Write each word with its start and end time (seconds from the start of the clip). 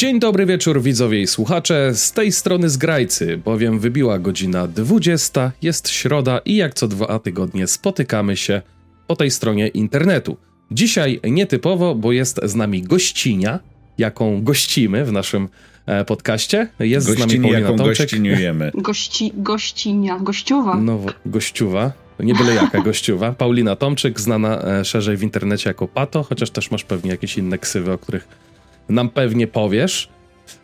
Dzień 0.00 0.20
dobry 0.20 0.46
wieczór 0.46 0.82
widzowie 0.82 1.20
i 1.20 1.26
słuchacze, 1.26 1.94
z 1.94 2.12
tej 2.12 2.32
strony 2.32 2.68
Zgrajcy, 2.70 3.36
bowiem 3.36 3.78
wybiła 3.78 4.18
godzina 4.18 4.66
20, 4.66 5.52
jest 5.62 5.88
środa 5.88 6.40
i 6.44 6.56
jak 6.56 6.74
co 6.74 6.88
dwa 6.88 7.18
tygodnie 7.18 7.66
spotykamy 7.66 8.36
się 8.36 8.62
po 9.06 9.16
tej 9.16 9.30
stronie 9.30 9.68
internetu. 9.68 10.36
Dzisiaj 10.70 11.20
nietypowo, 11.24 11.94
bo 11.94 12.12
jest 12.12 12.40
z 12.42 12.54
nami 12.54 12.82
gościnia, 12.82 13.58
jaką 13.98 14.42
gościmy 14.42 15.04
w 15.04 15.12
naszym 15.12 15.48
e, 15.86 16.04
podcaście. 16.04 16.68
Jest 16.78 17.06
Gościni, 17.06 17.30
z 17.30 17.32
nami 17.32 17.40
Paulina 17.40 17.60
jaką 17.60 17.76
Tomczyk. 17.76 17.98
gościniujemy. 17.98 18.70
Gości, 18.88 19.32
gościnia, 19.34 20.18
gościuwa. 20.18 20.76
No, 20.76 21.00
gościuwa. 21.26 21.92
Nie 22.20 22.34
byle 22.34 22.54
jaka 22.54 22.80
gościuwa. 22.90 23.32
Paulina 23.32 23.76
Tomczyk, 23.76 24.20
znana 24.20 24.62
e, 24.62 24.84
szerzej 24.84 25.16
w 25.16 25.22
internecie 25.22 25.70
jako 25.70 25.88
Pato, 25.88 26.22
chociaż 26.22 26.50
też 26.50 26.70
masz 26.70 26.84
pewnie 26.84 27.10
jakieś 27.10 27.38
inne 27.38 27.58
ksywy, 27.58 27.92
o 27.92 27.98
których 27.98 28.49
nam 28.90 29.08
pewnie 29.08 29.46
powiesz. 29.46 30.08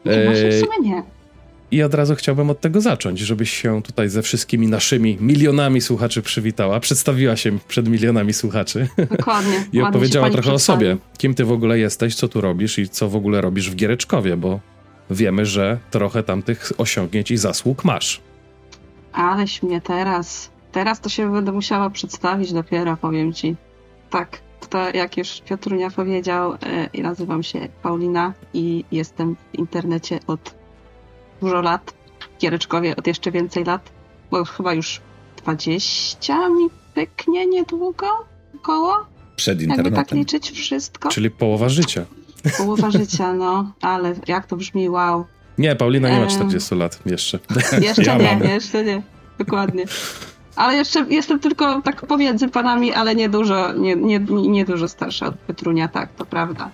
Nie, 0.05 0.25
może 0.29 0.51
w 0.51 0.55
E, 0.55 0.61
sumie 0.61 0.91
nie. 0.91 1.03
I 1.71 1.83
od 1.83 1.95
razu 1.95 2.15
chciałbym 2.15 2.51
od 2.51 2.61
tego 2.61 2.81
zacząć, 2.81 3.19
żebyś 3.19 3.51
się 3.51 3.83
tutaj 3.83 4.09
ze 4.09 4.23
wszystkimi 4.23 4.67
naszymi 4.69 5.19
milionami 5.21 5.81
słuchaczy 5.81 6.23
przywitała, 6.23 6.81
przedstawiła 6.81 7.37
się 7.37 7.59
przed 7.69 7.89
milionami 7.89 8.33
słuchaczy 8.33 8.89
Dokładnie. 9.11 9.65
i 9.73 9.81
opowiedziała 9.81 10.31
trochę 10.31 10.53
o 10.53 10.59
sobie. 10.59 10.97
Kim 11.19 11.35
ty 11.35 11.45
w 11.45 11.53
ogóle 11.53 11.79
jesteś, 11.79 12.15
co 12.15 12.29
tu 12.29 12.41
robisz 12.41 12.79
i 12.79 12.89
co 12.89 13.09
w 13.09 13.17
ogóle 13.17 13.41
robisz 13.41 13.71
w 13.71 13.75
Giereczkowie, 13.77 14.37
bo 14.37 14.61
wiemy, 15.11 15.47
że 15.47 15.79
trochę 15.91 16.23
tam 16.23 16.43
tych 16.43 16.73
osiągnięć 16.79 17.31
i 17.31 17.37
zasług 17.37 17.85
masz. 17.85 18.21
Aleś 19.13 19.63
mnie 19.63 19.81
teraz. 19.81 20.51
Teraz 20.73 21.01
to 21.01 21.09
się 21.09 21.33
będę 21.33 21.53
musiała 21.53 21.91
przedstawić 21.91 22.53
dopiero, 22.53 22.97
powiem 22.97 23.33
ci. 23.33 23.57
Tak, 24.11 24.41
to 24.67 24.91
jak 24.95 25.17
już 25.17 25.41
Piotrunia 25.41 25.91
powiedział, 25.91 26.53
e, 26.95 27.03
nazywam 27.03 27.43
się 27.43 27.69
Paulina 27.83 28.33
i 28.55 28.85
jestem 28.93 29.37
w 29.53 29.59
internecie 29.59 30.19
od 30.27 30.55
dużo 31.41 31.61
lat. 31.61 31.95
W 32.37 32.41
Giereczkowie 32.41 32.97
od 32.97 33.07
jeszcze 33.07 33.31
więcej 33.31 33.65
lat, 33.65 33.91
bo 34.31 34.45
chyba 34.45 34.75
już 34.75 35.01
20 35.37 36.49
mi 36.49 36.69
pyknie 36.95 37.47
niedługo, 37.47 38.07
około. 38.57 38.95
Przed 39.37 39.61
Jakby 39.61 39.77
tak 39.77 39.87
internetem. 39.87 40.19
liczyć 40.19 40.51
wszystko. 40.51 41.09
Czyli 41.09 41.31
połowa 41.31 41.69
życia. 41.69 42.05
Połowa 42.59 42.91
życia, 42.91 43.33
no, 43.33 43.73
ale 43.81 44.15
jak 44.27 44.47
to 44.47 44.57
brzmi, 44.57 44.89
wow. 44.89 45.25
Nie, 45.59 45.77
Paulina 45.77 46.09
nie 46.11 46.17
ma 46.17 46.23
Em. 46.23 46.29
40 46.31 46.75
lat 46.75 47.01
jeszcze. 47.07 47.39
Jeszcze 47.81 48.03
Ja 48.03 48.19
nie, 48.19 48.25
mam. 48.37 48.49
jeszcze 48.49 48.85
nie. 48.85 49.03
Dokładnie. 49.39 49.85
Ale 50.57 50.75
jeszcze 50.75 51.07
jestem 51.11 51.39
tylko 51.41 51.83
tak 51.83 52.07
pomiędzy 52.07 52.49
panami, 52.49 52.93
ale 52.93 53.15
nie 53.15 53.29
dużo, 53.29 53.73
nie, 53.73 53.97
nie, 53.97 54.19
nie 54.29 54.65
dużo 54.65 54.89
starsza 54.89 55.27
od 55.27 55.35
Petrunia, 55.35 55.89
tak, 55.89 56.09
to 56.17 56.27
prawda. 56.27 56.71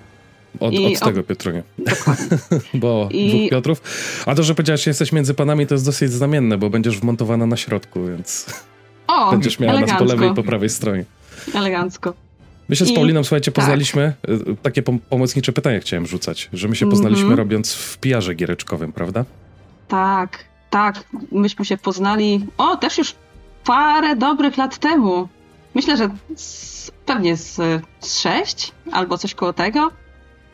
Od, 0.60 0.72
I 0.72 0.86
od 0.86 0.92
od- 1.02 1.08
tego 1.08 1.22
Piotrunia. 1.22 1.62
Dokładnie. 1.78 2.38
Bo 2.74 3.08
I- 3.10 3.28
dwóch 3.28 3.50
Piotrów. 3.50 3.82
A 4.26 4.34
to, 4.34 4.42
że 4.42 4.54
powiedziałeś, 4.54 4.84
że 4.84 4.90
jesteś 4.90 5.12
między 5.12 5.34
panami, 5.34 5.66
to 5.66 5.74
jest 5.74 5.84
dosyć 5.84 6.12
znamienne, 6.12 6.58
bo 6.58 6.70
będziesz 6.70 6.98
wmontowana 7.00 7.46
na 7.46 7.56
środku, 7.56 8.06
więc 8.06 8.46
O, 9.06 9.30
będziesz 9.32 9.58
miała 9.58 9.72
nas 9.72 9.80
po 9.80 9.86
elegancko, 9.96 10.14
lewej 10.14 10.30
i 10.30 10.34
po 10.34 10.42
prawej 10.42 10.68
stronie. 10.68 11.04
elegancko. 11.54 12.14
My 12.68 12.76
się 12.76 12.84
z 12.84 12.90
I- 12.90 12.94
Pauliną, 12.94 13.24
słuchajcie, 13.24 13.52
tak. 13.52 13.54
poznaliśmy. 13.64 14.12
y, 14.28 14.56
Takie 14.62 14.82
pom- 14.82 14.98
pomocnicze 15.10 15.52
pytanie 15.52 15.80
chciałem 15.80 16.06
rzucać, 16.06 16.48
że 16.52 16.68
my 16.68 16.76
się 16.76 16.90
poznaliśmy 16.90 17.22
Mhm. 17.22 17.38
robiąc 17.38 17.74
w 17.74 17.98
pijarze 17.98 18.34
giereczkowym, 18.34 18.92
prawda? 18.92 19.24
Tak, 19.88 20.44
tak, 20.70 21.04
myśmy 21.32 21.64
się 21.64 21.76
poznali, 21.76 22.46
o, 22.58 22.76
też 22.76 22.98
już 22.98 23.14
parę 23.64 24.16
dobrych 24.16 24.56
lat 24.56 24.78
temu. 24.78 25.28
Myślę, 25.74 25.96
że 25.96 26.08
z, 26.36 26.90
pewnie 27.06 27.36
z, 27.36 27.56
z 28.00 28.18
sześć 28.20 28.72
albo 28.92 29.18
coś 29.18 29.34
koło 29.34 29.52
tego. 29.52 29.90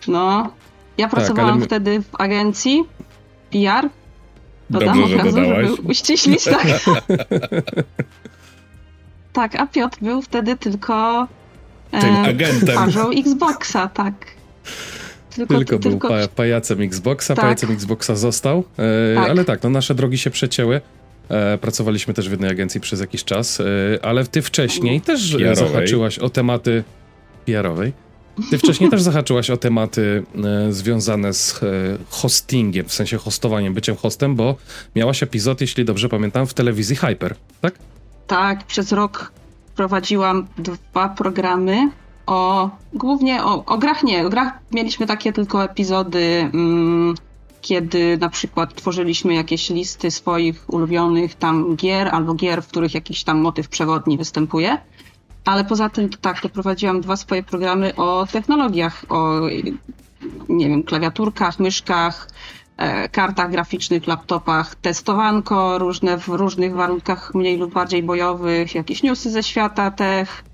No, 0.08 0.52
ja 0.98 1.08
pracowałam 1.08 1.50
ale 1.50 1.60
my- 1.60 1.66
wtedy 1.66 2.02
w 2.02 2.20
agencji 2.20 2.84
PR. 3.52 3.88
Dodam 4.70 5.00
Dobrze, 5.00 5.08
że 5.08 5.16
od 5.16 5.24
razu, 5.24 5.36
dodałaś. 5.40 5.68
żeby 5.68 5.82
uściślić, 5.82 6.44
tak. 6.44 6.66
tak, 9.32 9.54
a 9.54 9.66
Piotr 9.66 9.98
był 10.02 10.22
wtedy 10.22 10.56
tylko 10.56 11.26
Tym 11.90 12.14
e, 12.14 12.18
agentem. 12.28 12.68
twarzą 12.76 13.10
Xboxa, 13.10 13.88
tak. 13.88 14.14
Tylko, 15.36 15.54
Tylko, 15.54 15.78
był 15.78 15.98
pa- 15.98 16.28
pajacem 16.36 16.80
Xboxa, 16.80 17.34
Tak. 17.34 17.44
pajacem 17.44 17.70
Xboxa 17.70 18.14
został. 18.16 18.64
E, 18.78 19.14
Tak. 19.14 19.30
Ale 19.30 19.44
tak, 19.44 19.62
no 19.62 19.70
nasze 19.70 19.94
drogi 19.94 20.18
się 20.18 20.30
przecięły. 20.30 20.80
E, 21.28 21.58
pracowaliśmy 21.58 22.14
też 22.14 22.28
w 22.28 22.30
jednej 22.30 22.50
agencji 22.50 22.80
przez 22.80 23.00
jakiś 23.00 23.24
czas, 23.24 23.60
e, 23.60 23.64
ale 24.02 24.26
ty 24.26 24.42
wcześniej 24.42 25.00
też 25.00 25.32
PR-owej. 25.32 25.56
zahaczyłaś 25.56 26.18
o 26.18 26.30
tematy 26.30 26.84
PR-owej. 27.46 27.92
Ty 28.50 28.58
wcześniej 28.58 28.90
też 28.90 29.02
zahaczyłaś 29.10 29.50
o 29.50 29.56
tematy 29.56 30.24
e, 30.68 30.72
związane 30.72 31.32
z 31.32 31.60
hostingiem, 32.10 32.88
w 32.88 32.92
sensie 32.92 33.18
hostowaniem, 33.18 33.74
byciem 33.74 33.96
hostem, 33.96 34.36
bo 34.36 34.56
miałaś 34.96 35.22
epizod, 35.22 35.60
jeśli 35.60 35.84
dobrze 35.84 36.08
pamiętam, 36.08 36.46
w 36.46 36.54
telewizji 36.54 36.96
Hyper, 36.96 37.34
tak? 37.60 37.74
Tak, 38.26 38.66
przez 38.66 38.92
rok 38.92 39.32
prowadziłam 39.76 40.46
dwa 40.58 41.08
programy 41.08 41.90
o 42.26 42.70
głównie 42.94 43.44
o, 43.44 43.64
o 43.64 43.78
grach 43.78 44.02
nie. 44.02 44.26
O 44.26 44.30
grach 44.30 44.52
mieliśmy 44.72 45.06
takie 45.06 45.32
tylko 45.32 45.64
epizody, 45.64 46.50
mm, 46.54 47.14
kiedy 47.60 48.18
na 48.18 48.28
przykład 48.28 48.74
tworzyliśmy 48.74 49.34
jakieś 49.34 49.70
listy 49.70 50.10
swoich 50.10 50.64
ulubionych 50.68 51.34
tam 51.34 51.76
gier 51.76 52.08
albo 52.08 52.34
gier, 52.34 52.62
w 52.62 52.68
których 52.68 52.94
jakiś 52.94 53.24
tam 53.24 53.38
motyw 53.40 53.68
przewodni 53.68 54.18
występuje. 54.18 54.78
Ale 55.44 55.64
poza 55.64 55.88
tym 55.88 56.08
tak, 56.08 56.40
to 56.40 56.48
prowadziłam 56.48 57.00
dwa 57.00 57.16
swoje 57.16 57.42
programy 57.42 57.96
o 57.96 58.26
technologiach, 58.32 59.04
o 59.08 59.40
nie 60.48 60.68
wiem, 60.68 60.82
klawiaturkach, 60.82 61.58
myszkach, 61.58 62.28
e, 62.76 63.08
kartach 63.08 63.50
graficznych, 63.50 64.06
laptopach, 64.06 64.74
testowanko 64.74 65.78
różne 65.78 66.18
w 66.18 66.28
różnych 66.28 66.74
warunkach 66.74 67.34
mniej 67.34 67.56
lub 67.56 67.72
bardziej 67.72 68.02
bojowych, 68.02 68.74
jakieś 68.74 69.02
newsy 69.02 69.30
ze 69.30 69.42
świata 69.42 69.90
tech 69.90 70.44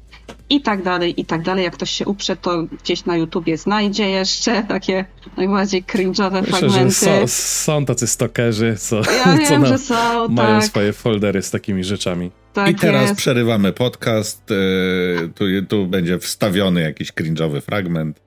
i 0.51 0.61
tak 0.61 0.83
dalej, 0.83 1.21
i 1.21 1.25
tak 1.25 1.43
dalej. 1.43 1.65
Jak 1.65 1.75
ktoś 1.75 1.91
się 1.91 2.07
uprze, 2.07 2.37
to 2.37 2.63
gdzieś 2.83 3.05
na 3.05 3.17
YouTubie 3.17 3.57
znajdzie 3.57 4.09
jeszcze 4.11 4.63
takie 4.63 5.05
najbardziej 5.37 5.85
cringe'owe 5.85 6.41
Myślę, 6.43 6.61
że 6.61 6.69
fragmenty. 6.69 6.95
są, 6.95 7.27
są 7.27 7.85
tacy 7.85 8.07
stokerzy, 8.07 8.77
co, 8.79 8.97
Ja 8.97 9.25
co 9.25 9.51
wiem, 9.51 9.63
na, 9.63 9.69
że 9.69 9.79
są, 9.79 10.29
mają 10.29 10.61
tak, 10.61 10.65
swoje 10.69 10.93
foldery 10.93 11.43
z 11.43 11.51
takimi 11.51 11.85
rzeczami. 11.85 12.31
tak 12.53 12.71
I 12.71 12.75
teraz 12.75 13.03
jest. 13.03 13.15
przerywamy 13.15 13.73
podcast. 13.73 14.51
e, 14.51 15.29
Tu, 15.29 15.45
tu 15.69 15.87
będzie 15.87 16.19
wstawiony 16.19 16.81
jakiś 16.81 17.13
cringe'owy 17.13 17.61
fragment 17.61 18.21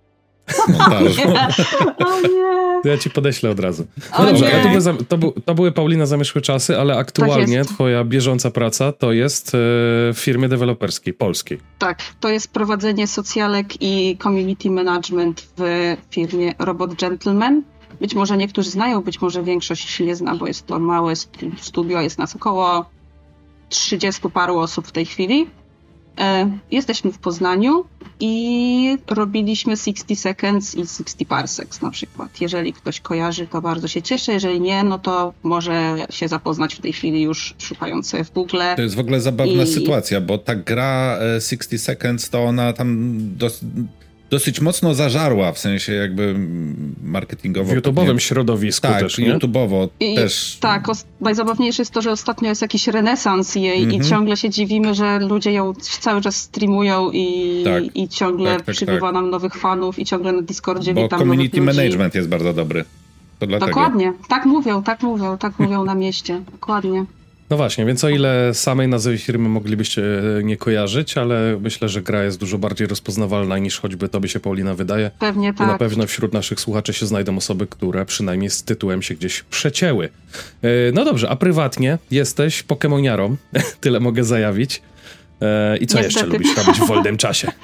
montażu. 0.68 1.22
O 2.08 2.22
nie! 2.22 2.82
To 2.84 2.90
ja 2.90 2.98
ci 2.98 3.10
podeślę 3.10 3.50
od 3.50 3.60
razu. 3.60 3.88
O 4.14 4.24
No 4.24 4.26
dobrze, 4.30 4.52
to 4.64 4.70
były, 4.70 5.04
to, 5.08 5.18
był, 5.18 5.32
to 5.46 5.56
były 5.56 5.72
Paulina 5.72 6.06
Zamierzchłe 6.06 6.42
Czasy, 6.42 6.80
ale 6.80 6.98
aktualnie 6.98 7.56
jest. 7.56 7.70
twoja 7.70 8.04
bieżąca 8.04 8.52
praca 8.52 8.92
to 8.92 9.12
jest 9.12 9.48
e, 9.48 9.52
w 10.14 10.16
firmie 10.16 10.50
deweloperskiej, 10.50 11.14
polskiej. 11.14 11.60
Tak, 11.80 12.00
to 12.20 12.30
jest 12.30 12.52
prowadzenie 12.54 13.08
socjalek 13.08 13.68
i 13.82 14.18
community 14.24 14.72
management 14.72 15.48
w 15.58 15.96
firmie 16.12 16.54
Robot 16.60 16.94
Gentleman. 16.96 17.64
Być 18.02 18.16
może 18.16 18.38
niektórzy 18.38 18.70
znają, 18.70 19.02
być 19.02 19.22
może 19.22 19.44
większość 19.44 20.00
nie 20.00 20.16
zna, 20.16 20.36
bo 20.36 20.48
jest 20.48 20.66
to 20.68 20.80
małe 20.80 21.16
stu- 21.16 21.52
studio, 21.62 22.02
jest 22.02 22.18
nas 22.18 22.36
około 22.36 22.86
30 23.70 24.30
paru 24.30 24.58
osób 24.58 24.88
w 24.88 24.92
tej 24.92 25.06
chwili. 25.06 25.48
E, 26.20 26.52
Jesteśmy 26.72 27.12
w 27.12 27.18
Poznaniu 27.18 27.86
i 28.20 28.98
robiliśmy 29.08 29.78
60 29.78 30.20
Seconds 30.20 30.76
i 30.76 30.78
60 30.78 31.28
Parsecs 31.28 31.82
na 31.82 31.92
przykład. 31.92 32.42
Jeżeli 32.42 32.74
ktoś 32.74 33.00
kojarzy, 33.00 33.48
to 33.48 33.62
bardzo 33.62 33.88
się 33.88 34.02
cieszę. 34.02 34.34
Jeżeli 34.34 34.62
nie, 34.62 34.84
no 34.84 35.00
to 35.00 35.34
może 35.44 35.96
się 36.10 36.28
zapoznać 36.28 36.76
w 36.76 36.82
tej 36.82 36.94
chwili 36.94 37.22
już 37.22 37.56
szukając 37.60 38.12
w 38.26 38.32
Google. 38.34 38.58
To 38.76 38.82
jest 38.82 38.96
w 38.96 39.00
ogóle 39.00 39.22
zabawna 39.22 39.64
I- 39.64 39.68
sytuacja, 39.68 40.22
bo 40.22 40.38
ta 40.38 40.56
gra 40.56 41.18
e, 41.38 41.42
60 41.42 41.82
Seconds 41.82 42.30
to 42.30 42.44
ona 42.44 42.74
tam 42.74 43.18
dos, 43.38 43.60
dosyć 44.30 44.62
mocno 44.62 44.94
zażarła, 44.94 45.52
w 45.52 45.60
sensie 45.60 45.94
jakby 45.94 46.36
marketingowo. 47.04 47.74
W 47.74 47.78
YouTube'owym 47.78 48.18
środowisku 48.18 48.88
Tak, 48.88 49.00
też, 49.00 49.18
nie? 49.18 49.34
YouTube'owo 49.34 49.88
I, 50.00 50.16
też. 50.16 50.58
Tak, 50.62 50.90
os- 50.90 51.06
najzabawniejsze 51.22 51.82
jest 51.82 51.92
to, 51.92 52.02
że 52.02 52.12
ostatnio 52.12 52.50
jest 52.50 52.62
jakiś 52.62 52.88
renesans 52.88 53.56
jej 53.56 53.84
Mhm. 53.84 54.02
i 54.04 54.06
ciągle 54.06 54.38
się 54.38 54.50
dziwimy, 54.50 54.96
że 54.96 55.20
ludzie 55.20 55.52
ją 55.54 55.74
cały 55.74 56.22
czas 56.22 56.36
streamują 56.36 57.12
i, 57.12 57.62
Tak, 57.66 57.84
i 57.96 58.10
ciągle 58.10 58.56
tak, 58.58 58.66
tak, 58.66 58.76
przybywa 58.76 59.08
tak. 59.08 59.14
nam 59.14 59.30
nowych 59.30 59.56
fanów 59.56 60.00
i 60.00 60.06
ciągle 60.06 60.32
na 60.32 60.42
Discordzie 60.42 60.94
Bo 60.94 61.04
witam 61.04 61.20
community 61.20 61.58
nowych 61.58 61.68
ludzi. 61.76 61.78
management 61.78 62.16
jest 62.16 62.28
bardzo 62.30 62.54
dobry. 62.54 62.86
To 63.40 63.48
dlatego. 63.48 63.68
Dokładnie, 63.72 64.14
tak 64.30 64.46
mówią, 64.46 64.84
tak 64.84 65.04
mówią, 65.04 65.38
tak 65.38 65.60
mówią 65.60 65.86
na 65.86 65.96
mieście, 65.96 66.42
dokładnie. 66.52 67.06
No 67.50 67.58
właśnie, 67.58 67.86
więc 67.86 68.04
o 68.04 68.10
ile 68.10 68.54
samej 68.54 68.88
nazwy 68.88 69.18
firmy 69.18 69.50
moglibyście 69.50 70.04
e, 70.40 70.44
nie 70.44 70.58
kojarzyć, 70.58 71.18
ale 71.18 71.58
myślę, 71.62 71.90
że 71.90 72.02
gra 72.02 72.24
jest 72.24 72.40
dużo 72.40 72.58
bardziej 72.58 72.88
rozpoznawalna 72.88 73.58
niż 73.58 73.80
choćby 73.80 74.10
tobie 74.10 74.30
się 74.30 74.40
Paulina 74.40 74.74
wydaje. 74.74 75.12
Pewnie 75.20 75.48
I 75.48 75.62
na 75.62 75.68
tak. 75.68 75.78
pewno 75.78 76.08
wśród 76.08 76.34
naszych 76.34 76.60
słuchaczy 76.60 76.94
się 76.94 77.06
znajdą 77.06 77.38
osoby, 77.38 77.68
które 77.68 78.06
przynajmniej 78.06 78.50
z 78.50 78.64
tytułem 78.64 79.02
się 79.02 79.16
gdzieś 79.16 79.44
przecięły. 79.44 80.10
E, 80.62 80.70
No 80.94 81.06
dobrze, 81.06 81.30
a 81.30 81.36
prywatnie 81.36 81.98
jesteś 82.12 82.64
pokemoniarą, 82.64 83.36
tyle 83.82 84.00
mogę 84.00 84.24
zajawić. 84.24 84.82
E, 85.42 85.78
I 85.78 85.88
co 85.88 86.00
jeszcze 86.00 86.26
lubisz 86.26 86.58
robić 86.58 86.82
w 86.82 86.88
wolnym 86.88 87.18
czasie? 87.18 87.52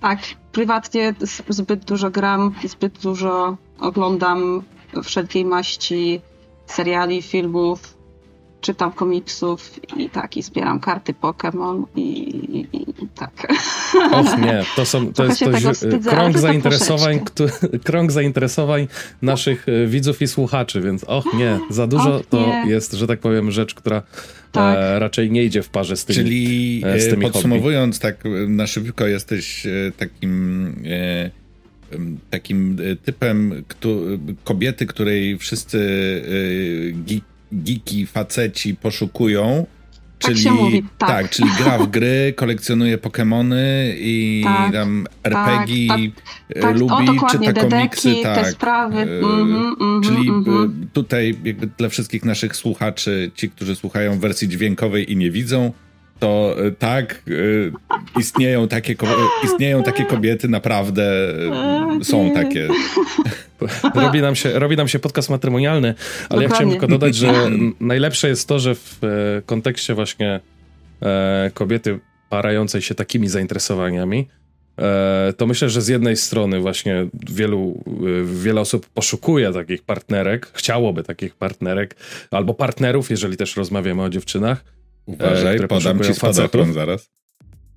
Tak, 0.00 0.18
prywatnie 0.52 1.14
zbyt 1.48 1.84
dużo 1.84 2.10
gram, 2.10 2.54
zbyt 2.64 2.98
dużo 2.98 3.56
oglądam 3.78 4.62
wszelkiej 5.04 5.44
maści 5.44 6.20
seriali, 6.66 7.22
filmów, 7.22 7.93
czytam 8.64 8.92
komiksów 8.92 9.80
i 9.96 10.10
tak, 10.10 10.36
i 10.36 10.42
zbieram 10.42 10.80
karty 10.80 11.12
Pokémon 11.12 11.84
i, 11.96 12.00
i, 12.00 12.66
i, 12.72 13.08
tak. 13.14 13.52
Och 14.12 14.38
nie, 14.38 14.64
to 14.76 14.86
są, 14.86 15.12
to 15.12 15.24
jest 15.24 15.40
to 15.40 15.72
wstydzę, 15.74 16.10
krąg 16.10 16.38
zainteresowań, 16.38 17.20
kto, 17.20 17.44
krąg 17.86 18.12
zainteresowań 18.12 18.88
naszych 19.22 19.68
e, 19.68 19.86
widzów 19.86 20.22
i 20.22 20.28
słuchaczy, 20.28 20.80
więc 20.80 21.04
och 21.04 21.34
nie, 21.34 21.58
za 21.70 21.86
dużo 21.86 22.16
och, 22.16 22.26
to 22.26 22.52
jest, 22.66 22.92
że 22.92 23.06
tak 23.06 23.20
powiem, 23.20 23.50
rzecz, 23.50 23.74
która 23.74 24.02
tak. 24.52 24.78
e, 24.78 24.98
raczej 24.98 25.30
nie 25.30 25.44
idzie 25.44 25.62
w 25.62 25.68
parze 25.68 25.96
z 25.96 26.04
tymi 26.04 26.16
Czyli 26.16 26.82
e, 26.86 27.00
z 27.00 27.08
tymi 27.08 27.22
podsumowując, 27.22 28.00
hobby. 28.00 28.14
tak 28.14 28.24
na 28.48 28.66
szybko 28.66 29.06
jesteś 29.06 29.66
e, 29.66 29.70
takim 29.96 30.66
e, 30.86 31.30
takim 32.30 32.76
typem 33.04 33.64
kto, 33.68 33.88
kobiety, 34.44 34.86
której 34.86 35.38
wszyscy 35.38 35.78
geek 37.06 37.33
geeki, 37.52 38.06
faceci 38.06 38.74
poszukują. 38.74 39.66
Tak 40.18 40.34
czyli, 40.34 40.50
mówi, 40.50 40.84
tak. 40.98 41.08
tak. 41.08 41.30
czyli 41.30 41.50
gra 41.58 41.78
w 41.78 41.90
gry, 41.90 42.32
kolekcjonuje 42.36 42.98
Pokemony 42.98 43.94
i 43.98 44.42
tak, 44.44 44.72
tam 44.72 45.06
RPG 45.24 45.88
tak, 45.88 45.98
tak, 46.54 46.62
tak, 46.62 46.76
lubi, 46.76 47.18
o, 47.20 47.26
czyta 47.30 47.52
komiksy. 47.52 48.14
Tak. 48.22 48.44
te 48.44 48.50
sprawy. 48.50 49.00
Mm 49.00 49.22
-hmm, 49.22 50.04
czyli 50.04 50.28
mm. 50.28 50.88
tutaj 50.92 51.36
jakby 51.44 51.66
dla 51.66 51.88
wszystkich 51.88 52.24
naszych 52.24 52.56
słuchaczy, 52.56 53.30
ci, 53.34 53.50
którzy 53.50 53.76
słuchają 53.76 54.18
wersji 54.18 54.48
dźwiękowej 54.48 55.12
i 55.12 55.16
nie 55.16 55.30
widzą, 55.30 55.72
to 56.18 56.56
e, 56.58 56.70
tak, 56.70 57.22
e, 58.16 58.20
istnieją 58.20 58.68
takie, 58.68 58.94
istnieją 59.44 59.82
takie 59.82 60.04
kobiety, 60.04 60.48
naprawdę 60.48 61.34
są 62.02 62.30
takie. 62.30 62.68
Robi 63.94 64.20
nam 64.20 64.36
się, 64.36 64.58
robi 64.58 64.76
nam 64.76 64.88
się 64.88 64.98
podcast 64.98 65.30
matrymonialny, 65.30 65.88
ale 65.88 65.94
Dokładnie. 66.22 66.42
ja 66.42 66.48
chciałem 66.48 66.70
tylko 66.70 66.86
dodać, 66.86 67.14
że 67.14 67.32
najlepsze 67.80 68.28
jest 68.28 68.48
to, 68.48 68.58
że 68.58 68.74
w 68.74 68.98
e, 69.02 69.42
kontekście 69.46 69.94
właśnie 69.94 70.40
kobiety 71.54 72.00
parającej 72.28 72.82
się 72.82 72.94
takimi 72.94 73.28
zainteresowaniami, 73.28 74.28
to 75.36 75.46
myślę, 75.46 75.68
że 75.70 75.82
z 75.82 75.88
jednej 75.88 76.16
strony 76.16 76.60
właśnie 76.60 77.06
wielu, 77.30 77.84
wiele 78.24 78.60
osób 78.60 78.86
poszukuje 78.88 79.52
takich 79.52 79.82
partnerek, 79.82 80.50
chciałoby 80.54 81.02
takich 81.02 81.34
partnerek, 81.34 81.96
albo 82.30 82.54
partnerów, 82.54 83.10
jeżeli 83.10 83.36
też 83.36 83.56
rozmawiamy 83.56 84.02
o 84.02 84.08
dziewczynach, 84.08 84.64
Uważaj, 85.06 85.54
które 85.54 85.68
podam 85.68 86.00
ci 86.00 86.14
spadochron 86.14 86.72
zaraz. 86.72 87.10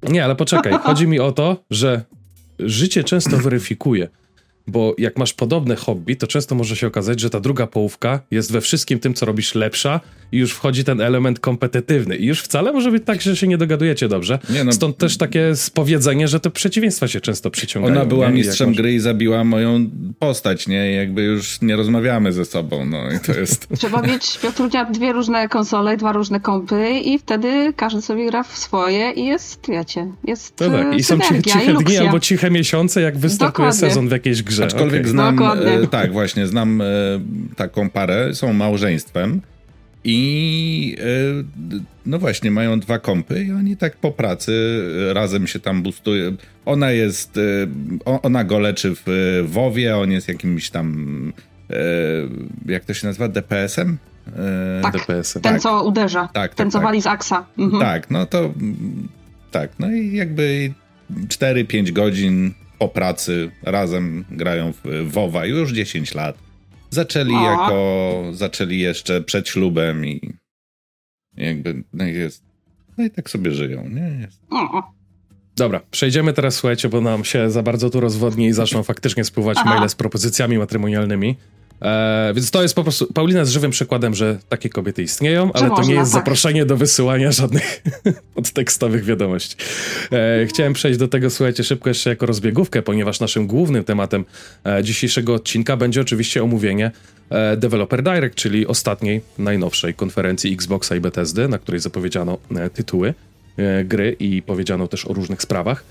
Nie, 0.04 0.26
ale 0.26 0.36
poczekaj. 0.36 0.74
Chodzi 0.74 1.08
mi 1.08 1.20
o 1.20 1.32
to, 1.32 1.64
że 1.70 2.02
życie 2.60 3.04
często 3.04 3.38
weryfikuje 3.38 4.08
bo 4.68 4.96
jak 4.98 5.18
masz 5.18 5.34
podobne 5.34 5.76
hobby, 5.76 6.16
to 6.16 6.28
często 6.28 6.56
może 6.56 6.76
się 6.76 6.88
okazać, 6.88 7.20
że 7.20 7.30
ta 7.30 7.40
druga 7.40 7.68
połówka 7.68 8.20
jest 8.32 8.52
we 8.52 8.62
wszystkim 8.62 9.00
tym, 9.00 9.14
co 9.14 9.26
robisz 9.26 9.56
lepsza 9.56 10.00
i 10.32 10.38
już 10.38 10.52
wchodzi 10.52 10.84
ten 10.84 11.02
element 11.02 11.40
kompetytywny. 11.40 12.16
I 12.16 12.26
już 12.26 12.42
wcale 12.42 12.72
może 12.72 12.92
być 12.92 13.04
tak, 13.06 13.22
że 13.22 13.36
się 13.36 13.48
nie 13.48 13.58
dogadujecie 13.58 14.08
dobrze. 14.08 14.40
Nie 14.50 14.64
no, 14.64 14.72
Stąd 14.72 14.98
też 14.98 15.18
takie 15.18 15.56
spowiedzenie, 15.56 16.28
że 16.28 16.40
te 16.40 16.50
przeciwieństwa 16.50 17.08
się 17.08 17.22
często 17.22 17.52
przyciągają. 17.52 17.96
Ona 17.96 18.06
była 18.06 18.30
nie? 18.30 18.34
mistrzem 18.34 18.74
gry 18.74 18.94
i 18.94 19.00
zabiła 19.00 19.44
moją 19.44 19.90
postać, 20.20 20.68
nie? 20.68 20.92
Jakby 20.92 21.24
już 21.24 21.62
nie 21.62 21.76
rozmawiamy 21.76 22.34
ze 22.34 22.46
sobą, 22.46 22.86
no 22.86 23.12
i 23.12 23.20
to 23.20 23.40
jest... 23.40 23.68
Trzeba 23.80 24.02
mieć, 24.02 24.40
Piotrunia, 24.42 24.86
dwie 24.86 25.14
różne 25.14 25.50
konsole, 25.50 25.98
dwa 25.98 26.12
różne 26.12 26.40
kompy 26.40 26.90
i 26.90 27.20
wtedy 27.20 27.74
każdy 27.76 28.02
sobie 28.02 28.28
gra 28.28 28.44
w 28.44 28.58
swoje 28.58 29.12
i 29.12 29.26
jest, 29.26 29.68
wiecie, 29.70 30.08
jest 30.24 30.54
no 30.60 30.70
tak. 30.70 30.98
I 30.98 31.04
są 31.04 31.20
ciche 31.46 31.74
dni 31.74 31.98
albo 31.98 32.20
ciche 32.20 32.52
miesiące, 32.52 33.02
jak 33.02 33.18
wystartuje 33.18 33.68
Dokładnie. 33.68 33.90
sezon 33.90 34.08
w 34.08 34.12
jakiejś 34.12 34.44
grze 34.44 34.57
grze. 34.58 34.76
Aczkolwiek 34.76 35.02
okay. 35.02 35.12
znam, 35.12 35.42
e, 35.42 35.88
tak 35.88 36.12
właśnie, 36.12 36.48
znam 36.48 36.82
e, 36.82 36.86
taką 37.56 37.90
parę, 37.90 38.36
są 38.36 38.54
małżeństwem 38.54 39.42
i 40.04 40.98
e, 41.00 41.04
no 42.06 42.20
właśnie, 42.20 42.52
mają 42.52 42.80
dwa 42.80 43.00
kompy 43.00 43.44
i 43.44 43.52
oni 43.52 43.78
tak 43.78 43.98
po 43.98 44.12
pracy 44.12 44.84
razem 45.14 45.48
się 45.48 45.60
tam 45.60 45.84
bustują. 45.84 46.32
Ona 46.66 46.92
jest, 46.92 47.40
ona 48.06 48.44
go 48.44 48.60
leczy 48.60 48.94
w 49.06 49.44
WoWie, 49.48 49.98
on 49.98 50.12
jest 50.12 50.28
jakimś 50.28 50.70
tam, 50.70 51.34
jak 52.66 52.86
to 52.86 52.94
się 52.94 53.08
nazywa, 53.08 53.28
DPS-em? 53.28 53.98
Tak, 54.82 54.94
DPS-em. 54.94 55.42
ten 55.42 55.54
tak. 55.54 55.62
co 55.62 55.84
uderza, 55.84 56.30
tak, 56.34 56.56
ten 56.56 56.66
tak, 56.66 56.72
co 56.72 56.78
tak. 56.78 56.86
wali 56.86 57.02
z 57.02 57.08
aksa. 57.08 57.46
Mhm. 57.58 57.82
Tak, 57.82 58.12
no 58.12 58.26
to 58.26 58.54
tak, 59.52 59.70
no 59.80 59.92
i 59.92 60.16
jakby 60.16 60.74
4-5 61.14 61.92
godzin 61.92 62.54
po 62.80 62.92
razem 63.64 64.26
grają 64.32 64.74
w 64.84 65.12
WoWa 65.12 65.46
już 65.46 65.72
10 65.72 66.16
lat. 66.16 66.38
Zaczęli 66.90 67.36
A. 67.36 67.44
jako, 67.44 68.24
zaczęli 68.34 68.80
jeszcze 68.80 69.22
przed 69.22 69.50
ślubem 69.50 70.06
i 70.06 70.34
jakby 71.38 71.84
no 71.94 72.04
jest, 72.04 72.44
no 72.98 73.06
i 73.06 73.12
tak 73.12 73.30
sobie 73.30 73.52
żyją, 73.52 73.90
nie? 73.90 74.20
Jest. 74.22 74.42
Dobra, 75.56 75.82
przejdziemy 75.92 76.34
teraz, 76.34 76.56
słuchajcie, 76.56 76.90
bo 76.90 77.02
nam 77.02 77.24
się 77.24 77.50
za 77.52 77.64
bardzo 77.64 77.90
tu 77.90 78.00
rozwodni 78.00 78.48
i 78.48 78.54
zaczną 78.54 78.84
faktycznie 78.84 79.24
spływać 79.24 79.58
Aha. 79.62 79.70
maile 79.70 79.90
z 79.90 79.96
propozycjami 79.96 80.58
matrymonialnymi. 80.58 81.36
E, 81.82 82.32
więc 82.36 82.52
to 82.52 82.62
jest 82.62 82.76
po 82.76 82.84
prostu. 82.84 83.14
Paulina 83.14 83.40
jest 83.40 83.52
żywym 83.52 83.72
przykładem, 83.72 84.16
że 84.16 84.38
takie 84.50 84.70
kobiety 84.70 85.04
istnieją, 85.04 85.54
ale 85.54 85.70
to 85.70 85.82
nie 85.82 85.94
jest 85.94 86.12
tak. 86.12 86.22
zaproszenie 86.22 86.66
do 86.66 86.78
wysyłania 86.78 87.32
żadnych 87.32 87.84
podtekstowych 88.36 89.06
wiadomości. 89.06 89.56
E, 90.12 90.46
chciałem 90.46 90.74
przejść 90.74 91.00
do 91.00 91.08
tego, 91.08 91.30
słuchajcie, 91.30 91.64
szybko 91.64 91.90
jeszcze 91.90 92.10
jako 92.10 92.26
rozbiegówkę, 92.26 92.82
ponieważ 92.82 93.20
naszym 93.20 93.48
głównym 93.48 93.84
tematem 93.84 94.26
e, 94.66 94.84
dzisiejszego 94.84 95.34
odcinka 95.34 95.78
będzie 95.78 96.02
oczywiście 96.02 96.44
omówienie 96.44 96.92
e, 97.30 97.58
Developer 97.58 98.04
Direct, 98.04 98.36
czyli 98.36 98.68
ostatniej, 98.68 99.22
najnowszej 99.38 99.94
konferencji 99.94 100.54
Xboxa 100.54 100.96
i 100.96 101.00
Bethesdy, 101.00 101.48
na 101.48 101.58
której 101.60 101.82
zapowiedziano 101.82 102.38
e, 102.56 102.70
tytuły 102.70 103.14
e, 103.58 103.84
gry 103.84 104.16
i 104.20 104.42
powiedziano 104.42 104.88
też 104.88 105.06
o 105.06 105.14
różnych 105.14 105.42
sprawach. 105.42 105.84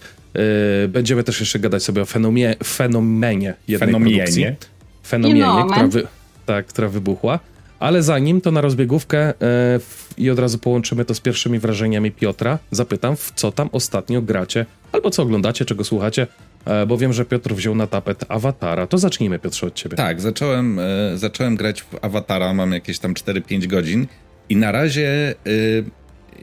Będziemy 0.89 1.25
też 1.25 1.41
jeszcze 1.41 1.59
gadać 1.59 1.83
sobie 1.83 2.03
o 2.03 2.05
fenomie, 2.05 2.55
fenomenie 2.65 3.55
jednej 3.69 3.89
Fenomienie. 3.89 4.17
produkcji 4.17 4.76
fenomenie, 5.07 5.65
która, 5.71 5.87
wy, 5.87 6.07
tak, 6.47 6.67
która 6.67 6.89
wybuchła. 6.89 7.39
Ale 7.79 8.03
zanim 8.03 8.41
to 8.41 8.51
na 8.51 8.61
rozbiegówkę 8.61 9.19
e, 9.19 9.35
w, 9.79 10.15
i 10.17 10.31
od 10.31 10.39
razu 10.39 10.59
połączymy 10.59 11.05
to 11.05 11.15
z 11.15 11.21
pierwszymi 11.21 11.59
wrażeniami 11.59 12.11
Piotra, 12.11 12.59
zapytam, 12.71 13.17
w 13.17 13.33
co 13.35 13.53
tam 13.53 13.69
ostatnio 13.73 14.23
gracie, 14.23 14.67
albo 14.93 15.11
co 15.11 15.23
oglądacie, 15.23 15.65
czego 15.65 15.85
słuchacie, 15.85 16.27
e, 16.65 16.87
bo 16.87 16.99
wiem, 16.99 17.13
że 17.13 17.25
Piotr 17.25 17.55
wziął 17.55 17.75
na 17.75 17.87
tapet 17.87 18.25
Awatara. 18.29 18.87
To 18.87 18.99
zacznijmy, 18.99 19.39
Piotrze, 19.39 19.67
od 19.67 19.75
ciebie. 19.75 19.97
Tak, 19.97 20.21
zacząłem, 20.21 20.79
e, 20.79 20.83
zacząłem 21.19 21.57
grać 21.57 21.83
w 21.83 21.89
Awatara, 22.03 22.55
mam 22.55 22.73
jakieś 22.73 22.99
tam 22.99 23.15
4-5 23.15 23.67
godzin 23.67 24.07
i 24.49 24.57
na 24.57 24.73
razie 24.73 25.31
e, 25.31 25.35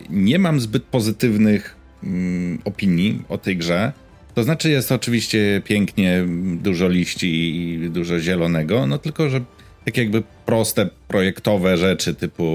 nie 0.10 0.40
mam 0.40 0.60
zbyt 0.60 0.84
pozytywnych 0.84 1.76
mm, 2.04 2.60
opinii 2.66 3.22
o 3.30 3.38
tej 3.38 3.58
grze. 3.58 3.92
To 4.36 4.44
znaczy 4.44 4.70
jest 4.70 4.92
oczywiście 4.92 5.62
pięknie, 5.66 6.26
dużo 6.62 6.90
liści 6.90 7.56
i 7.56 7.90
dużo 7.90 8.20
zielonego, 8.20 8.88
no 8.88 8.98
tylko, 8.98 9.30
że 9.30 9.42
tak 9.86 9.98
jakby 9.98 10.24
proste 10.46 10.90
projektowe 11.08 11.78
rzeczy 11.78 12.16
typu... 12.16 12.46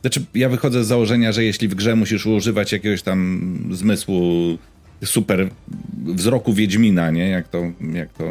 Znaczy 0.00 0.24
ja 0.34 0.48
wychodzę 0.48 0.84
z 0.84 0.86
założenia, 0.86 1.32
że 1.32 1.44
jeśli 1.44 1.68
w 1.68 1.74
grze 1.74 1.96
musisz 1.96 2.26
używać 2.26 2.72
jakiegoś 2.72 3.02
tam 3.02 3.68
zmysłu 3.70 4.58
super 5.04 5.48
wzroku 6.04 6.52
Wiedźmina, 6.52 7.10
nie? 7.10 7.28
Jak 7.28 7.48
to, 7.48 7.62
jak 7.94 8.12
to, 8.12 8.24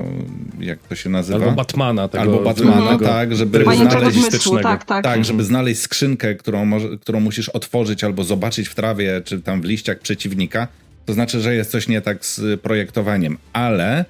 jak 0.60 0.80
to 0.80 0.96
się 0.96 1.10
nazywa? 1.10 1.40
Albo 1.40 1.52
Batmana. 1.52 2.08
Tego, 2.08 2.22
Albo 2.22 2.44
Batmana, 2.44 3.00
tak, 3.00 3.36
żeby 3.36 3.64
znaleźć, 3.76 4.20
zmysłu, 4.20 4.60
tak, 4.60 4.86
tak. 4.86 5.04
tak, 5.04 5.26
żeby 5.26 5.44
znaleźć 5.44 5.82
skrzynkę, 5.82 6.36
którą, 6.36 6.72
którą 7.02 7.20
musisz 7.20 7.50
otworzyć 7.50 8.04
albo 8.04 8.24
zobaczyć 8.24 8.68
w 8.68 8.76
trawie, 8.76 9.22
czy 9.26 9.42
tam 9.42 9.62
w 9.62 9.66
liściach 9.66 10.00
przeciwnika, 10.00 10.68
to 11.06 11.14
znaczy, 11.14 11.42
że 11.42 11.56
jest 11.56 11.72
coś 11.72 11.88
nie 11.88 12.02
tak 12.02 12.26
z 12.26 12.62
projektowaniem, 12.62 13.38
ale 13.54 14.00
e, 14.00 14.06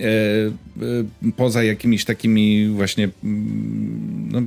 e, 0.00 1.32
poza 1.36 1.62
jakimiś 1.62 2.04
takimi 2.04 2.68
właśnie 2.68 3.08
mm, 3.24 4.28
no, 4.30 4.42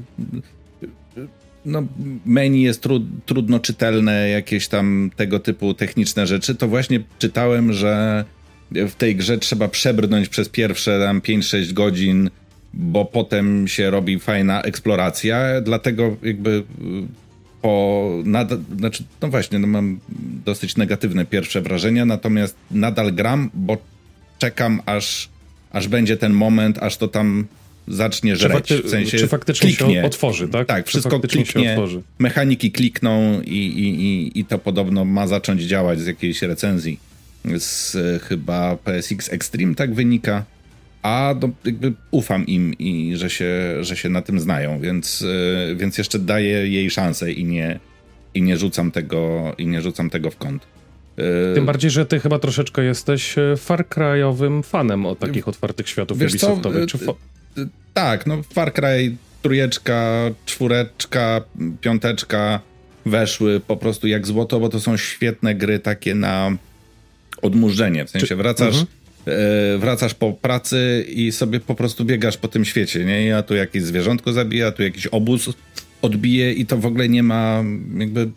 no, 1.65 1.83
menu 2.25 2.61
jest 2.61 2.81
tru, 2.81 2.99
trudno 3.25 3.59
czytelne, 3.59 4.29
jakieś 4.29 4.67
tam 4.67 5.11
tego 5.15 5.39
typu 5.39 5.73
techniczne 5.73 6.27
rzeczy, 6.27 6.55
to 6.55 6.67
właśnie 6.67 7.03
czytałem, 7.19 7.73
że 7.73 8.25
w 8.71 8.95
tej 8.95 9.15
grze 9.15 9.37
trzeba 9.37 9.67
przebrnąć 9.67 10.29
przez 10.29 10.49
pierwsze 10.49 10.99
tam 10.99 11.21
5-6 11.21 11.73
godzin, 11.73 12.29
bo 12.73 13.05
potem 13.05 13.67
się 13.67 13.89
robi 13.89 14.19
fajna 14.19 14.61
eksploracja, 14.61 15.61
dlatego 15.61 16.17
jakby 16.23 16.63
po 17.61 18.09
nadal, 18.25 18.59
znaczy, 18.77 19.03
no 19.21 19.27
właśnie, 19.27 19.59
no 19.59 19.67
mam 19.67 19.99
dosyć 20.45 20.77
negatywne 20.77 21.25
pierwsze 21.25 21.61
wrażenia, 21.61 22.05
natomiast 22.05 22.55
nadal 22.71 23.13
gram, 23.13 23.49
bo 23.53 23.77
czekam 24.39 24.81
aż, 24.85 25.29
aż 25.71 25.87
będzie 25.87 26.17
ten 26.17 26.33
moment, 26.33 26.77
aż 26.77 26.97
to 26.97 27.07
tam 27.07 27.47
zacznie 27.87 28.35
żreć. 28.35 28.53
Fakty, 28.53 28.83
w 28.83 28.89
sensie 28.89 29.17
czy 29.17 29.27
faktycznie 29.27 29.69
kliknie. 29.69 29.95
się 29.95 30.05
otworzy, 30.05 30.47
tak? 30.47 30.67
Tak, 30.67 30.85
czy 30.85 30.89
wszystko 30.89 31.19
kliknie, 31.19 31.77
mechaniki 32.19 32.71
klikną 32.71 33.41
i, 33.41 33.57
i, 33.57 34.05
i, 34.05 34.39
i 34.39 34.45
to 34.45 34.59
podobno 34.59 35.05
ma 35.05 35.27
zacząć 35.27 35.61
działać 35.61 35.99
z 35.99 36.05
jakiejś 36.05 36.41
recenzji 36.41 36.99
z 37.45 37.97
chyba 38.23 38.77
PSX 38.77 39.33
Extreme, 39.33 39.75
tak 39.75 39.93
wynika. 39.93 40.45
A 41.01 41.35
do, 41.39 41.49
jakby 41.65 41.93
ufam 42.11 42.45
im 42.45 42.73
i 42.73 43.15
że 43.15 43.29
się, 43.29 43.49
że 43.81 43.95
się 43.97 44.09
na 44.09 44.21
tym 44.21 44.39
znają, 44.39 44.79
więc, 44.79 45.21
yy, 45.21 45.75
więc 45.75 45.97
jeszcze 45.97 46.19
daję 46.19 46.67
jej 46.67 46.89
szansę 46.89 47.31
i 47.31 47.45
nie, 47.45 47.79
i 48.33 48.41
nie 48.41 48.57
rzucam 48.57 48.91
tego 48.91 49.53
i 49.57 49.67
nie 49.67 49.81
rzucam 49.81 50.09
tego 50.09 50.31
w 50.31 50.37
kąt. 50.37 50.67
Yy, 51.17 51.23
Tym 51.55 51.65
bardziej, 51.65 51.91
że 51.91 52.05
ty 52.05 52.19
chyba 52.19 52.39
troszeczkę 52.39 52.83
jesteś 52.83 53.37
e, 53.37 53.57
Far 53.57 53.85
Cry'owym 53.89 54.63
fanem 54.63 55.05
o 55.05 55.15
takich 55.15 55.47
otwartych 55.47 55.89
światów 55.89 56.17
Wiesz 56.17 56.31
Ubisoftowych. 56.31 56.85
Czy 56.85 56.97
fo- 56.97 57.15
tak, 57.93 58.27
no 58.27 58.43
Far 58.53 58.73
Cry 58.73 59.15
trójeczka, 59.41 60.13
czwóreczka, 60.45 61.41
piąteczka 61.81 62.59
weszły 63.05 63.59
po 63.59 63.77
prostu 63.77 64.07
jak 64.07 64.27
złoto, 64.27 64.59
bo 64.59 64.69
to 64.69 64.79
są 64.79 64.97
świetne 64.97 65.55
gry 65.55 65.79
takie 65.79 66.15
na 66.15 66.57
odmurzenie. 67.41 68.05
W 68.05 68.09
sensie 68.09 68.35
wracasz, 68.35 68.67
mhm. 68.67 68.85
E, 69.27 69.77
wracasz 69.77 70.13
po 70.13 70.33
pracy 70.33 71.05
i 71.09 71.31
sobie 71.31 71.59
po 71.59 71.75
prostu 71.75 72.05
biegasz 72.05 72.37
po 72.37 72.47
tym 72.47 72.65
świecie, 72.65 73.05
nie? 73.05 73.25
Ja 73.25 73.43
tu 73.43 73.55
jakieś 73.55 73.83
zwierzątko 73.83 74.33
zabija, 74.33 74.71
tu 74.71 74.83
jakiś 74.83 75.07
obóz 75.07 75.49
odbije 76.01 76.53
i 76.53 76.65
to 76.65 76.77
w 76.77 76.85
ogóle 76.85 77.09
nie 77.09 77.23
ma 77.23 77.63
jakby 77.97 78.29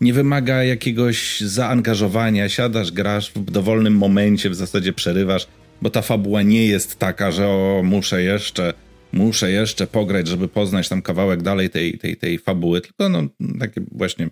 nie 0.00 0.12
wymaga 0.12 0.64
jakiegoś 0.64 1.40
zaangażowania. 1.40 2.48
Siadasz, 2.48 2.92
grasz 2.92 3.32
w 3.32 3.50
dowolnym 3.50 3.96
momencie, 3.96 4.50
w 4.50 4.54
zasadzie 4.54 4.92
przerywasz, 4.92 5.46
bo 5.82 5.90
ta 5.90 6.02
fabuła 6.02 6.42
nie 6.42 6.66
jest 6.66 6.98
taka, 6.98 7.30
że 7.30 7.48
o, 7.48 7.82
muszę 7.84 8.22
jeszcze 8.22 8.74
muszę 9.12 9.50
jeszcze 9.50 9.86
pograć, 9.86 10.28
żeby 10.28 10.48
poznać 10.48 10.88
tam 10.88 11.02
kawałek 11.02 11.42
dalej 11.42 11.70
tej, 11.70 11.98
tej, 11.98 12.16
tej 12.16 12.38
fabuły, 12.38 12.80
tylko 12.80 13.08
no 13.08 13.22
takie 13.60 13.80
właśnie 13.92 14.28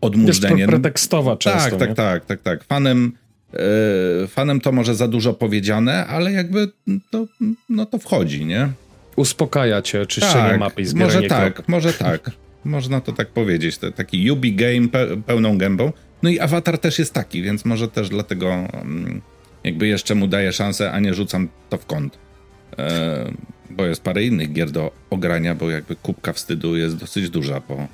odmurzenie. 0.00 0.60
Jest 0.60 0.70
pretekstowa 0.70 1.36
często. 1.36 1.76
Tak, 1.76 1.78
tak, 1.78 1.96
tak, 1.96 2.24
tak, 2.24 2.42
tak. 2.42 2.64
Fanem, 2.64 3.12
fanem 4.28 4.60
to 4.60 4.72
może 4.72 4.94
za 4.94 5.08
dużo 5.08 5.34
powiedziane, 5.34 6.06
ale 6.06 6.32
jakby 6.32 6.68
to, 7.10 7.26
no 7.68 7.86
to 7.86 7.98
wchodzi, 7.98 8.44
nie? 8.44 8.68
Uspokaja 9.16 9.82
cię 9.82 10.06
czyszczenie 10.06 10.50
tak, 10.50 10.60
mapy 10.60 10.82
i 10.82 10.84
zbieranie 10.84 11.14
Może 11.14 11.28
tak, 11.28 11.68
może 11.68 11.92
tak. 12.08 12.30
Można 12.64 13.00
to 13.00 13.12
tak 13.12 13.28
powiedzieć. 13.28 13.78
To 13.78 13.92
taki 13.92 14.30
Ubi 14.30 14.54
game 14.54 14.88
pe 14.88 15.22
pełną 15.26 15.58
gębą. 15.58 15.92
No 16.22 16.30
i 16.30 16.38
Avatar 16.38 16.78
też 16.78 16.98
jest 16.98 17.14
taki, 17.14 17.42
więc 17.42 17.64
może 17.64 17.88
też 17.88 18.08
dlatego 18.08 18.52
mm, 18.52 19.22
jakby 19.64 19.86
jeszcze 19.86 20.14
mu 20.14 20.26
daję 20.26 20.52
szansę, 20.52 20.92
a 20.92 21.00
nie 21.00 21.14
rzucam 21.14 21.48
to 21.70 21.78
w 21.78 21.86
kąt. 21.86 22.18
E, 22.78 23.32
bo 23.70 23.86
jest 23.86 24.02
parę 24.02 24.24
innych 24.24 24.52
gier 24.52 24.70
do 24.70 24.90
ogrania, 25.10 25.54
bo 25.54 25.70
jakby 25.70 25.96
kubka 25.96 26.32
wstydu 26.32 26.76
jest 26.76 26.96
dosyć 26.96 27.30
duża 27.30 27.60
po 27.60 27.88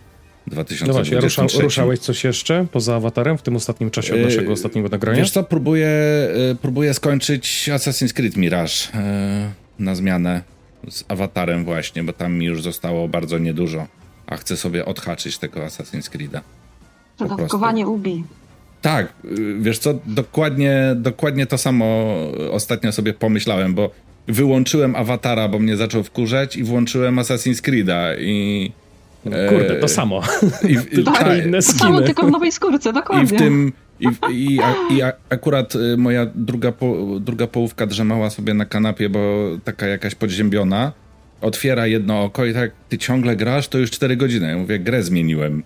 2023. 0.47 0.87
No 0.87 0.93
właśnie, 0.93 1.21
rusza, 1.21 1.63
ruszałeś 1.63 1.99
coś 1.99 2.25
jeszcze 2.25 2.67
poza 2.73 2.97
awatarem 2.97 3.39
w 3.39 3.43
tym 3.43 3.57
ostatnim 3.57 3.91
czasie 3.91 4.13
od 4.13 4.19
yy, 4.19 4.25
naszego 4.25 4.53
ostatniego 4.53 4.89
nagrania? 4.89 5.19
Wiesz 5.19 5.31
co, 5.31 5.43
próbuję, 5.43 5.89
yy, 6.37 6.57
próbuję 6.63 6.95
skończyć 6.95 7.71
Assassin's 7.73 8.13
Creed 8.13 8.37
Mirage 8.37 8.73
yy, 8.95 9.85
na 9.85 9.95
zmianę 9.95 10.43
z 10.91 11.05
awatarem 11.09 11.65
właśnie, 11.65 12.05
bo 12.05 12.13
tam 12.13 12.35
mi 12.35 12.47
już 12.47 12.63
zostało 12.63 13.09
bardzo 13.09 13.39
niedużo, 13.39 13.87
a 14.27 14.37
chcę 14.37 14.57
sobie 14.57 14.85
odhaczyć 14.85 15.39
tego 15.39 15.61
Assassin's 15.61 16.11
Creed'a. 16.11 16.41
Dawkowanie 17.39 17.87
ubi. 17.87 18.25
Tak, 18.83 19.13
wiesz 19.61 19.79
co, 19.79 19.95
dokładnie, 20.07 20.95
dokładnie 20.97 21.47
to 21.47 21.59
samo 21.59 22.15
ostatnio 22.51 22.93
sobie 22.93 23.13
pomyślałem, 23.13 23.75
bo 23.75 23.91
wyłączyłem 24.29 24.97
awatara, 24.97 25.49
bo 25.49 25.59
mnie 25.59 25.77
zaczął 25.77 26.03
wkurzać 26.03 26.57
i 26.57 26.65
włączyłem 26.65 27.17
Assassin's 27.17 27.63
Creed'a 27.63 28.15
i... 28.19 28.73
E, 29.27 29.49
Kurde, 29.49 29.75
to 29.75 29.89
samo. 29.89 30.23
I, 30.69 30.99
i, 31.01 31.05
tak, 31.05 31.19
ta, 31.19 31.37
inne 31.37 31.63
skiny. 31.63 31.79
Samo, 31.79 32.01
tylko 32.01 32.27
w 32.27 32.31
nowej 32.31 32.53
skórce, 32.53 32.93
dokładnie. 32.93 33.25
I 33.25 33.27
w 33.27 33.39
tym... 33.39 33.73
I, 34.01 34.09
i, 34.31 34.59
i 34.91 35.03
akurat 35.31 35.75
y, 35.75 35.97
moja 35.97 36.27
druga, 36.35 36.73
po, 36.73 36.97
druga 37.21 37.47
połówka 37.47 37.87
drzemała 37.87 38.31
sobie 38.31 38.55
na 38.55 38.65
kanapie, 38.65 39.09
bo 39.09 39.21
taka 39.65 39.87
jakaś 39.87 40.15
podziębiona. 40.15 40.93
Otwiera 41.41 41.87
jedno 41.87 42.23
oko 42.23 42.47
i 42.47 42.55
tak, 42.55 42.71
ty 42.89 42.99
ciągle 42.99 43.37
grasz? 43.37 43.69
To 43.69 43.79
już 43.79 43.91
4 43.91 44.17
godziny. 44.17 44.49
Ja 44.49 44.57
mówię, 44.59 44.79
grę 44.79 45.03
zmieniłem. 45.03 45.63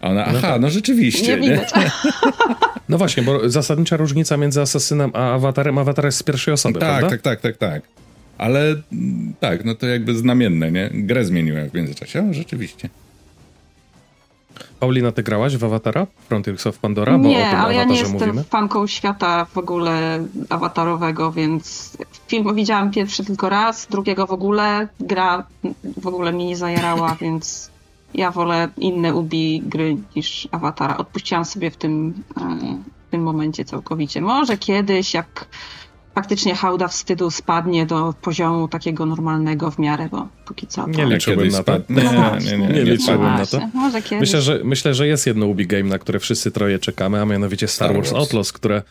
A 0.00 0.08
ona, 0.08 0.20
no 0.20 0.38
aha, 0.38 0.40
tak. 0.40 0.60
no 0.60 0.70
rzeczywiście. 0.70 1.40
Nie, 1.40 1.48
nie? 1.48 1.60
No 2.88 2.98
właśnie, 2.98 3.22
bo 3.22 3.48
zasadnicza 3.48 3.96
różnica 3.96 4.36
między 4.36 4.60
Asasynem 4.60 5.10
a 5.14 5.34
Awatarem, 5.34 5.78
Awatar 5.78 6.04
jest 6.04 6.18
z 6.18 6.22
pierwszej 6.22 6.54
osoby, 6.54 6.78
tak, 6.78 6.88
prawda? 6.88 7.08
Tak, 7.08 7.20
tak, 7.20 7.40
tak, 7.40 7.56
tak. 7.56 7.82
Ale 8.42 8.82
mm, 8.92 9.34
tak, 9.40 9.64
no 9.64 9.74
to 9.74 9.86
jakby 9.86 10.14
znamienne, 10.14 10.72
nie? 10.72 10.90
Grę 10.94 11.24
zmieniłem 11.24 11.70
w 11.70 11.74
międzyczasie, 11.74 12.30
o, 12.30 12.34
rzeczywiście. 12.34 12.88
Paulina, 14.80 15.12
ty 15.12 15.22
grałaś 15.22 15.56
w 15.56 15.64
Awatara? 15.64 16.06
Frontiers 16.28 16.66
of 16.66 16.78
Pandora? 16.78 17.18
Bo 17.18 17.28
nie, 17.28 17.48
ale 17.48 17.74
ja 17.74 17.84
nie 17.84 17.98
jestem 17.98 18.12
mówimy. 18.12 18.44
fanką 18.44 18.86
świata 18.86 19.44
w 19.44 19.58
ogóle 19.58 20.24
awatarowego, 20.48 21.32
więc 21.32 21.96
film 22.28 22.54
widziałam 22.54 22.90
pierwszy 22.90 23.24
tylko 23.24 23.48
raz, 23.48 23.86
drugiego 23.90 24.26
w 24.26 24.30
ogóle. 24.30 24.88
Gra 25.00 25.46
w 25.96 26.06
ogóle 26.06 26.32
mnie 26.32 26.46
nie 26.46 26.56
zajarała, 26.56 27.16
więc 27.20 27.70
ja 28.14 28.30
wolę 28.30 28.68
inne 28.78 29.14
Ubi 29.14 29.62
gry 29.66 29.96
niż 30.16 30.48
Awatara. 30.50 30.96
Odpuściłam 30.96 31.44
sobie 31.44 31.70
w 31.70 31.76
tym, 31.76 32.14
e, 32.36 32.42
w 33.08 33.10
tym 33.10 33.22
momencie 33.22 33.64
całkowicie. 33.64 34.20
Może 34.20 34.58
kiedyś, 34.58 35.14
jak 35.14 35.46
faktycznie 36.14 36.54
hałda 36.54 36.88
wstydu 36.88 37.30
spadnie 37.30 37.86
do 37.86 38.14
poziomu 38.22 38.68
takiego 38.68 39.06
normalnego 39.06 39.70
w 39.70 39.78
miarę, 39.78 40.08
bo 40.10 40.28
póki 40.44 40.66
co 40.66 40.82
to... 40.82 40.88
Nie 40.88 41.06
liczyłbym 41.06 41.48
na 41.48 41.62
to. 41.62 41.78
Nie, 41.88 42.02
no 42.02 42.38
nie, 42.38 42.58
nie, 42.58 42.58
nie, 42.58 42.68
nie 42.68 42.84
liczyłbym 42.84 43.34
na 43.34 43.46
to. 43.46 43.60
Może 43.74 44.02
kiedyś. 44.02 44.20
Myślę, 44.20 44.42
że, 44.42 44.60
myślę, 44.64 44.94
że 44.94 45.06
jest 45.06 45.26
jedno 45.26 45.46
Ubi 45.46 45.66
Game, 45.66 45.84
na 45.84 45.98
które 45.98 46.18
wszyscy 46.18 46.50
troje 46.50 46.78
czekamy, 46.78 47.20
a 47.22 47.24
mianowicie 47.24 47.68
Star, 47.68 47.94
Wars 47.94 48.12
Outlaws, 48.12 48.52
które 48.52 48.82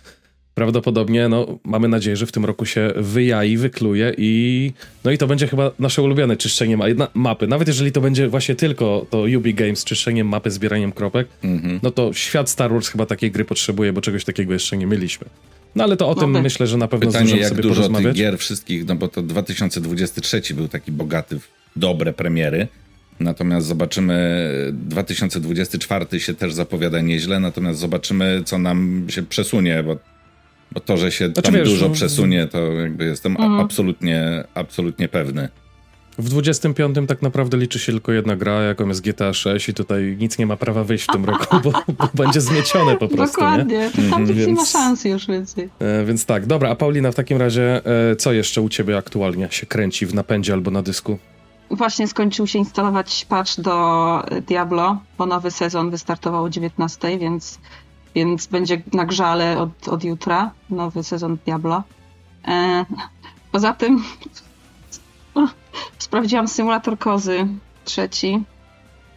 prawdopodobnie, 0.53 1.29
no, 1.29 1.59
mamy 1.63 1.87
nadzieję, 1.87 2.15
że 2.15 2.25
w 2.25 2.31
tym 2.31 2.45
roku 2.45 2.65
się 2.65 2.93
wyjai, 2.95 3.57
wykluje 3.57 4.13
i 4.17 4.71
no 5.03 5.11
i 5.11 5.17
to 5.17 5.27
będzie 5.27 5.47
chyba 5.47 5.71
nasze 5.79 6.01
ulubione 6.01 6.37
czyszczenie 6.37 6.77
ma 6.77 6.85
mapy. 7.13 7.47
Nawet 7.47 7.67
jeżeli 7.67 7.91
to 7.91 8.01
będzie 8.01 8.27
właśnie 8.27 8.55
tylko 8.55 9.05
to 9.09 9.23
Ubi 9.37 9.53
Games, 9.53 9.83
czyszczeniem 9.83 10.27
mapy, 10.27 10.51
zbieraniem 10.51 10.91
kropek, 10.91 11.27
mm-hmm. 11.43 11.79
no 11.83 11.91
to 11.91 12.13
świat 12.13 12.49
Star 12.49 12.71
Wars 12.71 12.87
chyba 12.87 13.05
takiej 13.05 13.31
gry 13.31 13.45
potrzebuje, 13.45 13.93
bo 13.93 14.01
czegoś 14.01 14.25
takiego 14.25 14.53
jeszcze 14.53 14.77
nie 14.77 14.85
mieliśmy. 14.85 15.27
No 15.75 15.83
ale 15.83 15.97
to 15.97 16.09
o 16.09 16.13
no 16.13 16.21
tym 16.21 16.41
myślę, 16.41 16.67
że 16.67 16.77
na 16.77 16.87
pewno 16.87 17.11
Pytanie, 17.11 17.37
jak 17.37 17.49
sobie 17.49 17.61
dużo 17.61 17.75
porozmawiać. 17.75 18.15
tych 18.15 18.23
gier 18.23 18.37
wszystkich, 18.37 18.87
no 18.87 18.95
bo 18.95 19.07
to 19.07 19.21
2023 19.21 20.41
był 20.53 20.67
taki 20.67 20.91
bogaty 20.91 21.39
w 21.39 21.47
dobre 21.75 22.13
premiery. 22.13 22.67
Natomiast 23.19 23.67
zobaczymy, 23.67 24.47
2024 24.73 26.19
się 26.19 26.33
też 26.33 26.53
zapowiada 26.53 27.01
nieźle, 27.01 27.39
natomiast 27.39 27.79
zobaczymy, 27.79 28.41
co 28.45 28.57
nam 28.57 29.05
się 29.09 29.23
przesunie, 29.23 29.83
bo 29.83 29.97
bo 30.71 30.79
to, 30.79 30.97
że 30.97 31.11
się 31.11 31.25
znaczy, 31.25 31.41
tam 31.41 31.53
wiesz, 31.53 31.69
dużo 31.69 31.87
no, 31.87 31.93
przesunie, 31.93 32.47
to 32.47 32.71
jakby 32.71 33.05
jestem 33.05 33.31
mhm. 33.31 33.59
absolutnie, 33.59 34.43
absolutnie 34.53 35.07
pewny. 35.07 35.49
W 36.21 36.29
25 36.29 36.95
tak 37.07 37.21
naprawdę 37.21 37.57
liczy 37.57 37.79
się 37.79 37.91
tylko 37.91 38.11
jedna 38.11 38.35
gra, 38.35 38.61
jaką 38.61 38.87
jest 38.87 39.01
GTA 39.01 39.33
6 39.33 39.69
i 39.69 39.73
tutaj 39.73 40.17
nic 40.19 40.37
nie 40.37 40.45
ma 40.45 40.57
prawa 40.57 40.83
wyjść 40.83 41.03
w 41.03 41.07
tym 41.07 41.25
roku, 41.25 41.57
bo, 41.63 41.71
bo 41.71 42.09
będzie 42.13 42.41
zmiecione 42.41 42.97
po 42.97 43.07
prostu. 43.07 43.41
Dokładnie, 43.41 43.77
nie? 43.77 43.91
tam 43.91 44.05
mhm, 44.05 44.25
więc, 44.25 44.47
nie 44.47 44.53
ma 44.53 44.65
szans 44.65 45.05
już 45.05 45.27
więcej. 45.27 45.69
E, 45.79 46.05
więc 46.05 46.25
tak, 46.25 46.45
dobra, 46.45 46.69
a 46.69 46.75
Paulina 46.75 47.11
w 47.11 47.15
takim 47.15 47.37
razie, 47.37 47.81
e, 48.11 48.15
co 48.15 48.33
jeszcze 48.33 48.61
u 48.61 48.69
ciebie 48.69 48.97
aktualnie 48.97 49.47
się 49.51 49.65
kręci 49.65 50.05
w 50.05 50.13
napędzie 50.13 50.53
albo 50.53 50.71
na 50.71 50.81
dysku? 50.81 51.17
Właśnie 51.71 52.07
skończył 52.07 52.47
się 52.47 52.59
instalować 52.59 53.25
patch 53.29 53.59
do 53.61 54.23
Diablo, 54.47 54.97
bo 55.17 55.25
nowy 55.25 55.51
sezon 55.51 55.89
wystartował 55.89 56.43
o 56.43 56.49
19, 56.49 57.17
więc 57.19 57.59
więc 58.15 58.47
będzie 58.47 58.81
na 58.93 59.05
grzale 59.05 59.57
od, 59.57 59.87
od 59.87 60.03
jutra 60.03 60.51
nowy 60.69 61.03
sezon 61.03 61.37
Diablo. 61.45 61.83
E, 62.47 62.85
poza 63.51 63.73
tym 63.73 64.03
sprawdziłam 65.97 66.47
symulator 66.47 66.99
kozy 66.99 67.47
trzeci, 67.85 68.43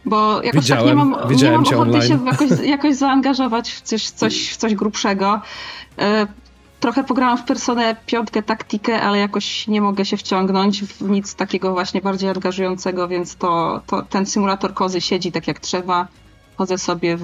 bo 0.05 0.43
jakoś 0.43 0.61
widziałem, 0.61 0.85
tak 0.85 0.95
nie 0.95 0.95
mam, 0.95 1.35
nie 1.35 1.51
mam 1.51 1.61
ochoty 1.61 1.77
online. 1.77 2.01
się 2.01 2.25
jakoś, 2.25 2.49
jakoś 2.75 2.95
zaangażować 2.95 3.71
w 3.71 3.81
coś, 3.81 4.09
coś, 4.09 4.49
w 4.49 4.57
coś 4.57 4.75
grubszego. 4.75 5.41
E, 5.99 6.27
trochę 6.79 7.03
pograłam 7.03 7.37
w 7.37 7.43
Personę 7.43 7.95
piątkę 8.05 8.43
taktikę, 8.43 9.01
ale 9.01 9.19
jakoś 9.19 9.67
nie 9.67 9.81
mogę 9.81 10.05
się 10.05 10.17
wciągnąć 10.17 10.83
w 10.83 11.01
nic 11.09 11.35
takiego 11.35 11.73
właśnie 11.73 12.01
bardziej 12.01 12.29
angażującego, 12.29 13.07
więc 13.07 13.35
to, 13.35 13.81
to 13.87 14.01
ten 14.01 14.25
symulator 14.25 14.73
kozy 14.73 15.01
siedzi 15.01 15.31
tak 15.31 15.47
jak 15.47 15.59
trzeba 15.59 16.07
chodzę 16.57 16.77
sobie, 16.77 17.17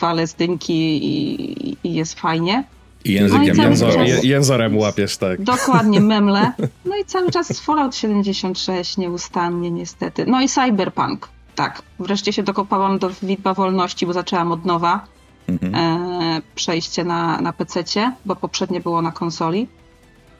walę 0.00 0.26
z 0.26 0.34
dynki 0.34 1.06
i, 1.06 1.76
i 1.84 1.94
jest 1.94 2.20
fajnie. 2.20 2.64
I 3.04 3.12
językiem 3.12 3.56
no 3.56 3.62
i 3.64 3.66
jęzor, 3.66 3.94
czas, 3.94 4.24
jęzorem 4.24 4.78
łapiesz, 4.78 5.16
tak. 5.16 5.42
Dokładnie, 5.42 6.00
memle. 6.14 6.52
No 6.84 6.96
i 6.96 7.04
cały 7.04 7.30
czas 7.30 7.60
Fallout 7.60 7.96
76 7.96 8.96
nieustannie 8.96 9.70
niestety. 9.70 10.24
No 10.26 10.40
i 10.42 10.48
Cyberpunk, 10.48 11.28
tak. 11.54 11.82
Wreszcie 11.98 12.32
się 12.32 12.42
dokopałam 12.42 12.98
do 12.98 13.10
Widma 13.22 13.54
Wolności, 13.54 14.06
bo 14.06 14.12
zaczęłam 14.12 14.52
od 14.52 14.64
nowa 14.64 15.06
mhm. 15.48 15.74
e, 15.74 16.42
przejście 16.54 17.04
na, 17.04 17.40
na 17.40 17.52
PC-cie, 17.52 18.12
bo 18.24 18.36
poprzednie 18.36 18.80
było 18.80 19.02
na 19.02 19.12
konsoli. 19.12 19.68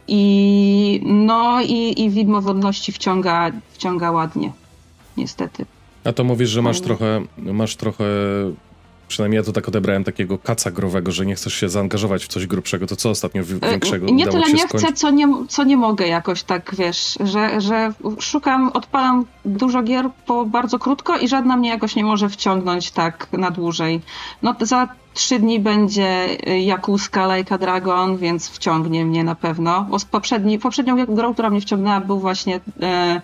I 0.08 1.00
no 1.04 1.60
i, 1.60 2.02
i 2.02 2.10
Widmo 2.10 2.40
Wolności 2.40 2.92
wciąga, 2.92 3.50
wciąga 3.72 4.10
ładnie, 4.10 4.52
niestety. 5.16 5.66
A 6.04 6.12
to 6.12 6.24
mówisz, 6.24 6.50
że 6.50 6.62
masz 6.62 6.80
trochę, 6.80 7.22
masz 7.38 7.76
trochę 7.76 8.04
Przynajmniej 9.08 9.36
ja 9.36 9.42
to 9.42 9.52
tak 9.52 9.68
odebrałem 9.68 10.04
takiego 10.04 10.38
kaca 10.38 10.70
growego, 10.70 11.12
że 11.12 11.26
nie 11.26 11.34
chcesz 11.34 11.54
się 11.54 11.68
zaangażować 11.68 12.24
w 12.24 12.28
coś 12.28 12.46
grubszego. 12.46 12.86
To 12.86 12.96
co 12.96 13.10
ostatnio 13.10 13.44
większego 13.44 14.06
Nie 14.06 14.26
tyle 14.26 14.52
nie 14.52 14.68
chcę, 14.68 14.92
co 14.92 15.10
nie, 15.10 15.28
co 15.48 15.64
nie 15.64 15.76
mogę 15.76 16.06
jakoś 16.06 16.42
tak, 16.42 16.74
wiesz, 16.74 17.18
że, 17.20 17.60
że 17.60 17.92
szukam, 18.20 18.68
odpalam 18.68 19.24
dużo 19.44 19.82
gier 19.82 20.10
po 20.26 20.44
bardzo 20.44 20.78
krótko 20.78 21.18
i 21.18 21.28
żadna 21.28 21.56
mnie 21.56 21.68
jakoś 21.68 21.96
nie 21.96 22.04
może 22.04 22.28
wciągnąć 22.28 22.90
tak 22.90 23.28
na 23.32 23.50
dłużej. 23.50 24.00
No 24.42 24.54
za 24.60 24.88
trzy 25.14 25.38
dni 25.38 25.60
będzie 25.60 26.28
Jakuska 26.60 27.36
Like 27.36 27.54
a 27.54 27.58
Dragon, 27.58 28.16
więc 28.16 28.50
wciągnie 28.50 29.04
mnie 29.04 29.24
na 29.24 29.34
pewno. 29.34 29.86
Bo 29.90 29.96
poprzedni, 30.10 30.58
poprzednią 30.58 31.06
grą, 31.06 31.32
która 31.32 31.50
mnie 31.50 31.60
wciągnęła 31.60 32.00
był 32.00 32.20
właśnie 32.20 32.60
e, 32.82 33.20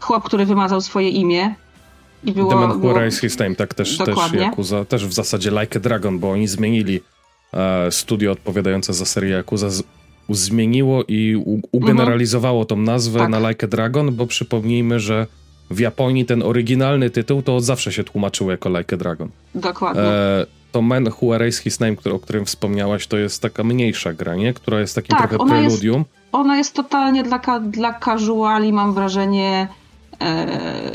chłop, 0.00 0.24
który 0.24 0.46
wymazał 0.46 0.80
swoje 0.80 1.08
imię 1.08 1.54
i 2.26 2.32
było, 2.32 2.50
The 2.50 2.56
Man 2.56 2.82
Who 2.82 3.00
Rise 3.00 3.20
His 3.20 3.38
Name, 3.38 3.54
tak 3.54 3.74
też, 3.74 3.98
też 3.98 4.18
Yakuza, 4.32 4.84
też 4.84 5.06
w 5.06 5.12
zasadzie 5.12 5.50
Like 5.50 5.78
a 5.78 5.82
Dragon, 5.82 6.18
bo 6.18 6.30
oni 6.30 6.48
zmienili 6.48 7.00
e, 7.52 7.90
studio 7.90 8.32
odpowiadające 8.32 8.94
za 8.94 9.04
serię 9.04 9.38
Yakuza, 9.38 9.70
z, 9.70 9.82
zmieniło 10.30 11.04
i 11.08 11.36
u, 11.36 11.60
ugeneralizowało 11.72 12.64
tą 12.64 12.76
nazwę 12.76 13.20
tak. 13.20 13.28
na 13.28 13.50
Like 13.50 13.66
a 13.66 13.68
Dragon, 13.68 14.14
bo 14.14 14.26
przypomnijmy, 14.26 15.00
że 15.00 15.26
w 15.70 15.78
Japonii 15.78 16.24
ten 16.24 16.42
oryginalny 16.42 17.10
tytuł 17.10 17.42
to 17.42 17.56
od 17.56 17.64
zawsze 17.64 17.92
się 17.92 18.04
tłumaczył 18.04 18.50
jako 18.50 18.78
Like 18.78 18.96
a 18.96 18.98
Dragon. 18.98 19.28
Dokładnie. 19.54 20.02
E, 20.02 20.46
to 20.72 20.82
Man 20.82 21.08
Who 21.22 21.34
Erased 21.34 21.62
His 21.62 21.80
Name, 21.80 21.96
który, 21.96 22.14
o 22.14 22.18
którym 22.18 22.44
wspomniałaś, 22.44 23.06
to 23.06 23.16
jest 23.16 23.42
taka 23.42 23.64
mniejsza 23.64 24.12
gra, 24.12 24.34
nie? 24.34 24.54
Która 24.54 24.80
jest 24.80 24.94
takim 24.94 25.16
tak, 25.16 25.30
trochę 25.30 25.46
preludium. 25.46 25.98
Jest, 25.98 26.10
ona 26.32 26.56
jest 26.56 26.74
totalnie 26.74 27.22
dla, 27.22 27.60
dla 27.60 28.00
casuali, 28.00 28.72
mam 28.72 28.94
wrażenie, 28.94 29.68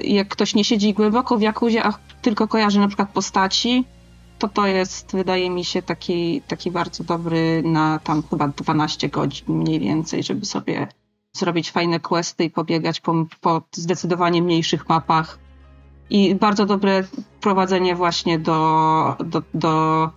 jak 0.04 0.28
ktoś 0.28 0.56
nie 0.56 0.64
siedzi 0.64 0.94
głęboko 0.94 1.38
w 1.38 1.42
Jakuzie, 1.42 1.84
a 1.84 1.94
tylko 2.22 2.48
kojarzy 2.48 2.80
na 2.80 2.88
przykład 2.88 3.10
postaci, 3.10 3.86
to 4.40 4.48
to 4.48 4.68
jest, 4.68 5.12
wydaje 5.12 5.50
mi 5.50 5.66
się, 5.66 5.82
taki, 5.82 6.42
taki 6.48 6.72
bardzo 6.72 7.04
dobry 7.04 7.62
na 7.66 8.00
tam 8.00 8.24
chyba 8.30 8.48
12 8.48 9.10
godzin 9.10 9.46
mniej 9.48 9.80
więcej, 9.80 10.24
żeby 10.24 10.46
sobie 10.46 10.88
zrobić 11.34 11.72
fajne 11.72 12.00
questy 12.00 12.44
i 12.44 12.50
pobiegać 12.50 13.00
po, 13.00 13.26
po 13.42 13.62
zdecydowanie 13.72 14.42
mniejszych 14.42 14.90
mapach. 14.90 15.40
I 16.10 16.36
bardzo 16.36 16.66
dobre 16.66 17.04
prowadzenie 17.42 17.96
właśnie 17.96 18.40
do, 18.40 19.16
do, 19.26 19.42
do 19.54 20.10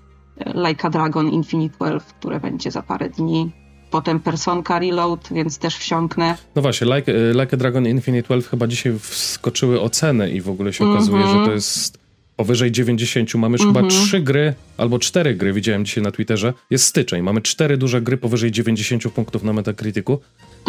Like 0.55 0.87
a 0.87 0.91
Dragon 0.91 1.29
Infinite 1.29 1.77
Wealth, 1.81 2.07
które 2.07 2.41
będzie 2.41 2.71
za 2.71 2.83
parę 2.83 3.11
dni 3.11 3.53
potem 3.93 4.21
Personka 4.21 4.79
Reload, 4.79 5.29
więc 5.31 5.59
też 5.59 5.77
wsiąknę. 5.77 6.37
No 6.55 6.63
właśnie, 6.63 6.87
like, 6.97 7.13
like 7.33 7.49
a 7.53 7.57
Dragon 7.57 7.89
Infinite 7.89 8.29
Wealth 8.29 8.51
chyba 8.51 8.67
dzisiaj 8.67 8.99
wskoczyły 8.99 9.81
oceny 9.81 10.31
i 10.31 10.41
w 10.41 10.49
ogóle 10.49 10.73
się 10.73 10.91
okazuje, 10.91 11.25
mm 11.25 11.29
-hmm. 11.29 11.41
że 11.41 11.47
to 11.47 11.53
jest 11.53 11.99
powyżej 12.37 12.73
90. 12.73 13.35
Mamy 13.35 13.53
już 13.53 13.61
mm 13.61 13.73
-hmm. 13.73 13.77
chyba 13.77 13.87
mhm. 13.87 14.05
trzy 14.05 14.21
gry, 14.21 14.55
albo 14.77 14.99
cztery 14.99 15.35
gry, 15.35 15.53
widziałem 15.53 15.85
dzisiaj 15.85 16.05
na 16.05 16.11
Twitterze. 16.11 16.53
Jest 16.71 16.85
styczeń, 16.85 17.23
mamy 17.23 17.41
cztery 17.41 17.77
duże 17.77 18.03
gry 18.03 18.17
powyżej 18.17 18.51
90 18.53 19.13
punktów 19.13 19.43
na 19.43 19.53
Metacriticu. 19.53 20.21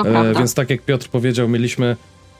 E, 0.06 0.34
więc 0.34 0.54
tak 0.54 0.70
jak 0.70 0.82
Piotr 0.82 1.08
powiedział, 1.08 1.50
mieliśmy 1.50 1.96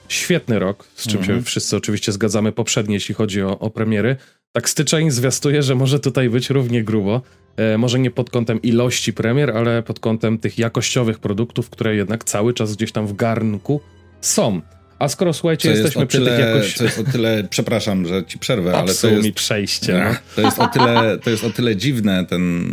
świetny 0.08 0.60
rok, 0.60 0.88
z 0.96 1.04
czym 1.04 1.12
mm 1.12 1.24
-hmm. 1.24 1.28
się 1.28 1.34
mhm. 1.34 1.46
wszyscy 1.46 1.78
oczywiście 1.78 2.12
zgadzamy 2.12 2.52
poprzednie, 2.52 2.94
jeśli 2.94 3.16
chodzi 3.16 3.42
o, 3.44 3.60
o 3.60 3.70
premiery. 3.70 4.16
Tak 4.54 4.70
styczeń 4.70 5.12
zwiastuje, 5.12 5.64
że 5.64 5.76
może 5.76 6.00
tutaj 6.00 6.30
być 6.30 6.50
równie 6.50 6.84
grubo. 6.84 7.22
E, 7.58 7.78
może 7.78 8.00
nie 8.00 8.12
pod 8.12 8.30
kątem 8.30 8.62
ilości 8.62 9.14
premier, 9.14 9.52
ale 9.52 9.84
pod 9.84 10.00
kątem 10.00 10.38
tych 10.38 10.58
jakościowych 10.58 11.20
produktów, 11.20 11.70
które 11.70 11.96
jednak 11.96 12.24
cały 12.24 12.54
czas 12.54 12.76
gdzieś 12.76 12.92
tam 12.92 13.08
w 13.08 13.16
garnku 13.16 13.82
są. 14.22 14.62
A 15.00 15.08
skoro 15.08 15.34
słuchajcie, 15.34 15.70
co 15.70 15.76
jesteśmy 15.76 16.08
przy 16.08 16.18
tyle, 16.18 16.38
tych 16.38 16.46
jakoś... 16.46 16.74
To 16.78 16.84
jest 16.84 17.00
o 17.00 17.04
tyle, 17.04 17.48
przepraszam, 17.50 18.08
że 18.08 18.26
ci 18.26 18.40
przerwę, 18.40 18.78
ale 18.78 18.94
to 18.94 19.08
jest... 19.08 19.24
mi 19.24 19.34
przejście. 19.34 19.94
No. 19.94 20.16
To, 20.36 20.42
jest 20.42 20.60
o 20.60 20.68
tyle, 20.68 21.20
to 21.24 21.30
jest 21.30 21.44
o 21.44 21.50
tyle 21.50 21.76
dziwne 21.76 22.26
ten... 22.26 22.64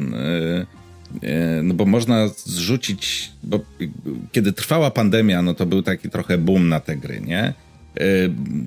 Yy, 1.23 1.29
yy, 1.29 1.62
no 1.62 1.75
bo 1.75 1.85
można 1.87 2.29
zrzucić, 2.29 3.33
bo 3.43 3.61
kiedy 4.33 4.53
trwała 4.53 4.90
pandemia, 4.90 5.43
no 5.43 5.55
to 5.55 5.66
był 5.66 5.83
taki 5.83 6.11
trochę 6.11 6.38
boom 6.38 6.69
na 6.69 6.81
te 6.81 6.97
gry, 6.97 7.21
nie? 7.21 7.55
Yy, 7.96 8.05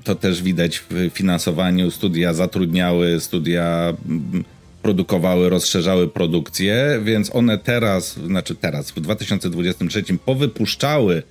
to 0.04 0.14
też 0.14 0.42
widać 0.42 0.78
w 0.90 1.10
finansowaniu. 1.12 1.90
Studia 1.90 2.34
zatrudniały, 2.34 3.20
studia 3.20 3.94
mm, 4.08 4.44
produkowały, 4.82 5.48
rozszerzały 5.48 6.08
produkcję, 6.08 7.00
więc 7.04 7.34
one 7.34 7.58
teraz, 7.58 8.18
znaczy 8.18 8.54
teraz, 8.54 8.90
w 8.90 9.00
2023 9.00 10.04
powypuszczały 10.24 11.22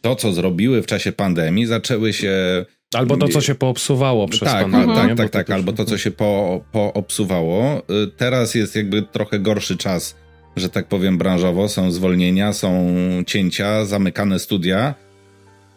to, 0.00 0.16
co 0.16 0.32
zrobiły 0.32 0.82
w 0.82 0.86
czasie 0.86 1.12
pandemii, 1.12 1.66
zaczęły 1.66 2.12
się. 2.12 2.64
Albo 2.94 3.16
to, 3.16 3.28
co 3.28 3.40
się 3.40 3.54
poobsuwało 3.54 4.28
przez 4.28 4.48
tak, 4.48 4.70
pandemię. 4.70 4.94
Tak, 4.94 5.16
tak, 5.16 5.30
tak, 5.30 5.50
albo 5.50 5.72
to, 5.72 5.84
co 5.84 5.98
się 5.98 6.10
po, 6.10 6.60
poobsuwało. 6.72 7.78
Y, 7.78 8.10
teraz 8.16 8.54
jest 8.54 8.76
jakby 8.76 9.02
trochę 9.02 9.38
gorszy 9.38 9.76
czas, 9.76 10.16
że 10.56 10.68
tak 10.68 10.86
powiem, 10.86 11.18
branżowo. 11.18 11.68
Są 11.68 11.90
zwolnienia, 11.90 12.52
są 12.52 12.94
cięcia, 13.26 13.84
zamykane 13.84 14.38
studia. 14.38 14.94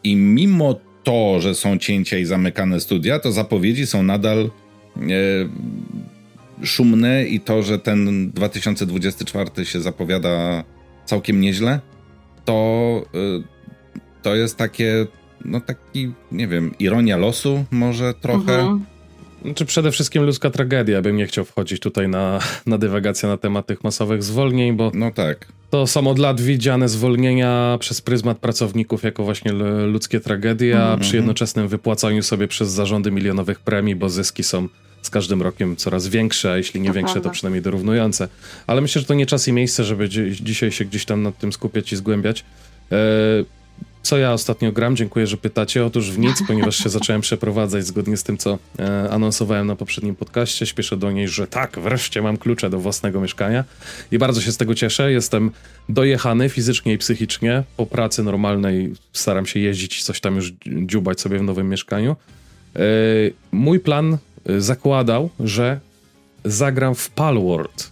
I 0.03 0.15
mimo 0.15 0.79
to, 1.03 1.39
że 1.39 1.55
są 1.55 1.77
cięcia 1.77 2.17
i 2.17 2.25
zamykane 2.25 2.79
studia, 2.79 3.19
to 3.19 3.31
zapowiedzi 3.31 3.85
są 3.85 4.03
nadal 4.03 4.49
e, 4.97 5.09
szumne 6.65 7.25
i 7.25 7.39
to, 7.39 7.63
że 7.63 7.79
ten 7.79 8.31
2024 8.31 9.65
się 9.65 9.81
zapowiada 9.81 10.63
całkiem 11.05 11.41
nieźle, 11.41 11.79
to, 12.45 13.05
y, 13.39 13.43
to 14.21 14.35
jest 14.35 14.57
takie, 14.57 15.07
no 15.45 15.61
taki, 15.61 16.11
nie 16.31 16.47
wiem, 16.47 16.71
ironia 16.79 17.17
losu 17.17 17.65
może 17.71 18.13
trochę. 18.13 18.59
Mhm. 18.59 18.85
Znaczy 19.41 19.65
przede 19.65 19.91
wszystkim 19.91 20.23
ludzka 20.23 20.49
tragedia. 20.49 21.01
Bym 21.01 21.17
nie 21.17 21.27
chciał 21.27 21.45
wchodzić 21.45 21.79
tutaj 21.79 22.07
na, 22.07 22.39
na 22.65 22.77
dywagację 22.77 23.29
na 23.29 23.37
temat 23.37 23.65
tych 23.65 23.83
masowych 23.83 24.23
zwolnień, 24.23 24.73
bo 24.73 24.91
no 24.93 25.11
tak. 25.11 25.47
To 25.71 25.87
są 25.87 26.07
od 26.07 26.19
lat 26.19 26.41
widziane 26.41 26.89
zwolnienia 26.89 27.77
przez 27.79 28.01
pryzmat 28.01 28.37
pracowników 28.37 29.03
jako 29.03 29.23
właśnie 29.23 29.51
ludzkie 29.87 30.19
tragedie, 30.19 30.83
a 30.83 30.97
przy 30.97 31.15
jednoczesnym 31.15 31.67
wypłacaniu 31.67 32.23
sobie 32.23 32.47
przez 32.47 32.69
zarządy 32.69 33.11
milionowych 33.11 33.59
premii, 33.59 33.95
bo 33.95 34.09
zyski 34.09 34.43
są 34.43 34.67
z 35.01 35.09
każdym 35.09 35.41
rokiem 35.41 35.75
coraz 35.75 36.07
większe, 36.07 36.51
a 36.51 36.57
jeśli 36.57 36.81
nie 36.81 36.89
to 36.89 36.93
większe, 36.93 37.13
prawda. 37.13 37.29
to 37.29 37.33
przynajmniej 37.33 37.61
dorównujące. 37.61 38.27
Ale 38.67 38.81
myślę, 38.81 39.01
że 39.01 39.07
to 39.07 39.13
nie 39.13 39.25
czas 39.25 39.47
i 39.47 39.53
miejsce, 39.53 39.83
żeby 39.83 40.09
dzisiaj 40.41 40.71
się 40.71 40.85
gdzieś 40.85 41.05
tam 41.05 41.23
nad 41.23 41.37
tym 41.37 41.53
skupiać 41.53 41.93
i 41.93 41.95
zgłębiać. 41.95 42.45
E, 42.91 42.95
co 44.03 44.17
ja 44.17 44.33
ostatnio 44.33 44.71
gram? 44.71 44.95
Dziękuję, 44.95 45.27
że 45.27 45.37
pytacie. 45.37 45.85
Otóż 45.85 46.11
w 46.11 46.19
nic, 46.19 46.43
ponieważ 46.47 46.75
się 46.75 46.89
zacząłem 46.89 47.21
przeprowadzać 47.21 47.85
zgodnie 47.85 48.17
z 48.17 48.23
tym, 48.23 48.37
co 48.37 48.59
e, 48.79 49.09
anonsowałem 49.09 49.67
na 49.67 49.75
poprzednim 49.75 50.15
podcaście. 50.15 50.65
Śpieszę 50.65 50.97
do 50.97 51.11
niej, 51.11 51.27
że 51.27 51.47
tak, 51.47 51.79
wreszcie 51.79 52.21
mam 52.21 52.37
klucze 52.37 52.69
do 52.69 52.79
własnego 52.79 53.21
mieszkania 53.21 53.63
i 54.11 54.17
bardzo 54.17 54.41
się 54.41 54.51
z 54.51 54.57
tego 54.57 54.75
cieszę. 54.75 55.11
Jestem 55.11 55.51
dojechany 55.89 56.49
fizycznie 56.49 56.93
i 56.93 56.97
psychicznie. 56.97 57.63
Po 57.77 57.85
pracy 57.85 58.23
normalnej 58.23 58.93
staram 59.13 59.45
się 59.45 59.59
jeździć 59.59 59.99
i 59.99 60.03
coś 60.03 60.19
tam 60.19 60.35
już 60.35 60.53
dziubać 60.65 61.21
sobie 61.21 61.39
w 61.39 61.43
nowym 61.43 61.69
mieszkaniu. 61.69 62.15
E, 62.75 62.79
mój 63.51 63.79
plan 63.79 64.17
Y, 64.49 64.61
zakładał, 64.61 65.29
że 65.39 65.79
zagram 66.45 66.95
w 66.95 67.09
Palworld. 67.09 67.91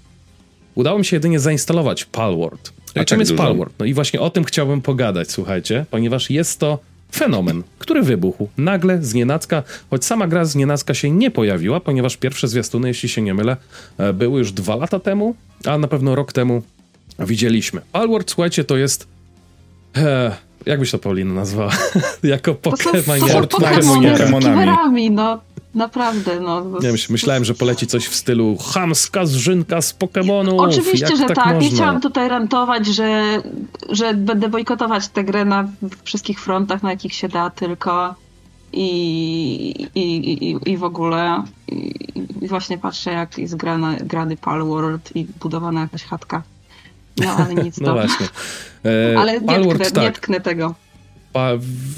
Udało 0.76 1.00
mi 1.00 1.06
się 1.06 1.16
jedynie 1.16 1.40
zainstalować 1.40 2.06
Palworld. 2.06 2.74
A, 2.96 3.06
czym 3.06 3.06
tak 3.06 3.20
jest 3.20 3.32
dużo? 3.32 3.44
Palworld? 3.44 3.74
No 3.80 3.86
i 3.86 3.94
właśnie 3.94 4.20
o 4.22 4.30
tym 4.30 4.44
chciałbym 4.44 4.82
pogadać, 4.82 5.32
słuchajcie, 5.32 5.86
ponieważ 5.92 6.30
jest 6.30 6.60
to 6.60 6.80
fenomen, 7.12 7.64
który 7.80 8.02
wybuchł 8.02 8.50
nagle, 8.58 9.04
z 9.04 9.14
nienacka, 9.14 9.64
choć 9.90 10.06
sama 10.06 10.28
gra 10.28 10.46
z 10.46 10.56
nienacka 10.56 10.94
się 10.94 11.12
nie 11.12 11.32
pojawiła, 11.32 11.80
ponieważ 11.80 12.18
pierwsze 12.18 12.48
zwiastuny, 12.48 12.88
jeśli 12.88 13.10
się 13.10 13.22
nie 13.22 13.34
mylę, 13.34 13.58
e, 13.98 14.14
były 14.14 14.40
już 14.40 14.52
dwa 14.52 14.76
lata 14.76 15.00
temu, 15.00 15.36
a 15.66 15.78
na 15.78 15.88
pewno 15.88 16.16
rok 16.16 16.34
temu 16.34 16.62
widzieliśmy. 17.20 17.82
Palworld, 17.92 18.32
słuchajcie, 18.32 18.64
to 18.64 18.78
jest... 18.78 19.08
E, 19.98 20.36
jak 20.66 20.80
byś 20.80 20.92
to 20.92 21.00
Paulina 21.00 21.34
nazwała? 21.34 21.72
jako 22.24 22.52
Pokémon. 22.52 23.48
Pokémonami, 23.48 25.12
no. 25.12 25.42
Naprawdę, 25.76 26.40
no. 26.40 26.66
Nie, 26.82 26.92
myślałem, 27.10 27.46
że 27.46 27.54
poleci 27.54 27.88
coś 27.88 28.08
w 28.08 28.16
stylu 28.16 28.58
chamska 28.74 29.26
zrzynka 29.26 29.82
z 29.82 29.94
Pokemonów. 29.94 30.60
Oczywiście, 30.60 31.18
że 31.18 31.26
tak. 31.26 31.36
tak. 31.36 31.62
Nie 31.62 31.70
chciałam 31.70 32.02
tutaj 32.02 32.30
rantować, 32.30 32.88
że, 32.88 33.42
że 33.90 34.14
będę 34.14 34.50
bojkotować 34.50 35.08
tę 35.08 35.24
grę 35.24 35.46
na 35.46 35.68
wszystkich 36.04 36.40
frontach, 36.40 36.84
na 36.84 36.90
jakich 36.90 37.14
się 37.14 37.30
da 37.30 37.50
tylko. 37.50 38.16
I, 38.74 39.88
i, 39.96 40.32
i, 40.32 40.72
i 40.72 40.78
w 40.78 40.84
ogóle 40.84 41.44
i, 41.68 41.94
i 42.42 42.48
właśnie 42.48 42.78
patrzę, 42.78 43.12
jak 43.12 43.38
jest 43.38 43.56
grana, 43.56 43.96
grany 43.96 44.38
Palworld 44.38 45.16
i 45.16 45.26
budowana 45.26 45.82
jakaś 45.82 46.04
chatka. 46.04 46.44
No 47.18 47.32
ale 47.32 47.56
nic. 47.56 47.78
no 47.82 47.86
to. 47.86 47.94
właśnie. 47.94 48.28
E, 48.86 49.20
ale 49.20 49.42
nie 49.42 49.74
tknę, 49.74 49.92
tak. 49.92 50.04
nie 50.04 50.12
tknę 50.12 50.42
tego. 50.42 50.76
Pa, 51.34 51.50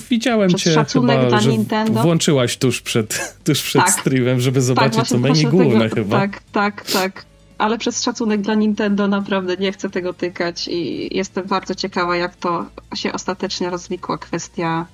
widziałem 0.10 0.54
Przez 0.54 0.64
cię 0.64 0.86
chyba, 0.94 1.40
że 1.40 1.50
Nintendo. 1.50 2.02
włączyłaś 2.02 2.58
tuż 2.58 2.82
przed, 2.82 3.20
tuż 3.46 3.62
przed 3.62 3.82
tak. 3.86 3.92
streamem, 3.92 4.40
żeby 4.40 4.56
tak, 4.56 4.64
zobaczyć, 4.64 4.96
tak, 4.96 5.08
co 5.08 5.18
menu 5.18 5.46
główne 5.46 5.90
tego, 5.90 5.96
chyba. 5.96 6.20
Tak, 6.20 6.44
tak, 6.52 6.92
tak. 6.92 7.26
Ale 7.58 7.78
przez 7.78 8.04
szacunek 8.04 8.42
dla 8.42 8.54
Nintendo 8.54 9.08
naprawdę 9.08 9.58
nie 9.58 9.72
chcę 9.72 9.90
tego 9.90 10.14
tykać 10.14 10.68
i 10.68 11.10
jestem 11.18 11.48
bardzo 11.48 11.76
ciekawa, 11.76 12.18
jak 12.18 12.36
to 12.36 12.66
się 12.96 13.14
ostatecznie 13.14 13.70
rozwikła 13.70 14.18
kwestia 14.18 14.86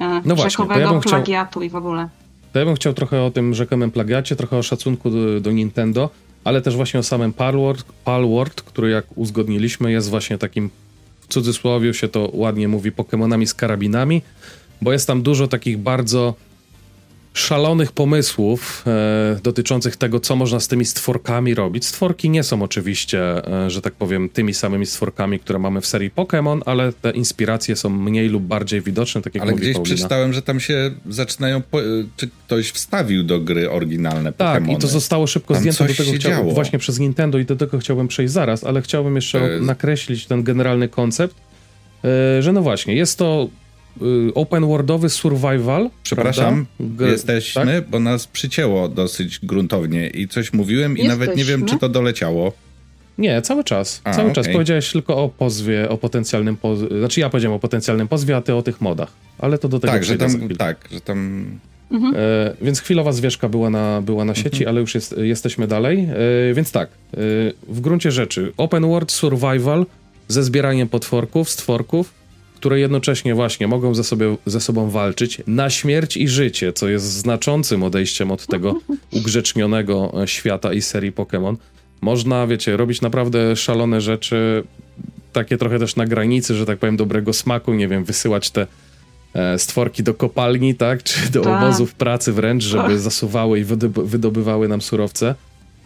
e, 0.00 0.22
no 0.24 0.36
rzekowego 0.36 0.94
ja 0.94 1.00
plagiatu 1.00 1.50
chciał, 1.50 1.62
i 1.62 1.70
w 1.70 1.76
ogóle. 1.76 2.08
To 2.52 2.58
ja 2.58 2.64
bym 2.64 2.74
chciał 2.74 2.94
trochę 2.94 3.22
o 3.22 3.30
tym 3.30 3.54
rzekomym 3.54 3.90
plagiacie, 3.90 4.36
trochę 4.36 4.56
o 4.56 4.62
szacunku 4.62 5.10
do, 5.10 5.40
do 5.40 5.52
Nintendo. 5.52 6.10
ale 6.44 6.62
też 6.62 6.76
właśnie 6.76 7.00
o 7.00 7.02
samym 7.02 7.32
Palworld, 7.32 7.84
Palworld, 8.04 8.62
który 8.62 8.90
jak 8.90 9.04
uzgodniliśmy 9.14 9.92
jest 9.92 10.10
właśnie 10.10 10.38
takim, 10.38 10.70
cudzysłowie 11.30 11.94
się 11.94 12.08
to 12.08 12.30
ładnie 12.32 12.68
mówi, 12.68 12.92
Pokémonami 12.92 13.46
z 13.46 13.54
karabinami, 13.54 14.22
bo 14.82 14.92
jest 14.92 15.06
tam 15.06 15.22
dużo 15.22 15.48
takich 15.48 15.78
bardzo 15.78 16.34
szalonych 17.34 17.92
pomysłów 17.92 18.84
e, 18.86 19.40
dotyczących 19.42 19.96
tego, 19.96 20.20
co 20.20 20.36
można 20.36 20.60
z 20.60 20.68
tymi 20.68 20.84
stworkami 20.84 21.54
robić. 21.54 21.86
Stworki 21.86 22.30
nie 22.30 22.42
są 22.42 22.62
oczywiście, 22.62 23.46
e, 23.46 23.70
że 23.70 23.82
tak 23.82 23.92
powiem, 23.94 24.28
tymi 24.28 24.54
samymi 24.54 24.86
stworkami, 24.86 25.38
które 25.38 25.58
mamy 25.58 25.80
w 25.80 25.86
serii 25.86 26.10
Pokémon, 26.10 26.60
ale 26.66 26.92
te 26.92 27.10
inspiracje 27.10 27.76
są 27.76 27.90
mniej 27.90 28.28
lub 28.28 28.42
bardziej 28.42 28.80
widoczne, 28.80 29.22
tak 29.22 29.34
jak 29.34 29.42
Ale 29.42 29.52
gdzieś 29.52 29.74
Paulina. 29.74 29.94
przeczytałem, 29.94 30.32
że 30.32 30.42
tam 30.42 30.60
się 30.60 30.90
zaczynają, 31.08 31.62
po, 31.62 31.78
czy 32.16 32.28
ktoś 32.46 32.70
wstawił 32.70 33.24
do 33.24 33.40
gry 33.40 33.70
oryginalne 33.70 34.32
Pokémony. 34.32 34.36
Tak, 34.36 34.68
i 34.68 34.76
to 34.76 34.88
zostało 34.88 35.26
szybko 35.26 35.54
tam 35.54 35.60
zdjęte 35.60 35.86
do 35.86 35.94
tego 35.94 36.12
chciałbym, 36.12 36.54
właśnie 36.54 36.78
przez 36.78 36.98
Nintendo 36.98 37.38
i 37.38 37.44
do 37.44 37.56
tego 37.56 37.78
chciałbym 37.78 38.08
przejść 38.08 38.32
zaraz, 38.32 38.64
ale 38.64 38.82
chciałbym 38.82 39.16
jeszcze 39.16 39.56
e... 39.56 39.60
nakreślić 39.60 40.26
ten 40.26 40.42
generalny 40.42 40.88
koncept, 40.88 41.36
e, 42.04 42.42
że 42.42 42.52
no 42.52 42.62
właśnie, 42.62 42.94
jest 42.94 43.18
to 43.18 43.48
open 44.34 44.66
worldowy 44.66 45.08
survival. 45.08 45.90
Przepraszam, 46.02 46.66
jesteśmy, 47.00 47.64
tak? 47.64 47.88
bo 47.88 48.00
nas 48.00 48.26
przycięło 48.26 48.88
dosyć 48.88 49.38
gruntownie 49.42 50.08
i 50.08 50.28
coś 50.28 50.52
mówiłem 50.52 50.98
i 50.98 51.08
nawet 51.08 51.36
nie 51.36 51.44
wiem, 51.44 51.66
czy 51.66 51.78
to 51.78 51.88
doleciało. 51.88 52.52
Nie, 53.20 53.42
cały 53.42 53.64
czas. 53.64 54.00
A, 54.04 54.12
cały 54.12 54.30
okay. 54.30 54.34
czas. 54.34 54.52
Powiedziałeś 54.52 54.92
tylko 54.92 55.24
o 55.24 55.28
pozwie, 55.28 55.88
o 55.88 55.98
potencjalnym 55.98 56.56
pozwie. 56.56 56.98
Znaczy 56.98 57.20
ja 57.20 57.30
powiedziałem 57.30 57.56
o 57.56 57.58
potencjalnym 57.58 58.08
pozwie, 58.08 58.36
a 58.36 58.40
ty 58.40 58.54
o 58.54 58.62
tych 58.62 58.80
modach. 58.80 59.12
Ale 59.38 59.58
to 59.58 59.68
do 59.68 59.80
tego 59.80 59.92
Tak, 59.92 60.04
że 60.04 60.18
tam, 60.18 60.48
tak, 60.58 60.88
że 60.92 61.00
tam... 61.00 61.44
Mhm. 61.90 62.14
E, 62.16 62.54
więc 62.62 62.80
chwilowa 62.80 63.12
zwierzka 63.12 63.48
była 63.48 63.70
na, 63.70 64.02
była 64.02 64.24
na 64.24 64.34
sieci, 64.34 64.56
mhm. 64.56 64.68
ale 64.68 64.80
już 64.80 64.94
jest, 64.94 65.14
jesteśmy 65.18 65.66
dalej. 65.66 66.08
E, 66.50 66.54
więc 66.54 66.72
tak, 66.72 66.88
e, 66.88 67.16
w 67.68 67.80
gruncie 67.80 68.10
rzeczy 68.10 68.52
open 68.56 68.86
world 68.86 69.12
survival 69.12 69.86
ze 70.28 70.42
zbieraniem 70.42 70.88
potworków, 70.88 71.50
stworków, 71.50 72.19
które 72.60 72.80
jednocześnie 72.80 73.34
właśnie 73.34 73.68
mogą 73.68 73.94
ze, 73.94 74.04
sobie, 74.04 74.36
ze 74.46 74.60
sobą 74.60 74.90
walczyć 74.90 75.42
na 75.46 75.70
śmierć 75.70 76.16
i 76.16 76.28
życie, 76.28 76.72
co 76.72 76.88
jest 76.88 77.04
znaczącym 77.04 77.82
odejściem 77.82 78.30
od 78.30 78.46
tego 78.46 78.80
ugrzecznionego 79.18 80.22
e, 80.22 80.28
świata 80.28 80.72
i 80.72 80.82
serii 80.82 81.12
Pokémon. 81.12 81.56
Można, 82.00 82.46
wiecie, 82.46 82.76
robić 82.76 83.00
naprawdę 83.00 83.56
szalone 83.56 84.00
rzeczy, 84.00 84.64
takie 85.32 85.58
trochę 85.58 85.78
też 85.78 85.96
na 85.96 86.06
granicy, 86.06 86.54
że 86.54 86.66
tak 86.66 86.78
powiem, 86.78 86.96
dobrego 86.96 87.32
smaku, 87.32 87.74
nie 87.74 87.88
wiem, 87.88 88.04
wysyłać 88.04 88.50
te 88.50 88.66
e, 89.34 89.58
stworki 89.58 90.02
do 90.02 90.14
kopalni, 90.14 90.74
tak, 90.74 91.02
czy 91.02 91.30
do 91.30 91.40
tak. 91.40 91.62
obozów 91.62 91.94
pracy 91.94 92.32
wręcz, 92.32 92.64
żeby 92.64 92.98
zasuwały 92.98 93.60
i 93.60 93.64
wydobywały 94.04 94.68
nam 94.68 94.80
surowce. 94.80 95.34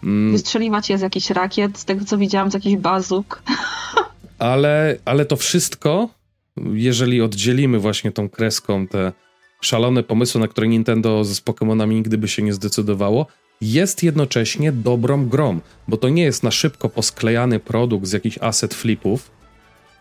Mm. 0.04 0.32
Wystrzeliwać 0.32 0.90
je 0.90 0.98
z 0.98 1.00
jakichś 1.00 1.30
rakiet, 1.30 1.78
z 1.78 1.84
tego 1.84 2.04
co 2.04 2.18
widziałam, 2.18 2.50
z 2.50 2.54
jakichś 2.54 2.76
bazuk. 2.76 3.42
Ale, 4.38 4.96
ale 5.04 5.24
to 5.24 5.36
wszystko 5.36 6.08
jeżeli 6.72 7.22
oddzielimy 7.22 7.78
właśnie 7.78 8.12
tą 8.12 8.28
kreską 8.28 8.86
te 8.86 9.12
szalone 9.60 10.02
pomysły, 10.02 10.40
na 10.40 10.48
które 10.48 10.68
Nintendo 10.68 11.24
z 11.24 11.40
Pokémonami 11.40 11.94
nigdy 11.94 12.18
by 12.18 12.28
się 12.28 12.42
nie 12.42 12.52
zdecydowało, 12.52 13.26
jest 13.60 14.02
jednocześnie 14.02 14.72
dobrą 14.72 15.28
grą, 15.28 15.60
bo 15.88 15.96
to 15.96 16.08
nie 16.08 16.22
jest 16.22 16.42
na 16.42 16.50
szybko 16.50 16.88
posklejany 16.88 17.60
produkt 17.60 18.06
z 18.06 18.12
jakichś 18.12 18.38
asset 18.40 18.74
flipów, 18.74 19.30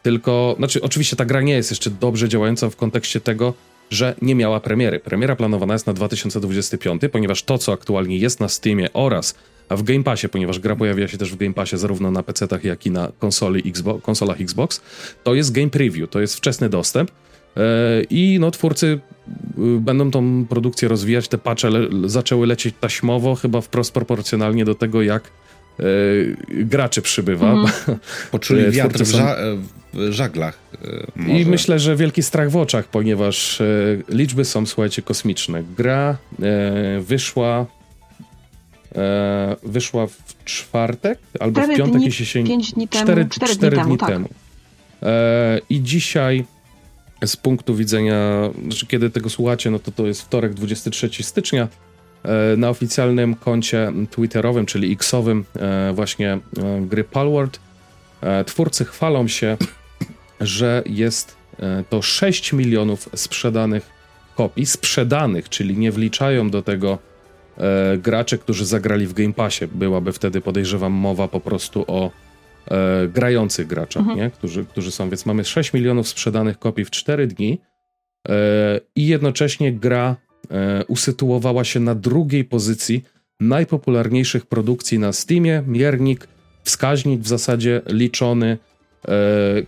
tylko, 0.04 0.56
znaczy 0.58 0.82
oczywiście 0.82 1.16
ta 1.16 1.26
gra 1.26 1.42
nie 1.42 1.54
jest 1.54 1.72
jeszcze 1.72 1.90
dobrze 1.90 2.30
działająca 2.30 2.70
w 2.70 2.76
kontekście 2.76 3.22
tego, 3.22 3.54
że 3.90 4.16
nie 4.22 4.36
miała 4.36 4.60
premiery. 4.60 5.00
Premiera 5.00 5.36
planowana 5.36 5.74
jest 5.74 5.88
na 5.88 5.94
2025, 5.94 7.02
ponieważ 7.12 7.44
to, 7.44 7.58
co 7.58 7.74
aktualnie 7.74 8.18
jest 8.18 8.40
na 8.40 8.48
Steamie 8.48 8.94
oraz 8.94 9.36
a 9.74 9.78
w 9.78 9.84
Game 9.84 10.04
Passie, 10.04 10.30
ponieważ 10.30 10.60
gra 10.60 10.76
pojawia 10.76 11.08
się 11.08 11.18
też 11.18 11.32
w 11.32 11.38
Game 11.38 11.54
Passie 11.54 11.78
zarówno 11.78 12.12
na 12.12 12.24
PC-tach, 12.24 12.64
jak 12.64 12.86
i 12.86 12.92
na 12.92 13.12
konsoli 13.20 13.70
Xbox, 13.70 14.04
konsolach 14.04 14.42
Xbox, 14.42 14.82
to 15.24 15.34
jest 15.34 15.52
Game 15.52 15.70
Preview, 15.70 16.10
to 16.10 16.22
jest 16.22 16.36
wczesny 16.36 16.70
dostęp. 16.70 17.12
E, 17.58 17.62
I 18.10 18.38
no, 18.40 18.52
twórcy 18.52 18.86
y, 18.88 19.00
będą 19.80 20.12
tą 20.12 20.46
produkcję 20.46 20.88
rozwijać. 20.88 21.28
Te 21.28 21.38
patche 21.38 21.70
le 21.70 22.10
zaczęły 22.10 22.48
lecieć 22.48 22.76
taśmowo, 22.80 23.36
chyba 23.36 23.62
wprost 23.62 23.94
proporcjonalnie 23.94 24.66
do 24.66 24.76
tego, 24.76 25.02
jak 25.02 25.24
e, 25.80 25.84
graczy 26.50 27.02
przybywa. 27.02 27.54
Mm. 27.54 27.68
Poczuli 28.32 28.72
wiatr 28.72 29.04
w, 29.04 29.08
ża 29.08 29.36
w 29.94 30.12
żaglach. 30.12 30.60
E, 31.28 31.40
I 31.40 31.46
myślę, 31.46 31.80
że 31.80 31.96
wielki 31.96 32.24
strach 32.24 32.52
w 32.52 32.58
oczach, 32.58 32.88
ponieważ 32.88 33.62
e, 33.62 33.66
liczby 34.10 34.46
są, 34.46 34.66
słuchajcie, 34.66 35.02
kosmiczne. 35.02 35.64
Gra 35.78 36.18
e, 36.42 37.02
wyszła 37.02 37.66
e, 38.96 39.56
wyszła 39.64 40.08
w 40.08 40.46
czwartek 40.46 41.20
albo 41.40 41.62
w 41.62 41.68
piątek, 41.68 41.96
dni, 41.96 42.06
jeśli 42.06 42.26
się... 42.26 42.44
Pięć 42.44 42.74
dni 42.74 42.88
temu. 42.88 43.04
Cztery, 43.04 43.26
cztery, 43.30 43.54
cztery 43.54 43.78
dni, 43.78 43.86
dni 43.86 43.98
temu. 43.98 44.10
temu. 44.10 44.30
E, 45.04 45.60
I 45.70 45.82
dzisiaj 45.82 46.46
z 47.26 47.38
punktu 47.38 47.76
widzenia, 47.76 48.50
znaczy 48.64 48.88
kiedy 48.88 49.10
tego 49.10 49.30
słuchacie, 49.30 49.72
no 49.72 49.80
to 49.80 49.92
to 49.92 50.08
jest 50.08 50.22
wtorek 50.22 50.54
23 50.54 51.24
stycznia. 51.24 51.68
E, 52.24 52.58
na 52.58 52.70
oficjalnym 52.70 53.36
koncie 53.36 53.92
twitterowym, 54.12 54.66
czyli 54.66 54.94
X-owym 54.94 55.46
e, 55.56 55.94
właśnie 55.94 56.32
e, 56.34 56.40
gry 56.82 57.04
Palworld, 57.04 57.60
e, 58.22 58.44
twórcy 58.44 58.86
chwalą 58.86 59.28
się, 59.28 59.58
że 60.42 60.84
jest 60.86 61.44
to 61.90 62.02
6 62.02 62.54
milionów 62.54 63.10
sprzedanych 63.16 63.90
kopii, 64.36 64.66
sprzedanych, 64.66 65.50
czyli 65.50 65.78
nie 65.78 65.92
wliczają 65.92 66.50
do 66.50 66.62
tego 66.62 67.00
e, 67.58 67.98
gracze, 67.98 68.38
którzy 68.38 68.66
zagrali 68.66 69.08
w 69.08 69.14
Game 69.14 69.34
Passie. 69.34 69.68
Byłaby 69.68 70.14
wtedy, 70.14 70.42
podejrzewam, 70.42 70.92
mowa 70.92 71.28
po 71.28 71.40
prostu 71.40 71.86
o 71.88 72.12
e, 72.72 73.08
grających 73.08 73.68
graczach, 73.68 74.02
mhm. 74.02 74.20
nie? 74.20 74.32
Którzy, 74.32 74.66
którzy 74.66 74.92
są. 74.92 75.10
Więc 75.10 75.26
mamy 75.26 75.46
6 75.46 75.74
milionów 75.74 76.08
sprzedanych 76.08 76.60
kopii 76.60 76.86
w 76.86 76.92
4 76.92 77.28
dni 77.28 77.62
e, 78.30 78.80
i 78.96 79.08
jednocześnie 79.08 79.74
gra 79.74 80.16
e, 80.52 80.86
usytuowała 80.88 81.64
się 81.64 81.80
na 81.80 81.96
drugiej 81.96 82.44
pozycji 82.46 83.04
najpopularniejszych 83.40 84.46
produkcji 84.46 85.00
na 85.00 85.14
Steamie. 85.14 85.64
Miernik, 85.68 86.28
wskaźnik 86.64 87.22
w 87.22 87.28
zasadzie 87.28 87.82
liczony 87.88 88.58
e, 89.08 89.12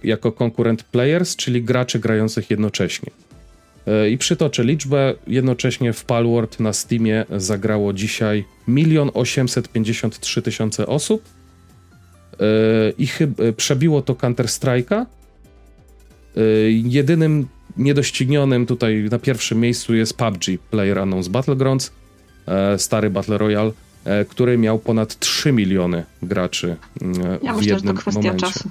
jako 0.03 0.31
konkurent 0.31 0.83
players, 0.83 1.35
czyli 1.35 1.63
graczy 1.63 1.99
grających 1.99 2.49
jednocześnie. 2.49 3.11
E, 3.87 4.09
I 4.09 4.17
przytoczę 4.17 4.63
liczbę. 4.63 5.13
Jednocześnie 5.27 5.93
w 5.93 6.05
Palworld 6.05 6.59
na 6.59 6.73
Steamie 6.73 7.25
zagrało 7.37 7.93
dzisiaj 7.93 8.45
1 8.67 9.09
853 9.13 10.41
tysiące 10.41 10.87
osób. 10.87 11.23
E, 12.33 12.45
I 12.97 13.07
chyba 13.07 13.43
przebiło 13.57 14.01
to 14.01 14.13
Counter-Strike'a. 14.13 15.05
E, 16.37 16.41
jedynym 16.71 17.47
niedoścignionym 17.77 18.65
tutaj 18.65 19.07
na 19.11 19.19
pierwszym 19.19 19.59
miejscu 19.59 19.95
jest 19.95 20.17
PUBG, 20.17 20.43
Player 20.71 20.97
Unknown's 20.97 21.29
Battlegrounds, 21.29 21.91
stary 22.77 23.09
Battle 23.09 23.37
Royale, 23.37 23.71
który 24.29 24.57
miał 24.57 24.79
ponad 24.79 25.19
3 25.19 25.51
miliony 25.51 26.03
graczy 26.23 26.75
ja 27.43 27.53
w 27.53 27.57
myślę, 27.57 27.73
jednym 27.73 27.95
że 27.95 28.01
to 28.03 28.11
kwestia 28.11 28.21
momencie. 28.21 28.47
czasu. 28.47 28.69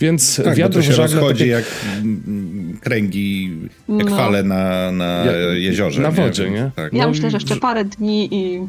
Więc 0.00 0.42
tak, 0.44 0.54
wiatr 0.54 0.74
to 0.74 0.82
się 0.82 0.92
w 0.92 0.94
żagle... 0.94 1.16
rozchodzi 1.16 1.48
jak... 1.48 1.64
jak 1.64 2.80
kręgi, 2.80 3.58
jak 3.88 4.10
no. 4.10 4.16
fale 4.16 4.42
na, 4.42 4.92
na 4.92 5.24
jeziorze. 5.52 6.02
Na 6.02 6.10
wodzie, 6.10 6.44
nie? 6.44 6.50
nie? 6.50 6.70
Tak. 6.76 6.92
Ja 6.92 7.04
no 7.04 7.10
myślę, 7.10 7.30
że 7.30 7.36
jeszcze 7.36 7.56
parę 7.56 7.84
dni 7.84 8.28
i 8.34 8.60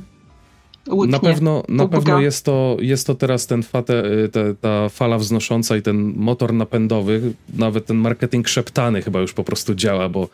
Łyknie, 0.90 1.12
na 1.12 1.20
pewno, 1.20 1.64
na 1.70 1.88
pewno 1.88 2.20
jest, 2.20 2.46
to, 2.46 2.78
jest 2.80 3.08
to 3.08 3.16
teraz 3.16 3.48
ten 3.48 3.64
fate, 3.64 4.04
te, 4.32 4.56
ta 4.56 4.90
fala 4.90 5.18
wznosząca 5.18 5.78
i 5.78 5.82
ten 5.82 6.14
motor 6.16 6.54
napędowy, 6.54 7.34
nawet 7.54 7.86
ten 7.86 7.98
marketing 7.98 8.48
szeptany 8.48 9.02
chyba 9.02 9.20
już 9.20 9.34
po 9.34 9.44
prostu 9.44 9.76
działa, 9.76 10.10
bo 10.10 10.30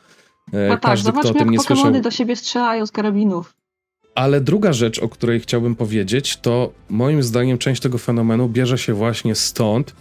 e, 0.53 0.67
no 0.69 0.77
każdy, 0.77 1.11
tak, 1.11 1.19
kto 1.19 1.29
o 1.29 1.33
tym 1.33 1.49
nie 1.49 1.59
słyszał... 1.59 2.01
Do 2.01 2.11
siebie 2.11 2.35
strzelają 2.35 2.85
z 2.85 2.91
karabinów. 2.91 3.53
Ale 4.15 4.41
druga 4.41 4.73
rzecz, 4.73 4.99
o 4.99 5.09
której 5.09 5.39
chciałbym 5.39 5.75
powiedzieć, 5.75 6.37
to 6.37 6.71
moim 6.89 7.23
zdaniem 7.23 7.57
część 7.57 7.81
tego 7.81 7.97
fenomenu 7.97 8.49
bierze 8.49 8.77
się 8.77 8.93
właśnie 8.93 9.35
stąd, 9.35 9.95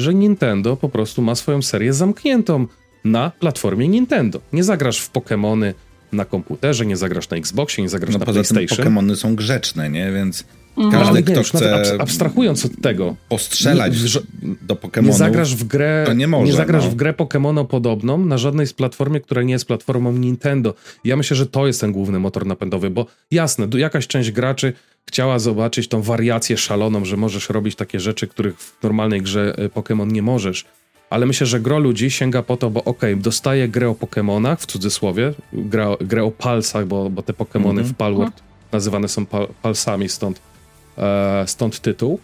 że 0.00 0.14
Nintendo 0.14 0.76
po 0.76 0.88
prostu 0.88 1.22
ma 1.22 1.34
swoją 1.34 1.62
serię 1.62 1.92
zamkniętą 1.92 2.66
na 3.04 3.30
platformie 3.40 3.88
Nintendo. 3.88 4.40
Nie 4.52 4.64
zagrasz 4.64 5.00
w 5.00 5.12
Pokémony 5.12 5.74
na 6.12 6.24
komputerze, 6.24 6.86
nie 6.86 6.96
zagrasz 6.96 7.30
na 7.30 7.36
Xboxie, 7.36 7.82
nie 7.82 7.88
zagrasz 7.88 8.12
no, 8.12 8.18
na 8.18 8.24
poza 8.24 8.42
PlayStation. 8.42 8.84
Tym 8.84 8.94
Pokémony 8.94 9.16
są 9.16 9.34
grzeczne, 9.34 9.90
nie? 9.90 10.12
Więc 10.12 10.44
mhm. 10.78 11.02
każdy, 11.02 11.20
no, 11.20 11.42
kto 11.42 11.42
chce 11.42 12.00
abstrahując 12.00 12.64
od 12.64 12.80
tego, 12.82 13.16
postrzelać 13.28 13.92
nie, 14.02 14.54
do 14.62 14.74
Pokémonów, 14.74 15.06
nie 15.06 15.12
zagrasz 15.12 15.54
w 15.54 15.64
grę, 15.64 16.06
nie, 16.16 16.28
może, 16.28 16.46
nie 16.46 16.52
zagrasz 16.52 16.84
no. 16.84 16.90
w 16.90 16.94
grę 16.94 17.12
Pokémono 17.12 17.66
podobną 17.66 18.24
na 18.26 18.38
żadnej 18.38 18.66
z 18.66 18.72
platformie, 18.72 19.20
która 19.20 19.42
nie 19.42 19.52
jest 19.52 19.64
platformą 19.64 20.12
Nintendo. 20.12 20.74
Ja 21.04 21.16
myślę, 21.16 21.36
że 21.36 21.46
to 21.46 21.66
jest 21.66 21.80
ten 21.80 21.92
główny 21.92 22.18
motor 22.18 22.46
napędowy, 22.46 22.90
bo 22.90 23.06
jasne, 23.30 23.68
jakaś 23.76 24.06
część 24.06 24.30
graczy 24.30 24.72
chciała 25.08 25.38
zobaczyć 25.38 25.88
tą 25.88 26.02
wariację 26.02 26.56
szaloną, 26.56 27.04
że 27.04 27.16
możesz 27.16 27.48
robić 27.48 27.74
takie 27.76 28.00
rzeczy, 28.00 28.28
których 28.28 28.60
w 28.60 28.82
normalnej 28.82 29.22
grze 29.22 29.54
e, 29.58 29.68
Pokémon 29.68 30.12
nie 30.12 30.22
możesz. 30.22 30.64
Ale 31.10 31.26
myślę, 31.26 31.46
że 31.46 31.60
gro 31.60 31.78
ludzi 31.78 32.10
sięga 32.10 32.42
po 32.42 32.56
to, 32.56 32.70
bo 32.70 32.84
okej, 32.84 33.12
okay, 33.12 33.22
dostaje 33.22 33.68
grę 33.68 33.88
o 33.88 33.92
Pokémonach, 33.94 34.56
w 34.56 34.66
cudzysłowie, 34.66 35.34
grę, 35.52 35.96
grę 36.00 36.24
o 36.24 36.30
palsach, 36.30 36.86
bo, 36.86 37.10
bo 37.10 37.22
te 37.22 37.32
Pokémony 37.32 37.70
mm 37.70 37.84
-hmm. 37.84 37.88
w 37.88 37.94
Palworld 37.94 38.42
nazywane 38.72 39.08
są 39.08 39.26
pal, 39.26 39.48
palsami, 39.62 40.08
stąd 40.08 40.40
e, 40.98 41.44
stąd 41.46 41.80
tytuł, 41.80 42.20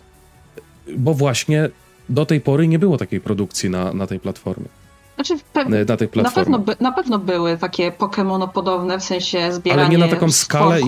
bo 0.97 1.15
właśnie 1.15 1.71
do 2.09 2.27
tej 2.27 2.41
pory 2.41 2.69
nie 2.69 2.79
było 2.79 2.97
takiej 2.99 3.21
produkcji 3.21 3.71
na, 3.71 3.93
na 3.93 4.07
tej 4.07 4.21
platformie. 4.21 4.69
Znaczy 5.17 5.35
na 5.87 5.97
tej 5.97 6.09
platformie. 6.09 6.23
Na 6.25 6.31
pewno, 6.31 6.59
by, 6.59 6.77
na 6.81 6.93
pewno 6.93 7.19
były 7.19 7.59
takie 7.59 7.91
Pokémonopodobne, 7.91 8.99
w 8.99 9.05
sensie 9.05 9.53
zbieranie 9.53 9.83
Ale 9.83 9.91
nie 9.91 9.99
na 9.99 10.09
taką 10.09 10.33
skalę 10.33 10.81
i 10.81 10.87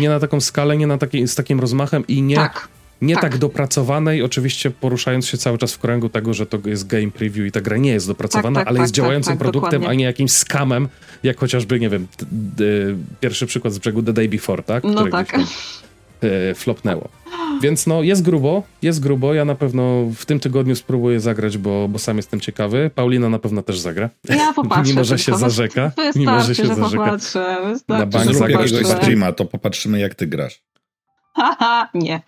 nie 0.00 0.08
na 0.08 0.20
taką 0.20 0.40
skalę, 0.40 0.76
nie 0.76 0.86
na 0.86 0.98
taki, 0.98 1.28
z 1.28 1.34
takim 1.34 1.60
rozmachem 1.60 2.06
i 2.06 2.22
nie, 2.22 2.36
tak, 2.36 2.68
nie 3.02 3.14
tak. 3.14 3.22
tak 3.22 3.38
dopracowanej, 3.38 4.22
oczywiście 4.22 4.70
poruszając 4.70 5.26
się 5.26 5.38
cały 5.38 5.58
czas 5.58 5.74
w 5.74 5.78
kręgu 5.78 6.08
tego, 6.08 6.34
że 6.34 6.46
to 6.46 6.58
jest 6.64 6.86
game 6.86 7.10
preview 7.10 7.46
i 7.46 7.52
ta 7.52 7.60
gra 7.60 7.76
nie 7.76 7.90
jest 7.90 8.06
dopracowana, 8.06 8.60
tak, 8.60 8.64
tak 8.64 8.68
ale 8.68 8.80
jest 8.80 8.92
tak, 8.92 8.96
działającym 8.96 9.32
tak, 9.32 9.38
produktem, 9.38 9.70
dokładnie. 9.70 9.88
a 9.88 9.94
nie 9.94 10.04
jakimś 10.04 10.32
skamem, 10.32 10.88
jak 11.22 11.38
chociażby, 11.38 11.80
nie 11.80 11.88
wiem, 11.88 12.06
pierwszy 13.20 13.46
przykład 13.46 13.74
z 13.74 13.78
brzegu 13.78 14.02
The 14.02 14.12
Day 14.12 14.28
Before, 14.28 14.62
tak? 14.62 14.84
No 14.84 15.06
tak. 15.06 15.32
Tam, 15.32 15.46
e, 16.24 16.54
flopnęło. 16.54 17.08
Więc 17.62 17.86
no, 17.86 18.02
jest 18.02 18.22
grubo, 18.22 18.62
jest 18.82 19.00
grubo. 19.00 19.34
Ja 19.34 19.44
na 19.44 19.54
pewno 19.54 20.04
w 20.16 20.26
tym 20.26 20.40
tygodniu 20.40 20.76
spróbuję 20.76 21.20
zagrać, 21.20 21.58
bo, 21.58 21.88
bo 21.88 21.98
sam 21.98 22.16
jestem 22.16 22.40
ciekawy. 22.40 22.90
Paulina 22.94 23.28
na 23.28 23.38
pewno 23.38 23.62
też 23.62 23.78
zagra. 23.78 24.10
Ja 24.28 24.52
popatrzę. 24.56 24.92
mimo, 24.92 25.04
że 25.04 25.18
się 25.18 25.38
zarzeka. 25.38 25.92
Mimo, 26.16 26.40
że 26.40 26.54
się 26.54 26.66
że 26.66 26.74
zarzeka. 26.74 27.04
Popatrzę, 27.04 27.74
na 27.88 28.06
bank 28.06 28.24
Zrób 28.24 28.48
jakiegoś 28.48 28.86
streama, 28.86 29.32
to 29.32 29.44
popatrzymy 29.44 30.00
jak 30.00 30.14
ty 30.14 30.26
grasz. 30.26 30.62
Haha, 31.36 31.88
nie. 31.94 32.20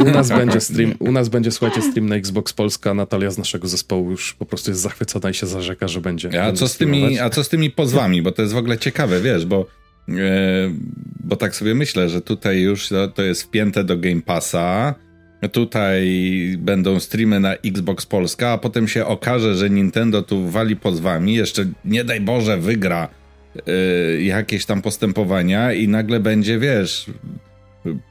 U 0.00 0.04
nas 0.04 0.28
będzie 0.40 0.60
stream, 0.60 0.94
u 0.98 1.12
nas 1.12 1.28
będzie, 1.28 1.50
słuchajcie, 1.50 1.82
stream 1.82 2.08
na 2.08 2.16
Xbox 2.16 2.52
Polska. 2.52 2.94
Natalia 2.94 3.30
z 3.30 3.38
naszego 3.38 3.68
zespołu 3.68 4.10
już 4.10 4.34
po 4.34 4.46
prostu 4.46 4.70
jest 4.70 4.80
zachwycona 4.80 5.30
i 5.30 5.34
się 5.34 5.46
zarzeka, 5.46 5.88
że 5.88 6.00
będzie. 6.00 6.44
A 6.44 6.52
co, 6.52 6.68
z 6.68 6.76
tymi, 6.76 7.18
a 7.18 7.30
co 7.30 7.44
z 7.44 7.48
tymi 7.48 7.70
pozwami? 7.70 8.22
Bo 8.22 8.32
to 8.32 8.42
jest 8.42 8.54
w 8.54 8.56
ogóle 8.56 8.78
ciekawe, 8.78 9.20
wiesz, 9.20 9.46
bo 9.46 9.66
E, 10.08 10.70
bo 11.30 11.36
tak 11.36 11.56
sobie 11.56 11.74
myślę, 11.74 12.08
że 12.08 12.20
tutaj 12.20 12.60
już 12.60 12.88
to 13.14 13.22
jest 13.22 13.42
wpięte 13.42 13.84
do 13.84 13.98
Game 13.98 14.22
Passa. 14.22 14.94
Tutaj 15.52 16.08
będą 16.58 17.00
streamy 17.00 17.40
na 17.40 17.54
Xbox 17.54 18.06
Polska, 18.06 18.50
a 18.50 18.58
potem 18.58 18.88
się 18.88 19.06
okaże, 19.06 19.54
że 19.54 19.70
Nintendo 19.70 20.22
tu 20.22 20.48
wali 20.48 20.76
pozwami. 20.76 21.34
Jeszcze 21.34 21.64
nie 21.84 22.04
daj 22.04 22.20
Boże, 22.20 22.58
wygra 22.58 23.08
y, 23.68 24.22
jakieś 24.22 24.66
tam 24.66 24.82
postępowania 24.82 25.72
i 25.72 25.88
nagle 25.88 26.20
będzie, 26.20 26.58
wiesz, 26.58 27.06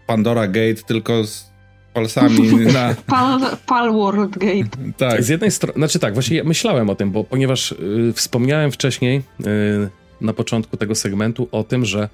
Pandora 0.08 0.48
Gate 0.48 0.84
tylko 0.88 1.24
z 1.24 1.52
palcami 1.94 2.52
na... 2.74 2.96
Pal, 3.08 3.40
Pal 3.66 3.92
World 3.92 4.38
Gate. 4.38 4.94
Tak. 4.98 5.24
Z 5.24 5.30
jednej 5.30 5.52
strony, 5.52 5.74
znaczy 5.78 6.00
tak, 6.00 6.14
właśnie 6.14 6.38
ja 6.38 6.44
myślałem 6.44 6.90
o 6.90 6.96
tym, 6.96 7.12
bo 7.12 7.24
ponieważ 7.24 7.72
y, 7.72 8.14
wspomniałem 8.16 8.72
wcześniej 8.72 9.18
y, 9.18 9.90
na 10.22 10.34
początku 10.34 10.78
tego 10.78 10.96
segmentu 10.96 11.48
o 11.52 11.64
tym, 11.64 11.86
że 11.86 12.10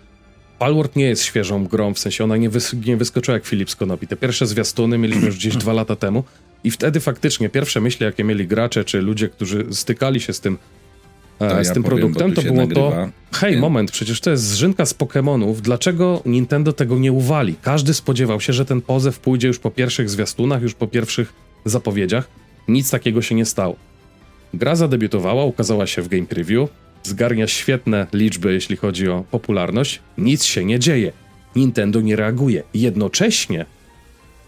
Palworld 0.60 0.96
nie 0.96 1.06
jest 1.06 1.24
świeżą 1.24 1.66
grą, 1.66 1.94
w 1.94 2.00
sensie 2.00 2.24
ona 2.24 2.38
nie, 2.38 2.50
wys 2.50 2.74
nie 2.86 2.98
wyskoczyła 2.98 3.36
jak 3.36 3.46
Philips 3.46 3.76
Konopi. 3.76 4.08
Te 4.08 4.16
pierwsze 4.16 4.48
zwiastuny 4.48 4.98
mieliśmy 4.98 5.26
już 5.26 5.36
gdzieś 5.38 5.56
dwa 5.56 5.74
lata 5.74 5.96
temu 5.96 6.24
i 6.64 6.72
wtedy 6.72 7.00
faktycznie 7.00 7.50
pierwsze 7.50 7.82
myśli, 7.82 8.06
jakie 8.06 8.24
mieli 8.24 8.48
gracze 8.48 8.84
czy 8.84 9.02
ludzie, 9.02 9.30
którzy 9.30 9.66
stykali 9.72 10.22
się 10.22 10.34
z 10.34 10.40
tym, 10.40 10.58
e, 11.40 11.66
z 11.66 11.68
ja 11.68 11.74
tym 11.74 11.84
powiem, 11.84 12.00
produktem, 12.00 12.34
to 12.34 12.42
było 12.42 12.56
nagrywa. 12.56 12.92
to 12.92 13.38
hej, 13.38 13.58
moment, 13.58 13.92
przecież 13.92 14.22
to 14.22 14.30
jest 14.30 14.44
zrzynka 14.44 14.86
z 14.86 14.94
Pokémonów, 14.94 15.56
dlaczego 15.56 16.22
Nintendo 16.26 16.74
tego 16.74 16.98
nie 16.98 17.12
uwali? 17.12 17.56
Każdy 17.62 17.94
spodziewał 17.94 18.42
się, 18.42 18.54
że 18.54 18.66
ten 18.66 18.82
pozew 18.82 19.20
pójdzie 19.20 19.48
już 19.48 19.60
po 19.60 19.72
pierwszych 19.72 20.10
zwiastunach, 20.10 20.62
już 20.62 20.74
po 20.74 20.88
pierwszych 20.88 21.34
zapowiedziach. 21.66 22.28
Nic 22.68 22.90
takiego 22.92 23.22
się 23.22 23.36
nie 23.36 23.46
stało. 23.46 23.76
Gra 24.54 24.76
zadebiutowała, 24.76 25.44
ukazała 25.44 25.88
się 25.88 26.02
w 26.02 26.08
Game 26.08 26.26
Preview, 26.26 26.70
zgarnia 27.06 27.48
świetne 27.48 28.08
liczby, 28.14 28.54
jeśli 28.54 28.76
chodzi 28.76 29.10
o 29.10 29.24
popularność, 29.32 30.02
nic 30.18 30.44
się 30.44 30.66
nie 30.66 30.80
dzieje. 30.80 31.12
Nintendo 31.56 32.02
nie 32.02 32.16
reaguje. 32.16 32.64
Jednocześnie, 32.74 33.66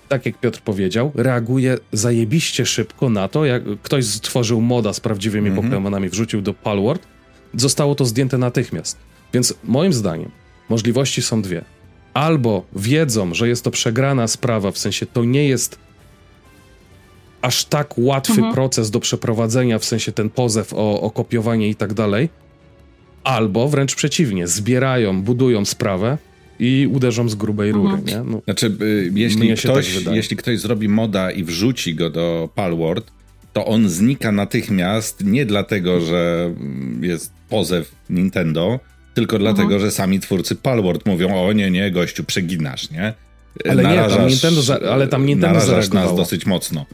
tak 0.10 0.26
jak 0.26 0.40
Piotr 0.40 0.62
powiedział, 0.62 1.12
reaguje 1.16 1.78
zajebiście 1.92 2.66
szybko 2.66 3.10
na 3.10 3.28
to, 3.28 3.46
jak 3.46 3.64
ktoś 3.82 4.06
stworzył 4.06 4.62
moda 4.62 4.94
z 4.94 5.00
prawdziwymi. 5.00 5.52
Pokémonami, 5.52 6.10
wrzucił 6.10 6.42
do 6.42 6.54
Palworld, 6.54 7.08
zostało 7.54 7.96
to 7.96 8.06
zdjęte 8.06 8.38
natychmiast. 8.38 8.98
Więc 9.34 9.54
moim 9.64 9.94
zdaniem 9.94 10.32
możliwości 10.70 11.22
są 11.22 11.42
dwie. 11.42 11.66
Albo 12.14 12.66
wiedzą, 12.76 13.34
że 13.34 13.48
jest 13.48 13.64
to 13.64 13.72
przegrana 13.72 14.28
sprawa, 14.28 14.72
w 14.72 14.78
sensie 14.78 15.06
to 15.06 15.24
nie 15.24 15.48
jest 15.48 15.80
aż 17.42 17.66
tak 17.66 17.94
łatwy 17.98 18.34
mhm. 18.34 18.54
proces 18.54 18.92
do 18.92 19.00
przeprowadzenia, 19.00 19.80
w 19.80 19.86
sensie 19.86 20.12
ten 20.12 20.30
pozew 20.30 20.74
o, 20.74 21.02
o 21.02 21.12
kopiowanie 21.12 21.70
i 21.70 21.76
tak 21.76 21.94
dalej, 21.94 22.30
albo 23.28 23.70
wręcz 23.70 23.96
przeciwnie, 23.96 24.48
zbierają, 24.48 25.22
budują 25.22 25.66
sprawę 25.66 26.18
i 26.60 26.90
uderzą 26.92 27.30
z 27.30 27.36
grubej 27.36 27.72
rury. 27.72 27.94
Mhm. 27.94 28.06
Nie? 28.26 28.32
No, 28.32 28.42
znaczy, 28.46 28.78
y, 28.82 29.12
jeśli, 29.16 29.56
ktoś, 29.56 30.04
tak 30.04 30.16
jeśli 30.16 30.38
ktoś 30.38 30.60
zrobi 30.60 30.90
moda 30.90 31.32
i 31.32 31.44
wrzuci 31.44 31.96
go 31.96 32.10
do 32.10 32.50
Palworld, 32.56 33.12
to 33.54 33.66
on 33.66 33.90
znika 33.90 34.32
natychmiast 34.32 35.24
nie 35.24 35.46
dlatego, 35.46 36.02
że 36.02 36.54
jest 37.02 37.34
pozew 37.50 37.92
Nintendo, 38.10 38.80
tylko 39.14 39.36
mhm. 39.36 39.56
dlatego, 39.56 39.80
że 39.80 39.92
sami 39.92 40.20
twórcy 40.20 40.56
Palworld 40.56 41.06
mówią, 41.06 41.48
o 41.48 41.54
nie, 41.54 41.72
nie, 41.72 41.92
gościu, 41.92 42.24
przeginasz, 42.24 42.92
nie? 42.92 43.14
Ale 43.70 43.84
narażasz, 43.84 44.12
nie, 44.12 44.18
tam 44.18 44.30
Nintendo, 44.30 44.62
za, 44.62 44.80
ale 44.92 45.08
tam 45.08 45.26
Nintendo 45.26 45.60
zareagowało. 45.60 46.08
nas 46.08 46.16
dosyć 46.18 46.46
mocno. 46.46 46.86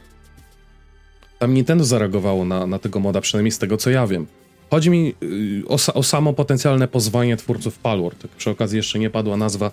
Tam 1.38 1.54
Nintendo 1.54 1.84
zareagowało 1.84 2.44
na, 2.44 2.66
na 2.66 2.78
tego 2.78 3.00
moda, 3.00 3.20
przynajmniej 3.20 3.52
z 3.52 3.58
tego, 3.58 3.76
co 3.76 3.90
ja 3.90 4.06
wiem. 4.06 4.26
Chodzi 4.74 4.90
mi 4.90 5.14
y, 5.22 5.62
o, 5.68 5.94
o 5.94 6.02
samo 6.02 6.32
potencjalne 6.32 6.88
pozwanie 6.88 7.36
twórców 7.36 7.78
Palworld. 7.78 8.18
Tak 8.22 8.30
przy 8.30 8.50
okazji 8.50 8.76
jeszcze 8.76 8.98
nie 8.98 9.10
padła 9.10 9.36
nazwa. 9.36 9.70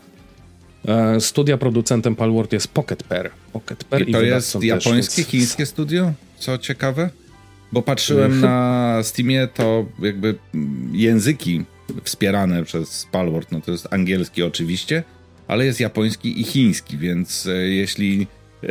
E, 0.88 1.22
studia 1.22 1.58
producentem 1.58 2.16
Palworld 2.16 2.54
jest 2.54 2.68
Pocket 2.68 3.04
Pair. 3.04 3.30
Pocket 3.54 3.84
Pair 3.84 4.10
I 4.10 4.12
to 4.12 4.22
i 4.22 4.28
jest 4.28 4.64
japońskie, 4.64 5.22
więc... 5.22 5.32
chińskie 5.32 5.66
studio? 5.66 6.14
Co 6.40 6.58
ciekawe? 6.58 7.10
Bo 7.72 7.82
patrzyłem 7.82 8.42
na 8.50 9.00
Steamie, 9.04 9.48
to 9.54 9.86
jakby 10.00 10.36
języki 10.92 11.66
wspierane 12.04 12.64
przez 12.64 13.08
Palworld, 13.12 13.52
no 13.52 13.62
to 13.62 13.72
jest 13.72 13.88
angielski 13.94 14.44
oczywiście, 14.44 15.04
ale 15.48 15.66
jest 15.66 15.80
japoński 15.80 16.42
i 16.42 16.44
chiński, 16.44 16.98
więc 16.98 17.48
e, 17.48 17.52
jeśli 17.54 18.22
e, 18.64 18.68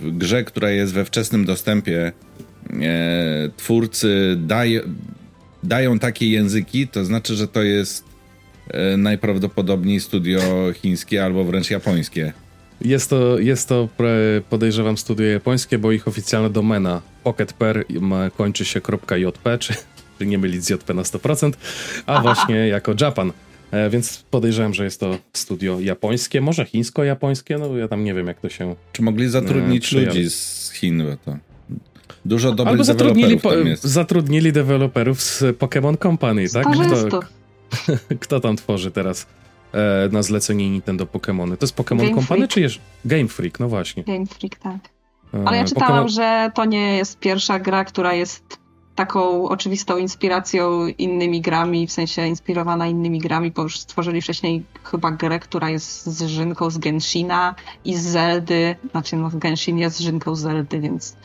w 0.00 0.16
grze, 0.18 0.44
która 0.44 0.70
jest 0.70 0.92
we 0.92 1.04
wczesnym 1.04 1.44
dostępie, 1.44 2.12
twórcy 3.56 4.36
daje, 4.38 4.80
dają 5.66 5.98
takie 5.98 6.30
języki, 6.30 6.88
to 6.88 7.04
znaczy, 7.04 7.34
że 7.34 7.48
to 7.48 7.62
jest 7.62 8.04
e, 8.70 8.96
najprawdopodobniej 8.96 10.00
studio 10.00 10.40
chińskie 10.74 11.24
albo 11.24 11.44
wręcz 11.44 11.70
japońskie. 11.70 12.32
Jest 12.80 13.10
to, 13.10 13.38
jest 13.38 13.68
to 13.68 13.88
podejrzewam 14.50 14.98
studio 14.98 15.26
japońskie, 15.26 15.78
bo 15.78 15.92
ich 15.92 16.08
oficjalna 16.08 16.48
domena 16.48 17.02
pocketper 17.24 17.84
kończy 18.36 18.64
się 18.64 18.80
.jp, 19.16 19.58
czy, 19.58 19.74
czy 20.18 20.26
nie 20.26 20.38
mylić 20.38 20.64
z 20.64 20.70
JP 20.70 20.94
na 20.94 21.02
100%, 21.02 21.52
a 22.06 22.22
właśnie 22.22 22.68
jako 22.68 22.94
Japan. 23.00 23.32
E, 23.70 23.90
więc 23.90 24.24
podejrzewam, 24.30 24.74
że 24.74 24.84
jest 24.84 25.00
to 25.00 25.18
studio 25.32 25.80
japońskie, 25.80 26.40
może 26.40 26.64
chińsko-japońskie, 26.64 27.58
no 27.58 27.76
ja 27.76 27.88
tam 27.88 28.04
nie 28.04 28.14
wiem 28.14 28.26
jak 28.26 28.40
to 28.40 28.48
się... 28.48 28.74
Czy 28.92 29.02
mogli 29.02 29.28
zatrudnić 29.28 29.94
e, 29.94 30.00
ludzi 30.00 30.30
z 30.30 30.70
Chin, 30.74 31.02
to... 31.24 31.36
Dużo 32.24 32.52
dobrych 32.52 32.72
Albo 32.72 32.84
zatrudnili, 32.84 33.40
po, 33.40 33.50
zatrudnili 33.82 34.52
deweloperów 34.52 35.22
z 35.22 35.42
Pokémon 35.42 36.02
Company, 36.02 36.48
tak? 36.48 36.66
Kto, 37.06 37.20
kto 38.20 38.40
tam 38.40 38.56
tworzy 38.56 38.90
teraz 38.90 39.26
e, 39.72 40.08
na 40.12 40.22
zlecenie 40.22 40.70
Nintendo 40.70 41.04
Pokémony? 41.04 41.56
To 41.56 41.64
jest 41.66 41.76
Pokémon 41.76 41.96
Game 41.96 42.14
Company 42.14 42.38
Freak. 42.38 42.50
czy 42.50 42.60
jest 42.60 42.78
Game 43.04 43.28
Freak? 43.28 43.60
No 43.60 43.68
właśnie. 43.68 44.04
Game 44.04 44.26
Freak, 44.26 44.58
tak. 44.58 44.76
E, 45.34 45.48
Ale 45.48 45.56
ja 45.56 45.64
czytałam, 45.64 45.88
Pokemon... 45.88 46.08
że 46.08 46.50
to 46.54 46.64
nie 46.64 46.96
jest 46.96 47.18
pierwsza 47.18 47.58
gra, 47.58 47.84
która 47.84 48.14
jest 48.14 48.58
taką 48.96 49.48
oczywistą 49.48 49.96
inspiracją 49.96 50.86
innymi 50.86 51.40
grami, 51.40 51.86
w 51.86 51.92
sensie 51.92 52.26
inspirowana 52.26 52.86
innymi 52.86 53.18
grami, 53.18 53.50
bo 53.50 53.62
już 53.62 53.78
stworzyli 53.78 54.22
wcześniej 54.22 54.64
chyba 54.84 55.10
grę, 55.10 55.38
która 55.38 55.70
jest 55.70 56.06
z 56.06 56.26
żynką 56.26 56.70
z 56.70 56.78
Genshina 56.78 57.54
i 57.84 57.94
z 57.94 58.02
Zeldy. 58.02 58.76
Znaczy, 58.90 59.16
no 59.16 59.30
Genshin 59.34 59.78
jest 59.78 59.96
z 59.96 60.00
żynką 60.00 60.34
z 60.34 60.40
Zeldy, 60.40 60.80
więc 60.80 61.16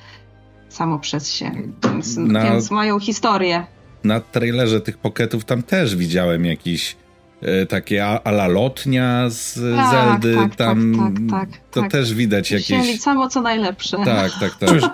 samo 0.71 0.99
przez 0.99 1.33
się. 1.33 1.51
Więc, 1.83 2.17
na, 2.17 2.43
więc 2.43 2.71
mają 2.71 2.99
historię. 2.99 3.65
Na 4.03 4.19
trailerze 4.19 4.81
tych 4.81 4.97
poketów 4.97 5.45
tam 5.45 5.63
też 5.63 5.95
widziałem 5.95 6.45
jakiś 6.45 6.95
e, 7.41 7.65
takie 7.65 8.05
ala 8.05 8.47
lotnia 8.47 9.29
z 9.29 9.53
tak, 9.75 9.91
Zeldy, 9.91 10.35
tak, 10.35 10.55
tam 10.55 10.95
tak, 10.97 11.39
tak, 11.39 11.49
tak 11.49 11.61
to 11.71 11.81
tak. 11.81 11.91
też 11.91 12.13
widać 12.13 12.51
jakieś... 12.51 13.01
samo 13.01 13.29
co 13.29 13.41
najlepsze. 13.41 13.97
Tak, 14.05 14.31
tak, 14.39 14.55
tak. 14.55 14.69
Przecież, 14.69 14.89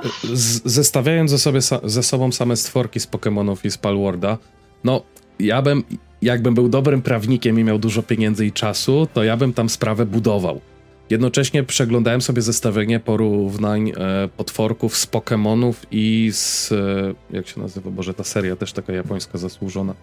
zestawiając 0.65 1.31
ze, 1.31 1.39
sobie, 1.39 1.59
ze 1.83 2.03
sobą 2.03 2.31
same 2.31 2.55
stworki 2.55 2.99
z 2.99 3.07
Pokémonów 3.07 3.57
i 3.63 3.71
z 3.71 3.77
Palworda, 3.77 4.37
no 4.83 5.03
ja 5.39 5.61
bym, 5.61 5.83
jakbym 6.21 6.53
był 6.53 6.69
dobrym 6.69 7.01
prawnikiem 7.01 7.59
i 7.59 7.63
miał 7.63 7.79
dużo 7.79 8.03
pieniędzy 8.03 8.45
i 8.45 8.51
czasu, 8.51 9.07
to 9.13 9.23
ja 9.23 9.37
bym 9.37 9.53
tam 9.53 9.69
sprawę 9.69 10.05
budował. 10.05 10.61
Jednocześnie 11.09 11.63
przeglądałem 11.63 12.21
sobie 12.21 12.41
zestawienie 12.41 12.99
porównań 12.99 13.89
e, 13.97 14.29
potworków 14.37 14.97
z 14.97 15.07
Pokémonów 15.07 15.73
i 15.91 16.29
z. 16.33 16.71
E, 16.71 17.35
jak 17.35 17.47
się 17.47 17.61
nazywa? 17.61 17.91
Boże, 17.91 18.13
ta 18.13 18.23
seria 18.23 18.55
też 18.55 18.73
taka 18.73 18.93
japońska 18.93 19.37
zasłużona. 19.37 19.93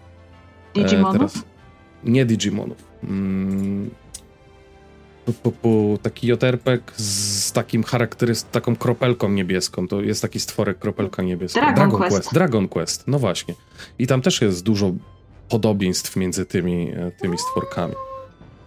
E, 0.75 0.83
Digimonów? 0.83 1.17
Teraz, 1.17 1.43
nie 2.03 2.25
Digimonów. 2.25 2.77
Mm, 3.03 3.89
taki 6.01 6.27
joterpek 6.27 6.93
z 6.95 7.51
takim 7.51 7.83
charakterystycznym, 7.83 8.53
taką 8.53 8.75
kropelką 8.75 9.29
niebieską. 9.29 9.87
To 9.87 10.01
jest 10.01 10.21
taki 10.21 10.39
stworek 10.39 10.79
kropelka 10.79 11.23
niebieska. 11.23 11.59
Dragon, 11.59 11.75
Dragon 11.75 11.99
Quest. 11.99 12.17
Quest. 12.17 12.33
Dragon 12.33 12.67
Quest, 12.67 13.03
no 13.07 13.19
właśnie. 13.19 13.53
I 13.99 14.07
tam 14.07 14.21
też 14.21 14.41
jest 14.41 14.63
dużo 14.63 14.93
podobieństw 15.49 16.15
między 16.15 16.45
tymi, 16.45 16.91
e, 16.91 17.11
tymi 17.21 17.37
stworkami. 17.37 17.93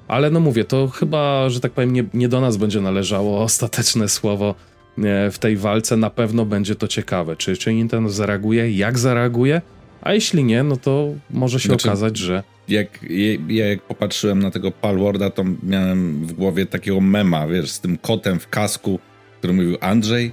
Ale 0.08 0.30
no 0.30 0.40
mówię, 0.40 0.64
to 0.64 0.88
chyba, 0.88 1.50
że 1.50 1.60
tak 1.60 1.72
powiem, 1.72 1.92
nie, 1.92 2.04
nie 2.14 2.28
do 2.28 2.40
nas 2.40 2.56
będzie 2.56 2.80
należało 2.80 3.40
ostateczne 3.48 4.08
słowo 4.08 4.54
e, 4.98 5.30
w 5.30 5.38
tej 5.38 5.56
walce. 5.56 5.96
Na 5.96 6.10
pewno 6.10 6.44
będzie 6.44 6.74
to 6.74 6.88
ciekawe. 6.88 7.36
Czy, 7.36 7.56
czy 7.56 7.74
Nintendo 7.74 8.10
zareaguje, 8.10 8.70
jak 8.70 8.98
zareaguje, 8.98 9.62
a 10.02 10.14
jeśli 10.14 10.44
nie, 10.44 10.62
no 10.62 10.76
to 10.76 11.08
może 11.30 11.60
się 11.60 11.68
znaczy, 11.68 11.88
okazać, 11.88 12.16
że. 12.16 12.42
Jak, 12.68 13.04
ja 13.48 13.66
jak 13.66 13.82
popatrzyłem 13.82 14.38
na 14.38 14.50
tego 14.50 14.70
Palwarda, 14.70 15.30
to 15.30 15.44
miałem 15.62 16.26
w 16.26 16.32
głowie 16.32 16.66
takiego 16.66 17.00
mema, 17.00 17.46
wiesz, 17.46 17.70
z 17.70 17.80
tym 17.80 17.98
kotem 17.98 18.40
w 18.40 18.48
kasku, 18.48 18.98
który 19.38 19.52
mówił 19.52 19.76
Andrzej, 19.80 20.32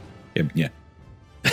nie. 0.55 0.69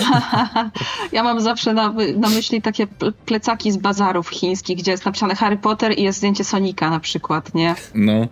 ja 1.13 1.23
mam 1.23 1.41
zawsze 1.41 1.75
na, 1.75 1.95
na, 2.17 2.29
myśli 2.29 2.63
takie 2.63 2.87
plecaki 3.27 3.73
z 3.73 3.77
bazarów 3.77 4.29
chińskich, 4.29 4.79
gdzie 4.79 4.91
jest 4.91 5.05
napisane 5.05 5.35
Harry 5.35 5.57
Potter 5.57 5.99
i 5.99 6.03
jest 6.03 6.19
zdjęcie 6.19 6.45
Sonika 6.45 6.91
na 6.91 7.01
przykład, 7.01 7.55
nie? 7.55 7.75
No. 7.95 8.27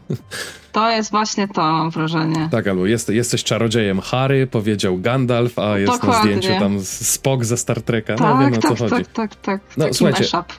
To 0.72 0.90
jest 0.90 1.10
właśnie 1.10 1.48
to, 1.48 1.60
mam 1.60 1.90
wrażenie. 1.90 2.48
Tak, 2.50 2.66
albo 2.66 2.86
jest, 2.86 3.08
jesteś 3.08 3.44
czarodziejem 3.44 4.00
Harry, 4.00 4.46
powiedział 4.46 4.98
Gandalf, 4.98 5.58
a 5.58 5.78
jest 5.78 5.92
Dokładnie. 5.92 6.34
na 6.34 6.40
zdjęciu 6.40 6.60
tam 6.60 6.80
Spock 6.84 7.44
ze 7.44 7.56
Star 7.56 7.82
Treka. 7.82 8.12
No 8.12 8.18
tak, 8.18 8.40
wiem 8.40 8.52
o 8.52 8.62
tak, 8.62 8.62
co 8.62 8.68
tak, 8.68 8.78
chodzi. 8.78 9.04
Tak, 9.04 9.12
tak, 9.12 9.36
tak. 9.36 9.60
No 9.76 9.84
Taki 9.84 9.96
słuchajcie, 9.96 10.20
mashup. 10.20 10.52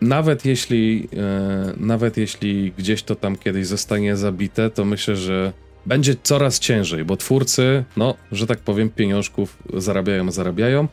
nawet 0.00 0.44
jeśli, 0.44 1.08
e, 1.16 1.72
nawet 1.76 2.16
jeśli 2.16 2.72
gdzieś 2.78 3.02
to 3.02 3.16
tam 3.16 3.36
kiedyś 3.36 3.66
zostanie 3.66 4.16
zabite, 4.16 4.70
to 4.70 4.84
myślę, 4.84 5.16
że 5.16 5.52
będzie 5.86 6.14
coraz 6.22 6.58
ciężej, 6.58 7.04
bo 7.04 7.16
twórcy, 7.16 7.84
no, 7.96 8.14
że 8.32 8.46
tak 8.46 8.58
powiem, 8.58 8.90
pieniążków 8.90 9.56
zarabiają, 9.74 10.30
zarabiają. 10.30 10.88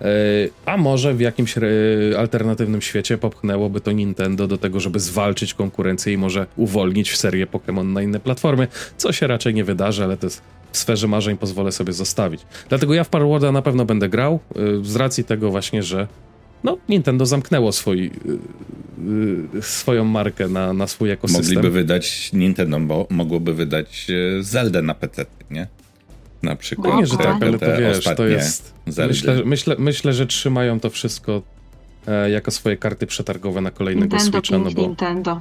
E, 0.00 0.06
a 0.66 0.76
może 0.76 1.14
w 1.14 1.20
jakimś 1.20 1.54
alternatywnym 2.18 2.82
świecie 2.82 3.18
popchnęłoby 3.18 3.80
to 3.80 3.92
Nintendo 3.92 4.46
do 4.46 4.58
tego, 4.58 4.80
żeby 4.80 5.00
zwalczyć 5.00 5.54
konkurencję 5.54 6.12
i 6.12 6.16
może 6.16 6.46
uwolnić 6.56 7.16
serię 7.16 7.46
Pokémon 7.46 7.84
na 7.84 8.02
inne 8.02 8.20
platformy, 8.20 8.68
co 8.96 9.12
się 9.12 9.26
raczej 9.26 9.54
nie 9.54 9.64
wydarzy, 9.64 10.04
ale 10.04 10.16
to 10.16 10.26
jest 10.26 10.42
w 10.72 10.78
sferze 10.78 11.08
marzeń 11.08 11.36
pozwolę 11.36 11.72
sobie 11.72 11.92
zostawić. 11.92 12.46
Dlatego 12.68 12.94
ja 12.94 13.04
w 13.04 13.08
Parworda 13.08 13.52
na 13.52 13.62
pewno 13.62 13.84
będę 13.84 14.08
grał, 14.08 14.40
e, 14.56 14.84
z 14.84 14.96
racji 14.96 15.24
tego 15.24 15.50
właśnie, 15.50 15.82
że 15.82 16.06
no, 16.66 16.78
Nintendo 16.88 17.26
zamknęło 17.26 17.72
swój, 17.72 18.10
yy, 19.52 19.62
swoją 19.62 20.04
markę 20.04 20.48
na, 20.48 20.72
na 20.72 20.86
swój 20.86 21.10
ekosystem. 21.10 21.44
Mogliby 21.44 21.70
wydać, 21.70 22.30
Nintendo 22.32 22.80
bo 22.80 23.06
mogłoby 23.10 23.54
wydać 23.54 24.06
Zeldę 24.40 24.82
na 24.82 24.94
PC, 24.94 25.26
nie? 25.50 25.66
Na 26.42 26.56
przykład. 26.56 26.94
No 26.94 27.00
nie, 27.00 27.06
że 27.06 27.16
tak, 27.16 27.42
ale 27.42 27.58
to 27.58 27.66
wiesz, 27.78 28.04
to 28.16 28.26
jest... 28.26 28.74
Myślę, 29.08 29.42
myślę, 29.44 29.76
myślę, 29.78 30.12
że 30.12 30.26
trzymają 30.26 30.80
to 30.80 30.90
wszystko 30.90 31.42
e, 32.06 32.30
jako 32.30 32.50
swoje 32.50 32.76
karty 32.76 33.06
przetargowe 33.06 33.60
na 33.60 33.70
kolejnego 33.70 34.16
Nintendo, 34.16 34.38
Switcha, 34.38 34.58
no 34.58 34.70
bo 34.70 34.82
Nintendo. 34.82 35.40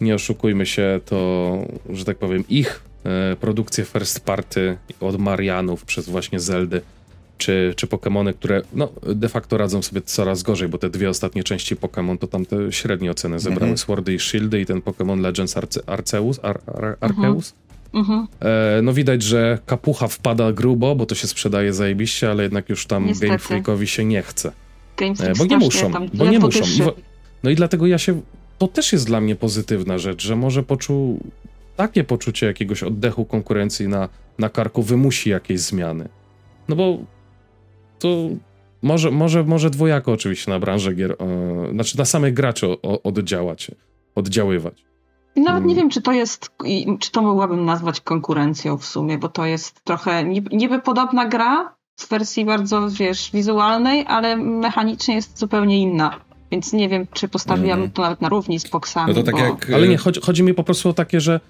nie 0.00 0.14
oszukujmy 0.14 0.66
się, 0.66 1.00
to, 1.04 1.58
że 1.90 2.04
tak 2.04 2.16
powiem, 2.16 2.44
ich 2.48 2.82
e, 3.04 3.36
produkcje 3.36 3.84
first 3.84 4.20
party 4.20 4.76
od 5.00 5.18
Marianów 5.18 5.84
przez 5.84 6.08
właśnie 6.08 6.40
Zeldy 6.40 6.80
czy, 7.38 7.74
czy 7.76 7.86
Pokémony, 7.86 8.34
które 8.34 8.62
no, 8.72 8.88
de 9.02 9.28
facto 9.28 9.58
radzą 9.58 9.82
sobie 9.82 10.00
coraz 10.00 10.42
gorzej, 10.42 10.68
bo 10.68 10.78
te 10.78 10.90
dwie 10.90 11.10
ostatnie 11.10 11.44
części 11.44 11.76
Pokémon 11.76 12.18
to 12.18 12.26
tam 12.26 12.46
te 12.46 12.72
średnie 12.72 13.10
oceny 13.10 13.38
zebrały, 13.38 13.62
mhm. 13.62 13.78
Swordy 13.78 14.14
i 14.14 14.18
Shieldy 14.18 14.60
i 14.60 14.66
ten 14.66 14.80
Pokémon 14.80 15.20
Legends 15.20 15.56
Arce 15.56 15.80
Arceus, 15.86 16.40
Ar 16.42 16.60
Ar 16.66 16.96
Arceus. 17.00 17.54
Mhm. 17.94 18.26
E, 18.40 18.82
no 18.82 18.92
widać, 18.92 19.22
że 19.22 19.58
kapucha 19.66 20.08
wpada 20.08 20.52
grubo, 20.52 20.94
bo 20.94 21.06
to 21.06 21.14
się 21.14 21.26
sprzedaje 21.26 21.72
zajebiście, 21.72 22.30
ale 22.30 22.42
jednak 22.42 22.68
już 22.68 22.86
tam 22.86 23.06
Niestety. 23.06 23.26
Game 23.26 23.38
Freakowi 23.38 23.86
się 23.86 24.04
nie 24.04 24.22
chce. 24.22 24.52
E, 25.20 25.32
bo 25.38 25.44
nie 25.44 25.56
muszą, 25.56 25.92
bo 26.14 26.26
nie 26.26 26.38
muszą. 26.38 26.64
no 27.42 27.50
i 27.50 27.54
dlatego 27.54 27.86
ja 27.86 27.98
się, 27.98 28.20
to 28.58 28.68
też 28.68 28.92
jest 28.92 29.06
dla 29.06 29.20
mnie 29.20 29.36
pozytywna 29.36 29.98
rzecz, 29.98 30.22
że 30.22 30.36
może 30.36 30.62
poczuł 30.62 31.20
takie 31.76 32.04
poczucie 32.04 32.46
jakiegoś 32.46 32.82
oddechu 32.82 33.24
konkurencji 33.24 33.88
na, 33.88 34.08
na 34.38 34.48
karku 34.48 34.82
wymusi 34.82 35.30
jakieś 35.30 35.60
zmiany. 35.60 36.08
No 36.68 36.76
bo 36.76 36.98
to 37.98 38.28
może, 38.82 39.10
może, 39.10 39.44
może 39.44 39.70
dwojako 39.70 40.12
oczywiście 40.12 40.50
na 40.50 40.58
branżę 40.58 40.94
gier, 40.94 41.12
e, 41.12 41.16
znaczy 41.72 41.98
na 41.98 42.04
samych 42.04 42.34
graczy 42.34 42.66
o, 42.66 43.02
oddziałać, 43.02 43.70
oddziaływać. 44.14 44.84
Nawet 45.36 45.64
nie 45.64 45.74
hmm. 45.74 45.76
wiem, 45.76 45.90
czy 45.90 46.02
to 46.02 46.12
jest, 46.12 46.50
czy 47.00 47.10
to 47.10 47.22
mogłabym 47.22 47.64
nazwać 47.64 48.00
konkurencją 48.00 48.78
w 48.78 48.84
sumie, 48.84 49.18
bo 49.18 49.28
to 49.28 49.46
jest 49.46 49.84
trochę 49.84 50.24
niby 50.52 50.78
podobna 50.78 51.26
gra 51.28 51.76
w 51.96 52.08
wersji 52.08 52.44
bardzo, 52.44 52.88
wiesz, 52.90 53.30
wizualnej, 53.32 54.04
ale 54.08 54.36
mechanicznie 54.36 55.14
jest 55.14 55.38
zupełnie 55.38 55.82
inna. 55.82 56.20
Więc 56.50 56.72
nie 56.72 56.88
wiem, 56.88 57.06
czy 57.12 57.28
postawiłam 57.28 57.78
mm. 57.78 57.90
to 57.90 58.02
nawet 58.02 58.20
na 58.20 58.28
równi 58.28 58.60
z 58.60 58.68
Poxami. 58.68 59.08
No 59.08 59.14
to 59.14 59.22
tak 59.22 59.34
bo... 59.34 59.40
jak... 59.40 59.70
Ale 59.74 59.88
nie, 59.88 59.96
chodzi, 59.96 60.20
chodzi 60.20 60.42
mi 60.42 60.54
po 60.54 60.64
prostu 60.64 60.88
o 60.88 60.92
takie, 60.92 61.20
że 61.20 61.40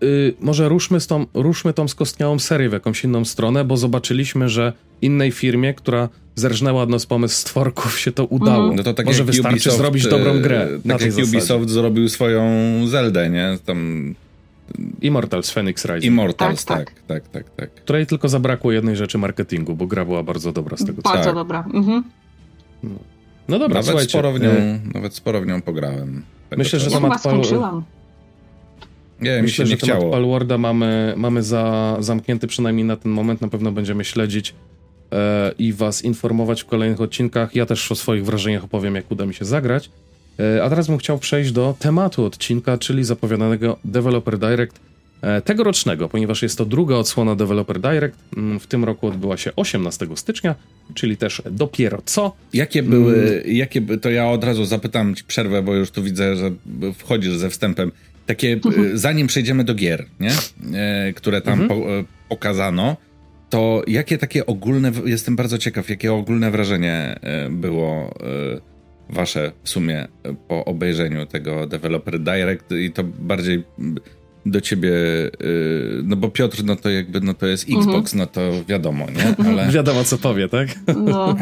yy, 0.00 0.34
może 0.40 0.68
ruszmy, 0.68 1.00
z 1.00 1.06
tą, 1.06 1.26
ruszmy 1.34 1.72
tą 1.72 1.88
skostniałą 1.88 2.38
serię 2.38 2.68
w 2.68 2.72
jakąś 2.72 3.04
inną 3.04 3.24
stronę, 3.24 3.64
bo 3.64 3.76
zobaczyliśmy, 3.76 4.48
że 4.48 4.72
innej 5.02 5.32
firmie, 5.32 5.74
która 5.74 6.08
zerżnęła 6.34 6.82
od 6.82 6.90
nas 6.90 7.06
pomysł 7.06 7.34
stworków, 7.40 7.98
się 8.00 8.12
to 8.12 8.24
udało. 8.24 8.64
Mm. 8.64 8.76
No 8.76 8.82
to 8.82 8.94
tak 8.94 9.06
Może 9.06 9.24
wystarczy 9.24 9.54
Ubisoft, 9.54 9.76
zrobić 9.76 10.08
dobrą 10.08 10.30
e, 10.30 10.40
grę. 10.40 10.68
Tak 10.88 11.00
jak 11.00 11.14
Ubisoft 11.14 11.32
zasadzie. 11.32 11.68
zrobił 11.68 12.08
swoją 12.08 12.42
Zeldę, 12.86 13.30
nie? 13.30 13.58
Tam... 13.64 14.14
Immortals 15.02 15.50
Phoenix 15.50 15.84
Rising. 15.84 16.04
Immortals, 16.04 16.64
tak 16.64 16.78
tak. 16.78 16.94
tak, 17.06 17.28
tak, 17.28 17.32
tak, 17.32 17.54
tak. 17.56 17.70
Której 17.70 18.06
tylko 18.06 18.28
zabrakło 18.28 18.72
jednej 18.72 18.96
rzeczy 18.96 19.18
marketingu, 19.18 19.74
bo 19.74 19.86
gra 19.86 20.04
była 20.04 20.22
bardzo 20.22 20.52
dobra 20.52 20.76
z 20.76 20.84
tego 20.84 21.02
co 21.02 21.08
Bardzo 21.08 21.24
tak. 21.24 21.34
dobra. 21.34 21.64
Mhm. 21.74 22.04
No. 22.82 22.90
no 23.48 23.58
dobra, 23.58 23.74
nawet 23.74 23.86
słuchajcie. 23.86 24.10
Sporo 24.10 24.32
w 24.32 24.40
nią, 24.40 24.50
e... 24.50 24.80
Nawet 24.94 25.14
sporo 25.14 25.40
w 25.40 25.46
nią 25.46 25.62
pograłem. 25.62 26.22
Myślę, 26.56 26.80
że 26.80 26.90
temat 26.90 27.22
Pal... 27.22 27.40
Nie, 29.20 29.42
Myślę, 29.42 29.66
że 29.66 29.76
temat 29.76 30.04
Palwarda 30.10 30.58
mamy, 30.58 31.14
mamy 31.16 31.42
za, 31.42 31.96
zamknięty 32.00 32.46
przynajmniej 32.46 32.84
na 32.86 32.96
ten 32.96 33.12
moment. 33.12 33.40
Na 33.40 33.48
pewno 33.48 33.72
będziemy 33.72 34.04
śledzić 34.04 34.54
e, 35.12 35.52
i 35.58 35.72
was 35.72 36.04
informować 36.04 36.62
w 36.62 36.66
kolejnych 36.66 37.00
odcinkach. 37.00 37.54
Ja 37.54 37.66
też 37.66 37.92
o 37.92 37.94
swoich 37.94 38.24
wrażeniach 38.24 38.64
opowiem, 38.64 38.94
jak 38.94 39.10
uda 39.10 39.26
mi 39.26 39.34
się 39.34 39.44
zagrać. 39.44 39.90
E, 40.40 40.64
a 40.64 40.70
teraz 40.70 40.86
bym 40.86 40.98
chciał 40.98 41.18
przejść 41.18 41.52
do 41.52 41.74
tematu 41.78 42.24
odcinka, 42.24 42.78
czyli 42.78 43.04
zapowiadanego 43.04 43.78
Developer 43.84 44.38
Direct 44.38 44.80
e, 45.22 45.42
tegorocznego, 45.42 46.08
ponieważ 46.08 46.42
jest 46.42 46.58
to 46.58 46.64
druga 46.64 46.96
odsłona 46.96 47.36
Developer 47.36 47.80
Direct. 47.80 48.18
Mm, 48.36 48.60
w 48.60 48.66
tym 48.66 48.84
roku 48.84 49.06
odbyła 49.06 49.36
się 49.36 49.50
18 49.56 50.06
stycznia, 50.14 50.54
czyli 50.94 51.16
też 51.16 51.42
dopiero 51.50 52.02
co. 52.04 52.36
Jakie 52.52 52.82
były, 52.82 53.14
mm. 53.14 53.42
jakie 53.46 53.82
to 53.98 54.10
ja 54.10 54.30
od 54.30 54.44
razu 54.44 54.64
zapytam 54.64 55.14
ci 55.14 55.24
przerwę, 55.24 55.62
bo 55.62 55.74
już 55.74 55.90
tu 55.90 56.02
widzę, 56.02 56.36
że 56.36 56.50
wchodzisz 56.94 57.36
ze 57.36 57.50
wstępem. 57.50 57.92
Takie, 58.28 58.52
mhm. 58.52 58.98
zanim 58.98 59.26
przejdziemy 59.26 59.64
do 59.64 59.74
gier, 59.74 60.06
nie? 60.20 60.30
E, 60.78 61.12
które 61.12 61.40
tam 61.40 61.62
mhm. 61.62 61.68
po, 61.68 61.98
e, 61.98 62.04
pokazano, 62.28 62.96
to 63.50 63.82
jakie 63.86 64.18
takie 64.18 64.46
ogólne, 64.46 64.92
jestem 65.04 65.36
bardzo 65.36 65.58
ciekaw, 65.58 65.90
jakie 65.90 66.12
ogólne 66.12 66.50
wrażenie 66.50 67.18
e, 67.22 67.50
było 67.50 68.14
wasze 69.10 69.52
w 69.62 69.68
sumie 69.68 70.08
po 70.48 70.64
obejrzeniu 70.64 71.26
tego 71.26 71.66
Developer 71.66 72.20
Direct 72.20 72.72
i 72.72 72.92
to 72.92 73.04
bardziej 73.04 73.64
do 74.46 74.60
ciebie, 74.60 74.92
no 76.04 76.16
bo 76.16 76.28
Piotr, 76.28 76.64
no 76.64 76.76
to 76.76 76.90
jakby, 76.90 77.20
no 77.20 77.34
to 77.34 77.46
jest 77.46 77.68
mhm. 77.68 77.80
Xbox, 77.80 78.14
no 78.14 78.26
to 78.26 78.40
wiadomo, 78.68 79.06
nie? 79.10 79.34
Ale... 79.50 79.70
wiadomo, 79.70 80.04
co 80.04 80.18
powie, 80.18 80.48
tak? 80.48 80.68
No. 80.96 81.36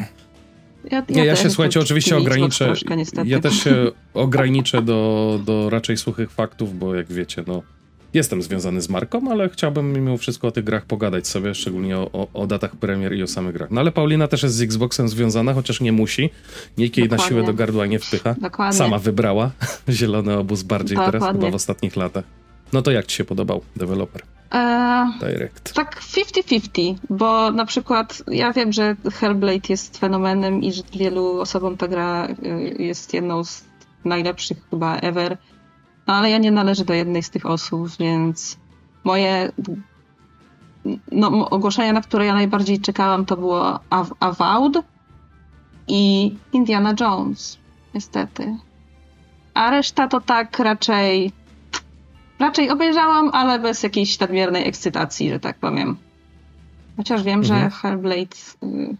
Ja, 0.91 1.05
ja, 1.09 1.17
nie, 1.17 1.25
ja 1.25 1.37
się, 1.37 1.51
słuchajcie, 1.51 1.81
oczywiście 1.81 2.17
ograniczę. 2.17 2.65
Troszkę, 2.65 2.97
ja 3.25 3.41
też 3.41 3.55
się 3.55 3.75
ograniczę 4.15 4.83
do, 4.83 5.41
do 5.45 5.71
raczej 5.71 5.97
suchych 5.97 6.31
faktów, 6.31 6.79
bo 6.79 6.95
jak 6.95 7.13
wiecie, 7.13 7.45
no 7.47 7.63
jestem 8.15 8.43
związany 8.43 8.83
z 8.83 8.89
marką, 8.89 9.31
ale 9.31 9.49
chciałbym 9.49 9.93
mimo 9.93 10.17
wszystko 10.17 10.49
o 10.49 10.51
tych 10.51 10.65
grach 10.65 10.87
pogadać 10.87 11.29
sobie, 11.29 11.55
szczególnie 11.55 11.99
o, 11.99 12.11
o, 12.13 12.29
o 12.35 12.47
datach 12.47 12.77
premier 12.77 13.15
i 13.15 13.23
o 13.23 13.27
samych 13.27 13.55
grach. 13.55 13.71
No 13.71 13.81
ale 13.81 13.93
Paulina 13.93 14.29
też 14.29 14.43
jest 14.43 14.55
z 14.55 14.63
Xboxem 14.63 15.09
związana, 15.09 15.55
chociaż 15.55 15.81
nie 15.81 15.93
musi. 15.93 16.31
Nikt 16.79 16.97
jej 16.97 17.09
na 17.09 17.19
siłę 17.19 17.43
do 17.43 17.55
gardła 17.55 17.87
nie 17.87 17.99
wpycha. 17.99 18.35
Dokładnie. 18.41 18.79
Sama 18.79 18.99
wybrała 18.99 19.51
zielony 19.89 20.39
obóz 20.39 20.63
bardziej 20.63 20.97
Dokładnie. 20.97 21.21
teraz, 21.21 21.37
chyba 21.37 21.51
w 21.51 21.55
ostatnich 21.55 21.97
latach. 21.97 22.25
No 22.73 22.83
to 22.83 22.91
jak 22.91 23.07
ci 23.07 23.17
się 23.17 23.25
podobał 23.25 23.63
deweloper? 23.77 24.23
Eee, 24.51 25.13
Direct. 25.21 25.75
Tak 25.75 26.01
50-50, 26.01 26.95
bo 27.11 27.51
na 27.51 27.67
przykład 27.67 28.23
ja 28.29 28.53
wiem, 28.53 28.73
że 28.73 28.97
Hellblade 29.13 29.69
jest 29.69 29.99
fenomenem 29.99 30.63
i 30.63 30.73
że 30.73 30.83
wielu 30.93 31.41
osobom 31.41 31.77
ta 31.77 31.89
gra 31.89 32.27
y, 32.27 32.77
jest 32.79 33.15
jedną 33.15 33.45
z 33.45 33.65
najlepszych 34.05 34.59
chyba 34.71 34.97
ever, 34.97 35.39
no 36.07 36.15
ale 36.15 36.31
ja 36.31 36.39
nie 36.39 36.51
należę 36.51 36.85
do 36.85 36.95
jednej 36.95 37.23
z 37.23 37.31
tych 37.31 37.47
osób, 37.47 37.89
więc 37.99 38.57
moje 39.05 39.53
no, 41.13 41.51
ogłoszenia, 41.51 41.93
na 41.93 42.01
które 42.01 42.27
ja 42.27 42.35
najbardziej 42.35 42.81
czekałam, 42.81 43.27
to 43.27 43.37
było 43.37 43.81
Avowed 44.21 44.85
i 45.89 46.35
Indiana 46.53 46.95
Jones, 47.01 47.59
niestety. 47.95 48.57
A 49.55 49.71
reszta 49.71 50.09
to 50.09 50.21
tak 50.21 50.59
raczej 50.59 51.33
raczej 52.39 52.71
obejrzałam, 52.71 53.31
ale 53.33 53.59
bez 53.59 53.83
jakiejś 53.83 54.19
nadmiernej 54.19 54.69
ekscytacji, 54.69 55.31
że 55.31 55.41
tak 55.41 55.59
powiem. 55.59 55.97
Chociaż 56.97 57.23
wiem, 57.23 57.41
mhm. 57.41 57.63
że 57.63 57.71
Hellblade, 57.71 58.37
y, 58.63 58.97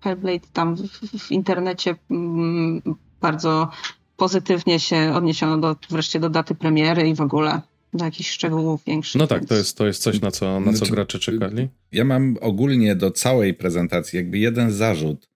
Hellblade 0.00 0.46
tam 0.52 0.76
w, 0.76 1.18
w 1.18 1.32
internecie 1.32 1.94
mm, 2.10 2.82
bardzo 3.20 3.70
pozytywnie 4.16 4.80
się 4.80 5.12
odniesiono 5.14 5.58
do, 5.58 5.76
wreszcie 5.90 6.20
do 6.20 6.30
daty 6.30 6.54
premiery 6.54 7.08
i 7.08 7.14
w 7.14 7.20
ogóle 7.20 7.60
do 7.94 8.04
jakichś 8.04 8.30
szczegółów 8.30 8.84
większych. 8.84 9.20
No 9.20 9.26
tak, 9.26 9.44
to 9.44 9.54
jest, 9.54 9.78
to 9.78 9.86
jest 9.86 10.02
coś, 10.02 10.20
na 10.20 10.30
co, 10.30 10.60
na 10.60 10.72
co 10.72 10.78
znaczy, 10.78 10.92
gracze 10.92 11.18
czekali. 11.18 11.68
Ja 11.92 12.04
mam 12.04 12.36
ogólnie 12.40 12.96
do 12.96 13.10
całej 13.10 13.54
prezentacji 13.54 14.16
jakby 14.16 14.38
jeden 14.38 14.72
zarzut 14.72 15.28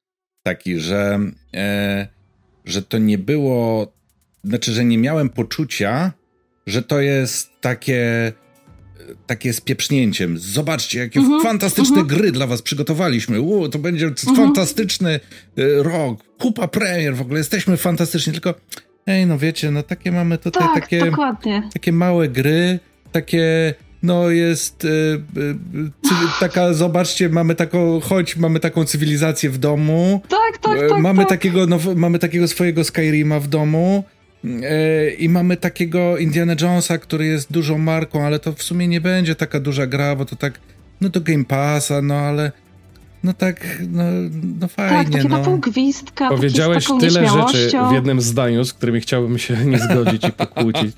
taki, 0.43 0.79
że, 0.79 1.19
e, 1.55 2.09
że 2.65 2.83
to 2.83 2.99
nie 2.99 3.19
było, 3.19 3.93
znaczy, 4.45 4.73
że 4.73 4.85
nie 4.85 4.99
miałem 4.99 5.29
poczucia, 5.29 6.13
że 6.69 6.83
to 6.83 7.01
jest 7.01 7.61
takie 7.61 8.33
takie 9.27 9.53
z 9.53 9.61
pieprznięciem. 9.61 10.39
Zobaczcie, 10.39 10.99
jakie 10.99 11.21
mm 11.21 11.33
-hmm, 11.33 11.43
fantastyczne 11.43 11.97
mm 11.97 12.07
-hmm. 12.07 12.09
gry 12.09 12.33
dla 12.33 12.47
was 12.47 12.63
przygotowaliśmy. 12.63 13.41
U, 13.41 13.69
to 13.69 13.79
będzie 13.79 14.05
mm 14.05 14.17
-hmm. 14.17 14.37
fantastyczny 14.37 15.21
y, 15.59 15.83
rok. 15.83 16.23
Kupa 16.39 16.69
premier, 16.69 17.17
w 17.17 17.21
ogóle 17.21 17.39
jesteśmy 17.39 17.77
fantastyczni. 17.77 18.33
Tylko, 18.33 18.55
ej, 19.07 19.27
no 19.27 19.39
wiecie, 19.39 19.71
no 19.71 19.83
takie 19.83 20.13
mamy 20.13 20.39
tutaj 20.39 20.63
tak, 20.63 20.83
takie, 20.83 21.05
dokładnie. 21.05 21.69
takie 21.73 21.93
małe 21.93 22.29
gry, 22.29 22.79
takie 23.13 23.75
no 24.03 24.31
jest 24.31 24.85
y, 24.85 24.89
y, 24.89 25.55
taka, 26.41 26.75
zobaczcie, 26.75 27.29
mamy 27.29 27.55
taką, 27.55 28.01
choć 28.01 28.37
mamy 28.37 28.61
taką 28.61 28.85
cywilizację 28.85 29.51
w 29.51 29.59
domu. 29.59 30.23
Tak, 30.29 30.59
tak, 30.59 30.89
tak. 30.89 31.01
Mamy, 31.01 31.19
tak. 31.19 31.29
Takiego, 31.29 31.67
no, 31.67 31.79
mamy 31.97 32.19
takiego 32.19 32.49
swojego 32.49 32.85
Skyrima 32.85 33.41
w 33.41 33.49
domu. 33.49 34.05
E, 34.63 35.11
I 35.11 35.29
mamy 35.29 35.57
takiego 35.57 36.19
Indiana 36.19 36.55
Jonesa, 36.61 36.99
który 36.99 37.27
jest 37.27 37.53
dużą 37.53 37.79
marką, 37.79 38.25
ale 38.25 38.39
to 38.39 38.53
w 38.53 38.63
sumie 38.63 38.89
nie 38.89 39.01
będzie 39.01 39.35
taka 39.35 39.61
duża 39.61 39.87
gra, 39.87 40.17
bo 40.17 40.25
to 40.25 40.37
tak, 40.37 40.61
no 41.01 41.11
to 41.11 41.21
Game 41.21 41.45
Passa, 41.45 42.03
no 42.03 42.15
ale 42.15 42.53
no 43.25 43.33
tak, 43.33 43.83
no, 43.89 44.03
no 44.61 44.69
fajnie. 44.69 45.05
Tak, 45.05 45.13
takie 45.13 45.29
no. 45.29 45.41
pół 45.41 45.59
gwizdka. 45.59 46.29
Powiedziałeś 46.29 46.87
tyle 47.01 47.29
rzeczy 47.29 47.71
w 47.91 47.93
jednym 47.93 48.21
zdaniu, 48.21 48.65
z 48.65 48.73
którymi 48.73 49.01
chciałbym 49.01 49.39
się 49.39 49.57
nie 49.57 49.79
zgodzić 49.79 50.25
i 50.29 50.33
pokłócić. 50.33 50.93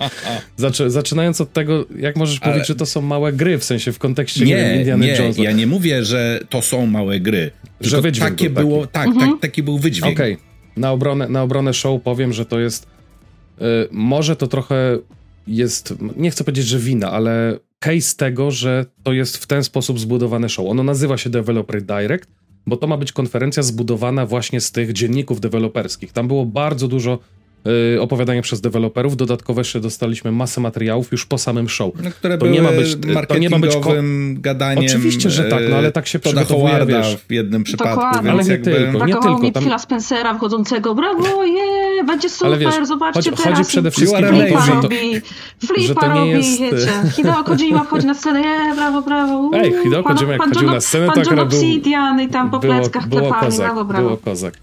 Zaczy, 0.57 0.91
zaczynając 0.91 1.41
od 1.41 1.53
tego, 1.53 1.85
jak 1.99 2.17
możesz 2.17 2.39
Ale... 2.43 2.53
powiedzieć, 2.53 2.69
że 2.69 2.75
to 2.75 2.87
są 2.87 3.01
małe 3.01 3.33
gry, 3.33 3.59
w 3.59 3.65
sensie 3.65 3.93
w 3.93 3.99
kontekście 3.99 4.45
nie, 4.45 4.77
Indiana 4.77 5.05
nie, 5.05 5.13
Jonesa. 5.13 5.43
ja 5.43 5.53
nie 5.53 5.67
mówię, 5.67 6.05
że 6.05 6.41
to 6.49 6.63
są 6.63 6.87
małe 6.87 7.21
gry. 7.21 7.51
Że 7.81 8.01
wydźwięk 8.01 8.31
takie 8.31 8.51
był 8.51 8.69
było, 8.69 8.87
tak, 8.87 9.07
mhm. 9.07 9.31
tak, 9.31 9.41
taki 9.41 9.63
był 9.63 9.79
wydźwięk. 9.79 10.17
Okej, 10.17 10.33
okay. 10.33 10.45
na, 10.77 10.93
obronę, 10.93 11.29
na 11.29 11.43
obronę 11.43 11.75
show 11.75 12.03
powiem, 12.03 12.33
że 12.33 12.47
to 12.47 12.61
jest 12.61 12.87
może 13.91 14.37
to 14.37 14.47
trochę 14.47 14.99
jest, 15.47 15.95
nie 16.17 16.31
chcę 16.31 16.45
powiedzieć, 16.45 16.67
że 16.67 16.79
wina, 16.79 17.13
ale 17.13 17.59
case 17.79 18.17
tego, 18.17 18.51
że 18.51 18.87
to 19.03 19.13
jest 19.13 19.37
w 19.37 19.47
ten 19.47 19.65
sposób 19.65 20.01
zbudowane 20.01 20.49
show. 20.49 20.67
Ono 20.67 20.83
nazywa 20.83 21.17
się 21.17 21.31
Developer 21.31 21.83
Direct, 21.83 22.29
bo 22.67 22.77
to 22.77 22.87
ma 22.87 22.97
być 22.97 23.13
konferencja 23.13 23.63
zbudowana 23.63 24.27
właśnie 24.27 24.61
z 24.61 24.73
tych 24.73 24.93
dzienników 24.93 25.41
deweloperskich. 25.41 26.13
Tam 26.13 26.29
było 26.29 26.47
bardzo 26.47 26.89
dużo 26.89 27.19
Y, 27.95 28.01
opowiadania 28.01 28.43
przez 28.43 28.61
deweloperów. 28.61 29.17
Dodatkowo 29.17 29.61
jeszcze 29.61 29.81
dostaliśmy 29.81 30.33
masę 30.33 30.61
materiałów 30.61 31.13
już 31.13 31.27
po 31.27 31.39
samym 31.39 31.69
show. 31.69 31.95
No, 32.05 32.11
które 32.11 32.39
to 32.39 32.47
nie 32.47 32.63
ma 32.63 32.73
być 32.73 32.97
to 33.29 33.39
nie 33.39 33.51
ma 33.51 33.59
być 33.59 33.73
gadaniem. 34.35 34.85
Oczywiście, 34.85 35.31
że 35.31 35.45
tak, 35.45 35.63
no 35.71 35.77
ale 35.77 35.93
tak 35.93 36.07
się 36.07 36.19
przygotowuje, 36.19 36.87
wiesz. 36.87 37.17
w 37.29 37.33
jednym 37.33 37.65
przypadku, 37.65 38.01
Dokładnie. 38.01 38.31
ale 38.31 38.45
nie 38.45 38.51
jakby... 38.51 38.71
tylko, 38.71 39.07
nie 39.07 39.13
tylko. 39.13 39.39
mi 39.39 39.53
tam... 39.53 39.63
Phila 39.63 39.79
Spencera 39.79 40.35
wchodzącego, 40.35 40.95
brawo, 40.95 41.45
je, 41.45 42.05
będzie 42.05 42.29
super, 42.31 42.59
wiesz, 42.59 42.87
zobaczcie 42.87 43.31
chodzi, 43.31 43.43
teraz. 43.43 43.59
Chodzi 43.59 43.69
przede 43.69 43.91
wszystkim 43.91 44.25
o 44.25 44.31
to, 44.31 44.61
że, 44.61 44.73
robi, 44.73 45.87
że 45.87 45.95
to 45.95 46.15
nie 46.15 46.27
jest... 46.27 46.61
wiecie. 46.61 46.93
Hideo 47.13 47.45
Kojima 47.45 47.85
wchodzi 47.85 48.07
na 48.07 48.15
scenę, 48.15 48.41
je, 48.41 48.75
brawo, 48.75 49.03
brawo. 49.03 49.51
Ej, 49.55 49.73
Hideo 49.83 50.03
Kojima 50.03 50.33
jak 50.33 50.43
chodził 50.43 50.71
na 50.71 50.81
scenę, 50.81 51.07
to 51.07 51.21
akurat 51.21 51.49
był... 51.49 51.59
Obsidian 51.59 52.21
i 52.21 52.29
tam 52.29 52.51
po 52.51 52.61
pleckach 52.61 53.09
klepami, 53.09 53.57
brawo, 53.57 53.85
brawo. 53.85 54.07
Było 54.07 54.17
kozak. 54.17 54.55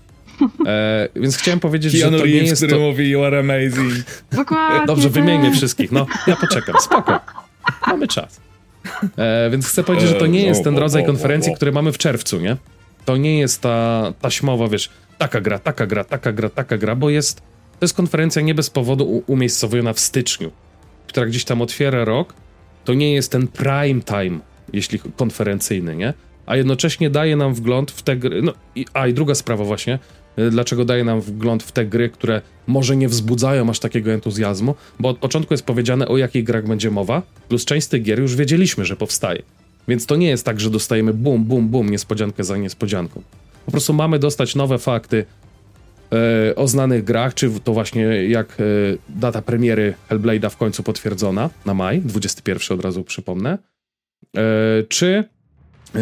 E, 0.66 1.10
więc 1.16 1.38
chciałem 1.38 1.60
powiedzieć, 1.60 2.02
Keanu 2.02 2.18
że 2.18 2.18
to 2.18 2.24
Reeves, 2.24 2.42
nie 2.44 2.50
jest 2.50 2.62
który 2.62 2.74
to... 2.74 2.80
mówi 2.80 3.10
you 3.10 3.24
are 3.24 3.40
amazing. 3.40 3.94
Dokładnie. 4.32 4.86
Dobrze, 4.86 5.10
wymienię 5.10 5.52
wszystkich. 5.52 5.92
No, 5.92 6.06
ja 6.28 6.36
poczekam. 6.36 6.76
Spoko. 6.82 7.20
Mamy 7.88 8.08
czas. 8.08 8.42
E, 9.18 9.50
więc 9.50 9.68
chcę 9.68 9.84
powiedzieć, 9.84 10.10
że 10.10 10.16
to 10.16 10.26
nie 10.26 10.46
jest 10.46 10.64
ten 10.64 10.78
rodzaj 10.78 11.06
konferencji, 11.06 11.56
który 11.56 11.72
mamy 11.72 11.92
w 11.92 11.98
czerwcu, 11.98 12.40
nie? 12.40 12.58
To 13.06 13.18
nie 13.18 13.40
jest 13.40 13.62
ta 13.62 14.14
taśmowa, 14.22 14.68
wiesz, 14.68 14.90
taka 15.18 15.42
gra, 15.42 15.60
taka 15.60 15.88
gra, 15.88 16.04
taka 16.04 16.32
gra, 16.32 16.50
taka 16.50 16.78
gra, 16.78 16.96
bo 16.96 17.10
jest, 17.10 17.38
to 17.80 17.82
jest 17.82 17.96
konferencja 17.96 18.42
nie 18.42 18.56
bez 18.56 18.70
powodu 18.70 19.24
umiejscowiona 19.28 19.94
w 19.94 20.00
styczniu, 20.00 20.52
która 21.08 21.26
gdzieś 21.26 21.46
tam 21.46 21.62
otwiera 21.62 22.06
rok. 22.06 22.34
To 22.86 22.94
nie 22.94 23.14
jest 23.14 23.32
ten 23.32 23.48
prime 23.48 24.02
time, 24.02 24.40
jeśli 24.74 25.00
konferencyjny, 25.00 25.96
nie? 25.96 26.14
A 26.46 26.56
jednocześnie 26.56 27.10
daje 27.10 27.36
nam 27.36 27.54
wgląd 27.54 27.92
w 27.92 28.02
te 28.02 28.18
gry. 28.18 28.42
No, 28.42 28.54
i, 28.76 28.86
a 28.94 29.08
i 29.08 29.14
druga 29.14 29.36
sprawa, 29.36 29.64
właśnie, 29.64 30.00
dlaczego 30.52 30.86
daje 30.86 31.04
nam 31.04 31.22
wgląd 31.22 31.64
w 31.64 31.72
te 31.72 31.86
gry, 31.86 32.10
które 32.10 32.42
może 32.68 32.98
nie 32.98 33.08
wzbudzają 33.08 33.70
aż 33.70 33.80
takiego 33.80 34.12
entuzjazmu, 34.12 34.76
bo 35.00 35.10
od 35.10 35.18
początku 35.18 35.54
jest 35.54 35.66
powiedziane, 35.66 36.08
o 36.08 36.18
jakich 36.18 36.44
grach 36.44 36.68
będzie 36.68 36.92
mowa, 36.92 37.22
plus 37.50 37.66
część 37.66 37.86
z 37.86 37.90
tych 37.90 38.04
gier 38.04 38.20
już 38.20 38.36
wiedzieliśmy, 38.36 38.86
że 38.86 38.96
powstaje. 38.96 39.42
Więc 39.88 40.06
to 40.06 40.16
nie 40.16 40.28
jest 40.28 40.46
tak, 40.46 40.60
że 40.60 40.70
dostajemy 40.70 41.14
bum, 41.14 41.44
bum, 41.44 41.68
bum, 41.68 41.90
niespodziankę 41.90 42.44
za 42.44 42.58
niespodzianką. 42.58 43.22
Po 43.66 43.72
prostu 43.72 43.94
mamy 43.94 44.20
dostać 44.20 44.56
nowe 44.56 44.78
fakty 44.78 45.26
e, 46.12 46.56
o 46.56 46.68
znanych 46.68 47.04
grach, 47.04 47.34
czy 47.34 47.52
to 47.64 47.74
właśnie 47.74 48.30
jak 48.30 48.52
e, 48.52 48.64
data 49.10 49.42
premiery 49.42 49.94
Hellblade'a 50.10 50.50
w 50.50 50.58
końcu 50.58 50.84
potwierdzona 50.84 51.50
na 51.66 51.74
maj, 51.74 52.02
21 52.02 52.78
od 52.78 52.86
razu 52.86 53.04
przypomnę, 53.04 53.58
czy 54.90 55.24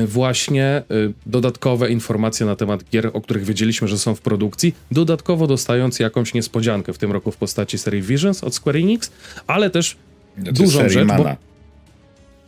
właśnie 0.07 0.83
y, 0.91 1.13
dodatkowe 1.25 1.89
informacje 1.89 2.45
na 2.45 2.55
temat 2.55 2.83
gier, 2.91 3.09
o 3.13 3.21
których 3.21 3.43
wiedzieliśmy, 3.43 3.87
że 3.87 3.97
są 3.97 4.15
w 4.15 4.21
produkcji, 4.21 4.75
dodatkowo 4.91 5.47
dostając 5.47 5.99
jakąś 5.99 6.33
niespodziankę 6.33 6.93
w 6.93 6.97
tym 6.97 7.11
roku 7.11 7.31
w 7.31 7.37
postaci 7.37 7.77
serii 7.77 8.01
Visions 8.01 8.43
od 8.43 8.55
Square 8.55 8.75
Enix, 8.75 9.11
ale 9.47 9.69
też 9.69 9.97
znaczy 10.37 10.63
dużą 10.63 10.89
rzecz, 10.89 11.07
Mana. 11.07 11.23
bo 11.23 11.55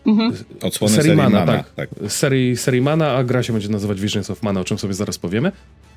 Mhm. 0.08 0.34
Odsłony 0.62 0.96
serii 0.96 1.16
Mana, 1.16 1.46
tak. 1.46 1.74
tak. 1.74 1.90
Serii, 2.08 2.58
serii 2.58 2.82
Mana, 2.82 3.12
a 3.12 3.24
gra 3.24 3.44
się 3.44 3.54
będzie 3.54 3.70
nazywać 3.70 4.02
Visions 4.02 4.30
of 4.30 4.44
Mana, 4.44 4.60
o 4.60 4.64
czym 4.64 4.78
sobie 4.78 4.94
zaraz 4.94 5.18
powiemy. 5.18 5.52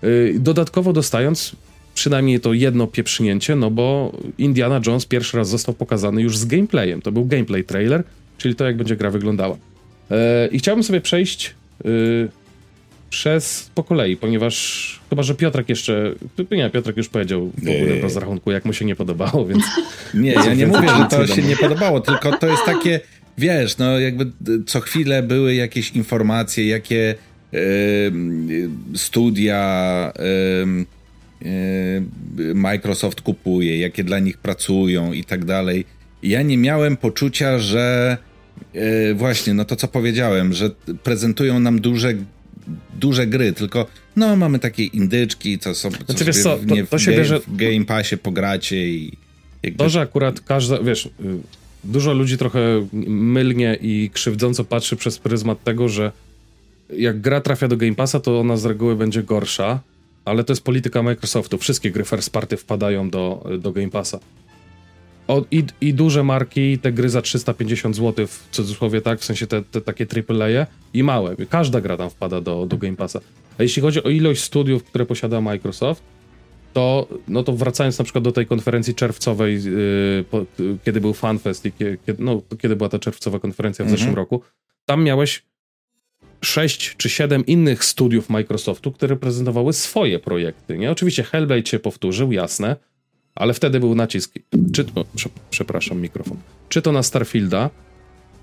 Y, 0.05 0.37
dodatkowo 0.39 0.93
dostając 0.93 1.57
przynajmniej 1.95 2.41
to 2.41 2.53
jedno 2.53 2.87
pieprznięcie, 2.87 3.57
no 3.57 3.71
bo 3.71 4.13
Indiana 4.39 4.81
Jones 4.87 5.07
pierwszy 5.07 5.37
raz 5.37 5.49
został 5.49 5.75
pokazany 5.75 6.23
już 6.23 6.39
z 6.39 6.45
gameplayem. 6.45 7.03
To 7.03 7.13
był 7.13 7.25
gameplay 7.25 7.65
trailer, 7.65 8.03
czyli 8.39 8.55
to, 8.55 8.65
jak 8.65 8.77
będzie 8.77 8.97
gra 8.97 9.11
wyglądała. 9.11 9.57
E, 10.11 10.49
I 10.53 10.59
chciałbym 10.59 10.83
sobie 10.85 11.01
przejść 11.01 11.55
y, 11.85 12.29
przez 13.11 13.71
po 13.75 13.85
kolei, 13.85 14.17
ponieważ 14.17 15.01
chyba, 15.11 15.23
że 15.23 15.35
Piotrek 15.35 15.69
jeszcze. 15.69 16.13
Nie, 16.51 16.71
Piotrek 16.71 16.97
już 16.97 17.09
powiedział 17.09 17.51
w 17.59 17.59
ogóle 17.59 18.01
w 18.01 18.03
rozrachunku, 18.03 18.51
jak 18.51 18.65
mu 18.65 18.73
się 18.73 18.85
nie 18.85 18.97
podobało, 18.97 19.47
więc. 19.47 19.65
Nie, 20.15 20.33
ja 20.33 20.55
nie 20.55 20.67
mówię, 20.67 20.89
że 20.89 21.07
to 21.11 21.27
się 21.27 21.43
nie 21.43 21.57
podobało, 21.57 22.01
tylko 22.01 22.39
to 22.39 22.47
jest 22.47 22.65
takie, 22.65 23.01
wiesz, 23.39 23.79
no 23.79 23.99
jakby 23.99 24.33
co 24.67 24.81
chwilę 24.81 25.23
były 25.23 25.55
jakieś 25.55 25.91
informacje, 25.91 26.67
jakie 26.67 27.15
studia. 28.95 30.13
Microsoft 32.55 33.21
kupuje, 33.21 33.79
jakie 33.79 34.05
dla 34.05 34.19
nich 34.19 34.39
pracują 34.39 35.13
i 35.13 35.25
tak 35.25 35.45
dalej. 35.45 35.85
Ja 36.23 36.43
nie 36.43 36.57
miałem 36.57 36.97
poczucia, 36.97 37.59
że 37.59 38.17
E, 38.75 39.15
właśnie, 39.15 39.55
no 39.55 39.65
to 39.65 39.77
co 39.77 39.89
powiedziałem, 39.89 40.53
że 40.53 40.71
prezentują 41.03 41.61
nam 41.61 41.81
duże 41.81 42.15
duże 42.95 43.27
gry, 43.27 43.53
tylko 43.53 43.87
no 44.17 44.37
mamy 44.37 44.59
takie 44.59 44.85
indyczki, 44.85 45.59
co 45.59 45.75
są 45.75 45.91
co 45.91 46.05
znaczy, 46.05 46.25
wiesz 46.25 46.43
co, 46.43 46.59
to, 46.59 46.75
to 46.91 46.99
w, 46.99 47.03
się 47.03 47.11
bierze... 47.11 47.41
w 47.41 47.57
Game 47.57 47.85
Passie 47.85 48.17
pogracie 48.17 48.89
i 48.89 49.17
jakby... 49.63 49.79
To, 49.79 49.89
że 49.89 50.01
akurat 50.01 50.41
każda, 50.41 50.83
wiesz, 50.83 51.07
y, 51.07 51.11
dużo 51.85 52.13
ludzi 52.13 52.39
trochę 52.39 52.87
mylnie 53.09 53.79
i 53.83 54.11
krzywdząco 54.13 54.65
patrzy 54.65 54.97
przez 54.97 55.19
pryzmat 55.19 55.65
tego, 55.65 55.89
że 55.89 56.13
jak 56.97 57.21
gra 57.21 57.41
trafia 57.41 57.69
do 57.69 57.77
Game 57.77 57.95
Passa, 57.95 58.21
to 58.21 58.41
ona 58.41 58.57
z 58.57 58.65
reguły 58.65 58.97
będzie 58.97 59.23
gorsza, 59.23 59.81
ale 60.25 60.45
to 60.45 60.53
jest 60.53 60.63
polityka 60.63 61.03
Microsoftu. 61.03 61.59
Wszystkie 61.59 61.91
gry 61.91 62.05
first 62.05 62.31
party 62.31 62.57
wpadają 62.57 63.11
do, 63.11 63.51
do 63.59 63.73
Game 63.73 63.91
Passa. 63.91 64.21
O, 65.31 65.45
i, 65.51 65.65
I 65.81 65.95
duże 65.95 66.25
marki, 66.25 66.79
te 66.79 66.93
gry 66.93 67.09
za 67.09 67.23
350 67.23 67.97
zł, 67.97 68.27
w 68.27 68.49
cudzysłowie 68.51 69.01
tak, 69.01 69.21
w 69.21 69.25
sensie 69.25 69.47
te, 69.47 69.63
te 69.63 69.81
takie 69.81 70.07
AAA 70.29 70.67
i 70.95 71.03
małe. 71.03 71.37
Każda 71.49 71.81
gra 71.81 71.97
tam 71.97 72.11
wpada 72.11 72.41
do, 72.41 72.67
do 72.67 72.77
Game 72.77 72.97
Passa. 72.97 73.21
A 73.59 73.63
jeśli 73.63 73.83
chodzi 73.83 74.03
o 74.03 74.09
ilość 74.09 74.43
studiów, 74.43 74.85
które 74.85 75.07
posiada 75.07 75.41
Microsoft, 75.41 76.03
to, 76.73 77.09
no 77.29 77.43
to 77.43 77.53
wracając 77.53 77.99
na 77.99 78.05
przykład 78.05 78.25
do 78.25 78.33
tej 78.33 78.47
konferencji 78.47 78.95
czerwcowej, 78.95 79.65
yy, 79.65 80.25
po, 80.31 80.39
yy, 80.39 80.79
kiedy 80.85 81.01
był 81.01 81.15
FanFest 81.15 81.67
i 81.67 81.73
kiedy, 81.73 82.17
no, 82.19 82.43
kiedy 82.63 82.77
była 82.77 82.89
ta 82.89 82.99
czerwcowa 82.99 83.39
konferencja 83.39 83.85
w 83.85 83.87
mhm. 83.87 83.99
zeszłym 83.99 84.17
roku, 84.17 84.43
tam 84.87 85.05
miałeś 85.05 85.43
sześć 86.41 86.97
czy 86.97 87.09
siedem 87.09 87.47
innych 87.47 87.85
studiów 87.85 88.31
Microsoftu, 88.31 88.93
które 88.93 89.17
prezentowały 89.17 89.73
swoje 89.73 90.19
projekty. 90.19 90.79
Nie? 90.79 90.91
Oczywiście 90.91 91.23
Hellblade 91.23 91.67
się 91.67 91.79
powtórzył, 91.79 92.33
jasne, 92.33 92.77
ale 93.41 93.55
wtedy 93.55 93.81
był 93.81 93.95
nacisk, 93.95 94.35
czy, 94.73 94.85
o, 94.95 95.05
przepraszam, 95.51 96.01
mikrofon, 96.01 96.37
czy 96.69 96.83
to 96.83 96.93
na 96.93 97.03
Starfielda, 97.03 97.71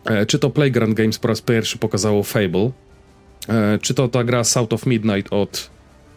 e, 0.05 0.25
czy 0.25 0.39
to 0.39 0.49
Playground 0.49 0.93
Games 0.93 1.19
po 1.19 1.27
raz 1.27 1.41
pierwszy 1.41 1.77
pokazało 1.77 2.23
Fable, 2.23 2.71
e, 3.49 3.79
czy 3.81 3.93
to 3.93 4.07
ta 4.07 4.23
gra 4.23 4.43
South 4.43 4.73
of 4.73 4.85
Midnight 4.85 5.33
od, 5.33 5.69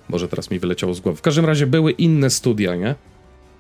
może 0.09 0.29
teraz 0.29 0.51
mi 0.51 0.59
wyleciało 0.59 0.95
z 0.95 1.01
głowy, 1.01 1.19
w 1.19 1.23
każdym 1.23 1.45
razie 1.45 1.67
były 1.67 1.93
inne 1.93 2.31
studia, 2.31 2.77
nie? 2.77 2.95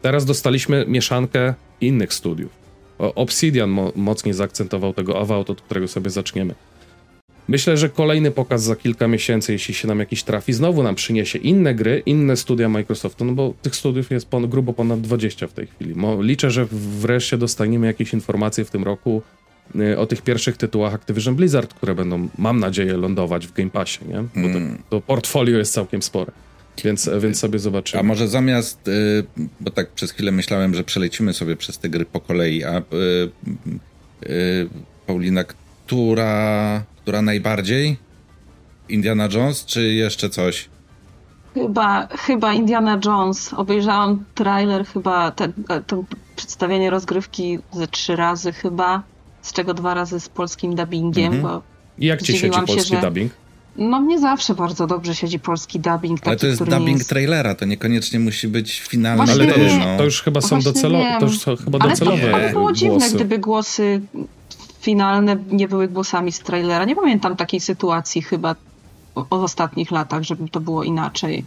Teraz 0.02 0.24
dostaliśmy 0.24 0.84
mieszankę 0.88 1.54
innych 1.80 2.14
studiów. 2.14 2.52
Obsidian 2.98 3.70
mo 3.70 3.92
mocniej 3.96 4.34
zaakcentował 4.34 4.92
tego 4.92 5.20
Avowed, 5.20 5.50
od 5.50 5.60
którego 5.60 5.88
sobie 5.88 6.10
zaczniemy. 6.10 6.54
Myślę, 7.50 7.76
że 7.76 7.88
kolejny 7.88 8.30
pokaz 8.30 8.62
za 8.62 8.76
kilka 8.76 9.08
miesięcy, 9.08 9.52
jeśli 9.52 9.74
się 9.74 9.88
nam 9.88 9.98
jakiś 9.98 10.22
trafi, 10.22 10.52
znowu 10.52 10.82
nam 10.82 10.94
przyniesie 10.94 11.38
inne 11.38 11.74
gry, 11.74 12.02
inne 12.06 12.36
studia 12.36 12.68
Microsoftu, 12.68 13.24
no 13.24 13.32
bo 13.32 13.54
tych 13.62 13.76
studiów 13.76 14.10
jest 14.10 14.26
pon 14.26 14.48
grubo 14.48 14.72
ponad 14.72 15.00
20 15.00 15.46
w 15.46 15.52
tej 15.52 15.66
chwili. 15.66 15.94
Mo 15.94 16.22
liczę, 16.22 16.50
że 16.50 16.66
wreszcie 17.00 17.38
dostaniemy 17.38 17.86
jakieś 17.86 18.12
informacje 18.12 18.64
w 18.64 18.70
tym 18.70 18.84
roku 18.84 19.22
y, 19.76 19.98
o 19.98 20.06
tych 20.06 20.22
pierwszych 20.22 20.56
tytułach 20.56 20.94
Activision 20.94 21.34
Blizzard, 21.34 21.74
które 21.74 21.94
będą, 21.94 22.28
mam 22.38 22.60
nadzieję, 22.60 22.96
lądować 22.96 23.46
w 23.46 23.52
Game 23.52 23.70
Passie, 23.70 23.98
nie? 24.08 24.42
Bo 24.42 24.48
to, 24.48 24.58
mm. 24.58 24.82
to 24.90 25.00
portfolio 25.00 25.58
jest 25.58 25.72
całkiem 25.72 26.02
spore. 26.02 26.32
Więc, 26.84 27.10
więc 27.20 27.38
sobie 27.38 27.58
zobaczymy. 27.58 28.00
A 28.00 28.02
może 28.02 28.28
zamiast, 28.28 28.88
y, 28.88 29.24
bo 29.60 29.70
tak 29.70 29.90
przez 29.90 30.12
chwilę 30.12 30.32
myślałem, 30.32 30.74
że 30.74 30.84
przelecimy 30.84 31.32
sobie 31.32 31.56
przez 31.56 31.78
te 31.78 31.88
gry 31.88 32.04
po 32.04 32.20
kolei, 32.20 32.64
a 32.64 32.78
y, 32.78 32.82
y, 34.26 34.68
Paulina, 35.06 35.44
która 35.44 36.84
która 37.10 37.22
najbardziej? 37.22 37.96
Indiana 38.88 39.28
Jones, 39.32 39.64
czy 39.64 39.82
jeszcze 39.82 40.30
coś? 40.30 40.68
Chyba, 41.54 42.06
chyba 42.06 42.52
Indiana 42.52 43.00
Jones. 43.04 43.52
Obejrzałam 43.52 44.24
trailer, 44.34 44.86
chyba 44.86 45.30
te, 45.30 45.48
to 45.86 46.04
przedstawienie 46.36 46.90
rozgrywki 46.90 47.58
ze 47.72 47.88
trzy 47.88 48.16
razy 48.16 48.52
chyba, 48.52 49.02
z 49.42 49.52
czego 49.52 49.74
dwa 49.74 49.94
razy 49.94 50.20
z 50.20 50.28
polskim 50.28 50.74
dubbingiem. 50.74 51.32
Mhm. 51.34 51.42
Bo 51.42 51.62
I 51.98 52.06
jak 52.06 52.22
ci 52.22 52.38
siedzi 52.38 52.60
polski 52.66 52.88
się, 52.88 52.96
że... 52.96 53.00
dubbing? 53.00 53.32
No 53.76 54.00
mnie 54.00 54.18
zawsze 54.18 54.54
bardzo 54.54 54.86
dobrze 54.86 55.14
siedzi 55.14 55.38
polski 55.38 55.80
dubbing. 55.80 56.20
Ale 56.26 56.36
taki, 56.36 56.40
to 56.40 56.46
jest 56.46 56.64
dubbing 56.64 56.98
jest... 56.98 57.10
trailera, 57.10 57.54
to 57.54 57.64
niekoniecznie 57.64 58.20
musi 58.20 58.48
być 58.48 58.80
finalny. 58.80 59.32
Ale 59.32 59.46
to 59.46 59.60
już, 59.60 59.72
to 59.98 60.04
już 60.04 60.22
chyba 60.22 60.40
są 60.40 60.60
docelowe. 60.60 61.16
To 61.20 61.26
już 61.26 61.38
są 61.38 61.56
chyba 61.56 61.78
docelowe. 61.78 62.34
Ale 62.34 62.46
to, 62.46 62.52
było 62.52 62.72
dziwne, 62.72 63.10
gdyby 63.10 63.38
głosy 63.38 64.00
finalne 64.80 65.36
nie 65.50 65.68
były 65.68 65.88
głosami 65.88 66.32
z 66.32 66.40
trailera. 66.40 66.84
Nie 66.84 66.96
pamiętam 66.96 67.36
takiej 67.36 67.60
sytuacji 67.60 68.22
chyba 68.22 68.54
o, 69.14 69.26
o 69.30 69.42
ostatnich 69.42 69.90
latach, 69.90 70.22
żeby 70.22 70.48
to 70.48 70.60
było 70.60 70.84
inaczej. 70.84 71.44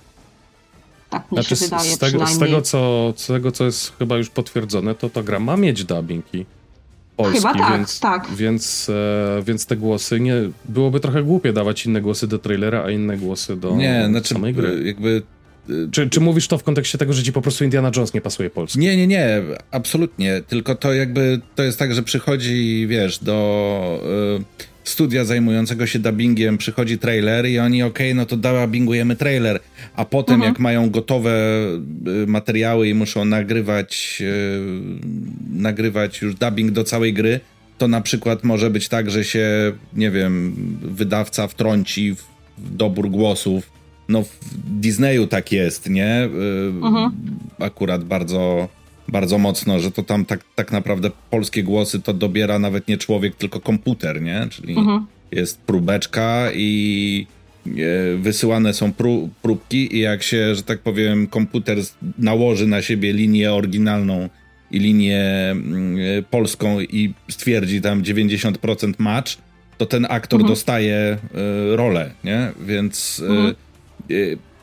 Tak 1.10 1.32
mi 1.32 1.36
znaczy, 1.36 1.56
się 1.56 1.66
wydaje 1.66 1.92
z, 1.92 1.98
tego, 1.98 2.28
z 2.28 2.40
tego, 2.40 2.62
co, 2.62 3.14
z 3.18 3.28
tego, 3.28 3.52
co 3.52 3.64
jest 3.64 3.98
chyba 4.00 4.18
już 4.18 4.30
potwierdzone, 4.30 4.96
to 4.96 5.10
ta 5.10 5.24
gra 5.24 5.40
ma 5.40 5.58
mieć 5.58 5.84
dubbingi 5.84 6.46
polski, 7.16 7.38
chyba 7.38 7.54
tak, 7.54 7.78
więc, 7.78 8.00
tak. 8.00 8.28
Więc, 8.36 8.90
e, 8.90 9.44
więc 9.44 9.66
te 9.66 9.78
głosy 9.78 10.20
nie... 10.20 10.36
Byłoby 10.66 11.00
trochę 11.00 11.24
głupie 11.24 11.54
dawać 11.54 11.86
inne 11.86 12.02
głosy 12.02 12.28
do 12.28 12.40
trailera, 12.40 12.84
a 12.84 12.90
inne 12.90 13.18
głosy 13.18 13.56
do 13.56 13.76
nie, 13.76 14.06
znaczy, 14.10 14.34
samej 14.34 14.54
gry. 14.54 14.84
Jakby 14.86 15.22
czy, 15.92 16.10
czy 16.10 16.20
mówisz 16.20 16.48
to 16.48 16.58
w 16.58 16.64
kontekście 16.64 16.98
tego, 16.98 17.14
że 17.14 17.24
ci 17.24 17.34
po 17.34 17.42
prostu 17.42 17.64
Indiana 17.64 17.92
Jones 17.96 18.14
nie 18.14 18.22
pasuje 18.22 18.50
Polski? 18.50 18.80
Nie, 18.80 18.98
nie, 18.98 19.08
nie, 19.08 19.42
absolutnie. 19.72 20.42
Tylko 20.48 20.76
to 20.76 20.94
jakby, 20.94 21.42
to 21.56 21.64
jest 21.64 21.80
tak, 21.80 21.94
że 21.94 22.04
przychodzi, 22.04 22.86
wiesz, 22.88 23.20
do 23.20 24.04
y, 24.40 24.64
studia 24.84 25.26
zajmującego 25.26 25.88
się 25.88 26.00
dubbingiem, 26.00 26.58
przychodzi 26.58 26.98
trailer 26.98 27.46
i 27.46 27.60
oni, 27.60 27.84
okej, 27.84 28.08
okay, 28.08 28.16
no 28.16 28.26
to 28.26 28.38
dubbingujemy 28.38 29.16
trailer, 29.16 29.60
a 29.96 30.06
potem 30.06 30.36
mhm. 30.36 30.52
jak 30.52 30.60
mają 30.60 30.90
gotowe 30.90 31.32
y, 32.24 32.28
materiały 32.28 32.90
i 32.90 32.94
muszą 32.94 33.26
nagrywać, 33.26 34.18
y, 34.22 34.60
nagrywać 35.54 36.22
już 36.22 36.36
dubbing 36.36 36.72
do 36.72 36.84
całej 36.84 37.14
gry, 37.14 37.40
to 37.78 37.88
na 37.88 38.02
przykład 38.02 38.44
może 38.44 38.70
być 38.70 38.90
tak, 38.90 39.12
że 39.12 39.24
się, 39.24 39.72
nie 39.94 40.12
wiem, 40.12 40.56
wydawca 40.82 41.48
wtrąci 41.48 42.16
w 42.58 42.76
dobór 42.76 43.10
głosów 43.10 43.83
no 44.10 44.24
w 44.24 44.40
Disneyu 44.80 45.28
tak 45.28 45.52
jest, 45.52 45.90
nie? 45.90 46.24
Y, 46.26 46.74
mhm. 46.84 47.12
Akurat 47.60 48.04
bardzo, 48.04 48.70
bardzo 49.08 49.38
mocno, 49.38 49.80
że 49.80 49.92
to 49.92 50.04
tam 50.04 50.26
tak, 50.26 50.44
tak 50.56 50.72
naprawdę 50.72 51.12
polskie 51.30 51.64
głosy 51.64 52.02
to 52.02 52.14
dobiera 52.14 52.60
nawet 52.60 52.88
nie 52.88 52.98
człowiek, 52.98 53.36
tylko 53.36 53.60
komputer, 53.60 54.22
nie? 54.22 54.48
Czyli 54.50 54.78
mhm. 54.78 55.06
jest 55.32 55.62
próbeczka 55.62 56.52
i 56.54 57.28
e, 57.68 57.72
wysyłane 58.18 58.74
są 58.74 58.94
pró 58.94 59.30
próbki 59.42 59.96
i 59.96 60.00
jak 60.00 60.24
się, 60.24 60.56
że 60.56 60.64
tak 60.64 60.80
powiem, 60.80 61.28
komputer 61.28 61.78
nałoży 62.18 62.68
na 62.68 62.82
siebie 62.82 63.14
linię 63.14 63.54
oryginalną 63.54 64.30
i 64.72 64.80
linię 64.80 65.22
mm, 65.52 65.98
e, 66.20 66.22
polską 66.22 66.82
i 66.82 67.14
stwierdzi 67.30 67.82
tam 67.82 68.04
90% 68.04 68.94
match, 68.98 69.38
to 69.78 69.86
ten 69.86 70.06
aktor 70.10 70.40
mhm. 70.40 70.50
dostaje 70.54 71.18
y, 71.72 71.76
rolę, 71.76 72.12
nie? 72.24 72.52
Więc 72.66 73.20
y, 73.20 73.56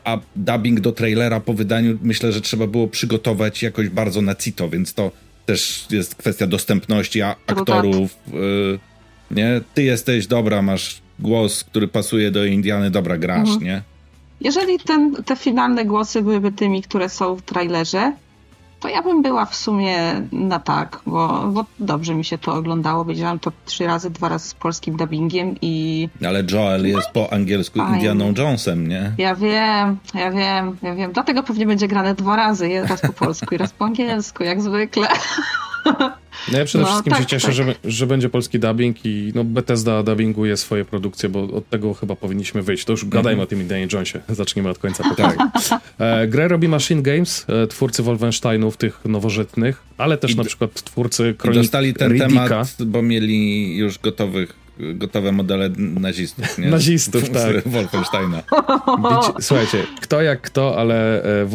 a 0.03 0.17
dubbing 0.35 0.79
do 0.79 0.91
trailera 0.91 1.39
po 1.39 1.53
wydaniu 1.53 1.97
myślę, 2.01 2.31
że 2.31 2.41
trzeba 2.41 2.67
było 2.67 2.87
przygotować 2.87 3.63
jakoś 3.63 3.89
bardzo 3.89 4.21
na 4.21 4.35
cito, 4.35 4.69
więc 4.69 4.93
to 4.93 5.11
też 5.45 5.87
jest 5.91 6.15
kwestia 6.15 6.47
dostępności 6.47 7.21
a, 7.21 7.35
aktorów. 7.47 8.17
Y, 8.33 8.79
nie? 9.31 9.61
Ty 9.73 9.83
jesteś 9.83 10.27
dobra, 10.27 10.61
masz 10.61 11.01
głos, 11.19 11.63
który 11.63 11.87
pasuje 11.87 12.31
do 12.31 12.45
Indiany, 12.45 12.91
dobra, 12.91 13.17
grasz, 13.17 13.49
mhm. 13.49 13.63
nie? 13.63 13.81
Jeżeli 14.41 14.79
ten, 14.79 15.15
te 15.25 15.35
finalne 15.35 15.85
głosy 15.85 16.21
byłyby 16.21 16.51
tymi, 16.51 16.81
które 16.81 17.09
są 17.09 17.35
w 17.35 17.41
trailerze, 17.41 18.13
to 18.81 18.89
ja 18.89 19.01
bym 19.01 19.21
była 19.21 19.45
w 19.45 19.55
sumie 19.55 19.97
na 20.31 20.59
tak, 20.59 20.99
bo, 21.05 21.47
bo 21.47 21.65
dobrze 21.79 22.15
mi 22.15 22.25
się 22.25 22.37
to 22.37 22.53
oglądało. 22.53 23.05
Widziałam 23.05 23.39
to 23.39 23.51
trzy 23.65 23.87
razy, 23.87 24.09
dwa 24.09 24.29
razy 24.29 24.49
z 24.49 24.53
polskim 24.53 24.97
dubbingiem 24.97 25.55
i... 25.61 26.09
Ale 26.25 26.43
Joel 26.51 26.87
jest 26.87 27.09
po 27.09 27.33
angielsku 27.33 27.79
Fajnie. 27.79 27.95
Indianą 27.95 28.33
Jonesem, 28.37 28.87
nie? 28.87 29.11
Ja 29.17 29.35
wiem, 29.35 29.97
ja 30.13 30.31
wiem, 30.31 30.77
ja 30.81 30.95
wiem. 30.95 31.11
Dlatego 31.13 31.43
pewnie 31.43 31.65
będzie 31.65 31.87
grane 31.87 32.15
dwa 32.15 32.35
razy, 32.35 32.81
raz 32.89 33.01
po 33.01 33.13
polsku 33.13 33.55
i 33.55 33.57
raz 33.57 33.71
po 33.71 33.85
angielsku, 33.85 34.43
jak 34.43 34.61
zwykle. 34.61 35.07
No 36.51 36.57
ja 36.57 36.65
przede 36.65 36.83
no, 36.83 36.89
wszystkim 36.89 37.13
tak, 37.13 37.21
się 37.21 37.27
cieszę, 37.27 37.47
tak. 37.47 37.55
że, 37.55 37.75
że 37.83 38.07
będzie 38.07 38.29
polski 38.29 38.59
dubbing 38.59 39.05
i 39.05 39.31
no 39.35 39.43
Bethesda 39.43 40.03
dubbinguje 40.03 40.57
swoje 40.57 40.85
produkcje, 40.85 41.29
bo 41.29 41.43
od 41.43 41.69
tego 41.69 41.93
chyba 41.93 42.15
powinniśmy 42.15 42.61
wyjść. 42.61 42.85
To 42.85 42.93
już 42.93 43.03
mm 43.03 43.11
-hmm. 43.11 43.13
gadajmy 43.13 43.41
o 43.41 43.45
tym 43.45 43.61
Indianie 43.61 43.87
Jonesie. 43.93 44.19
Zacznijmy 44.29 44.69
od 44.69 44.77
końca. 44.77 45.03
Tak. 45.15 45.37
e, 45.99 46.27
grę 46.27 46.47
robi 46.47 46.67
Machine 46.67 47.01
Games, 47.01 47.45
e, 47.49 47.67
twórcy 47.67 48.03
Wolfensteinów, 48.03 48.77
tych 48.77 49.05
nowożytnych, 49.05 49.83
ale 49.97 50.17
też 50.17 50.31
I 50.31 50.35
na 50.35 50.43
przykład 50.43 50.73
twórcy 50.73 51.35
Kronik 51.37 51.61
Dostali 51.61 51.93
ten 51.93 52.11
Riddicka. 52.11 52.47
temat, 52.47 52.75
bo 52.85 53.01
mieli 53.01 53.77
już 53.77 53.99
gotowych 53.99 54.60
gotowe 54.93 55.31
modele 55.31 55.69
nazistów, 55.77 56.57
nie? 56.57 56.69
Nazistów, 56.69 57.29
tak. 57.39 57.67
Wolfensteina. 57.67 58.43
Słuchajcie, 59.39 59.83
kto 60.01 60.21
jak 60.21 60.41
kto, 60.41 60.77
ale 60.77 61.23
e, 61.23 61.47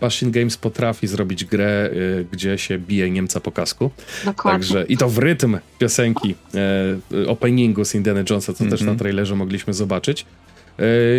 Machine 0.00 0.30
Games 0.30 0.56
potrafi 0.56 1.06
zrobić 1.06 1.44
grę, 1.44 1.90
e, 2.20 2.24
gdzie 2.32 2.58
się 2.58 2.78
bije 2.78 3.10
Niemca 3.10 3.40
po 3.40 3.52
kasku. 3.52 3.90
Dokładnie. 4.24 4.60
Także, 4.60 4.84
I 4.88 4.96
to 4.96 5.08
w 5.08 5.18
rytm 5.18 5.58
piosenki 5.78 6.34
e, 6.54 7.28
openingu 7.28 7.84
z 7.84 7.94
Indiana 7.94 8.20
Jonesa, 8.30 8.52
co 8.52 8.64
mm 8.64 8.68
-hmm. 8.68 8.70
też 8.70 8.80
na 8.80 8.84
mhm. 8.84 8.98
trailerze 8.98 9.34
mogliśmy 9.34 9.74
zobaczyć. 9.74 10.26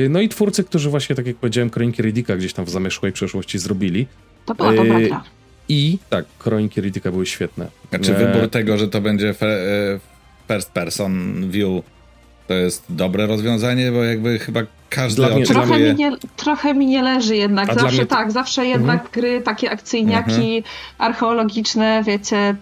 No 0.10 0.22
i 0.22 0.30
twórcy, 0.30 0.64
którzy 0.64 0.90
właśnie, 0.90 1.16
tak 1.16 1.28
jak 1.28 1.36
powiedziałem, 1.36 1.70
Kroniki 1.70 2.02
Riddicka 2.02 2.38
gdzieś 2.38 2.54
tam 2.54 2.66
w 2.66 2.70
zamierzchłej 2.70 3.12
przeszłości 3.12 3.60
zrobili. 3.60 4.08
To 4.46 4.56
była 4.56 4.74
dobra 4.74 5.00
gra. 5.00 5.24
I 5.70 5.98
tak, 6.10 6.26
Kroniki 6.40 6.82
Riddicka 6.82 7.12
były 7.12 7.26
świetne. 7.26 7.68
Znaczy 7.90 8.14
wybór 8.14 8.50
tego, 8.50 8.78
że 8.78 8.88
to 8.88 9.02
będzie 9.02 9.34
first 10.48 10.72
person 10.72 11.42
view 11.52 11.84
to 12.48 12.54
jest 12.54 12.84
dobre 12.90 13.28
rozwiązanie, 13.28 13.92
bo 13.92 14.04
jakby 14.04 14.40
chyba 14.40 14.62
każdy 14.90 15.22
dla 15.22 15.36
mnie, 15.36 15.46
trochę, 15.46 15.80
mi 15.80 15.96
nie, 15.96 16.12
trochę 16.36 16.74
mi 16.74 16.86
nie 16.86 17.04
leży 17.04 17.36
jednak. 17.36 17.74
zawsze 17.74 17.98
mnie... 17.98 18.06
tak, 18.06 18.32
zawsze 18.32 18.66
jednak 18.66 18.96
mhm. 18.96 19.12
gry 19.12 19.42
takie 19.42 19.72
akcyjniaki 19.72 20.58
mhm. 20.58 20.64
archeologiczne, 20.98 22.04
wiecie, 22.06 22.56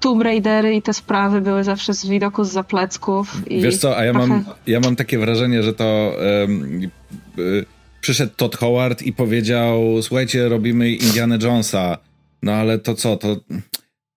Tomb 0.00 0.22
Raidery 0.22 0.74
i 0.74 0.82
te 0.82 0.92
sprawy 0.92 1.40
były 1.40 1.64
zawsze 1.64 1.94
z 1.94 2.06
widoku 2.06 2.44
z 2.44 2.52
zaplecków. 2.52 3.50
I 3.50 3.60
Wiesz 3.60 3.76
co, 3.76 3.98
a 3.98 4.04
ja, 4.04 4.12
trochę... 4.12 4.28
mam, 4.28 4.44
ja 4.66 4.80
mam 4.80 4.96
takie 4.96 5.18
wrażenie, 5.18 5.62
że 5.62 5.74
to 5.74 6.16
um, 6.40 6.90
y, 7.38 7.64
przyszedł 8.00 8.32
Todd 8.36 8.56
Howard 8.56 9.02
i 9.02 9.12
powiedział, 9.12 9.82
słuchajcie, 10.02 10.48
robimy 10.48 10.90
Indiana 10.90 11.38
Jonesa. 11.42 11.98
No 12.42 12.52
ale 12.52 12.78
to 12.78 12.94
co, 12.94 13.16
to 13.16 13.36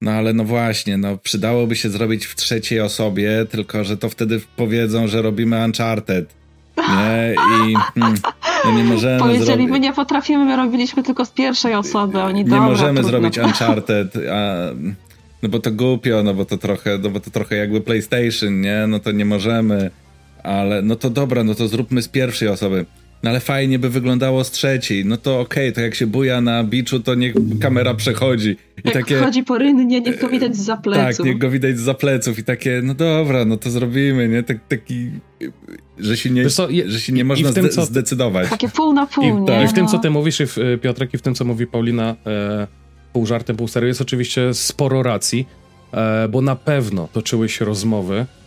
no 0.02 0.12
ale 0.12 0.34
no 0.34 0.44
właśnie, 0.44 0.98
no 0.98 1.18
przydałoby 1.18 1.76
się 1.76 1.90
zrobić 1.90 2.26
w 2.26 2.36
trzeciej 2.36 2.82
osobie, 2.82 3.46
tylko 3.50 3.84
że 3.84 3.98
to 3.98 4.10
wtedy 4.10 4.42
powiedzą, 4.56 5.08
że 5.08 5.22
robimy 5.22 5.66
Uncharted. 5.66 6.40
Nie? 6.78 7.34
I 7.34 7.76
hmm, 8.00 8.18
no 8.66 8.72
nie 8.72 8.84
możemy 8.84 9.20
Powiedzieli, 9.20 9.68
my 9.68 9.80
nie 9.80 9.94
potrafimy, 9.94 10.46
my 10.46 10.56
robiliśmy 10.56 11.04
tylko 11.04 11.26
z 11.26 11.32
pierwszej 11.32 11.76
osoby. 11.76 12.22
Oni, 12.22 12.44
nie 12.44 12.50
dobra, 12.50 12.66
możemy 12.66 12.94
trudno. 12.94 13.10
zrobić 13.10 13.38
Uncharted, 13.48 14.16
a, 14.32 14.70
no 15.44 15.50
bo 15.50 15.60
to 15.60 15.72
głupio, 15.72 16.24
no 16.24 16.34
bo 16.34 16.46
to 16.46 16.58
trochę, 16.58 16.98
no 16.98 17.10
bo 17.10 17.20
to 17.20 17.32
trochę 17.32 17.56
jakby 17.56 17.82
PlayStation, 17.82 18.62
nie? 18.62 18.86
No 18.88 19.00
to 19.00 19.12
nie 19.12 19.26
możemy, 19.26 19.92
ale 20.44 20.82
no 20.82 20.96
to 20.96 21.10
dobra, 21.10 21.44
no 21.44 21.56
to 21.56 21.68
zróbmy 21.68 22.02
z 22.02 22.08
pierwszej 22.08 22.48
osoby. 22.48 22.86
No 23.24 23.30
ale 23.30 23.40
fajnie 23.40 23.80
by 23.80 23.90
wyglądało 23.90 24.44
z 24.44 24.52
trzeciej. 24.52 25.06
No 25.06 25.18
to 25.18 25.40
okej, 25.40 25.70
okay, 25.70 25.76
to 25.76 25.82
jak 25.82 25.96
się 25.96 26.08
buja 26.08 26.42
na 26.42 26.64
biczu, 26.64 27.00
to 27.00 27.16
niech 27.16 27.34
kamera 27.62 27.94
przechodzi. 27.94 28.50
I 28.50 28.56
jak 28.84 28.94
takie, 28.94 29.20
chodzi 29.20 29.44
po 29.44 29.58
rynnie, 29.58 30.02
niech 30.02 30.22
go 30.22 30.30
widać 30.30 30.56
za 30.56 30.78
pleców. 30.78 31.18
Tak, 31.18 31.26
niech 31.26 31.38
go 31.38 31.50
widać 31.50 31.80
za 31.80 31.94
pleców 31.94 32.40
i 32.40 32.44
takie, 32.44 32.82
no 32.84 32.94
dobra, 32.94 33.46
no 33.46 33.58
to 33.58 33.70
zrobimy, 33.70 34.28
nie? 34.28 34.44
Tak, 34.44 34.58
taki, 34.68 35.12
że 36.00 36.18
się 36.18 36.30
nie, 36.30 36.50
co, 36.50 36.68
że 36.86 37.00
się 37.00 37.14
nie 37.14 37.24
można 37.24 37.54
tym, 37.54 37.70
co, 37.70 37.86
zdecydować. 37.86 38.50
Takie 38.50 38.70
pół 38.70 38.94
na 38.94 39.08
pół, 39.08 39.24
I, 39.24 39.34
nie? 39.34 39.48
Tak. 39.48 39.66
I 39.66 39.68
w 39.68 39.74
tym, 39.74 39.88
co 39.88 40.00
ty 40.00 40.10
mówisz, 40.10 40.40
i 40.40 40.46
w, 40.46 40.58
Piotrek, 40.82 41.14
i 41.14 41.18
w 41.18 41.22
tym, 41.22 41.36
co 41.36 41.46
mówi 41.46 41.68
Paulina, 41.68 42.16
e, 42.26 42.68
pół 43.14 43.26
żartem, 43.26 43.56
pół 43.56 43.68
serio, 43.68 43.88
jest 43.88 44.02
oczywiście 44.02 44.54
sporo 44.54 45.04
racji, 45.04 45.48
e, 45.94 46.28
bo 46.28 46.42
na 46.42 46.56
pewno 46.56 47.08
toczyły 47.14 47.50
się 47.50 47.66
rozmowy 47.66 48.16
e, 48.16 48.40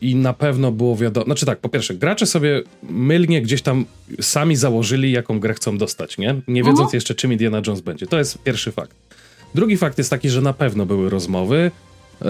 i 0.00 0.14
na 0.14 0.32
pewno 0.32 0.72
było 0.72 0.96
wiadomo, 0.96 1.24
znaczy 1.24 1.46
tak, 1.46 1.58
po 1.58 1.68
pierwsze, 1.68 1.94
gracze 1.94 2.26
sobie 2.26 2.62
mylnie 2.82 3.42
gdzieś 3.42 3.62
tam 3.62 3.84
sami 4.20 4.56
założyli, 4.56 5.12
jaką 5.12 5.40
grę 5.40 5.54
chcą 5.54 5.78
dostać, 5.78 6.18
nie? 6.18 6.34
Nie 6.48 6.62
wiedząc 6.62 6.80
Aha. 6.80 6.90
jeszcze, 6.92 7.14
czym 7.14 7.32
Indiana 7.32 7.62
Jones 7.66 7.80
będzie. 7.80 8.06
To 8.06 8.18
jest 8.18 8.42
pierwszy 8.42 8.72
fakt. 8.72 8.96
Drugi 9.54 9.76
fakt 9.76 9.98
jest 9.98 10.10
taki, 10.10 10.30
że 10.30 10.40
na 10.40 10.52
pewno 10.52 10.86
były 10.86 11.10
rozmowy, 11.10 11.70
e, 12.22 12.26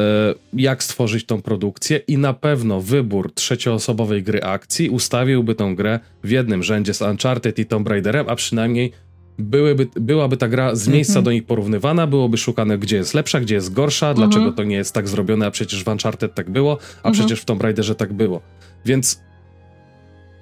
jak 0.53 0.83
stworzyć 0.83 1.25
tą 1.25 1.43
produkcję 1.43 1.97
i 1.97 2.19
na 2.19 2.35
pewno 2.35 2.81
wybór 2.81 3.35
trzecioosobowej 3.35 4.23
gry 4.23 4.43
akcji 4.43 4.91
ustawiłby 4.91 5.55
tą 5.55 5.75
grę 5.75 6.01
w 6.25 6.31
jednym 6.31 6.63
rzędzie 6.63 6.95
z 6.95 7.03
Uncharted 7.03 7.59
i 7.59 7.67
Tomb 7.67 7.89
Raiderem, 7.89 8.29
a 8.29 8.37
przynajmniej 8.37 8.93
byłyby, 9.39 9.87
byłaby 9.95 10.37
ta 10.37 10.49
gra 10.49 10.75
z 10.75 10.89
miejsca 10.89 11.13
mm 11.13 11.23
-hmm. 11.23 11.25
do 11.25 11.33
nich 11.33 11.45
porównywana, 11.45 12.07
byłoby 12.07 12.37
szukane, 12.37 12.79
gdzie 12.79 12.97
jest 12.97 13.15
lepsza, 13.15 13.41
gdzie 13.41 13.55
jest 13.55 13.73
gorsza, 13.73 14.15
dlaczego 14.15 14.43
mm 14.43 14.53
-hmm. 14.53 14.57
to 14.57 14.65
nie 14.65 14.77
jest 14.77 14.95
tak 14.95 15.09
zrobione, 15.09 15.47
a 15.47 15.51
przecież 15.51 15.85
w 15.85 15.89
Uncharted 15.89 16.35
tak 16.35 16.51
było, 16.51 16.79
a 17.03 17.09
mm 17.09 17.15
-hmm. 17.15 17.19
przecież 17.19 17.41
w 17.41 17.45
Tomb 17.45 17.63
Raiderze 17.63 17.95
tak 17.95 18.13
było. 18.13 18.41
Więc 18.85 19.21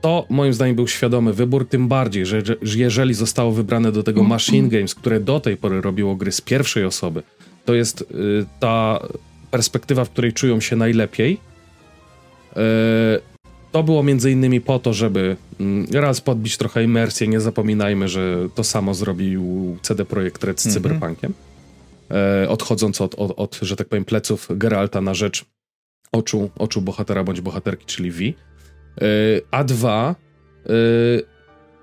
to 0.01 0.27
moim 0.29 0.53
zdaniem 0.53 0.77
był 0.77 0.89
świadomy 0.89 1.33
wybór, 1.33 1.69
tym 1.69 1.89
bardziej, 1.89 2.27
że, 2.27 2.43
że 2.63 2.79
jeżeli 2.79 3.15
zostało 3.15 3.53
wybrane 3.53 3.93
do 3.93 4.03
tego 4.03 4.23
Machine 4.23 4.69
Games, 4.69 4.95
które 4.95 5.21
do 5.21 5.41
tej 5.41 5.57
pory 5.57 5.81
robiło 5.81 6.17
gry 6.17 6.33
z 6.33 6.41
pierwszej 6.41 6.85
osoby, 6.85 7.23
to 7.65 7.75
jest 7.75 8.01
y, 8.01 8.05
ta 8.61 9.01
perspektywa, 9.51 10.05
w 10.05 10.11
której 10.11 10.33
czują 10.33 10.61
się 10.61 10.77
najlepiej. 10.77 11.33
Y, 12.53 12.57
to 13.73 13.83
było 13.83 14.03
między 14.03 14.31
innymi 14.31 14.61
po 14.61 14.79
to, 14.79 14.93
żeby 14.93 15.37
mm, 15.61 15.87
raz 15.93 16.21
podbić 16.21 16.57
trochę 16.57 16.85
imersję. 16.85 17.29
Nie 17.29 17.41
zapominajmy, 17.41 18.09
że 18.09 18.49
to 18.55 18.65
samo 18.65 18.95
zrobił 18.95 19.77
CD 19.83 20.05
Projekt 20.05 20.45
Red 20.45 20.61
z 20.61 20.67
-hmm. 20.67 20.73
Cyberpunkiem. 20.73 21.35
E, 22.11 22.49
odchodząc 22.49 23.01
od, 23.01 23.15
od, 23.15 23.33
od, 23.37 23.59
że 23.63 23.77
tak 23.77 23.89
powiem, 23.89 24.05
pleców 24.05 24.49
Geralta 24.51 25.01
na 25.01 25.15
rzecz 25.15 25.45
oczu, 26.13 26.51
oczu 26.59 26.81
bohatera 26.81 27.25
bądź 27.25 27.41
bohaterki, 27.41 27.87
czyli 27.87 28.11
V. 28.11 28.25
E, 28.25 28.33
a 29.51 29.65
dwa, 29.65 30.15
e, 30.67 30.73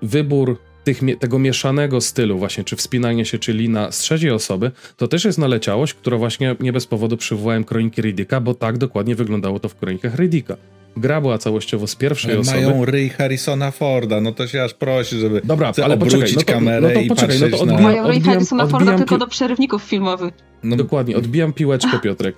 wybór 0.02 0.58
tych, 0.84 1.00
tego 1.20 1.38
mieszanego 1.38 2.00
stylu 2.00 2.38
właśnie, 2.38 2.64
czy 2.64 2.76
wspinanie 2.76 3.24
się, 3.24 3.38
czyli 3.38 3.68
na 3.68 3.92
z 3.92 3.98
trzeciej 3.98 4.30
osoby, 4.30 4.70
to 4.96 5.08
też 5.08 5.24
jest 5.24 5.38
naleciałość, 5.38 5.94
która 5.94 6.18
właśnie 6.18 6.56
nie 6.60 6.72
bez 6.72 6.86
powodu 6.86 7.16
przywołałem 7.16 7.64
Kroniki 7.64 8.02
Riddicka, 8.02 8.40
bo 8.40 8.54
tak 8.54 8.78
dokładnie 8.78 9.16
wyglądało 9.16 9.60
to 9.60 9.68
w 9.68 9.74
Kronikach 9.74 10.14
Riddicka 10.14 10.56
gra 10.96 11.20
była 11.20 11.38
całościowo 11.38 11.86
z 11.86 11.94
pierwszej 11.94 12.30
ale 12.30 12.40
osoby. 12.40 12.56
Mają 12.56 12.84
ryj 12.84 13.08
Harrisona 13.08 13.70
Forda, 13.70 14.20
no 14.20 14.32
to 14.32 14.46
się 14.46 14.62
aż 14.62 14.74
prosi, 14.74 15.18
żeby 15.18 15.40
Dobra, 15.44 15.72
ale 15.84 15.98
poczekaj, 15.98 16.32
no 16.34 16.40
to, 16.40 16.52
kamerę 16.52 16.94
no 16.94 17.00
to 17.00 17.08
poczekaj, 17.08 17.40
no 17.40 17.48
to 17.48 17.62
odbijam, 17.62 17.82
na... 17.82 17.88
Mają 17.88 18.08
ryj 18.08 18.20
Harrisona 18.20 18.66
Forda 18.66 18.96
tylko 18.96 19.18
do 19.18 19.26
przerywników 19.26 19.82
filmowych. 19.82 20.34
No. 20.62 20.76
Dokładnie, 20.76 21.16
odbijam 21.16 21.52
piłeczkę, 21.52 21.98
Piotrek. 22.04 22.36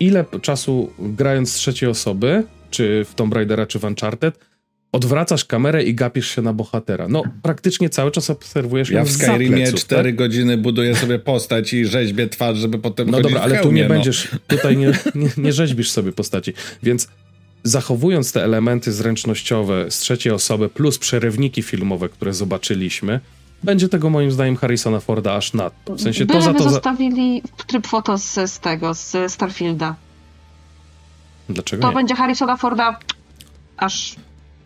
Ile 0.00 0.24
czasu 0.42 0.90
grając 0.98 1.52
z 1.52 1.54
trzeciej 1.54 1.88
osoby, 1.88 2.42
czy 2.70 3.04
w 3.04 3.14
Tomb 3.14 3.34
Raidera, 3.34 3.66
czy 3.66 3.78
w 3.78 3.84
Uncharted, 3.84 4.50
odwracasz 4.92 5.44
kamerę 5.44 5.82
i 5.82 5.94
gapisz 5.94 6.34
się 6.34 6.42
na 6.42 6.52
bohatera. 6.52 7.08
No, 7.08 7.22
praktycznie 7.42 7.90
cały 7.90 8.10
czas 8.10 8.30
obserwujesz 8.30 8.90
Ja 8.90 9.04
w 9.04 9.10
Skyrimie 9.10 9.72
4 9.72 10.02
tak? 10.02 10.16
godziny 10.16 10.56
buduję 10.56 10.96
sobie 10.96 11.18
postać 11.18 11.72
i 11.72 11.86
rzeźbię 11.86 12.28
twarz, 12.28 12.58
żeby 12.58 12.78
potem 12.78 13.10
No 13.10 13.20
dobra, 13.20 13.40
ale 13.40 13.58
tu 13.58 13.72
nie 13.72 13.82
no. 13.82 13.88
będziesz, 13.88 14.28
tutaj 14.46 14.76
nie, 14.76 14.86
nie, 15.14 15.28
nie 15.36 15.52
rzeźbisz 15.52 15.90
sobie 15.90 16.12
postaci, 16.12 16.52
więc 16.82 17.08
zachowując 17.64 18.32
te 18.32 18.44
elementy 18.44 18.92
zręcznościowe 18.92 19.90
z 19.90 19.98
trzeciej 19.98 20.32
osoby 20.32 20.68
plus 20.68 20.98
przerywniki 20.98 21.62
filmowe, 21.62 22.08
które 22.08 22.34
zobaczyliśmy, 22.34 23.20
będzie 23.62 23.88
tego 23.88 24.10
moim 24.10 24.32
zdaniem 24.32 24.56
Harrisona 24.56 25.00
Forda 25.00 25.34
aż 25.34 25.52
nadto. 25.52 25.94
W 25.94 26.00
sensie 26.00 26.26
to 26.26 26.42
za 26.42 26.54
to 26.54 26.70
zostawili 26.70 27.42
tryb 27.66 27.86
foto 27.86 28.18
z, 28.18 28.50
z 28.50 28.60
tego, 28.60 28.94
z 28.94 29.16
Starfielda. 29.28 29.94
Dlaczego 31.48 31.82
To 31.82 31.88
nie? 31.88 31.94
będzie 31.94 32.14
Harrisona 32.14 32.56
Forda 32.56 32.98
aż 33.76 34.16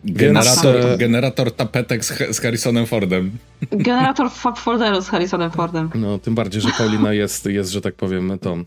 Generator, 0.05 0.75
Więc, 0.75 0.99
generator 0.99 1.51
tapetek 1.51 2.05
z, 2.05 2.35
z 2.35 2.39
Harrisonem 2.39 2.85
Fordem. 2.85 3.31
Generator 3.71 4.31
folderu 4.55 5.01
z 5.01 5.07
Harrisonem 5.07 5.51
Fordem. 5.51 5.89
No, 5.95 6.19
tym 6.19 6.35
bardziej, 6.35 6.61
że 6.61 6.69
Paulina 6.77 7.13
jest, 7.13 7.45
jest 7.45 7.71
że 7.71 7.81
tak 7.81 7.95
powiem, 7.95 8.39
tą 8.39 8.59
e, 8.59 8.63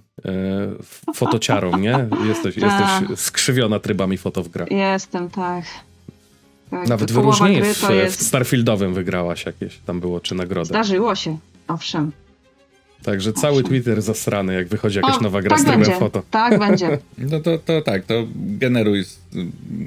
fotociarą, 1.14 1.78
nie? 1.78 2.09
Jesteś, 2.28 2.57
jesteś 2.57 3.18
skrzywiona 3.18 3.78
trybami 3.78 4.18
foto 4.18 4.43
w 4.43 4.49
grach. 4.49 4.70
Jestem, 4.70 5.30
tak. 5.30 5.64
tak 6.70 6.89
Nawet 6.89 7.12
wyróżnienie 7.12 7.62
w, 7.62 7.91
jest... 7.91 8.20
w 8.20 8.22
Starfieldowym 8.22 8.95
wygrałaś 8.95 9.47
jakieś, 9.47 9.78
tam 9.78 10.01
było, 10.01 10.20
czy 10.20 10.34
nagrodę. 10.34 10.68
Zdarzyło 10.68 11.14
się, 11.14 11.39
owszem. 11.68 12.12
Także 13.03 13.32
cały 13.32 13.62
Twitter 13.62 14.03
zasrany, 14.03 14.55
jak 14.55 14.68
wychodzi 14.68 14.97
jakaś 14.97 15.16
o, 15.16 15.20
nowa 15.20 15.43
gra 15.43 15.57
tak 15.57 15.61
z 15.61 15.64
trybem 15.64 15.99
foto. 15.99 16.22
Tak 16.30 16.59
będzie. 16.59 16.99
No 17.18 17.41
to, 17.41 17.59
to 17.59 17.82
tak, 17.82 18.05
to 18.05 18.14
generuj 18.34 19.05
z 19.05 19.18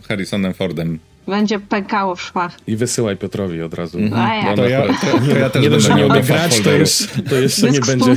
Harrisonem 0.08 0.54
Fordem 0.54 1.00
będzie 1.32 1.60
pękało 1.60 2.16
w 2.16 2.22
szwach. 2.22 2.58
I 2.68 2.76
wysyłaj 2.76 3.18
Piotrowi 3.18 3.62
od 3.62 3.74
razu. 3.74 3.98
Mm 3.98 4.12
-hmm. 4.12 4.56
to, 4.56 4.70
ja, 4.70 4.82
to, 4.82 5.50
to 5.50 5.62
ja 5.62 5.70
też 5.70 5.90
nie 5.90 6.08
umie 6.08 6.22
grać, 6.22 6.60
to, 6.60 6.72
już, 6.72 7.08
to 7.30 7.36
jeszcze 7.36 7.72
nie 7.72 7.80
będzie... 7.80 8.16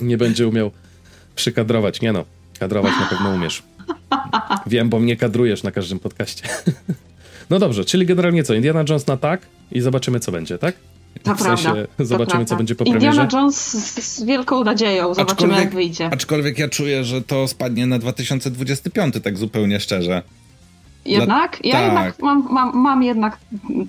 Nie 0.00 0.18
będzie 0.18 0.48
umiał 0.48 0.70
przykadrować. 1.34 2.00
Nie 2.00 2.12
no, 2.12 2.24
kadrować 2.58 2.92
na 3.00 3.06
pewno 3.06 3.30
umiesz. 3.30 3.62
Wiem, 4.66 4.88
bo 4.88 4.98
mnie 5.00 5.16
kadrujesz 5.16 5.62
na 5.62 5.70
każdym 5.70 5.98
podcaście. 5.98 6.48
No 7.50 7.58
dobrze, 7.58 7.84
czyli 7.84 8.06
generalnie 8.06 8.44
co? 8.44 8.54
Indiana 8.54 8.84
Jones 8.88 9.06
na 9.06 9.16
tak 9.16 9.40
i 9.72 9.80
zobaczymy, 9.80 10.20
co 10.20 10.32
będzie, 10.32 10.58
tak? 10.58 10.74
To 11.22 11.34
w 11.34 11.40
sensie 11.40 11.62
prawda, 11.62 12.04
zobaczymy, 12.04 12.44
co 12.44 12.56
będzie 12.56 12.74
po 12.74 12.84
premierze. 12.84 13.06
Indiana 13.06 13.28
Jones 13.32 13.56
z, 13.56 14.02
z 14.04 14.24
wielką 14.24 14.64
nadzieją, 14.64 15.14
zobaczymy 15.14 15.32
aczkolwiek, 15.32 15.58
jak 15.58 15.74
wyjdzie. 15.74 16.10
Aczkolwiek 16.12 16.58
ja 16.58 16.68
czuję, 16.68 17.04
że 17.04 17.22
to 17.22 17.48
spadnie 17.48 17.86
na 17.86 17.98
2025, 17.98 19.14
tak 19.22 19.38
zupełnie 19.38 19.80
szczerze. 19.80 20.22
Jednak? 21.04 21.64
Ja 21.64 21.72
tak. 21.72 21.84
jednak 21.84 22.22
mam, 22.22 22.48
mam, 22.50 22.76
mam 22.76 23.02
jednak 23.02 23.38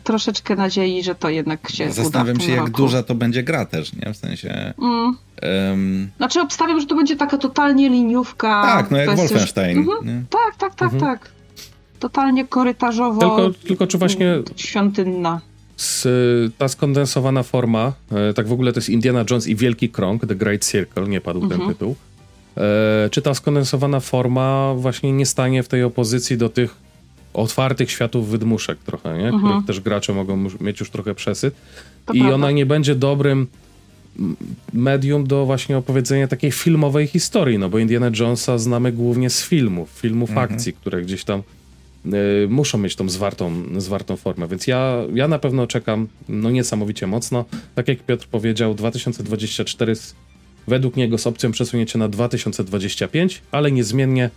troszeczkę 0.03 0.55
nadziei, 0.55 1.03
że 1.03 1.15
to 1.15 1.29
jednak 1.29 1.69
się 1.69 1.91
Zastanawiam 1.91 2.35
uda 2.35 2.45
się, 2.45 2.51
jak 2.51 2.59
roku. 2.59 2.71
duża 2.71 3.03
to 3.03 3.15
będzie 3.15 3.43
gra 3.43 3.65
też, 3.65 3.93
nie? 3.93 4.13
W 4.13 4.17
sensie... 4.17 4.73
Mm. 4.81 5.17
Um... 5.71 6.11
Znaczy 6.17 6.41
obstawiam, 6.41 6.81
że 6.81 6.87
to 6.87 6.95
będzie 6.95 7.15
taka 7.15 7.37
totalnie 7.37 7.89
liniówka. 7.89 8.61
Tak, 8.61 8.91
no 8.91 8.97
jak 8.97 9.15
Wolfenstein. 9.15 9.77
Mhm. 9.77 10.25
Tak, 10.29 10.55
tak, 10.57 10.75
tak, 10.75 10.93
mhm. 10.93 11.01
tak. 11.01 11.31
Totalnie 11.99 12.47
korytarzowo. 12.47 13.19
Tylko, 13.19 13.59
tylko 13.67 13.87
czy 13.87 13.97
właśnie... 13.97 14.35
Świątynna. 14.55 15.41
Z, 15.77 16.07
ta 16.57 16.67
skondensowana 16.67 17.43
forma, 17.43 17.93
e, 18.11 18.33
tak 18.33 18.47
w 18.47 18.51
ogóle 18.51 18.73
to 18.73 18.77
jest 18.77 18.89
Indiana 18.89 19.25
Jones 19.29 19.47
i 19.47 19.55
Wielki 19.55 19.89
Krąg, 19.89 20.27
The 20.27 20.35
Great 20.35 20.65
Circle, 20.65 21.07
nie 21.07 21.21
padł 21.21 21.39
ten 21.41 21.51
mhm. 21.51 21.69
tytuł. 21.69 21.95
E, 22.57 23.09
czy 23.09 23.21
ta 23.21 23.33
skondensowana 23.33 23.99
forma 23.99 24.73
właśnie 24.77 25.11
nie 25.11 25.25
stanie 25.25 25.63
w 25.63 25.67
tej 25.67 25.83
opozycji 25.83 26.37
do 26.37 26.49
tych 26.49 26.75
otwartych 27.33 27.91
światów 27.91 28.29
wydmuszek 28.29 28.79
trochę, 28.79 29.17
nie? 29.17 29.27
Mhm. 29.27 29.41
których 29.41 29.65
też 29.65 29.79
gracze 29.79 30.13
mogą 30.13 30.49
mieć 30.61 30.79
już 30.79 30.89
trochę 30.89 31.15
przesyt. 31.15 31.55
To 32.05 32.13
I 32.13 32.19
prawda. 32.19 32.35
ona 32.35 32.51
nie 32.51 32.65
będzie 32.65 32.95
dobrym 32.95 33.47
medium 34.73 35.27
do 35.27 35.45
właśnie 35.45 35.77
opowiedzenia 35.77 36.27
takiej 36.27 36.51
filmowej 36.51 37.07
historii, 37.07 37.59
no 37.59 37.69
bo 37.69 37.79
Indiana 37.79 38.11
Jonesa 38.19 38.57
znamy 38.57 38.91
głównie 38.91 39.29
z 39.29 39.43
filmów, 39.45 39.89
filmów 39.89 40.29
mhm. 40.29 40.51
akcji, 40.51 40.73
które 40.73 41.01
gdzieś 41.01 41.23
tam 41.23 41.43
y, 42.05 42.47
muszą 42.49 42.77
mieć 42.77 42.95
tą 42.95 43.09
zwartą, 43.09 43.51
zwartą 43.77 44.15
formę, 44.15 44.47
więc 44.47 44.67
ja, 44.67 44.97
ja 45.13 45.27
na 45.27 45.39
pewno 45.39 45.67
czekam 45.67 46.07
no 46.29 46.51
niesamowicie 46.51 47.07
mocno. 47.07 47.45
Tak 47.75 47.87
jak 47.87 47.99
Piotr 47.99 48.27
powiedział, 48.27 48.75
2024 48.75 49.95
według 50.67 50.95
niego 50.95 51.17
z 51.17 51.27
opcją 51.27 51.51
przesunięcia 51.51 51.99
na 51.99 52.07
2025, 52.07 53.41
ale 53.51 53.71
niezmiennie 53.71 54.29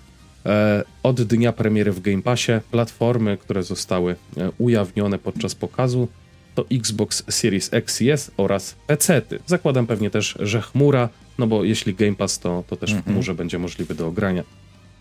od 1.03 1.22
dnia 1.22 1.53
premiery 1.53 1.92
w 1.92 2.01
Game 2.01 2.22
Passie 2.22 2.53
platformy, 2.70 3.36
które 3.36 3.62
zostały 3.62 4.16
e, 4.36 4.51
ujawnione 4.59 5.18
podczas 5.18 5.55
pokazu 5.55 6.09
to 6.55 6.64
Xbox 6.72 7.22
Series 7.28 7.68
X 7.72 8.03
i 8.03 8.11
S 8.11 8.30
oraz 8.36 8.76
PC-ty. 8.86 9.38
Zakładam 9.47 9.86
pewnie 9.86 10.11
też, 10.11 10.38
że 10.40 10.62
chmura, 10.62 11.09
no 11.38 11.47
bo 11.47 11.64
jeśli 11.64 11.94
Game 11.94 12.14
Pass, 12.14 12.38
to, 12.38 12.64
to 12.66 12.76
też 12.76 12.90
w 12.90 12.97
mhm. 12.97 13.14
chmurze 13.14 13.34
będzie 13.34 13.59
możliwy 13.59 13.94
do 13.94 14.07
ogrania. 14.07 14.42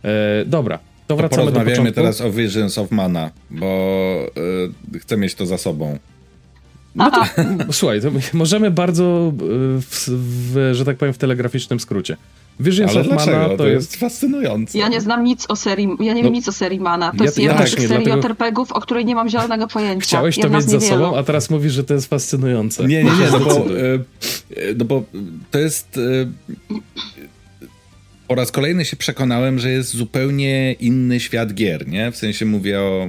E, 0.03 0.45
dobra, 0.45 0.79
to 1.07 1.15
wracamy 1.15 1.51
to 1.51 1.59
do 1.59 1.65
początku. 1.65 1.93
teraz 1.93 2.21
o 2.21 2.31
Visions 2.31 2.77
of 2.77 2.91
Mana, 2.91 3.31
bo 3.49 3.65
e, 4.95 4.99
chcę 4.99 5.17
mieć 5.17 5.35
to 5.35 5.45
za 5.45 5.57
sobą. 5.57 5.99
No 6.95 7.11
to, 7.11 7.25
słuchaj, 7.73 8.01
to 8.01 8.11
możemy 8.33 8.71
bardzo, 8.71 9.33
w, 9.81 10.09
w, 10.09 10.69
że 10.73 10.85
tak 10.85 10.97
powiem, 10.97 11.13
w 11.13 11.17
telegraficznym 11.17 11.79
skrócie. 11.79 12.17
Visions 12.59 12.91
Ale 12.91 13.01
of 13.01 13.07
dlaczego? 13.07 13.37
Mana 13.37 13.49
to, 13.49 13.57
to 13.57 13.67
jest... 13.67 13.95
fascynujące. 13.95 14.77
Ja 14.77 14.87
nie 14.87 15.01
znam 15.01 15.23
nic 15.23 15.45
o 15.49 15.55
serii, 15.55 15.87
ja 15.99 16.13
nie 16.13 16.23
wiem 16.23 16.31
no, 16.31 16.37
nic 16.37 16.47
o 16.47 16.51
serii 16.51 16.79
Mana. 16.79 17.11
To 17.11 17.17
ja, 17.17 17.23
jest 17.23 17.39
jedna 17.39 17.67
z 17.67 17.87
serii 17.87 18.05
dlatego... 18.05 18.65
O 18.69 18.81
której 18.81 19.05
nie 19.05 19.15
mam 19.15 19.29
zielonego 19.29 19.67
pojęcia. 19.67 20.05
Chciałeś 20.05 20.39
to 20.39 20.49
mieć 20.49 20.63
za 20.63 20.79
sobą, 20.79 21.17
a 21.17 21.23
teraz 21.23 21.49
mówisz, 21.49 21.73
że 21.73 21.83
to 21.83 21.93
jest 21.93 22.07
fascynujące. 22.07 22.87
Nie, 22.87 23.03
nie, 23.03 23.11
nie, 23.11 23.31
no 23.31 23.39
bo, 23.39 23.51
e, 23.51 23.99
no 24.77 24.85
bo 24.85 25.03
to 25.51 25.59
jest... 25.59 25.97
E, 25.97 26.75
po 28.27 28.35
raz 28.35 28.51
kolejny 28.51 28.85
się 28.85 28.97
przekonałem, 28.97 29.59
że 29.59 29.71
jest 29.71 29.95
zupełnie 29.95 30.73
inny 30.73 31.19
świat 31.19 31.53
gier, 31.53 31.87
nie? 31.87 32.11
W 32.11 32.17
sensie 32.17 32.45
mówię 32.45 32.81
o... 32.81 33.07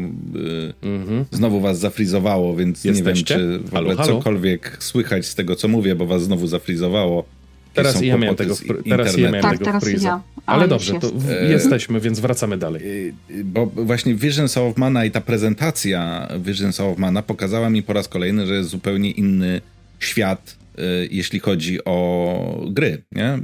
Mhm. 0.83 1.25
Znowu 1.31 1.61
was 1.61 1.79
zafrizowało, 1.79 2.57
więc 2.57 2.85
Jesteście? 2.85 3.37
nie 3.37 3.43
wiem, 3.43 3.53
czy 3.53 3.59
w 3.59 3.75
ogóle 3.75 3.95
halo, 3.95 3.97
halo? 3.97 4.19
cokolwiek 4.19 4.77
słychać 4.81 5.27
z 5.27 5.35
tego, 5.35 5.57
co 5.57 5.69
mówię, 5.69 5.95
bo 5.95 6.07
was 6.07 6.23
znowu 6.23 6.47
zafrizowało. 6.47 7.25
Teraz 7.77 8.03
ja 8.03 8.17
miałem 8.17 8.37
tego, 8.37 8.55
teraz 8.89 9.17
ja 9.17 9.31
miałem 9.31 9.43
tak, 9.43 9.53
tego 9.53 9.65
teraz 9.65 10.03
ja. 10.03 10.23
Ale, 10.47 10.59
Ale 10.59 10.69
dobrze, 10.69 10.95
to 11.01 11.11
e, 11.29 11.51
jesteśmy, 11.51 12.01
więc 12.01 12.21
wracamy 12.21 12.59
dalej. 12.59 13.09
E, 13.09 13.45
bo 13.45 13.67
właśnie 13.67 14.15
Visions 14.15 14.57
of 14.57 14.77
Mana 14.77 15.05
i 15.05 15.11
ta 15.11 15.21
prezentacja 15.21 16.29
Visions 16.41 16.81
of 16.81 16.99
Mana 16.99 17.23
pokazała 17.23 17.71
mi 17.71 17.83
po 17.83 17.93
raz 17.93 18.09
kolejny, 18.09 18.47
że 18.47 18.55
jest 18.55 18.71
zupełnie 18.71 19.11
inny 19.11 19.61
świat, 19.99 20.57
e, 20.79 20.83
jeśli 21.11 21.41
chodzi 21.41 21.85
o 21.85 22.65
gry. 22.71 23.03
Nie? 23.13 23.39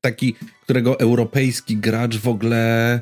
taki, 0.00 0.34
którego 0.62 1.00
europejski 1.00 1.76
gracz 1.76 2.16
w 2.16 2.28
ogóle, 2.28 3.00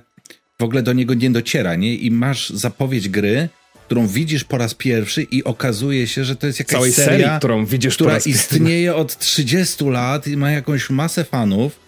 w 0.59 0.62
ogóle 0.62 0.83
do 0.83 0.93
niego 0.93 1.14
nie 1.14 1.31
dociera. 1.31 1.75
Nie? 1.75 1.95
I 1.95 2.11
masz 2.11 2.51
zapowiedź 2.51 3.09
gry, 3.09 3.49
którą 3.87 4.07
widzisz 4.07 4.45
po 4.45 4.59
raz 4.59 4.74
pierwszy 4.74 5.22
i 5.22 5.45
okazuje 5.45 6.07
się, 6.07 6.24
że 6.24 6.37
to 6.37 6.47
jest 6.47 6.59
jakaś 6.59 6.72
Całej 6.72 6.93
seria, 6.93 7.11
serii, 7.11 7.39
którą 7.39 7.66
widzisz 7.66 7.95
która 7.95 8.18
istnieje 8.18 8.95
od 8.95 9.18
30 9.18 9.85
lat 9.85 10.26
i 10.26 10.37
ma 10.37 10.51
jakąś 10.51 10.91
masę 10.91 11.24
fanów. 11.24 11.85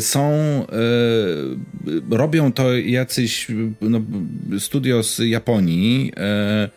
Są, 0.00 0.30
e, 2.10 2.16
robią 2.16 2.52
to 2.52 2.76
jacyś 2.76 3.46
no, 3.80 4.00
studio 4.58 5.02
z 5.02 5.18
Japonii, 5.18 6.12
e, 6.16 6.68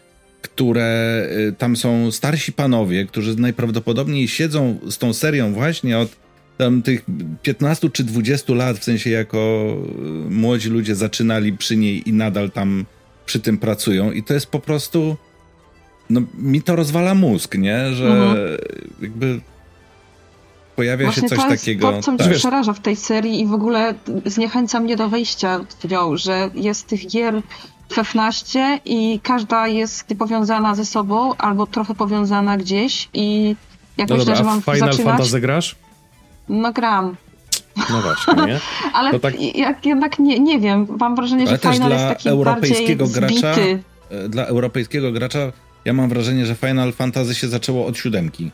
które 0.41 1.27
e, 1.47 1.51
tam 1.51 1.75
są 1.75 2.11
starsi 2.11 2.53
panowie, 2.53 3.05
którzy 3.05 3.35
najprawdopodobniej 3.35 4.27
siedzą 4.27 4.79
z 4.89 4.97
tą 4.97 5.13
serią 5.13 5.53
właśnie 5.53 5.97
od 5.97 6.15
tam 6.57 6.81
tych 6.81 7.05
15 7.41 7.89
czy 7.89 8.03
20 8.03 8.53
lat, 8.53 8.77
w 8.77 8.83
sensie 8.83 9.09
jako 9.09 9.75
młodzi 10.29 10.69
ludzie 10.69 10.95
zaczynali 10.95 11.53
przy 11.53 11.77
niej 11.77 12.09
i 12.09 12.13
nadal 12.13 12.51
tam 12.51 12.85
przy 13.29 13.39
tym 13.39 13.57
pracują 13.57 14.11
i 14.11 14.23
to 14.23 14.33
jest 14.33 14.47
po 14.47 14.59
prostu 14.59 15.17
no 16.09 16.21
mi 16.33 16.61
to 16.61 16.75
rozwala 16.75 17.15
mózg, 17.15 17.55
nie? 17.55 17.93
Że 17.93 18.07
mhm. 18.07 18.57
jakby 19.01 19.39
pojawia 20.75 21.05
Właśnie 21.05 21.21
się 21.21 21.29
coś 21.29 21.39
to 21.39 21.49
jest 21.49 21.61
takiego. 21.61 21.91
To, 21.91 22.01
co 22.01 22.11
mnie 22.11 22.23
tak. 22.23 22.33
przeraża 22.33 22.73
w 22.73 22.79
tej 22.79 22.95
serii 22.95 23.41
i 23.41 23.45
w 23.45 23.53
ogóle 23.53 23.93
zniechęca 24.25 24.79
mnie 24.79 24.95
do 24.95 25.09
wejścia 25.09 25.59
w 25.79 25.91
nią, 25.91 26.17
że 26.17 26.49
jest 26.53 26.87
tych 26.87 27.07
gier 27.07 27.41
16 27.91 28.79
i 28.85 29.19
każda 29.23 29.67
jest 29.67 30.05
powiązana 30.19 30.75
ze 30.75 30.85
sobą 30.85 31.35
albo 31.35 31.67
trochę 31.67 31.95
powiązana 31.95 32.57
gdzieś 32.57 33.09
i 33.13 33.55
jak 33.97 34.09
no 34.09 34.15
myślę, 34.15 34.25
dobra, 34.25 34.35
że 34.35 34.43
mam 34.43 34.59
a 34.65 34.73
Final 34.73 34.91
zaczynać... 34.91 35.17
Fantasy 35.17 35.41
grasz? 35.41 35.75
No 36.49 36.73
gram. 36.73 37.15
No 37.89 38.01
właśnie, 38.01 38.45
nie? 38.45 38.59
Ale 38.93 39.11
no 39.11 39.19
tak... 39.19 39.55
jak, 39.55 39.85
jednak 39.85 40.19
nie, 40.19 40.39
nie 40.39 40.59
wiem, 40.59 40.87
mam 40.99 41.15
wrażenie, 41.15 41.47
że 41.47 41.57
Final 41.57 41.91
jest 41.91 42.05
taki 42.05 42.29
europejskiego 42.29 43.07
gracza, 43.07 43.53
zbity. 43.53 43.83
E, 44.09 44.29
dla 44.29 44.45
europejskiego 44.45 45.11
gracza 45.11 45.51
ja 45.85 45.93
mam 45.93 46.09
wrażenie, 46.09 46.45
że 46.45 46.55
Final 46.55 46.93
Fantasy 46.93 47.35
się 47.35 47.47
zaczęło 47.47 47.85
od 47.85 47.97
siódemki. 47.97 48.51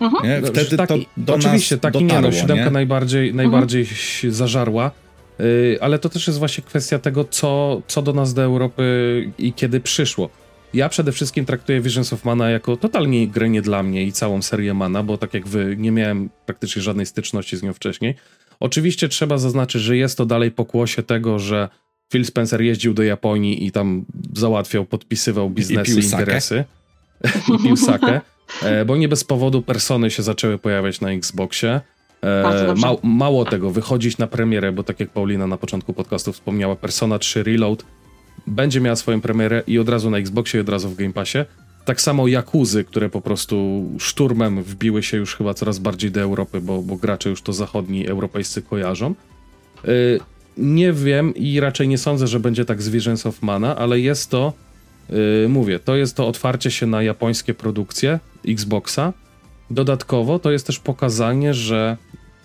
Mhm. 0.00 0.24
Nie? 0.24 0.48
Wtedy 0.48 0.76
taki, 0.76 1.04
to 1.04 1.10
do 1.16 1.34
Oczywiście, 1.34 1.74
nas 1.74 1.82
taki 1.82 2.06
dotarło, 2.06 2.30
nie, 2.30 2.36
no, 2.36 2.40
siódemka 2.40 2.64
nie? 2.64 2.70
najbardziej, 2.70 3.28
mhm. 3.30 3.36
najbardziej 3.36 3.86
się 3.86 4.32
zażarła, 4.32 4.90
yy, 5.38 5.78
ale 5.80 5.98
to 5.98 6.08
też 6.08 6.26
jest 6.26 6.38
właśnie 6.38 6.64
kwestia 6.64 6.98
tego, 6.98 7.24
co, 7.24 7.82
co 7.86 8.02
do 8.02 8.12
nas 8.12 8.34
do 8.34 8.42
Europy 8.42 9.30
i 9.38 9.52
kiedy 9.52 9.80
przyszło. 9.80 10.30
Ja 10.74 10.88
przede 10.88 11.12
wszystkim 11.12 11.44
traktuję 11.44 11.80
Visions 11.80 12.12
of 12.12 12.24
Mana 12.24 12.50
jako 12.50 12.76
totalnie 12.76 13.28
grę 13.28 13.50
nie 13.50 13.62
dla 13.62 13.82
mnie 13.82 14.04
i 14.04 14.12
całą 14.12 14.42
serię 14.42 14.74
Mana, 14.74 15.02
bo 15.02 15.18
tak 15.18 15.34
jak 15.34 15.48
wy, 15.48 15.76
nie 15.78 15.90
miałem 15.90 16.30
praktycznie 16.46 16.82
żadnej 16.82 17.06
styczności 17.06 17.56
z 17.56 17.62
nią 17.62 17.72
wcześniej. 17.72 18.14
Oczywiście 18.60 19.08
trzeba 19.08 19.38
zaznaczyć, 19.38 19.82
że 19.82 19.96
jest 19.96 20.18
to 20.18 20.26
dalej 20.26 20.50
pokłosie 20.50 21.02
tego, 21.02 21.38
że 21.38 21.68
Phil 22.12 22.24
Spencer 22.24 22.62
jeździł 22.62 22.94
do 22.94 23.02
Japonii 23.02 23.66
i 23.66 23.72
tam 23.72 24.04
załatwiał, 24.36 24.84
podpisywał 24.84 25.50
biznesy, 25.50 26.00
I 26.00 26.04
interesy. 26.04 26.64
I 27.54 27.62
pił 27.62 27.76
sakę. 27.76 28.20
E, 28.62 28.84
bo 28.84 28.96
nie 28.96 29.08
bez 29.08 29.24
powodu 29.24 29.62
persony 29.62 30.10
się 30.10 30.22
zaczęły 30.22 30.58
pojawiać 30.58 31.00
na 31.00 31.10
Xboxie. 31.10 31.80
E, 32.22 32.74
ma, 32.76 32.92
mało 33.02 33.44
tego, 33.44 33.70
wychodzić 33.70 34.18
na 34.18 34.26
premierę, 34.26 34.72
bo 34.72 34.82
tak 34.82 35.00
jak 35.00 35.10
Paulina 35.10 35.46
na 35.46 35.56
początku 35.56 35.92
podcastu 35.92 36.32
wspomniała, 36.32 36.76
Persona 36.76 37.18
3 37.18 37.42
Reload 37.42 37.84
będzie 38.50 38.80
miała 38.80 38.96
swoją 38.96 39.20
premierę 39.20 39.62
i 39.66 39.78
od 39.78 39.88
razu 39.88 40.10
na 40.10 40.18
Xboxie 40.18 40.58
i 40.58 40.60
od 40.60 40.68
razu 40.68 40.88
w 40.88 40.96
Game 40.96 41.12
Passie. 41.12 41.38
Tak 41.84 42.00
samo 42.00 42.28
Jakuzy, 42.28 42.84
które 42.84 43.08
po 43.08 43.20
prostu 43.20 43.84
szturmem 43.98 44.62
wbiły 44.62 45.02
się 45.02 45.16
już 45.16 45.36
chyba 45.36 45.54
coraz 45.54 45.78
bardziej 45.78 46.10
do 46.10 46.20
Europy, 46.20 46.60
bo, 46.60 46.82
bo 46.82 46.96
gracze 46.96 47.30
już 47.30 47.42
to 47.42 47.52
zachodni 47.52 48.08
europejscy 48.08 48.62
kojarzą. 48.62 49.14
Yy, 49.84 50.20
nie 50.56 50.92
wiem 50.92 51.34
i 51.34 51.60
raczej 51.60 51.88
nie 51.88 51.98
sądzę, 51.98 52.26
że 52.26 52.40
będzie 52.40 52.64
tak 52.64 52.82
z 52.82 52.88
Visions 52.88 53.26
of 53.26 53.42
Mana, 53.42 53.76
ale 53.76 54.00
jest 54.00 54.30
to, 54.30 54.52
yy, 55.08 55.48
mówię, 55.48 55.78
to 55.78 55.96
jest 55.96 56.16
to 56.16 56.28
otwarcie 56.28 56.70
się 56.70 56.86
na 56.86 57.02
japońskie 57.02 57.54
produkcje 57.54 58.20
Xboxa. 58.48 59.12
Dodatkowo 59.70 60.38
to 60.38 60.50
jest 60.50 60.66
też 60.66 60.78
pokazanie, 60.78 61.54
że 61.54 61.96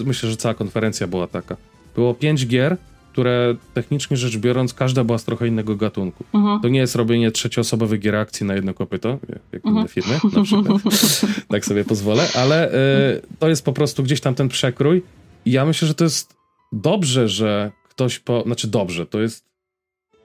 myślę, 0.05 0.29
że 0.29 0.37
cała 0.37 0.53
konferencja 0.53 1.07
była 1.07 1.27
taka. 1.27 1.57
Było 1.95 2.13
pięć 2.13 2.47
gier, 2.47 2.77
które 3.15 3.55
technicznie 3.73 4.17
rzecz 4.17 4.37
biorąc, 4.37 4.73
każda 4.73 5.03
była 5.03 5.17
z 5.17 5.23
trochę 5.23 5.47
innego 5.47 5.75
gatunku. 5.75 6.23
Mhm. 6.33 6.61
To 6.61 6.67
nie 6.67 6.79
jest 6.79 6.95
robienie 6.95 7.31
trzecioosobowych 7.31 7.99
gier 7.99 8.15
akcji 8.15 8.45
na 8.45 8.55
jedno 8.55 8.73
kopyto, 8.73 9.09
jak 9.51 9.65
mhm. 9.65 9.75
inne 9.75 9.87
firmy 9.87 10.19
na 10.33 10.43
przykład. 10.43 10.81
tak 11.47 11.65
sobie 11.65 11.85
pozwolę, 11.85 12.27
ale 12.35 12.73
y, 13.15 13.21
to 13.39 13.49
jest 13.49 13.65
po 13.65 13.73
prostu 13.73 14.03
gdzieś 14.03 14.21
tam 14.21 14.35
ten 14.35 14.47
przekrój. 14.47 15.03
I 15.45 15.51
ja 15.51 15.65
myślę, 15.65 15.87
że 15.87 15.93
to 15.93 16.03
jest 16.03 16.35
dobrze, 16.71 17.29
że 17.29 17.71
ktoś 17.89 18.19
po... 18.19 18.43
Znaczy 18.45 18.67
dobrze, 18.67 19.05
to 19.05 19.21
jest 19.21 19.45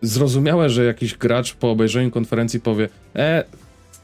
zrozumiałe, 0.02 0.70
że 0.70 0.84
jakiś 0.84 1.14
gracz 1.14 1.54
po 1.54 1.70
obejrzeniu 1.70 2.10
konferencji 2.10 2.60
powie 2.60 2.88
e, 3.16 3.44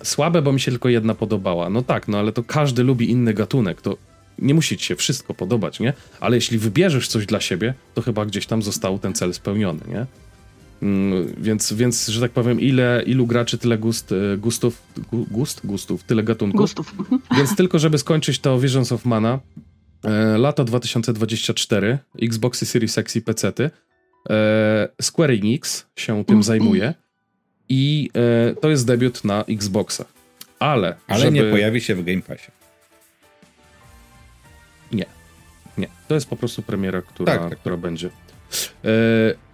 słabe, 0.02 0.42
bo 0.42 0.52
mi 0.52 0.60
się 0.60 0.70
tylko 0.70 0.88
jedna 0.88 1.14
podobała. 1.14 1.70
No 1.70 1.82
tak, 1.82 2.08
no 2.08 2.18
ale 2.18 2.32
to 2.32 2.42
każdy 2.42 2.82
lubi 2.82 3.10
inny 3.10 3.34
gatunek. 3.34 3.82
To 3.82 3.96
nie 4.38 4.54
musi 4.54 4.76
ci 4.76 4.86
się 4.86 4.96
wszystko 4.96 5.34
podobać, 5.34 5.80
nie? 5.80 5.92
Ale 6.20 6.36
jeśli 6.36 6.58
wybierzesz 6.58 7.08
coś 7.08 7.26
dla 7.26 7.40
siebie, 7.40 7.74
to 7.94 8.02
chyba 8.02 8.26
gdzieś 8.26 8.46
tam 8.46 8.62
został 8.62 8.98
ten 8.98 9.14
cel 9.14 9.34
spełniony, 9.34 9.80
nie? 9.88 10.06
Mm, 10.82 11.34
więc, 11.38 11.72
więc, 11.72 12.06
że 12.06 12.20
tak 12.20 12.30
powiem, 12.30 12.60
ile, 12.60 13.02
ilu 13.06 13.26
graczy, 13.26 13.58
tyle 13.58 13.78
gust, 13.78 14.12
e, 14.12 14.36
gustów, 14.36 14.82
gust, 15.12 15.66
gustów, 15.66 16.04
tyle 16.04 16.22
gatunków. 16.22 16.60
Gustów. 16.60 16.94
Więc 17.36 17.56
tylko, 17.56 17.78
żeby 17.78 17.98
skończyć 17.98 18.38
to 18.38 18.60
Visions 18.60 18.92
of 18.92 19.04
Mana, 19.04 19.40
e, 20.04 20.38
lato 20.38 20.64
2024, 20.64 21.98
Xboxy 22.22 22.66
Series 22.66 22.98
X 22.98 23.16
i 23.16 23.22
PC-ty, 23.22 23.70
e, 24.30 24.88
Square 25.02 25.30
Enix 25.30 25.86
się 25.96 26.24
tym 26.24 26.42
zajmuje 26.42 26.94
i 27.68 28.10
e, 28.14 28.54
to 28.54 28.70
jest 28.70 28.86
debiut 28.86 29.24
na 29.24 29.44
Xboxa. 29.44 30.04
Ale, 30.58 30.96
Ale 31.06 31.20
żeby... 31.20 31.32
nie 31.32 31.44
pojawi 31.44 31.80
się 31.80 31.94
w 31.94 32.04
Game 32.04 32.22
Passie. 32.22 32.55
Nie. 35.78 35.88
To 36.08 36.14
jest 36.14 36.28
po 36.28 36.36
prostu 36.36 36.62
premiera, 36.62 37.02
która, 37.02 37.38
tak, 37.38 37.50
tak. 37.50 37.58
która 37.58 37.76
będzie. 37.76 38.10
E, 38.84 38.90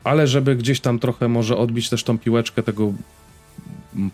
ale 0.04 0.26
żeby 0.26 0.56
gdzieś 0.56 0.80
tam 0.80 0.98
trochę 0.98 1.28
może 1.28 1.56
odbić 1.56 1.88
też 1.88 2.04
tą 2.04 2.18
piłeczkę 2.18 2.62
tego 2.62 2.92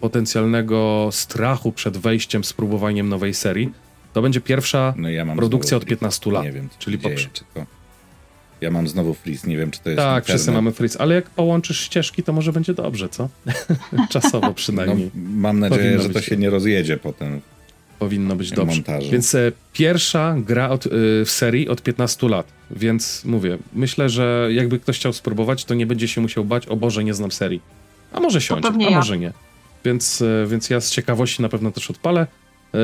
potencjalnego 0.00 1.08
strachu 1.12 1.72
przed 1.72 1.96
wejściem, 1.96 2.44
spróbowaniem 2.44 3.08
nowej 3.08 3.34
serii, 3.34 3.72
to 4.12 4.22
będzie 4.22 4.40
pierwsza 4.40 4.94
no 4.96 5.10
ja 5.10 5.26
produkcja 5.36 5.76
od 5.76 5.84
15 5.84 6.32
lat. 6.32 6.44
Nie 6.44 6.52
wiem, 6.52 6.68
czyli 6.78 6.98
dzieje, 6.98 7.16
czy 7.16 7.44
to... 7.54 7.66
Ja 8.60 8.70
mam 8.70 8.88
znowu 8.88 9.14
freeze, 9.14 9.48
nie 9.48 9.56
wiem, 9.56 9.70
czy 9.70 9.80
to 9.80 9.90
jest. 9.90 9.98
Tak, 9.98 10.08
internet. 10.08 10.26
wszyscy 10.26 10.52
mamy 10.52 10.72
freeze, 10.72 11.00
ale 11.00 11.14
jak 11.14 11.30
połączysz 11.30 11.80
ścieżki, 11.80 12.22
to 12.22 12.32
może 12.32 12.52
będzie 12.52 12.74
dobrze, 12.74 13.08
co? 13.08 13.28
Czasowo 14.10 14.54
przynajmniej. 14.54 15.10
No, 15.14 15.30
mam 15.30 15.58
nadzieję, 15.58 15.82
Powinno 15.82 16.02
że 16.02 16.10
to 16.10 16.20
się 16.20 16.36
nie 16.36 16.50
rozjedzie 16.50 16.96
potem 16.96 17.40
powinno 17.98 18.36
być 18.36 18.50
dobrze. 18.50 18.76
Montażu. 18.76 19.10
Więc 19.10 19.34
e, 19.34 19.52
pierwsza 19.72 20.36
gra 20.38 20.68
od, 20.68 20.86
e, 20.86 20.90
w 21.24 21.30
serii 21.30 21.68
od 21.68 21.82
15 21.82 22.28
lat, 22.28 22.52
więc 22.70 23.24
mówię, 23.24 23.58
myślę, 23.72 24.08
że 24.08 24.48
jakby 24.52 24.78
ktoś 24.78 24.98
chciał 24.98 25.12
spróbować, 25.12 25.64
to 25.64 25.74
nie 25.74 25.86
będzie 25.86 26.08
się 26.08 26.20
musiał 26.20 26.44
bać, 26.44 26.66
o 26.66 26.76
Boże, 26.76 27.04
nie 27.04 27.14
znam 27.14 27.32
serii. 27.32 27.60
A 28.12 28.20
może 28.20 28.40
siąść, 28.40 28.64
a 28.66 28.82
ja. 28.82 28.90
może 28.90 29.18
nie. 29.18 29.32
Więc, 29.84 30.22
e, 30.22 30.46
więc 30.46 30.70
ja 30.70 30.80
z 30.80 30.90
ciekawości 30.90 31.42
na 31.42 31.48
pewno 31.48 31.70
też 31.70 31.90
odpalę. 31.90 32.26
E, 32.74 32.78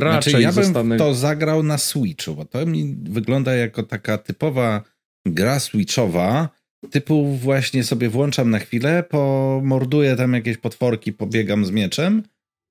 raczej 0.00 0.32
znaczy, 0.32 0.42
ja 0.42 0.52
bym 0.52 0.64
zostanę... 0.64 0.96
to 0.96 1.14
zagrał 1.14 1.62
na 1.62 1.78
Switchu, 1.78 2.34
bo 2.34 2.44
to 2.44 2.66
mi 2.66 2.96
wygląda 3.02 3.54
jako 3.54 3.82
taka 3.82 4.18
typowa 4.18 4.82
gra 5.26 5.60
Switchowa, 5.60 6.48
typu 6.90 7.36
właśnie 7.36 7.84
sobie 7.84 8.08
włączam 8.08 8.50
na 8.50 8.58
chwilę, 8.58 9.04
pomorduję 9.10 10.16
tam 10.16 10.34
jakieś 10.34 10.56
potworki, 10.56 11.12
pobiegam 11.12 11.64
z 11.64 11.70
mieczem 11.70 12.22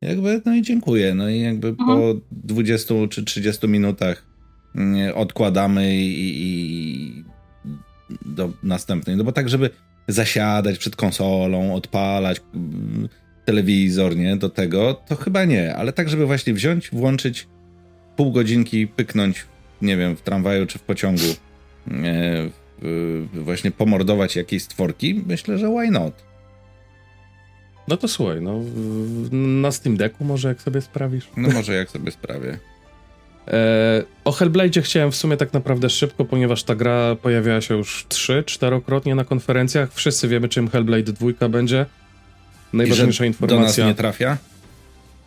jakby, 0.02 0.41
no 0.45 0.56
i 0.56 0.62
dziękuję. 0.62 1.16
No 1.16 1.30
i 1.30 1.39
jakby 1.39 1.68
mhm. 1.68 1.88
po 1.88 2.14
20 2.32 2.93
czy 3.10 3.26
30 3.26 3.68
minutach 3.68 4.26
odkładamy 5.16 5.95
i, 5.95 6.34
i 6.41 7.24
do 8.26 8.54
następnej. 8.64 9.18
No 9.18 9.24
bo 9.24 9.32
tak, 9.32 9.49
żeby 9.49 9.70
zasiadać 10.08 10.78
przed 10.78 10.95
konsolą, 10.95 11.76
odpalać 11.76 12.41
mm, 12.54 13.10
telewizor, 13.45 14.16
nie, 14.16 14.36
do 14.36 14.49
tego, 14.49 14.93
to 15.08 15.16
chyba 15.16 15.45
nie, 15.45 15.76
ale 15.76 15.93
tak, 15.93 16.10
żeby 16.10 16.26
właśnie 16.26 16.54
wziąć, 16.54 16.89
włączyć 16.89 17.47
pół 18.16 18.32
godzinki, 18.32 18.88
pyknąć, 18.88 19.45
nie 19.82 19.97
wiem, 19.97 20.16
w 20.16 20.22
tramwaju 20.22 20.66
czy 20.66 20.80
w 20.80 20.82
pociągu, 20.82 21.36
e, 21.88 22.49
właśnie 23.34 23.72
pomordować 23.72 24.36
jakieś 24.36 24.64
stworki, 24.64 25.24
myślę, 25.28 25.58
że 25.58 25.68
why 25.70 25.91
not? 25.91 26.30
No 27.88 27.97
to 27.97 28.07
słuchaj, 28.07 28.41
no 28.41 28.59
na 29.32 29.71
Steam 29.71 29.97
Decku 29.97 30.23
może 30.23 30.47
jak 30.47 30.61
sobie 30.61 30.82
sprawisz? 30.82 31.29
No 31.38 31.49
może 31.49 31.73
jak 31.73 31.89
sobie 31.89 32.11
sprawię. 32.11 32.57
E, 33.47 34.03
o 34.25 34.32
Hellblade 34.32 34.82
chciałem 34.82 35.11
w 35.11 35.15
sumie 35.15 35.38
tak 35.38 35.53
naprawdę 35.53 35.89
szybko, 35.89 36.25
ponieważ 36.25 36.63
ta 36.63 36.75
gra 36.75 37.15
pojawiała 37.15 37.61
się 37.61 37.77
już 37.77 38.05
trzy, 38.09 38.43
czterokrotnie 38.45 39.15
na 39.15 39.25
konferencjach. 39.25 39.93
Wszyscy 39.93 40.27
wiemy, 40.27 40.49
czym 40.49 40.67
Hellblade 40.67 41.13
2 41.13 41.49
będzie. 41.49 41.86
Najważniejsza 42.73 43.25
informacja. 43.25 43.57
Do 43.57 43.65
nas 43.65 43.77
nie 43.77 43.95
trafia? 43.95 44.38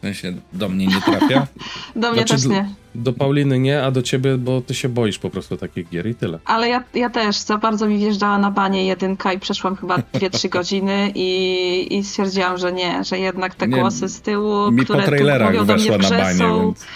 Sensie 0.04 0.32
do 0.52 0.68
mnie 0.68 0.86
nie 0.86 1.00
trafia? 1.00 1.46
do 1.96 2.12
mnie 2.12 2.26
znaczy, 2.26 2.34
też 2.34 2.46
nie. 2.46 2.68
Do 2.94 3.12
Pauliny 3.12 3.58
nie, 3.58 3.82
a 3.82 3.90
do 3.90 4.02
ciebie, 4.02 4.36
bo 4.38 4.60
ty 4.60 4.74
się 4.74 4.88
boisz 4.88 5.18
po 5.18 5.30
prostu 5.30 5.56
takich 5.56 5.88
gier 5.88 6.06
i 6.06 6.14
tyle. 6.14 6.38
Ale 6.44 6.68
ja, 6.68 6.84
ja 6.94 7.10
też, 7.10 7.36
za 7.36 7.58
bardzo 7.58 7.86
mi 7.86 7.98
wjeżdżała 7.98 8.38
na 8.38 8.50
banie 8.50 8.86
jedynka 8.86 9.32
i 9.32 9.38
przeszłam 9.38 9.76
chyba 9.76 9.96
2-3 9.96 10.48
godziny 10.58 11.12
i, 11.14 11.98
i 11.98 12.04
stwierdziłam, 12.04 12.58
że 12.58 12.72
nie, 12.72 13.04
że 13.04 13.18
jednak 13.18 13.54
te 13.54 13.68
nie, 13.68 13.80
głosy 13.80 14.08
z 14.08 14.20
tyłu, 14.20 14.70
mi 14.70 14.84
które 14.84 15.00
po 15.00 15.06
trailerach 15.06 15.64
weszła 15.64 15.98
na 15.98 16.10
banie, 16.10 16.38
więc... 16.38 16.86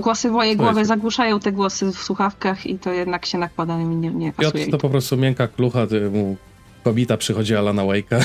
Głosy 0.00 0.28
w 0.28 0.32
mojej 0.32 0.56
głowie 0.56 0.84
zagłuszają 0.84 1.40
te 1.40 1.52
głosy 1.52 1.92
w 1.92 1.98
słuchawkach 1.98 2.66
i 2.66 2.78
to 2.78 2.92
jednak 2.92 3.26
się 3.26 3.38
nakłada 3.38 3.80
i 3.80 3.84
nie, 3.84 4.10
nie 4.10 4.32
pasuje. 4.32 4.52
Piotr 4.52 4.70
to 4.70 4.78
po 4.78 4.90
prostu 4.90 5.16
miękka 5.16 5.48
klucha, 5.48 5.86
mu 6.12 6.36
kobita 6.84 7.16
przychodzi 7.16 7.56
Alana 7.56 7.82
Wake'a. 7.82 8.24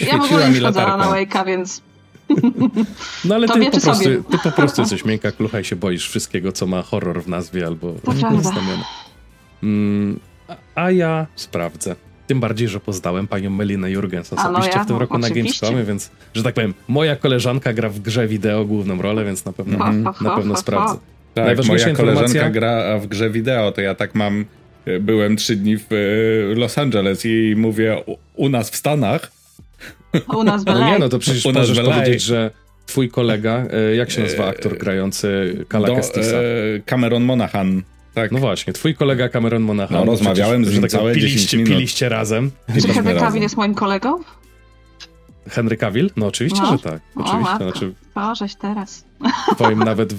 ja 0.00 0.18
w 0.18 0.24
ogóle 0.24 0.50
nie 0.50 0.60
wchodzę 0.60 0.86
Alana 0.86 1.04
Wake'a, 1.04 1.46
więc... 1.46 1.87
No 3.24 3.34
ale 3.34 3.48
ty 3.48 3.70
po, 3.70 3.80
prostu, 3.80 4.04
ty 4.30 4.38
po 4.44 4.52
prostu 4.52 4.80
jesteś 4.80 5.04
miękka 5.04 5.32
klucha 5.32 5.60
i 5.60 5.64
się 5.64 5.76
boisz 5.76 6.08
wszystkiego, 6.08 6.52
co 6.52 6.66
ma 6.66 6.82
horror 6.82 7.22
w 7.22 7.28
nazwie 7.28 7.66
albo 7.66 7.94
znamiona. 8.42 8.84
Mm, 9.62 10.20
a 10.74 10.90
ja 10.90 11.26
sprawdzę. 11.36 11.96
Tym 12.26 12.40
bardziej, 12.40 12.68
że 12.68 12.80
poznałem 12.80 13.26
panią 13.26 13.50
Melinę 13.50 13.90
Jurgens 13.90 14.32
osobiście 14.32 14.70
no 14.70 14.78
ja, 14.78 14.84
w 14.84 14.86
tym 14.86 14.96
roku 14.96 15.16
oczywiście. 15.16 15.36
na 15.36 15.44
Gamescomie, 15.44 15.84
więc, 15.84 16.10
że 16.34 16.42
tak 16.42 16.54
powiem, 16.54 16.74
moja 16.88 17.16
koleżanka 17.16 17.72
gra 17.72 17.88
w 17.88 18.00
grze 18.00 18.28
wideo 18.28 18.64
główną 18.64 19.02
rolę, 19.02 19.24
więc 19.24 19.44
na 19.44 19.52
pewno, 19.52 19.86
mm, 19.86 20.02
na 20.20 20.36
pewno 20.36 20.56
sprawdzę. 20.56 20.98
Tak, 21.34 21.66
moja 21.66 21.94
koleżanka 21.94 22.50
gra 22.50 22.98
w 22.98 23.06
grze 23.06 23.30
wideo, 23.30 23.72
to 23.72 23.80
ja 23.80 23.94
tak 23.94 24.14
mam, 24.14 24.44
e, 24.86 25.00
byłem 25.00 25.36
trzy 25.36 25.56
dni 25.56 25.76
w 25.78 25.92
e, 25.92 26.54
Los 26.54 26.78
Angeles 26.78 27.24
i 27.24 27.54
mówię 27.56 28.02
u, 28.34 28.48
nas 28.48 28.70
w 28.70 28.76
Stanach. 28.76 29.30
U 30.36 30.44
nas 30.44 30.62
w 30.64 30.66
No 30.66 30.90
nie, 30.90 30.98
no 30.98 31.08
to 31.08 31.18
przecież 31.18 31.46
u 31.46 31.52
możesz 31.52 31.80
powiedzieć, 31.80 32.22
że 32.22 32.50
twój 32.86 33.08
kolega, 33.08 33.64
e, 33.70 33.94
jak 33.94 34.10
się 34.10 34.22
nazywa 34.22 34.46
aktor 34.46 34.78
grający 34.78 35.56
Kala 35.68 35.88
Kestisa? 35.88 36.36
Cameron 36.86 37.22
Monaghan. 37.22 37.82
Tak. 38.14 38.32
No 38.32 38.38
właśnie, 38.38 38.72
twój 38.72 38.94
kolega 38.94 39.28
Cameron 39.28 39.62
Monaghan. 39.62 39.98
No, 39.98 40.04
rozmawiałem 40.04 40.64
z 40.64 40.72
nim 40.72 40.82
tak 40.82 40.90
całe 40.90 41.14
piliście, 41.14 41.56
minut. 41.56 41.72
piliście 41.72 42.08
razem. 42.08 42.50
Czy 42.82 42.88
Henry 42.88 43.14
Cavill 43.14 43.42
jest 43.42 43.56
moim 43.56 43.74
kolegą? 43.74 44.18
Henry 45.50 45.76
Cavill? 45.76 46.10
No 46.16 46.26
oczywiście, 46.26 46.62
no. 46.62 46.72
że 46.72 46.78
tak. 46.78 47.00
Oczywiście. 47.16 47.54
O, 47.54 47.56
znaczy, 47.56 47.94
Bożeś 48.14 48.54
teraz. 48.54 49.04
Twoim 49.54 49.78
nawet 49.78 50.14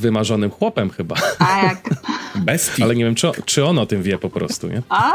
wymarzonym 0.00 0.50
chłopem 0.50 0.90
chyba. 0.90 1.16
A 1.38 1.62
jak? 1.62 1.90
Bestii. 2.34 2.82
Ale 2.82 2.94
nie 2.94 3.04
wiem, 3.04 3.14
czy, 3.14 3.30
czy 3.44 3.64
on 3.64 3.78
o 3.78 3.86
tym 3.86 4.02
wie 4.02 4.18
po 4.18 4.30
prostu, 4.30 4.68
nie? 4.68 4.82
A? 4.88 5.12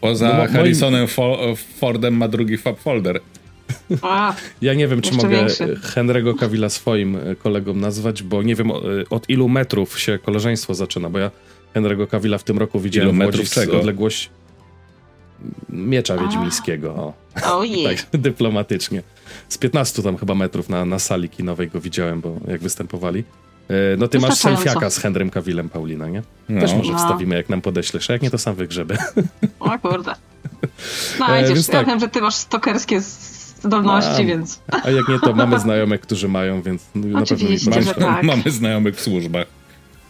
Poza 0.00 0.38
no, 0.38 0.52
Harrisonem 0.52 1.06
moim... 1.16 1.56
Fordem 1.56 2.16
ma 2.16 2.28
drugi 2.28 2.56
Fab 2.56 2.80
Folder. 2.80 3.20
A, 4.02 4.34
ja 4.62 4.74
nie 4.74 4.88
wiem, 4.88 5.00
czy 5.00 5.14
mogę 5.14 5.28
większy. 5.28 5.76
Henry'ego 5.76 6.38
Cavilla 6.38 6.68
swoim 6.68 7.16
e, 7.16 7.36
kolegą 7.36 7.74
nazwać, 7.74 8.22
bo 8.22 8.42
nie 8.42 8.54
wiem 8.54 8.70
e, 8.70 8.74
od 9.10 9.28
ilu 9.28 9.48
metrów 9.48 10.00
się 10.00 10.18
koleżeństwo 10.18 10.74
zaczyna, 10.74 11.10
bo 11.10 11.18
ja 11.18 11.30
Henry'ego 11.74 12.08
Cavilla 12.08 12.38
w 12.38 12.44
tym 12.44 12.58
roku 12.58 12.80
widziałem 12.80 13.08
ilu 13.08 13.18
metrów 13.18 13.48
z 13.48 13.58
odległości 13.58 14.28
miecza 15.68 16.16
wiedźmińskiego. 16.16 17.14
O. 17.44 17.64
Yeah. 17.64 18.02
tak, 18.10 18.20
dyplomatycznie. 18.20 19.02
Z 19.48 19.58
15 19.58 20.02
tam 20.02 20.16
chyba 20.16 20.34
metrów 20.34 20.68
na, 20.68 20.84
na 20.84 20.98
sali 20.98 21.28
kinowej 21.28 21.68
go 21.68 21.80
widziałem, 21.80 22.20
bo 22.20 22.36
jak 22.48 22.60
występowali. 22.60 23.24
E, 23.70 23.96
no 23.96 24.08
ty 24.08 24.18
masz 24.18 24.34
selfiaka 24.34 24.90
z 24.90 24.98
Henrym 24.98 25.30
Cavillem, 25.30 25.68
Paulina, 25.68 26.08
nie? 26.08 26.22
No. 26.48 26.60
Też 26.60 26.74
może 26.74 26.92
no. 26.92 26.98
wstawimy, 26.98 27.36
jak 27.36 27.48
nam 27.48 27.60
podeślesz, 27.60 28.10
a 28.10 28.12
jak 28.12 28.22
nie, 28.22 28.30
to 28.30 28.38
sam 28.38 28.54
wygrzeby. 28.54 28.96
O 29.60 29.78
kurde. 29.78 30.14
No 31.20 31.28
e, 31.36 31.42
idziesz, 31.42 31.68
ja 31.68 31.74
tak. 31.74 31.86
wiem, 31.86 32.00
że 32.00 32.08
ty 32.08 32.20
masz 32.20 32.34
stokerskie 32.34 33.00
zdolności, 33.00 34.26
więc... 34.26 34.60
A 34.84 34.90
jak 34.90 35.08
nie, 35.08 35.20
to 35.20 35.34
mamy 35.34 35.60
znajomych, 35.60 36.00
którzy 36.00 36.28
mają, 36.28 36.62
więc 36.62 36.82
na 36.94 37.22
pewno 37.22 38.06
mamy, 38.06 38.14
tak. 38.14 38.22
mamy 38.22 38.50
znajomych 38.50 38.96
w 38.96 39.00
służbach. 39.00 39.46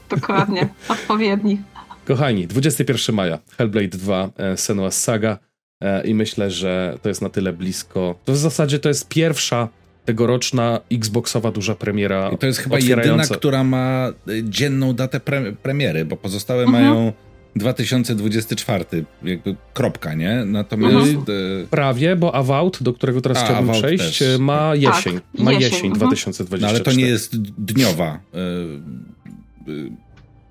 Dokładnie, 0.08 0.68
odpowiedni. 0.88 1.62
Kochani, 2.04 2.46
21 2.46 3.16
maja, 3.16 3.38
Hellblade 3.58 3.88
2, 3.88 4.30
e, 4.36 4.54
Senua's 4.54 4.90
Saga 4.90 5.38
e, 5.80 6.06
i 6.06 6.14
myślę, 6.14 6.50
że 6.50 6.98
to 7.02 7.08
jest 7.08 7.22
na 7.22 7.28
tyle 7.28 7.52
blisko. 7.52 8.14
To 8.24 8.32
w 8.32 8.36
zasadzie 8.36 8.78
to 8.78 8.88
jest 8.88 9.08
pierwsza 9.08 9.68
tegoroczna 10.04 10.80
Xboxowa 10.92 11.50
duża 11.50 11.74
premiera. 11.74 12.30
I 12.34 12.38
to 12.38 12.46
jest 12.46 12.58
chyba 12.58 12.78
jedyna, 12.78 13.22
która 13.22 13.64
ma 13.64 14.12
e, 14.28 14.32
dzienną 14.44 14.92
datę 14.92 15.20
pre 15.20 15.52
premiery, 15.52 16.04
bo 16.04 16.16
pozostałe 16.16 16.62
mhm. 16.64 16.84
mają 16.84 17.12
2024, 17.56 18.84
jakby 19.22 19.56
kropka, 19.74 20.14
nie? 20.14 20.44
Natomiast... 20.44 21.10
Mhm. 21.10 21.66
Prawie, 21.70 22.16
bo 22.16 22.34
Avowed, 22.34 22.82
do 22.82 22.92
którego 22.92 23.20
teraz 23.20 23.38
A, 23.38 23.44
chciałbym 23.44 23.70
Avowed 23.70 23.82
przejść, 23.82 24.18
też. 24.18 24.38
ma 24.38 24.74
jesień. 24.74 25.14
Tak, 25.14 25.40
ma 25.44 25.52
jesień, 25.52 25.72
jesień 25.72 25.92
2024. 25.92 26.62
No, 26.62 26.68
ale 26.68 26.80
to 26.80 26.92
nie 26.92 27.06
jest 27.06 27.36
dniowa 27.42 28.20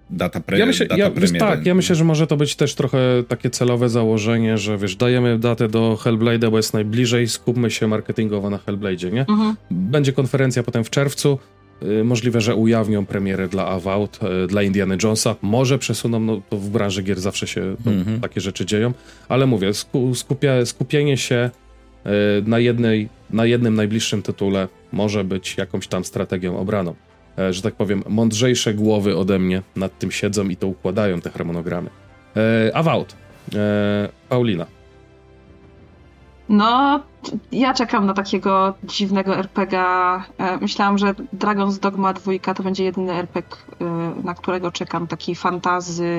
data, 0.10 0.40
pre, 0.40 0.60
ja 0.60 0.66
myślę, 0.66 0.86
data 0.86 1.02
ja, 1.02 1.12
wiesz, 1.12 1.32
Tak, 1.40 1.66
ja 1.66 1.76
myślę, 1.76 1.96
że 1.96 2.04
może 2.04 2.28
to 2.28 2.38
być 2.38 2.56
też 2.56 2.76
trochę 2.76 2.98
takie 3.28 3.50
celowe 3.50 3.90
założenie, 3.90 4.58
że 4.58 4.78
wiesz, 4.78 4.96
dajemy 4.96 5.40
datę 5.40 5.68
do 5.68 5.98
Hellblade'a, 6.02 6.52
bo 6.52 6.58
jest 6.58 6.74
najbliżej, 6.74 7.28
skupmy 7.28 7.72
się 7.72 7.88
marketingowo 7.88 8.50
na 8.50 8.58
Hellblade'zie, 8.58 9.14
nie? 9.14 9.22
Mhm. 9.22 9.56
Będzie 9.72 10.14
konferencja 10.14 10.64
potem 10.64 10.84
w 10.84 10.90
czerwcu, 10.90 11.40
y, 11.84 12.04
możliwe, 12.04 12.42
że 12.42 12.56
ujawnią 12.56 13.06
premierę 13.06 13.48
dla 13.48 13.68
Avowed, 13.68 14.20
y, 14.44 14.48
dla 14.48 14.64
Indiana 14.64 14.96
Jonesa, 15.04 15.36
może 15.42 15.80
przesuną, 15.80 16.20
no 16.20 16.42
to 16.50 16.58
w 16.58 16.70
branży 16.70 17.04
gier 17.04 17.20
zawsze 17.20 17.48
się 17.48 17.76
no, 17.86 17.92
mhm. 17.92 18.22
takie 18.22 18.42
rzeczy 18.42 18.66
dzieją, 18.66 18.94
ale 19.30 19.46
mówię, 19.46 19.74
sku, 19.74 20.16
skupia, 20.16 20.66
skupienie 20.66 21.18
się 21.18 21.50
y, 22.06 22.10
na, 22.50 22.60
jednej, 22.60 23.10
na 23.30 23.46
jednym 23.46 23.76
najbliższym 23.76 24.22
tytule 24.22 24.68
może 24.92 25.24
być 25.24 25.58
jakąś 25.58 25.88
tam 25.88 26.04
strategią 26.04 26.60
obraną. 26.60 26.96
E, 27.40 27.54
że 27.54 27.62
tak 27.62 27.76
powiem, 27.76 28.04
mądrzejsze 28.10 28.74
głowy 28.74 29.18
ode 29.18 29.40
mnie 29.40 29.62
nad 29.76 30.00
tym 30.00 30.12
siedzą 30.12 30.48
i 30.48 30.56
to 30.56 30.68
układają 30.68 31.22
te 31.22 31.30
harmonogramy. 31.30 31.90
E, 32.36 32.78
Avowed. 32.78 33.16
E, 33.56 34.10
Paulina. 34.30 34.66
No, 36.50 37.00
ja 37.52 37.74
czekam 37.74 38.06
na 38.06 38.14
takiego 38.14 38.74
dziwnego 38.84 39.38
RPGa. 39.38 40.26
E, 40.38 40.58
myślałam, 40.58 40.98
że 40.98 41.14
Dragon's 41.14 41.80
Dogma 41.80 42.14
2 42.14 42.54
to 42.54 42.64
będzie 42.64 42.84
jedyny 42.84 43.14
RPG, 43.14 43.58
na 44.24 44.34
którego 44.34 44.72
czekam. 44.72 45.08
Taki 45.08 45.36
fantazy, 45.36 46.14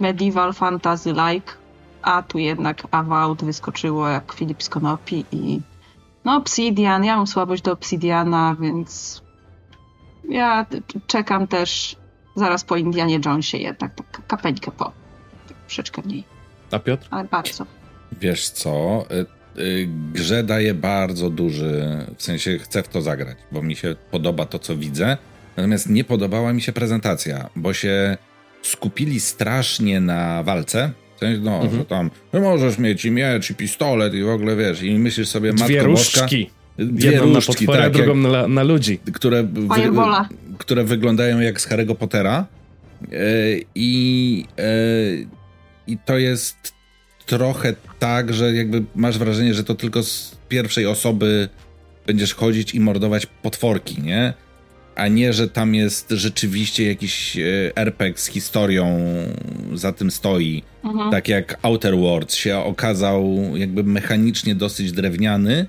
medieval 0.00 0.52
fantasy-like. 0.52 1.52
A 2.02 2.22
tu 2.22 2.38
jednak 2.38 2.82
Avowed 2.90 3.44
wyskoczyło 3.44 4.08
jak 4.08 4.32
Filip 4.32 4.62
Skonopi 4.62 5.24
i 5.32 5.60
no 6.24 6.36
Obsidian, 6.36 7.04
ja 7.04 7.16
mam 7.16 7.26
słabość 7.26 7.62
do 7.62 7.72
Obsidiana, 7.72 8.56
więc 8.60 9.21
ja 10.28 10.66
czekam 11.06 11.46
też 11.46 11.96
zaraz 12.36 12.64
po 12.64 12.76
Indianie 12.76 13.20
Jonesie 13.26 13.58
jednak, 13.58 13.94
tak 13.94 14.26
kapeńkę 14.26 14.70
po, 14.70 14.92
troszeczkę 15.66 16.02
mniej. 16.04 16.24
A 16.70 16.78
Piotr? 16.78 17.08
Ale 17.10 17.24
bardzo. 17.24 17.66
Wiesz 18.20 18.50
co, 18.50 19.04
y, 19.56 19.60
y, 19.60 19.88
grze 20.12 20.42
daje 20.42 20.74
bardzo 20.74 21.30
duży, 21.30 22.06
w 22.16 22.22
sensie 22.22 22.58
chcę 22.58 22.82
w 22.82 22.88
to 22.88 23.02
zagrać, 23.02 23.36
bo 23.52 23.62
mi 23.62 23.76
się 23.76 23.96
podoba 24.10 24.46
to, 24.46 24.58
co 24.58 24.76
widzę, 24.76 25.16
natomiast 25.56 25.88
nie 25.88 26.04
podobała 26.04 26.52
mi 26.52 26.62
się 26.62 26.72
prezentacja, 26.72 27.48
bo 27.56 27.72
się 27.72 28.16
skupili 28.62 29.20
strasznie 29.20 30.00
na 30.00 30.42
walce, 30.42 30.92
no, 31.40 31.54
mhm. 31.54 31.72
że 31.72 31.84
tam 31.84 32.10
możesz 32.32 32.78
mieć 32.78 33.04
i 33.04 33.10
miecz, 33.10 33.50
i 33.50 33.54
pistolet, 33.54 34.14
i 34.14 34.22
w 34.22 34.28
ogóle 34.28 34.56
wiesz, 34.56 34.82
i 34.82 34.98
myślisz 34.98 35.28
sobie, 35.28 35.52
Dwie 35.52 35.76
matko 35.76 35.86
różdżki. 35.86 36.44
Boska, 36.44 36.61
Dwie 36.78 37.10
Jedną 37.10 37.34
różdżki, 37.34 37.52
na 37.52 37.56
potwora, 37.56 37.82
tak, 37.82 37.92
drugą 37.92 38.14
na, 38.14 38.48
na, 38.48 38.62
ludzi. 38.62 38.98
Które, 39.12 39.42
wy, 39.42 39.70
które 40.58 40.84
wyglądają 40.84 41.40
jak 41.40 41.60
z 41.60 41.68
Harry'ego 41.68 41.94
Pottera. 41.94 42.46
E, 43.02 43.16
I, 43.74 44.44
e, 44.58 44.64
I 45.86 45.98
to 45.98 46.18
jest 46.18 46.56
trochę 47.26 47.74
tak, 47.98 48.34
że 48.34 48.54
jakby 48.54 48.82
masz 48.94 49.18
wrażenie, 49.18 49.54
że 49.54 49.64
to 49.64 49.74
tylko 49.74 50.02
z 50.02 50.36
pierwszej 50.48 50.86
osoby 50.86 51.48
będziesz 52.06 52.34
chodzić 52.34 52.74
i 52.74 52.80
mordować 52.80 53.26
potworki, 53.26 54.02
nie? 54.02 54.34
a 54.94 55.08
nie, 55.08 55.32
że 55.32 55.48
tam 55.48 55.74
jest 55.74 56.10
rzeczywiście 56.10 56.86
jakiś 56.86 57.36
e, 57.36 57.42
RPG 57.76 58.18
z 58.18 58.26
historią 58.26 58.98
za 59.74 59.92
tym 59.92 60.10
stoi. 60.10 60.62
Mhm. 60.84 61.10
Tak 61.10 61.28
jak 61.28 61.58
Outer 61.62 61.96
Worlds 61.96 62.34
się 62.34 62.58
okazał 62.58 63.38
jakby 63.54 63.84
mechanicznie 63.84 64.54
dosyć 64.54 64.92
drewniany, 64.92 65.66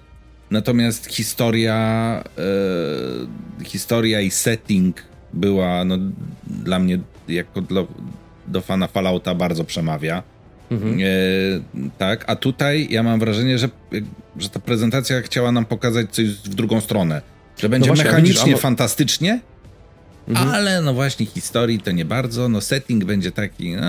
natomiast 0.53 1.05
historia, 1.07 1.77
e, 2.37 3.65
historia 3.65 4.21
i 4.21 4.31
setting 4.31 5.03
była 5.33 5.85
no, 5.85 5.97
dla 6.47 6.79
mnie 6.79 6.99
jako 7.27 7.61
dla, 7.61 7.83
do 8.47 8.61
fana 8.61 8.87
Fallouta 8.87 9.35
bardzo 9.35 9.63
przemawia. 9.63 10.23
Mhm. 10.71 10.99
E, 10.99 11.03
tak, 11.97 12.23
a 12.27 12.35
tutaj 12.35 12.87
ja 12.89 13.03
mam 13.03 13.19
wrażenie, 13.19 13.57
że, 13.57 13.69
że 14.37 14.49
ta 14.49 14.59
prezentacja 14.59 15.21
chciała 15.21 15.51
nam 15.51 15.65
pokazać 15.65 16.11
coś 16.11 16.25
w 16.25 16.55
drugą 16.55 16.81
stronę. 16.81 17.21
Że 17.57 17.69
będzie 17.69 17.89
no 17.89 17.95
właśnie, 17.95 18.11
mechanicznie 18.11 18.45
widzisz, 18.45 18.61
fantastycznie, 18.61 19.39
mhm. 20.27 20.49
ale 20.49 20.81
no 20.81 20.93
właśnie 20.93 21.25
historii 21.25 21.79
to 21.79 21.91
nie 21.91 22.05
bardzo, 22.05 22.49
no 22.49 22.61
setting 22.61 23.05
będzie 23.05 23.31
taki, 23.31 23.75
no, 23.75 23.81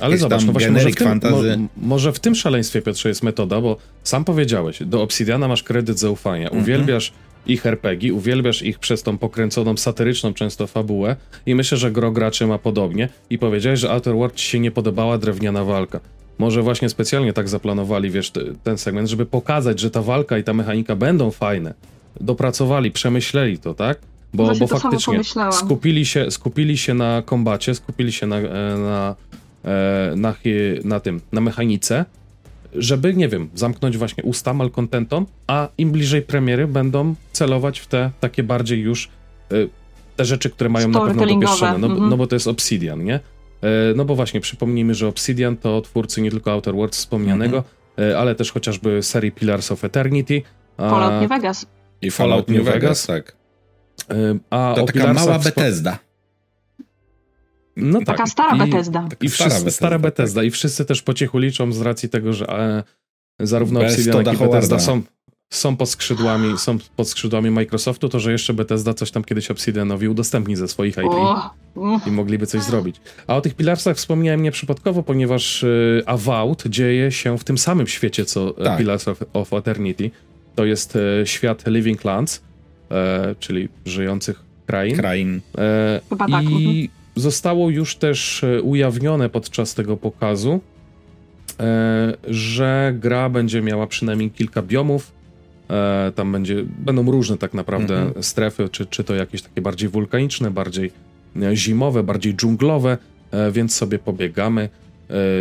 Ale 0.00 0.18
zobacz, 0.18 0.44
no 0.44 0.52
właśnie 0.52 0.70
może 0.70 0.90
w, 0.90 0.94
tym, 0.94 1.20
mo, 1.30 1.68
może 1.76 2.12
w 2.12 2.20
tym 2.20 2.34
szaleństwie, 2.34 2.82
Piotrze, 2.82 3.08
jest 3.08 3.22
metoda, 3.22 3.60
bo 3.60 3.76
sam 4.02 4.24
powiedziałeś, 4.24 4.78
do 4.82 5.02
Obsidiana 5.02 5.48
masz 5.48 5.62
kredyt 5.62 5.98
zaufania, 5.98 6.44
mhm. 6.44 6.62
uwielbiasz 6.62 7.12
ich 7.46 7.66
RPG, 7.66 8.14
uwielbiasz 8.14 8.62
ich 8.62 8.78
przez 8.78 9.02
tą 9.02 9.18
pokręconą, 9.18 9.76
satyryczną 9.76 10.34
często 10.34 10.66
fabułę 10.66 11.16
i 11.46 11.54
myślę, 11.54 11.78
że 11.78 11.92
gro 11.92 12.12
graczy 12.12 12.46
ma 12.46 12.58
podobnie 12.58 13.08
i 13.30 13.38
powiedziałeś, 13.38 13.80
że 13.80 13.90
Outer 13.90 14.14
World 14.14 14.34
ci 14.34 14.46
się 14.46 14.60
nie 14.60 14.70
podobała 14.70 15.18
drewniana 15.18 15.64
walka. 15.64 16.00
Może 16.38 16.62
właśnie 16.62 16.88
specjalnie 16.88 17.32
tak 17.32 17.48
zaplanowali, 17.48 18.10
wiesz, 18.10 18.32
ten 18.62 18.78
segment, 18.78 19.08
żeby 19.08 19.26
pokazać, 19.26 19.80
że 19.80 19.90
ta 19.90 20.02
walka 20.02 20.38
i 20.38 20.44
ta 20.44 20.52
mechanika 20.52 20.96
będą 20.96 21.30
fajne. 21.30 21.74
Dopracowali, 22.20 22.90
przemyśleli 22.90 23.58
to, 23.58 23.74
tak? 23.74 23.98
Bo, 24.34 24.52
bo 24.60 24.66
faktycznie 24.66 25.20
skupili 25.52 26.06
się, 26.06 26.30
skupili 26.30 26.78
się 26.78 26.94
na 26.94 27.22
kombacie, 27.22 27.74
skupili 27.74 28.12
się 28.12 28.26
na, 28.26 28.36
e, 28.36 28.42
na, 28.78 29.14
e, 29.64 30.16
na, 30.16 30.28
na, 30.28 30.34
na 30.84 31.00
tym, 31.00 31.20
na 31.32 31.40
mechanice, 31.40 32.04
żeby, 32.74 33.14
nie 33.14 33.28
wiem, 33.28 33.48
zamknąć 33.54 33.98
właśnie 33.98 34.24
usta 34.24 34.54
malkontentom, 34.54 35.26
a 35.46 35.68
im 35.78 35.90
bliżej 35.90 36.22
premiery 36.22 36.66
będą 36.66 37.14
celować 37.32 37.80
w 37.80 37.86
te 37.86 38.10
takie 38.20 38.42
bardziej 38.42 38.80
już 38.80 39.08
y, 39.52 39.68
te 40.16 40.24
rzeczy, 40.24 40.50
które 40.50 40.70
mają 40.70 40.88
na 40.88 41.00
pewno 41.00 41.26
dopieszczone, 41.26 41.78
no, 41.78 41.88
mm-hmm. 41.88 42.10
no 42.10 42.16
bo 42.16 42.26
to 42.26 42.36
jest 42.36 42.46
Obsidian, 42.46 43.04
nie? 43.04 43.20
No 43.94 44.04
bo 44.04 44.14
właśnie, 44.14 44.40
przypomnijmy, 44.40 44.94
że 44.94 45.08
Obsidian 45.08 45.56
to 45.56 45.80
twórcy 45.80 46.22
nie 46.22 46.30
tylko 46.30 46.52
Outer 46.52 46.74
Worlds 46.74 46.98
wspomnianego, 46.98 47.64
mm-hmm. 47.96 48.14
ale 48.14 48.34
też 48.34 48.52
chociażby 48.52 49.02
serii 49.02 49.32
Pillars 49.32 49.72
of 49.72 49.84
Eternity. 49.84 50.42
Fallout 50.76 51.20
New 51.20 51.30
Vegas. 51.30 51.66
I 52.02 52.10
Fallout 52.10 52.48
New 52.48 52.64
Vegas, 52.64 52.74
Vegas 52.74 53.06
tak. 53.06 53.36
A 54.50 54.74
to 54.76 54.84
taka 54.84 55.12
mała 55.12 55.38
Bethesda. 55.38 55.98
No 57.76 57.98
taka 57.98 58.18
tak. 58.18 58.28
stara 58.28 58.56
Bethesda. 58.56 59.08
I, 59.20 59.28
wszyscy, 59.28 59.58
stara, 59.58 59.70
stara 59.70 59.98
Bethesda. 59.98 60.40
Tak. 60.40 60.48
I 60.48 60.50
wszyscy 60.50 60.84
też 60.84 61.02
po 61.02 61.14
cichu 61.14 61.38
liczą 61.38 61.72
z 61.72 61.80
racji 61.80 62.08
tego, 62.08 62.32
że 62.32 62.46
e, 62.48 62.82
zarówno 63.46 63.80
Bez 63.80 63.92
Obsidian, 63.92 64.24
jak 64.24 64.34
i 64.34 64.38
Bethesda 64.38 64.78
są, 64.78 65.02
są, 65.50 65.76
pod 65.76 65.88
skrzydłami, 65.88 66.58
są 66.58 66.78
pod 66.96 67.08
skrzydłami 67.08 67.50
Microsoftu, 67.50 68.08
to 68.08 68.20
że 68.20 68.32
jeszcze 68.32 68.54
Bethesda 68.54 68.94
coś 68.94 69.10
tam 69.10 69.24
kiedyś 69.24 69.50
Obsidianowi 69.50 70.08
udostępni 70.08 70.56
ze 70.56 70.68
swoich 70.68 70.96
IP 70.96 71.12
i 72.06 72.10
mogliby 72.10 72.46
coś 72.46 72.62
zrobić. 72.62 73.00
A 73.26 73.36
o 73.36 73.40
tych 73.40 73.54
Pilarsach 73.54 73.96
wspomniałem 73.96 74.42
nieprzypadkowo, 74.42 75.02
ponieważ 75.02 75.62
y, 75.62 76.02
Avowed 76.06 76.66
dzieje 76.66 77.12
się 77.12 77.38
w 77.38 77.44
tym 77.44 77.58
samym 77.58 77.86
świecie, 77.86 78.24
co 78.24 78.58
e, 78.58 78.64
tak. 78.64 78.78
Pillars 78.78 79.08
of, 79.08 79.22
of, 79.32 79.52
Eternity. 79.52 80.10
To 80.54 80.64
jest 80.64 80.96
y, 80.96 81.26
świat 81.26 81.66
Living 81.66 82.04
Lands, 82.04 82.42
y, 82.90 83.34
czyli 83.40 83.68
żyjących 83.84 84.44
krain. 84.66 84.96
Krain. 84.96 85.40
Chyba 86.08 86.28
tak. 86.28 86.44
I 86.44 86.54
mhm 86.54 87.04
Zostało 87.16 87.70
już 87.70 87.96
też 87.96 88.44
e, 88.44 88.62
ujawnione 88.62 89.28
podczas 89.28 89.74
tego 89.74 89.96
pokazu, 89.96 90.60
e, 91.60 92.16
że 92.28 92.94
gra 92.98 93.28
będzie 93.28 93.62
miała 93.62 93.86
przynajmniej 93.86 94.30
kilka 94.30 94.62
biomów. 94.62 95.12
E, 95.70 96.12
tam 96.14 96.32
będzie, 96.32 96.64
będą 96.78 97.10
różne 97.10 97.38
tak 97.38 97.54
naprawdę 97.54 97.94
-hmm. 97.94 98.22
strefy, 98.22 98.68
czy, 98.68 98.86
czy 98.86 99.04
to 99.04 99.14
jakieś 99.14 99.42
takie 99.42 99.62
bardziej 99.62 99.88
wulkaniczne, 99.88 100.50
bardziej 100.50 100.92
zimowe, 101.54 102.02
bardziej 102.02 102.34
dżunglowe, 102.34 102.98
więc 103.52 103.74
sobie 103.74 103.98
pobiegamy. 103.98 104.68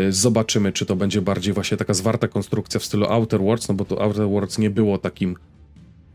Zobaczymy, 0.09 0.71
czy 0.71 0.85
to 0.85 0.95
będzie 0.95 1.21
bardziej 1.21 1.53
właśnie 1.53 1.77
taka 1.77 1.93
zwarta 1.93 2.27
konstrukcja 2.27 2.79
w 2.79 2.85
stylu 2.85 3.05
Outer 3.05 3.39
Worlds, 3.39 3.67
no 3.67 3.75
bo 3.75 3.85
to 3.85 4.01
Outer 4.01 4.27
Worlds 4.27 4.57
nie 4.57 4.69
było 4.69 4.97
takim 4.97 5.35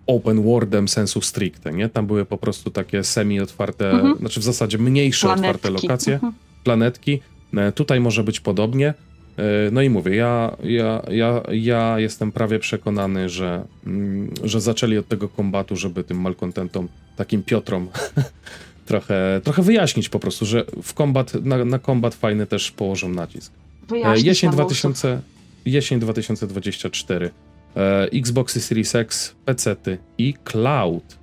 open 0.08 0.42
worldem 0.42 0.88
sensu 0.88 1.20
stricte, 1.20 1.72
nie? 1.72 1.88
Tam 1.88 2.06
były 2.06 2.24
po 2.24 2.38
prostu 2.38 2.70
takie 2.70 3.04
semi-otwarte, 3.04 3.90
mhm. 3.90 4.18
znaczy 4.18 4.40
w 4.40 4.42
zasadzie 4.42 4.78
mniejsze 4.78 5.26
planetki. 5.26 5.48
otwarte 5.48 5.70
lokacje, 5.70 6.14
mhm. 6.14 6.32
planetki. 6.64 7.20
E, 7.56 7.72
tutaj 7.72 8.00
może 8.00 8.24
być 8.24 8.40
podobnie. 8.40 8.94
E, 9.38 9.70
no 9.72 9.82
i 9.82 9.90
mówię, 9.90 10.16
ja, 10.16 10.56
ja, 10.64 11.02
ja, 11.10 11.42
ja 11.52 11.98
jestem 11.98 12.32
prawie 12.32 12.58
przekonany, 12.58 13.28
że, 13.28 13.64
mm, 13.86 14.30
że 14.44 14.60
zaczęli 14.60 14.98
od 14.98 15.08
tego 15.08 15.28
kombatu, 15.28 15.76
żeby 15.76 16.04
tym 16.04 16.20
malkontentom, 16.20 16.88
takim 17.16 17.42
Piotrom, 17.42 17.88
trochę, 18.86 19.40
trochę 19.44 19.62
wyjaśnić 19.62 20.08
po 20.08 20.18
prostu, 20.18 20.46
że 20.46 20.64
w 20.82 20.94
kombat, 20.94 21.34
na, 21.34 21.64
na 21.64 21.78
kombat 21.78 22.14
fajny 22.14 22.46
też 22.46 22.70
położą 22.70 23.08
nacisk. 23.08 23.52
Wyjaśnić 23.88 24.26
jesień, 24.26 24.50
2000, 24.50 25.20
jesień 25.66 26.00
2024. 26.00 27.30
E, 27.78 28.08
Xboxy 28.12 28.60
Series 28.60 28.94
X, 28.94 29.36
PC 29.44 29.76
i 30.18 30.34
Cloud. 30.44 31.18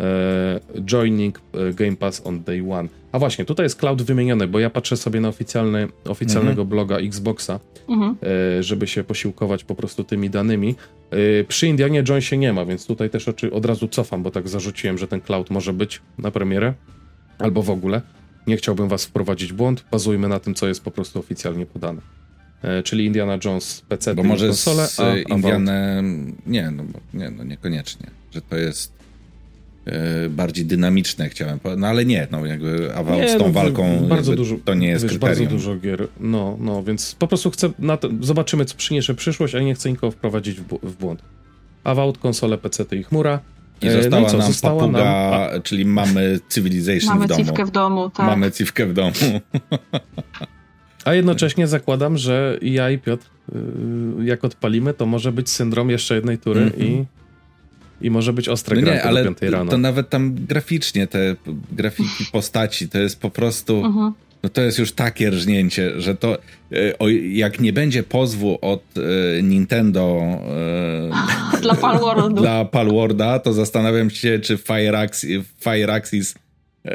E, 0.00 0.60
joining 0.84 1.40
e, 1.54 1.72
Game 1.72 1.96
Pass 1.96 2.22
on 2.24 2.42
day 2.42 2.64
one. 2.70 2.88
A 3.12 3.18
właśnie, 3.18 3.44
tutaj 3.44 3.64
jest 3.64 3.76
cloud 3.76 4.02
wymieniony, 4.02 4.46
bo 4.46 4.58
ja 4.58 4.70
patrzę 4.70 4.96
sobie 4.96 5.20
na 5.20 5.28
oficjalny, 5.28 5.88
oficjalnego 6.08 6.62
mhm. 6.62 6.68
bloga 6.68 6.98
Xboxa, 6.98 7.60
mhm. 7.88 8.16
żeby 8.60 8.86
się 8.86 9.04
posiłkować 9.04 9.64
po 9.64 9.74
prostu 9.74 10.04
tymi 10.04 10.30
danymi. 10.30 10.74
Przy 11.48 11.66
Indianie 11.66 12.04
Jonesie 12.08 12.38
nie 12.38 12.52
ma, 12.52 12.64
więc 12.64 12.86
tutaj 12.86 13.10
też 13.10 13.28
od 13.52 13.66
razu 13.66 13.88
cofam, 13.88 14.22
bo 14.22 14.30
tak 14.30 14.48
zarzuciłem, 14.48 14.98
że 14.98 15.08
ten 15.08 15.20
cloud 15.20 15.50
może 15.50 15.72
być 15.72 16.00
na 16.18 16.30
premierę, 16.30 16.74
albo 17.38 17.62
w 17.62 17.70
ogóle. 17.70 18.02
Nie 18.46 18.56
chciałbym 18.56 18.88
was 18.88 19.04
wprowadzić 19.04 19.52
w 19.52 19.56
błąd, 19.56 19.84
bazujmy 19.90 20.28
na 20.28 20.40
tym, 20.40 20.54
co 20.54 20.68
jest 20.68 20.84
po 20.84 20.90
prostu 20.90 21.18
oficjalnie 21.18 21.66
podane. 21.66 22.00
E, 22.62 22.82
czyli 22.82 23.04
Indiana 23.04 23.38
Jones 23.44 23.82
PC 23.88 24.14
Bo 24.14 24.22
może 24.22 24.46
konsole, 24.46 24.86
z 24.86 25.00
a, 25.00 25.16
Indiana... 25.16 26.02
Nie, 26.46 26.70
no, 26.70 26.84
nie, 27.14 27.30
no 27.30 27.44
niekoniecznie. 27.44 28.06
Że 28.30 28.40
to 28.42 28.56
jest 28.56 28.92
e, 29.86 30.28
bardziej 30.28 30.66
dynamiczne, 30.66 31.28
chciałem 31.28 31.58
powiedzieć. 31.58 31.80
No 31.80 31.86
ale 31.86 32.04
nie, 32.04 32.28
no 32.30 32.46
jakby 32.46 32.94
Avowed 32.94 33.30
z 33.30 33.38
tą 33.38 33.46
no, 33.46 33.52
walką 33.52 34.06
bardzo 34.08 34.36
dużo, 34.36 34.56
to 34.64 34.74
nie 34.74 34.88
jest 34.88 35.04
wiesz, 35.04 35.12
kryterium. 35.12 35.38
bardzo 35.38 35.56
dużo 35.56 35.76
gier. 35.76 36.08
No, 36.20 36.56
no, 36.60 36.82
więc 36.82 37.14
po 37.14 37.28
prostu 37.28 37.50
chcę, 37.50 37.70
to, 38.00 38.08
zobaczymy, 38.20 38.64
co 38.64 38.76
przyniesie 38.76 39.14
przyszłość, 39.14 39.54
a 39.54 39.60
nie 39.60 39.74
chcę 39.74 39.90
nikogo 39.90 40.10
wprowadzić 40.10 40.60
w, 40.60 40.78
w 40.82 40.96
błąd. 40.96 41.22
Avowed, 41.84 42.18
konsole, 42.18 42.58
PC 42.58 42.84
i 42.96 43.02
chmura. 43.02 43.40
I 43.82 43.86
e, 43.86 43.92
została 43.92 44.22
no 44.22 44.28
i 44.28 44.30
co, 44.30 44.38
nam 44.38 44.46
została 44.46 44.80
papuga, 44.80 45.04
nam... 45.52 45.62
czyli 45.62 45.84
mamy 45.84 46.40
Civilization 46.48 47.08
mamy 47.08 47.26
w 47.26 47.28
domu. 47.28 47.40
Mamy 47.40 47.46
civkę 47.46 47.64
w 47.64 47.70
domu, 47.70 48.10
tak. 48.10 48.26
Mamy 48.26 48.52
civkę 48.52 48.86
w 48.86 48.92
domu. 48.92 49.12
A 51.04 51.14
jednocześnie 51.14 51.66
zakładam, 51.66 52.18
że 52.18 52.58
ja 52.62 52.90
i 52.90 52.98
Piotr, 52.98 53.26
y, 54.18 54.24
jak 54.24 54.44
odpalimy, 54.44 54.94
to 54.94 55.06
może 55.06 55.32
być 55.32 55.50
syndrom 55.50 55.90
jeszcze 55.90 56.14
jednej 56.14 56.38
tury 56.38 56.60
mm 56.60 56.72
-hmm. 56.72 56.84
i, 56.84 57.04
i 58.06 58.10
może 58.10 58.32
być 58.32 58.48
ostre 58.48 58.80
no 58.80 58.86
nie, 58.86 59.02
ale 59.02 59.24
rano. 59.40 59.70
To 59.70 59.78
nawet 59.78 60.10
tam 60.10 60.34
graficznie 60.34 61.06
te 61.06 61.36
grafiki 61.72 62.24
postaci 62.32 62.88
to 62.88 62.98
jest 62.98 63.20
po 63.20 63.30
prostu. 63.30 63.78
Mm 63.78 63.92
-hmm. 63.92 64.12
No 64.42 64.48
to 64.48 64.60
jest 64.62 64.78
już 64.78 64.92
takie 64.92 65.30
rżnięcie, 65.30 66.00
że 66.00 66.14
to 66.14 66.38
y, 66.72 66.98
o, 66.98 67.08
jak 67.08 67.60
nie 67.60 67.72
będzie 67.72 68.02
pozwu 68.02 68.58
od 68.62 68.82
e, 68.96 69.42
Nintendo 69.42 70.20
e, 71.52 71.60
dla, 71.62 71.74
Palworlda. 71.74 72.40
dla 72.42 72.64
Palworlda, 72.64 73.38
to 73.38 73.52
zastanawiam 73.52 74.10
się, 74.10 74.38
czy 74.38 74.56
Fire 74.56 74.98
Axis, 74.98 75.46
Fire 75.60 75.92
Axis 75.92 76.34
e, 76.84 76.90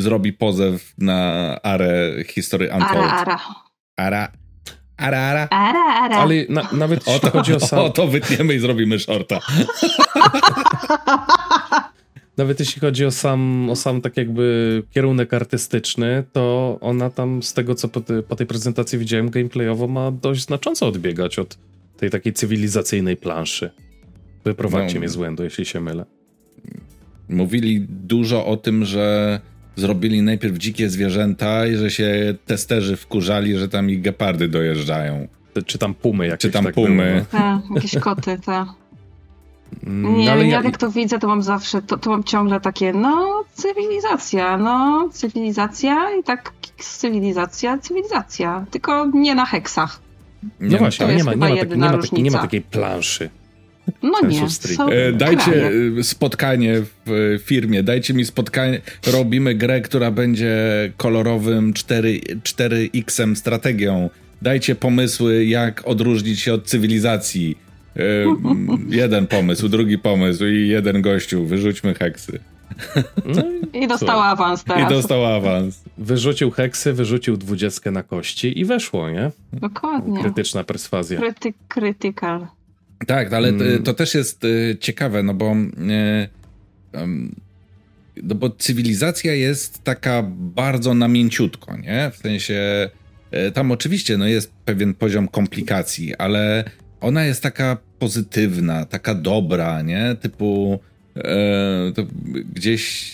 zrobi 0.00 0.32
pozew 0.32 0.94
na 0.98 1.18
Arę 1.62 2.24
historii 2.26 2.68
Untold. 2.68 2.92
Ara, 2.92 3.12
ara. 3.12 3.38
Ara. 3.96 4.32
Ara, 4.96 5.18
ara. 5.18 5.48
Ara, 5.50 6.04
ara. 6.04 6.16
Ale 6.16 6.34
na, 6.48 6.68
nawet 6.72 7.06
jeśli 7.06 7.16
o 7.16 7.18
to, 7.18 7.30
chodzi 7.30 7.54
o 7.54 7.60
sam... 7.60 7.78
O 7.78 7.90
to 7.90 8.06
wytniemy 8.06 8.54
i 8.54 8.58
zrobimy 8.58 8.98
shorta. 8.98 9.38
nawet 12.38 12.60
jeśli 12.60 12.80
chodzi 12.80 13.04
o 13.04 13.10
sam, 13.10 13.70
o 13.70 13.76
sam 13.76 14.00
tak 14.00 14.16
jakby 14.16 14.82
kierunek 14.90 15.34
artystyczny, 15.34 16.24
to 16.32 16.78
ona 16.80 17.10
tam 17.10 17.42
z 17.42 17.52
tego, 17.52 17.74
co 17.74 17.88
po, 17.88 18.00
po 18.28 18.36
tej 18.36 18.46
prezentacji 18.46 18.98
widziałem 18.98 19.30
gameplayowo, 19.30 19.88
ma 19.88 20.10
dość 20.10 20.44
znacząco 20.44 20.86
odbiegać 20.86 21.38
od 21.38 21.58
tej 21.96 22.10
takiej 22.10 22.32
cywilizacyjnej 22.32 23.16
planszy. 23.16 23.70
Wyprowadźcie 24.44 24.94
no, 24.94 25.00
mnie 25.00 25.08
z 25.08 25.16
błędu, 25.16 25.44
jeśli 25.44 25.64
się 25.64 25.80
mylę. 25.80 26.04
Mówili 27.28 27.86
dużo 27.88 28.46
o 28.46 28.56
tym, 28.56 28.84
że 28.84 29.40
zrobili 29.78 30.22
najpierw 30.22 30.58
dzikie 30.58 30.90
zwierzęta 30.90 31.66
i 31.66 31.76
że 31.76 31.90
się 31.90 32.34
testerzy 32.46 32.96
wkurzali, 32.96 33.58
że 33.58 33.68
tam 33.68 33.90
ich 33.90 34.00
gepardy 34.00 34.48
dojeżdżają. 34.48 35.28
Czy 35.66 35.78
tam 35.78 35.94
pumy 35.94 36.26
jakieś 36.26 36.40
Czy 36.42 36.50
tam 36.50 36.64
tak 36.64 36.74
pumy. 36.74 37.24
Tak, 37.30 37.60
jakieś 37.74 37.98
koty, 37.98 38.38
tak. 38.46 38.68
Nie, 39.86 40.32
ale 40.32 40.46
ja, 40.46 40.50
ja 40.50 40.62
jak 40.62 40.78
to 40.78 40.90
widzę, 40.90 41.18
to 41.18 41.28
mam 41.28 41.42
zawsze, 41.42 41.82
to, 41.82 41.98
to 41.98 42.10
mam 42.10 42.24
ciągle 42.24 42.60
takie, 42.60 42.92
no, 42.92 43.44
cywilizacja, 43.54 44.56
no, 44.56 45.08
cywilizacja 45.12 46.18
i 46.20 46.22
tak 46.22 46.52
cywilizacja, 46.78 47.78
cywilizacja, 47.78 48.66
tylko 48.70 49.10
nie 49.14 49.34
na 49.34 49.46
heksach. 49.46 50.00
No 50.60 50.68
nie, 50.68 50.76
właśnie, 50.76 51.06
nie 51.06 51.24
ma, 51.24 51.30
nie, 51.30 51.36
ma, 51.36 51.48
nie, 51.48 51.64
ma 51.76 51.98
nie 52.12 52.30
ma 52.30 52.38
takiej 52.38 52.62
planszy. 52.62 53.30
No 54.02 54.20
nie. 54.28 54.50
Są 54.50 54.88
e, 54.88 55.12
dajcie 55.12 55.44
kraje. 55.44 56.04
spotkanie 56.04 56.82
w 57.06 57.38
firmie, 57.44 57.82
dajcie 57.82 58.14
mi 58.14 58.24
spotkanie. 58.24 58.80
Robimy 59.12 59.54
grę, 59.54 59.80
która 59.80 60.10
będzie 60.10 60.56
kolorowym 60.96 61.72
4, 61.72 62.20
4X 62.20 63.34
strategią. 63.34 64.10
Dajcie 64.42 64.74
pomysły, 64.74 65.44
jak 65.44 65.88
odróżnić 65.88 66.40
się 66.40 66.54
od 66.54 66.64
cywilizacji. 66.64 67.58
E, 67.96 68.00
jeden 69.02 69.26
pomysł, 69.26 69.68
drugi 69.68 69.98
pomysł 69.98 70.46
i 70.46 70.68
jeden 70.68 71.02
gościu. 71.02 71.46
Wyrzućmy 71.46 71.94
heksy. 71.94 72.40
No 73.24 73.42
i, 73.72 73.84
I 73.84 73.88
dostał 73.88 74.20
awans 74.20 74.64
teraz. 74.64 74.90
I 74.90 74.94
dostał 74.94 75.26
awans. 75.26 75.84
Wyrzucił 75.98 76.50
heksy, 76.50 76.92
wyrzucił 76.92 77.36
dwudziestkę 77.36 77.90
na 77.90 78.02
kości 78.02 78.60
i 78.60 78.64
weszło, 78.64 79.10
nie? 79.10 79.30
Dokładnie. 79.52 80.20
Krytyczna 80.20 80.64
perswazja. 80.64 81.20
Kryty 81.20 81.54
critical. 81.74 82.46
Tak, 83.06 83.32
ale 83.32 83.48
mm. 83.48 83.82
to 83.82 83.94
też 83.94 84.14
jest 84.14 84.44
y, 84.44 84.76
ciekawe, 84.80 85.22
no 85.22 85.34
bo 85.34 85.56
y, 85.56 86.28
no 88.22 88.34
bo 88.34 88.50
cywilizacja 88.50 89.34
jest 89.34 89.84
taka 89.84 90.22
bardzo 90.30 90.94
namięciutko, 90.94 91.76
nie? 91.76 92.10
W 92.14 92.16
sensie 92.16 92.90
y, 93.48 93.52
tam 93.52 93.70
oczywiście 93.70 94.16
no 94.16 94.26
jest 94.26 94.52
pewien 94.64 94.94
poziom 94.94 95.28
komplikacji, 95.28 96.14
ale 96.16 96.64
ona 97.00 97.24
jest 97.24 97.42
taka 97.42 97.76
pozytywna, 97.98 98.84
taka 98.84 99.14
dobra, 99.14 99.82
nie? 99.82 100.16
Typu 100.20 100.80
gdzieś 102.54 103.12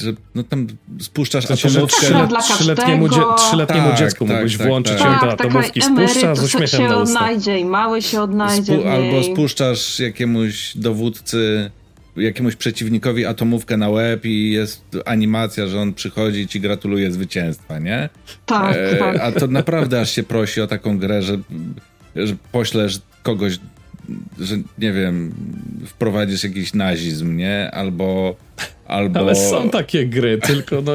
że 0.00 0.12
no 0.34 0.42
tam 0.42 0.66
spuszczasz 1.00 1.46
sensie, 1.46 1.68
atomówkę. 1.68 2.28
Trzyletniemu, 2.54 3.08
dzie 3.08 3.20
trzyletniemu 3.36 3.88
tak, 3.88 3.98
dziecku 3.98 4.24
tak, 4.24 4.34
mógłbyś 4.34 4.58
tak, 4.58 4.66
włączyć 4.66 4.98
tak, 4.98 5.20
te 5.20 5.30
atomówki, 5.30 5.82
spuszcza 5.82 6.34
z 6.34 6.44
uśmiechem 6.44 6.80
się 6.80 6.96
odnajdzie 6.96 7.58
i 7.58 7.64
mały 7.64 8.02
się 8.02 8.20
odnajdzie 8.20 8.78
Spu 8.78 8.88
Albo 8.88 9.22
spuszczasz 9.22 10.00
jakiemuś 10.00 10.76
dowódcy, 10.76 11.70
jakiemuś 12.16 12.56
przeciwnikowi 12.56 13.26
atomówkę 13.26 13.76
na 13.76 13.88
łeb 13.88 14.24
i 14.24 14.50
jest 14.50 14.82
animacja, 15.06 15.66
że 15.66 15.80
on 15.80 15.94
przychodzi 15.94 16.40
i 16.40 16.48
ci 16.48 16.60
gratuluje 16.60 17.12
zwycięstwa, 17.12 17.78
nie? 17.78 18.08
Tak, 18.46 18.76
e, 18.76 18.96
tak. 18.96 19.20
A 19.20 19.32
to 19.32 19.46
naprawdę 19.46 20.00
aż 20.00 20.10
się 20.10 20.22
prosi 20.22 20.60
o 20.60 20.66
taką 20.66 20.98
grę, 20.98 21.22
że, 21.22 21.38
że 22.16 22.36
poślesz 22.52 23.00
kogoś 23.22 23.58
że 24.40 24.56
nie 24.78 24.92
wiem, 24.92 25.34
wprowadzisz 25.86 26.44
jakiś 26.44 26.74
nazizm, 26.74 27.36
nie? 27.36 27.70
Albo. 27.70 28.36
albo... 28.86 29.20
Ale 29.20 29.34
są 29.34 29.70
takie 29.70 30.06
gry, 30.06 30.38
tylko 30.38 30.82
no, 30.82 30.92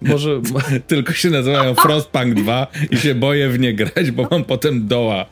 może. 0.00 0.40
tylko 0.86 1.12
się 1.12 1.30
nazywają 1.30 1.74
Frostpunk 1.74 2.34
2 2.34 2.66
i 2.90 2.96
się 2.96 3.14
boję 3.14 3.48
w 3.48 3.58
nie 3.58 3.74
grać, 3.74 4.10
bo 4.10 4.28
mam 4.30 4.44
potem 4.44 4.86
doła. 4.86 5.26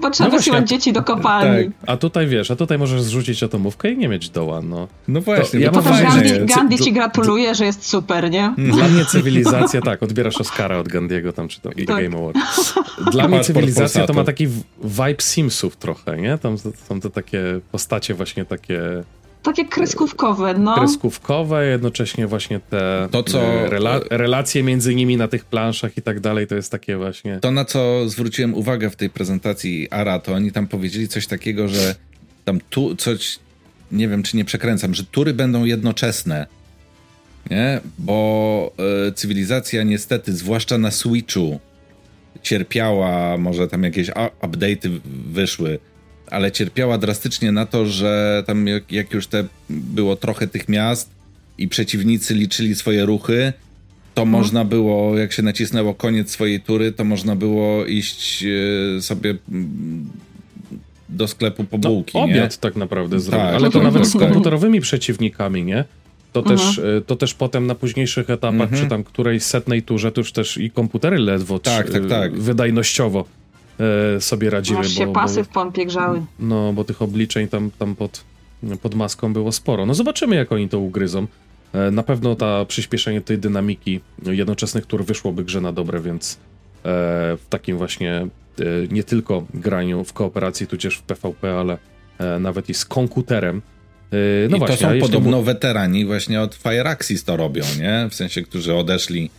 Bo 0.00 0.10
trzeba 0.10 0.30
no 0.30 0.36
wysyłać 0.36 0.68
dzieci 0.68 0.92
do 0.92 1.02
kopalni. 1.02 1.64
Tak. 1.64 1.90
A 1.90 1.96
tutaj 1.96 2.26
wiesz, 2.26 2.50
a 2.50 2.56
tutaj 2.56 2.78
możesz 2.78 3.02
zrzucić 3.02 3.42
atomówkę 3.42 3.90
i 3.90 3.96
nie 3.96 4.08
mieć 4.08 4.30
doła, 4.30 4.62
no. 4.62 4.88
No 5.08 5.20
właśnie. 5.20 5.58
To, 5.60 5.64
ja 5.64 5.70
potem 5.70 5.92
Gandhi, 6.02 6.46
Gandhi 6.54 6.78
ci 6.78 6.92
gratuluje, 6.92 7.54
że 7.54 7.64
jest 7.64 7.88
super, 7.88 8.30
nie? 8.30 8.54
Dla 8.74 8.88
mnie 8.88 9.04
cywilizacja, 9.04 9.80
tak, 9.80 10.02
odbierasz 10.02 10.40
Oscara 10.40 10.78
od 10.78 10.88
Gandiego 10.88 11.32
tam, 11.32 11.48
czy 11.48 11.60
tam 11.60 11.72
tak. 11.72 11.86
Game 11.86 12.18
Award. 12.18 12.36
Dla 13.12 13.28
mnie 13.28 13.40
cywilizacja 13.40 14.06
to 14.06 14.12
ma 14.12 14.24
taki 14.24 14.46
vibe 14.84 15.20
Simsów 15.20 15.76
trochę, 15.76 16.16
nie? 16.16 16.38
Tam 16.38 16.58
są 16.58 17.00
te 17.00 17.10
takie 17.10 17.42
postacie 17.72 18.14
właśnie 18.14 18.44
takie 18.44 19.04
takie 19.42 19.64
kreskówkowe, 19.64 20.54
no. 20.54 20.74
Kreskówkowe, 20.74 21.66
jednocześnie 21.66 22.26
właśnie 22.26 22.60
te 22.60 23.08
to, 23.10 23.22
co, 23.22 23.42
e, 23.42 23.70
rela 23.70 24.00
relacje 24.10 24.62
między 24.62 24.94
nimi 24.94 25.16
na 25.16 25.28
tych 25.28 25.44
planszach 25.44 25.98
i 25.98 26.02
tak 26.02 26.20
dalej, 26.20 26.46
to 26.46 26.54
jest 26.54 26.70
takie 26.70 26.96
właśnie... 26.96 27.38
To, 27.40 27.50
na 27.50 27.64
co 27.64 28.08
zwróciłem 28.08 28.54
uwagę 28.54 28.90
w 28.90 28.96
tej 28.96 29.10
prezentacji 29.10 29.90
ARA, 29.90 30.18
to 30.18 30.34
oni 30.34 30.52
tam 30.52 30.66
powiedzieli 30.66 31.08
coś 31.08 31.26
takiego, 31.26 31.68
że 31.68 31.94
tam 32.44 32.60
tu 32.70 32.96
coś, 32.96 33.38
nie 33.92 34.08
wiem 34.08 34.22
czy 34.22 34.36
nie 34.36 34.44
przekręcam, 34.44 34.94
że 34.94 35.04
tury 35.04 35.34
będą 35.34 35.64
jednoczesne, 35.64 36.46
nie? 37.50 37.80
Bo 37.98 38.72
y, 39.08 39.12
cywilizacja 39.12 39.82
niestety, 39.82 40.32
zwłaszcza 40.32 40.78
na 40.78 40.90
Switchu, 40.90 41.60
cierpiała, 42.42 43.38
może 43.38 43.68
tam 43.68 43.82
jakieś 43.82 44.10
update'y 44.40 45.00
wyszły, 45.26 45.78
ale 46.32 46.52
cierpiała 46.52 46.98
drastycznie 46.98 47.52
na 47.52 47.66
to, 47.66 47.86
że 47.86 48.42
tam 48.46 48.66
jak, 48.66 48.92
jak 48.92 49.12
już 49.12 49.26
te 49.26 49.44
było 49.70 50.16
trochę 50.16 50.46
tych 50.46 50.68
miast 50.68 51.10
i 51.58 51.68
przeciwnicy 51.68 52.34
liczyli 52.34 52.74
swoje 52.74 53.06
ruchy, 53.06 53.52
to 54.14 54.22
mhm. 54.22 54.28
można 54.42 54.64
było, 54.64 55.18
jak 55.18 55.32
się 55.32 55.42
nacisnęło 55.42 55.94
koniec 55.94 56.30
swojej 56.30 56.60
tury, 56.60 56.92
to 56.92 57.04
można 57.04 57.36
było 57.36 57.86
iść 57.86 58.44
e, 58.96 59.00
sobie 59.02 59.34
mm, 59.52 60.10
do 61.08 61.28
sklepu 61.28 61.64
po 61.64 61.78
bułki. 61.78 62.12
No, 62.14 62.24
obiad 62.24 62.52
nie? 62.52 62.58
tak 62.60 62.76
naprawdę 62.76 63.20
zrobić. 63.20 63.46
Tak, 63.46 63.54
ale 63.54 63.70
to 63.70 63.82
nawet 63.82 64.06
z 64.06 64.12
komputerowymi 64.12 64.80
przeciwnikami, 64.80 65.64
nie? 65.64 65.84
To, 66.32 66.40
mhm. 66.40 66.58
też, 66.58 66.78
e, 66.78 67.00
to 67.06 67.16
też 67.16 67.34
potem 67.34 67.66
na 67.66 67.74
późniejszych 67.74 68.30
etapach, 68.30 68.60
mhm. 68.60 68.82
czy 68.82 68.88
tam 68.88 69.04
którejś 69.04 69.42
setnej 69.42 69.82
turze, 69.82 70.12
to 70.12 70.20
już 70.20 70.32
też 70.32 70.58
i 70.58 70.70
komputery 70.70 71.18
ledwo 71.18 71.58
tak, 71.58 71.90
tak, 71.90 72.06
tak. 72.08 72.38
wydajnościowo 72.38 73.20
e, 73.20 73.41
sobie 74.20 74.50
radziły. 74.50 74.80
Aż 74.80 74.88
się 74.88 75.06
bo, 75.06 75.12
pasy 75.12 75.36
bo, 75.36 75.44
w 75.44 75.48
pompie 75.48 75.86
grzały. 75.86 76.22
No, 76.38 76.72
bo 76.72 76.84
tych 76.84 77.02
obliczeń 77.02 77.48
tam, 77.48 77.70
tam 77.78 77.96
pod, 77.96 78.24
pod 78.82 78.94
maską 78.94 79.32
było 79.32 79.52
sporo. 79.52 79.86
No 79.86 79.94
zobaczymy, 79.94 80.36
jak 80.36 80.52
oni 80.52 80.68
to 80.68 80.78
ugryzą. 80.78 81.26
E, 81.72 81.90
na 81.90 82.02
pewno 82.02 82.34
ta 82.34 82.64
przyspieszenie 82.64 83.20
tej 83.20 83.38
dynamiki 83.38 84.00
jednoczesnych 84.26 84.86
tur 84.86 85.04
wyszłoby 85.04 85.44
grze 85.44 85.60
na 85.60 85.72
dobre, 85.72 86.00
więc 86.00 86.34
e, 86.34 86.38
w 87.36 87.46
takim 87.48 87.78
właśnie 87.78 88.12
e, 88.12 88.28
nie 88.90 89.04
tylko 89.04 89.44
graniu 89.54 90.04
w 90.04 90.12
kooperacji, 90.12 90.66
tudzież 90.66 90.96
w 90.96 91.02
PvP, 91.02 91.58
ale 91.58 91.78
e, 92.18 92.38
nawet 92.38 92.68
i 92.68 92.74
z 92.74 92.84
komputerem. 92.84 93.62
E, 94.12 94.48
no 94.48 94.56
I 94.56 94.58
właśnie, 94.58 94.76
to 94.76 94.92
są 94.92 95.00
podobno 95.00 95.42
weterani 95.42 96.06
właśnie 96.06 96.40
od 96.40 96.54
Fireaxis 96.54 97.24
to 97.24 97.36
robią, 97.36 97.64
nie? 97.78 98.08
W 98.10 98.14
sensie, 98.14 98.42
którzy 98.42 98.74
odeszli 98.74 99.30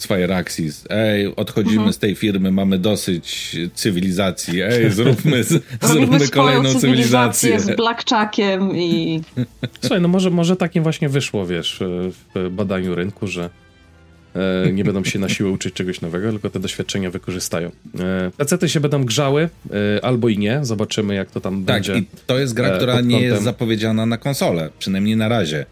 z 0.00 0.06
Fireaxis. 0.06 0.84
Ej, 0.90 1.36
odchodzimy 1.36 1.76
mhm. 1.76 1.92
z 1.92 1.98
tej 1.98 2.14
firmy, 2.14 2.52
mamy 2.52 2.78
dosyć 2.78 3.56
cywilizacji. 3.74 4.62
Ej, 4.62 4.90
zróbmy, 4.90 5.44
z, 5.44 5.62
zróbmy 5.82 6.28
kolejną 6.28 6.74
cywilizację. 6.74 7.60
z 7.60 7.76
blackjackiem 7.76 8.76
i... 8.76 9.20
Słuchaj, 9.80 10.00
no 10.00 10.08
może, 10.08 10.30
może 10.30 10.56
takim 10.56 10.82
właśnie 10.82 11.08
wyszło, 11.08 11.46
wiesz, 11.46 11.80
w 12.34 12.50
badaniu 12.50 12.94
rynku, 12.94 13.26
że 13.26 13.50
e, 14.34 14.72
nie 14.72 14.84
będą 14.84 15.04
się 15.04 15.18
na 15.18 15.28
siłę 15.28 15.50
uczyć 15.50 15.74
czegoś 15.74 16.00
nowego, 16.00 16.30
tylko 16.30 16.50
te 16.50 16.60
doświadczenia 16.60 17.10
wykorzystają. 17.10 17.70
E, 18.00 18.30
pecety 18.36 18.68
się 18.68 18.80
będą 18.80 19.04
grzały, 19.04 19.48
e, 19.70 20.04
albo 20.04 20.28
i 20.28 20.38
nie. 20.38 20.60
Zobaczymy, 20.62 21.14
jak 21.14 21.30
to 21.30 21.40
tam 21.40 21.64
tak, 21.64 21.74
będzie. 21.74 21.92
Tak, 21.94 22.02
i 22.02 22.06
to 22.26 22.38
jest 22.38 22.54
gra, 22.54 22.70
która 22.70 23.00
nie 23.00 23.20
jest 23.20 23.42
zapowiedziana 23.42 24.06
na 24.06 24.18
konsolę, 24.18 24.70
przynajmniej 24.78 25.16
na 25.16 25.28
razie. 25.28 25.66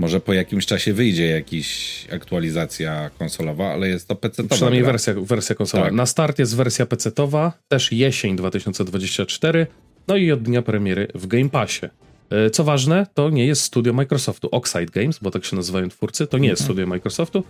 Może 0.00 0.20
po 0.20 0.32
jakimś 0.32 0.66
czasie 0.66 0.92
wyjdzie 0.92 1.26
jakaś 1.26 2.06
aktualizacja 2.12 3.10
konsolowa, 3.18 3.72
ale 3.72 3.88
jest 3.88 4.08
to 4.08 4.14
PC-towa. 4.14 4.48
Przynajmniej 4.48 4.82
wersja, 4.82 5.14
wersja 5.16 5.54
konsolowa. 5.54 5.88
Tak. 5.88 5.96
Na 5.96 6.06
start 6.06 6.38
jest 6.38 6.56
wersja 6.56 6.86
PC-towa, 6.86 7.52
też 7.68 7.92
jesień 7.92 8.36
2024, 8.36 9.66
no 10.08 10.16
i 10.16 10.32
od 10.32 10.42
dnia 10.42 10.62
premiery 10.62 11.08
w 11.14 11.26
Game 11.26 11.48
Passie. 11.48 11.86
E, 12.30 12.50
co 12.50 12.64
ważne, 12.64 13.06
to 13.14 13.30
nie 13.30 13.46
jest 13.46 13.62
studio 13.62 13.92
Microsoftu. 13.92 14.48
Oxide 14.52 14.86
Games, 14.86 15.18
bo 15.18 15.30
tak 15.30 15.44
się 15.44 15.56
nazywają 15.56 15.88
twórcy, 15.88 16.26
to 16.26 16.38
nie 16.38 16.48
jest 16.48 16.62
mhm. 16.62 16.74
studio 16.74 16.86
Microsoftu, 16.86 17.44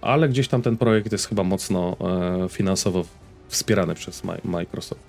ale 0.00 0.28
gdzieś 0.28 0.48
tam 0.48 0.62
ten 0.62 0.76
projekt 0.76 1.12
jest 1.12 1.28
chyba 1.28 1.42
mocno 1.42 1.96
e, 2.44 2.48
finansowo 2.48 3.04
wspierany 3.48 3.94
przez 3.94 4.22
Microsoft. 4.44 5.00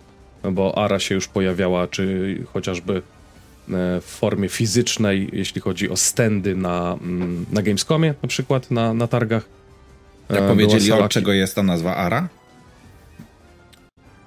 Bo 0.51 0.77
Ara 0.77 0.99
się 0.99 1.15
już 1.15 1.27
pojawiała, 1.27 1.87
czy 1.87 2.37
chociażby 2.53 3.01
w 4.01 4.05
formie 4.05 4.49
fizycznej, 4.49 5.29
jeśli 5.33 5.61
chodzi 5.61 5.89
o 5.89 5.97
standy 5.97 6.55
na, 6.55 6.97
mm, 7.01 7.45
na 7.51 7.61
Gamescomie, 7.61 8.13
na 8.21 8.27
przykład 8.29 8.71
na, 8.71 8.93
na 8.93 9.07
targach. 9.07 9.45
Jak 10.29 10.41
e, 10.43 10.47
powiedzieli, 10.47 10.91
od 10.91 11.11
czego 11.11 11.33
jest 11.33 11.55
ta 11.55 11.63
nazwa 11.63 11.95
ARA? 11.95 12.27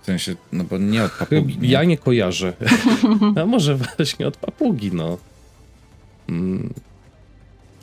W 0.03 0.05
sensie, 0.05 0.35
no 0.53 0.65
bo 0.65 0.79
nie 0.79 1.05
od 1.05 1.13
papugi. 1.13 1.59
Nie? 1.59 1.69
Ja 1.69 1.85
nie 1.85 1.99
kojarzę. 1.99 2.53
A 3.43 3.47
może 3.47 3.77
właśnie 3.77 4.27
od 4.27 4.37
papugi, 4.37 4.91
no. 4.93 5.19
Mm. 6.29 6.75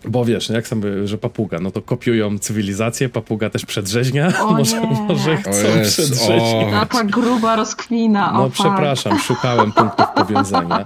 Bo 0.06 0.26
wiesz, 0.26 0.50
no 0.50 0.56
jak 0.56 0.68
sam, 0.68 0.82
że 1.08 1.18
papuga, 1.18 1.60
no 1.60 1.72
to 1.72 1.82
kopiują 1.82 2.40
cywilizację, 2.40 3.10
papuga 3.10 3.50
też 3.50 3.66
przedrzeźnia. 3.66 4.42
O 4.42 4.52
może, 4.58 4.82
nie. 4.82 4.88
może 4.88 5.38
chcą 5.38 5.52
przedrzeźniać. 5.84 6.72
Taka 6.72 7.04
gruba 7.04 7.56
rozkwina. 7.56 8.32
No 8.34 8.50
przepraszam, 8.50 9.20
szukałem 9.20 9.72
punktów 9.72 10.06
powiązania. 10.16 10.86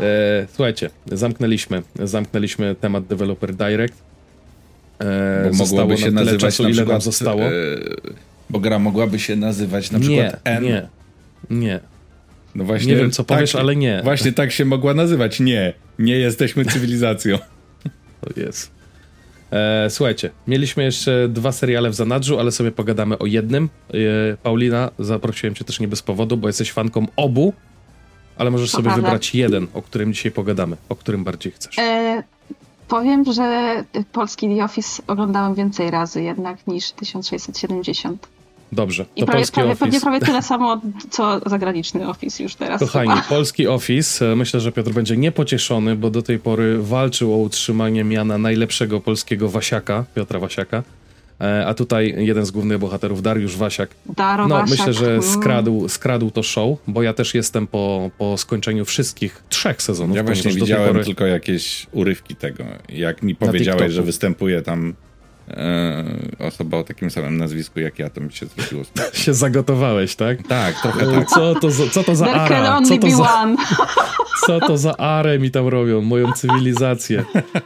E, 0.00 0.46
słuchajcie, 0.52 0.90
zamknęliśmy, 1.12 1.82
zamknęliśmy 2.04 2.74
temat 2.74 3.06
Developer 3.06 3.54
Direct. 3.54 4.02
E, 4.98 5.50
bo 5.50 5.66
mogłoby 5.66 5.98
się 5.98 6.10
nazywać 6.10 6.40
czasu, 6.40 6.62
na 6.62 6.70
przykład, 6.70 7.02
zostało. 7.02 7.42
E, 7.42 7.52
bo 8.50 8.60
gra 8.60 8.78
mogłaby 8.78 9.18
się 9.18 9.36
nazywać 9.36 9.90
na 9.90 9.98
nie, 9.98 10.04
przykład 10.04 10.40
N. 10.44 10.64
Nie, 10.64 10.88
nie. 11.50 11.80
No 12.54 12.64
właśnie, 12.64 12.92
nie 12.92 12.98
wiem, 12.98 13.10
co 13.10 13.24
tak, 13.24 13.38
powiesz, 13.38 13.54
ale 13.54 13.76
nie. 13.76 14.00
Właśnie 14.04 14.32
tak 14.32 14.52
się 14.52 14.64
mogła 14.64 14.94
nazywać. 14.94 15.40
Nie, 15.40 15.72
nie 15.98 16.16
jesteśmy 16.18 16.64
cywilizacją. 16.72 17.38
To 18.20 18.40
jest. 18.40 18.70
E, 19.52 19.90
słuchajcie, 19.90 20.30
mieliśmy 20.46 20.84
jeszcze 20.84 21.28
dwa 21.28 21.52
seriale 21.52 21.90
w 21.90 21.94
zanadrzu, 21.94 22.38
ale 22.38 22.52
sobie 22.52 22.72
pogadamy 22.72 23.18
o 23.18 23.26
jednym. 23.26 23.68
E, 23.94 23.96
Paulina, 24.42 24.90
zaprosiłem 24.98 25.54
cię 25.54 25.64
też 25.64 25.80
nie 25.80 25.88
bez 25.88 26.02
powodu, 26.02 26.36
bo 26.36 26.48
jesteś 26.48 26.72
fanką 26.72 27.06
obu, 27.16 27.54
ale 28.38 28.50
możesz 28.50 28.70
sobie 28.70 28.90
wybrać 28.90 29.34
jeden, 29.34 29.66
o 29.74 29.82
którym 29.82 30.12
dzisiaj 30.12 30.32
pogadamy. 30.32 30.76
O 30.88 30.96
którym 30.96 31.24
bardziej 31.24 31.52
chcesz. 31.52 31.78
E, 31.78 32.22
powiem, 32.88 33.32
że 33.32 33.84
polski 34.12 34.56
The 34.56 34.64
Office 34.64 35.02
oglądałem 35.06 35.54
więcej 35.54 35.90
razy 35.90 36.22
jednak 36.22 36.66
niż 36.66 36.92
1670. 36.92 38.28
Dobrze, 38.72 39.04
to 39.04 39.10
I 39.16 39.24
prawie, 39.24 39.38
polski 39.38 39.54
prawie, 39.54 39.70
Office. 39.70 39.84
Pewnie 39.84 40.00
prawie 40.00 40.20
tyle 40.20 40.42
samo, 40.42 40.80
co 41.10 41.40
zagraniczny 41.46 42.08
Office 42.08 42.42
już 42.42 42.54
teraz. 42.54 42.80
Kochani, 42.80 43.10
chyba. 43.10 43.22
polski 43.22 43.66
Office, 43.66 44.32
e, 44.32 44.36
myślę, 44.36 44.60
że 44.60 44.72
Piotr 44.72 44.90
będzie 44.90 45.16
niepocieszony, 45.16 45.96
bo 45.96 46.10
do 46.10 46.22
tej 46.22 46.38
pory 46.38 46.82
walczył 46.82 47.34
o 47.34 47.36
utrzymanie 47.36 48.04
miana 48.04 48.38
najlepszego 48.38 49.00
polskiego 49.00 49.48
Wasiaka, 49.48 50.04
Piotra 50.14 50.40
Wasiaka. 50.40 50.82
E, 51.40 51.66
a 51.66 51.74
tutaj 51.74 52.14
jeden 52.18 52.46
z 52.46 52.50
głównych 52.50 52.78
bohaterów, 52.78 53.22
Dariusz 53.22 53.56
Wasiak. 53.56 53.90
Daro 54.16 54.48
no, 54.48 54.64
myślę, 54.68 54.92
że 54.92 55.10
mm. 55.10 55.22
skradł, 55.22 55.88
skradł 55.88 56.30
to 56.30 56.42
show, 56.42 56.78
bo 56.88 57.02
ja 57.02 57.12
też 57.12 57.34
jestem 57.34 57.66
po, 57.66 58.10
po 58.18 58.38
skończeniu 58.38 58.84
wszystkich 58.84 59.42
trzech 59.48 59.82
sezonów. 59.82 60.16
Ja 60.16 60.22
właśnie 60.22 60.52
widziałem 60.52 60.92
pory... 60.92 61.04
tylko 61.04 61.26
jakieś 61.26 61.86
urywki 61.92 62.36
tego. 62.36 62.64
Jak 62.88 63.22
mi 63.22 63.34
powiedziałeś, 63.34 63.92
że 63.92 64.02
występuje 64.02 64.62
tam 64.62 64.94
osoba 66.38 66.78
o 66.78 66.84
takim 66.84 67.10
samym 67.10 67.36
nazwisku 67.36 67.80
jak 67.80 67.98
ja, 67.98 68.10
to 68.10 68.20
mi 68.20 68.32
się 68.32 68.46
zrobiło. 68.46 68.82
się 69.24 69.34
zagotowałeś, 69.34 70.16
tak? 70.16 70.46
Tak, 70.46 70.80
trochę 70.80 71.06
tak. 71.06 71.28
Co 71.28 71.54
to 71.54 71.70
za, 71.70 71.88
co 71.88 72.04
to 72.04 72.16
za 72.16 72.26
ara? 72.26 72.80
Co 72.86 72.98
to 72.98 73.10
za, 73.10 73.46
co 74.46 74.60
to 74.60 74.78
za 74.78 74.96
arę 74.96 75.38
mi 75.38 75.50
tam 75.50 75.68
robią? 75.68 76.02
Moją 76.02 76.32
cywilizację. 76.32 77.24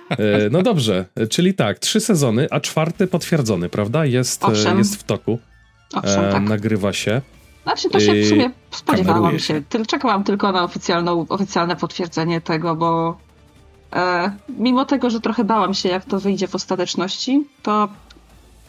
E, 0.09 0.51
no 0.51 0.63
dobrze, 0.63 1.05
czyli 1.31 1.55
tak, 1.55 1.79
trzy 1.79 2.01
sezony, 2.01 2.49
a 2.51 2.61
czwarty 2.61 3.07
potwierdzony, 3.07 3.69
prawda? 3.69 4.05
Jest, 4.05 4.45
e, 4.45 4.77
jest 4.79 4.97
w 4.97 5.03
toku. 5.03 5.39
Owszem, 5.95 6.25
e, 6.25 6.33
tak. 6.33 6.43
Nagrywa 6.43 6.93
się. 6.93 7.21
Znaczy 7.63 7.91
to 7.91 8.01
się 8.01 8.23
w 8.23 8.27
sumie 8.27 8.51
spodziewałam 8.71 9.39
się. 9.39 9.63
Czekałam 9.87 10.25
tylko 10.25 10.53
na 10.53 10.65
oficjalną, 10.65 11.27
oficjalne 11.29 11.77
potwierdzenie 11.77 12.41
tego, 12.41 12.77
bo 12.77 13.19
E, 13.30 13.30
mimo 14.49 14.85
tego, 14.85 15.11
że 15.11 15.21
trochę 15.21 15.45
bałam 15.45 15.75
się, 15.75 15.89
jak 15.89 16.05
to 16.05 16.21
wyjdzie 16.21 16.49
w 16.49 16.55
ostateczności, 16.55 17.45
to 17.63 17.89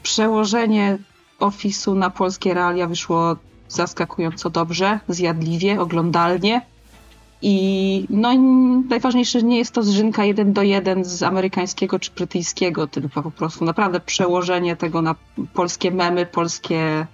przełożenie 0.03 0.97
Office'u 1.39 1.95
na 1.95 2.09
polskie 2.09 2.53
realia 2.53 2.87
wyszło 2.87 3.35
zaskakująco 3.69 4.49
dobrze, 4.49 4.99
zjadliwie, 5.07 5.81
oglądalnie. 5.81 6.61
I 7.41 8.05
no 8.09 8.33
najważniejsze, 8.89 9.43
nie 9.43 9.57
jest 9.57 9.71
to 9.71 9.83
zżynka 9.83 10.25
jeden 10.25 10.53
do 10.53 10.61
jeden 10.61 11.05
z 11.05 11.23
amerykańskiego 11.23 11.99
czy 11.99 12.11
brytyjskiego, 12.11 12.87
tylko 12.87 13.23
po 13.23 13.31
prostu 13.31 13.65
naprawdę 13.65 13.99
przełożenie 13.99 14.75
tego 14.75 15.01
na 15.01 15.15
polskie 15.53 15.91
memy, 15.91 16.25
polskie, 16.25 17.07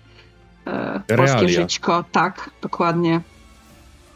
e, 0.67 1.01
polskie 1.17 1.49
żyćko. 1.49 2.03
Tak, 2.11 2.49
dokładnie. 2.61 3.21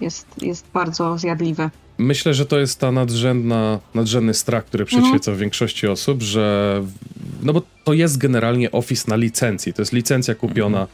Jest, 0.01 0.43
jest 0.43 0.65
bardzo 0.73 1.17
zjadliwe. 1.17 1.69
Myślę, 2.01 2.33
że 2.33 2.45
to 2.45 2.59
jest 2.59 2.79
ta 2.79 2.91
nadrzędna, 2.91 3.79
nadrzędny 3.93 4.33
strach, 4.33 4.65
który 4.65 4.85
przyświeca 4.85 5.15
mhm. 5.15 5.37
większości 5.37 5.87
osób, 5.87 6.21
że 6.21 6.83
no 7.43 7.53
bo 7.53 7.61
to 7.83 7.93
jest 7.93 8.17
generalnie 8.17 8.71
Office 8.71 9.05
na 9.07 9.15
licencji, 9.15 9.73
to 9.73 9.81
jest 9.81 9.93
licencja 9.93 10.35
kupiona 10.35 10.87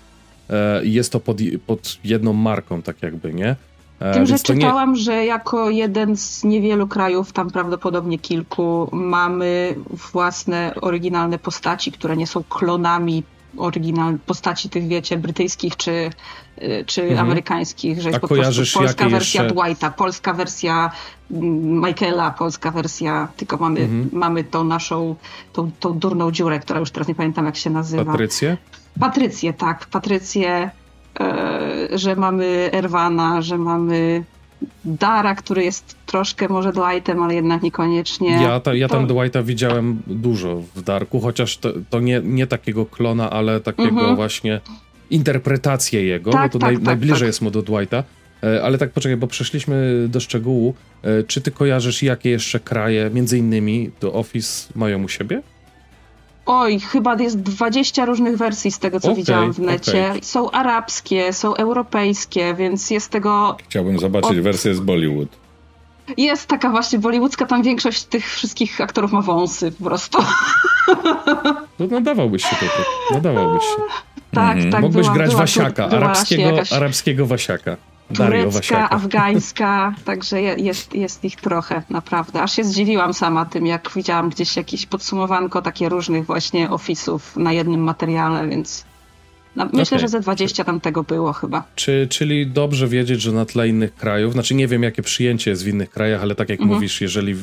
mhm. 0.49 0.85
i 0.85 0.93
jest 0.93 1.11
to 1.11 1.19
pod, 1.19 1.37
pod, 1.65 1.97
jedną 2.03 2.33
marką, 2.33 2.81
tak 2.81 3.03
jakby, 3.03 3.33
nie? 3.33 3.55
E, 3.99 4.13
Tym, 4.13 4.25
że 4.25 4.39
czytałam, 4.39 4.93
nie... 4.93 4.99
że 4.99 5.25
jako 5.25 5.69
jeden 5.69 6.17
z 6.17 6.43
niewielu 6.43 6.87
krajów, 6.87 7.31
tam 7.33 7.51
prawdopodobnie 7.51 8.19
kilku, 8.19 8.89
mamy 8.91 9.75
własne 10.11 10.73
oryginalne 10.81 11.39
postaci, 11.39 11.91
które 11.91 12.17
nie 12.17 12.27
są 12.27 12.43
klonami 12.43 13.23
oryginalnych 13.57 14.21
postaci 14.21 14.69
tych, 14.69 14.87
wiecie, 14.87 15.17
brytyjskich 15.17 15.75
czy, 15.75 16.09
y, 16.61 16.83
czy 16.87 17.01
mhm. 17.01 17.19
amerykańskich, 17.19 18.01
że 18.01 18.09
jest 18.09 18.21
po 18.21 18.27
prostu 18.27 18.79
polska 18.79 19.09
wersja 19.09 19.43
jeszcze... 19.43 19.55
Dwighta, 19.55 19.91
polska 19.91 20.33
wersja 20.33 20.91
mm, 21.31 21.85
Michaela, 21.85 22.31
polska 22.31 22.71
wersja, 22.71 23.27
tylko 23.37 23.57
mamy, 23.57 23.79
mhm. 23.79 24.09
mamy 24.13 24.43
tą 24.43 24.63
naszą, 24.63 25.15
tą, 25.53 25.71
tą 25.79 25.99
durną 25.99 26.31
dziurę, 26.31 26.59
która 26.59 26.79
już 26.79 26.91
teraz 26.91 27.07
nie 27.07 27.15
pamiętam 27.15 27.45
jak 27.45 27.55
się 27.55 27.69
nazywa. 27.69 28.05
Patrycję? 28.05 28.57
Patrycję, 28.99 29.53
tak. 29.53 29.85
Patrycję, 29.85 30.69
e, 31.19 31.87
że 31.91 32.15
mamy 32.15 32.69
Erwana, 32.73 33.41
że 33.41 33.57
mamy 33.57 34.23
Dara, 34.87 35.35
który 35.35 35.63
jest 35.63 35.95
troszkę 36.05 36.47
może 36.47 36.73
Dwightem, 36.73 37.23
ale 37.23 37.35
jednak 37.35 37.63
niekoniecznie. 37.63 38.29
Ja, 38.29 38.59
ta, 38.59 38.73
ja 38.73 38.87
tam 38.87 39.07
to... 39.07 39.13
Dwighta 39.13 39.43
widziałem 39.43 40.01
dużo 40.07 40.61
w 40.75 40.81
Darku, 40.81 41.19
chociaż 41.19 41.57
to, 41.57 41.73
to 41.89 41.99
nie, 41.99 42.21
nie 42.23 42.47
takiego 42.47 42.85
klona, 42.85 43.29
ale 43.29 43.59
takiego 43.59 43.89
mhm. 43.89 44.15
właśnie 44.15 44.61
interpretację 45.09 46.03
jego, 46.03 46.31
tak, 46.31 46.41
bo 46.41 46.49
to 46.49 46.59
tak, 46.59 46.69
naj, 46.69 46.75
tak, 46.75 46.85
najbliżej 46.85 47.19
tak. 47.19 47.27
jest 47.27 47.41
mu 47.41 47.51
do 47.51 47.61
Dwighta. 47.61 48.03
E, 48.43 48.63
ale 48.63 48.77
tak 48.77 48.91
poczekaj, 48.91 49.17
bo 49.17 49.27
przeszliśmy 49.27 50.05
do 50.09 50.19
szczegółu. 50.19 50.73
E, 51.03 51.23
czy 51.23 51.41
ty 51.41 51.51
kojarzysz, 51.51 52.03
jakie 52.03 52.29
jeszcze 52.29 52.59
kraje, 52.59 53.09
między 53.13 53.37
innymi, 53.37 53.91
do 54.01 54.13
Office 54.13 54.73
mają 54.75 55.03
u 55.03 55.09
siebie? 55.09 55.41
Oj, 56.47 56.79
chyba 56.79 57.15
jest 57.15 57.41
20 57.41 58.05
różnych 58.05 58.37
wersji 58.37 58.71
z 58.71 58.79
tego, 58.79 58.99
co 58.99 59.07
okay, 59.07 59.15
widziałam 59.15 59.53
w 59.53 59.59
necie. 59.59 60.07
Okay. 60.09 60.23
Są 60.23 60.51
arabskie, 60.51 61.33
są 61.33 61.55
europejskie, 61.55 62.55
więc 62.55 62.89
jest 62.89 63.11
tego. 63.11 63.57
Chciałbym 63.69 63.99
zobaczyć 63.99 64.31
od... 64.31 64.39
wersję 64.39 64.75
z 64.75 64.79
Bollywood. 64.79 65.29
Jest 66.17 66.47
taka 66.47 66.69
właśnie 66.69 66.99
bollywoodzka, 66.99 67.45
tam 67.45 67.63
większość 67.63 68.03
tych 68.03 68.31
wszystkich 68.33 68.81
aktorów 68.81 69.11
ma 69.11 69.21
wąsy 69.21 69.71
po 69.71 69.83
prostu. 69.83 70.17
No 71.79 71.87
nadawałbyś 71.87 72.43
się 72.43 72.55
tutaj, 72.55 72.85
nadawałbyś 73.11 73.63
się. 73.63 73.81
Tak, 74.31 74.55
mhm. 74.55 74.71
tak. 74.71 74.81
Mógłbyś 74.81 75.05
była, 75.05 75.15
grać 75.15 75.29
była, 75.29 75.41
Wasiaka, 75.41 75.87
była 75.87 76.01
arabskiego, 76.01 76.41
jakaś... 76.41 76.73
arabskiego 76.73 77.25
Wasiaka 77.25 77.77
turecka, 78.13 78.89
afgańska, 78.89 79.95
także 80.05 80.41
jest, 80.41 80.93
jest 80.93 81.25
ich 81.25 81.35
trochę, 81.35 81.83
naprawdę. 81.89 82.41
Aż 82.41 82.55
się 82.55 82.63
zdziwiłam 82.63 83.13
sama 83.13 83.45
tym, 83.45 83.65
jak 83.65 83.91
widziałam 83.95 84.29
gdzieś 84.29 84.57
jakieś 84.57 84.85
podsumowanko 84.85 85.61
takie 85.61 85.89
różnych 85.89 86.25
właśnie 86.25 86.69
ofisów 86.69 87.37
na 87.37 87.53
jednym 87.53 87.81
materiale, 87.81 88.47
więc 88.47 88.85
no, 89.55 89.65
myślę, 89.65 89.97
okay. 89.97 89.99
że 89.99 90.07
ze 90.07 90.19
20 90.19 90.63
tam 90.63 90.81
tego 90.81 91.03
było 91.03 91.33
chyba. 91.33 91.63
Czy, 91.75 92.07
czyli 92.09 92.47
dobrze 92.47 92.87
wiedzieć, 92.87 93.21
że 93.21 93.31
na 93.31 93.45
tle 93.45 93.67
innych 93.67 93.95
krajów, 93.95 94.33
znaczy 94.33 94.55
nie 94.55 94.67
wiem 94.67 94.83
jakie 94.83 95.01
przyjęcie 95.01 95.51
jest 95.51 95.63
w 95.63 95.67
innych 95.67 95.89
krajach, 95.89 96.21
ale 96.21 96.35
tak 96.35 96.49
jak 96.49 96.59
mhm. 96.59 96.75
mówisz, 96.75 97.01
jeżeli 97.01 97.33
w, 97.33 97.41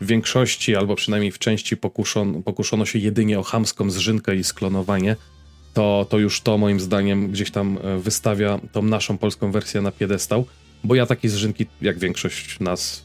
w, 0.00 0.06
większości 0.06 0.76
albo 0.76 0.94
przynajmniej 0.94 1.32
w 1.32 1.38
części 1.38 1.76
pokuszon, 1.76 2.42
pokuszono 2.42 2.84
się 2.84 2.98
jedynie 2.98 3.38
o 3.38 3.42
chamską 3.42 3.90
zżynkę 3.90 4.36
i 4.36 4.44
sklonowanie, 4.44 5.16
to, 5.74 6.06
to 6.08 6.18
już 6.18 6.40
to 6.40 6.58
moim 6.58 6.80
zdaniem 6.80 7.30
gdzieś 7.30 7.50
tam 7.50 7.78
e, 7.82 7.98
wystawia 7.98 8.58
tą 8.72 8.82
naszą 8.82 9.18
polską 9.18 9.52
wersję 9.52 9.80
na 9.80 9.92
piedestał, 9.92 10.44
bo 10.84 10.94
ja 10.94 11.06
takiej 11.06 11.30
zrzynki, 11.30 11.66
jak 11.82 11.98
większość 11.98 12.60
nas, 12.60 13.04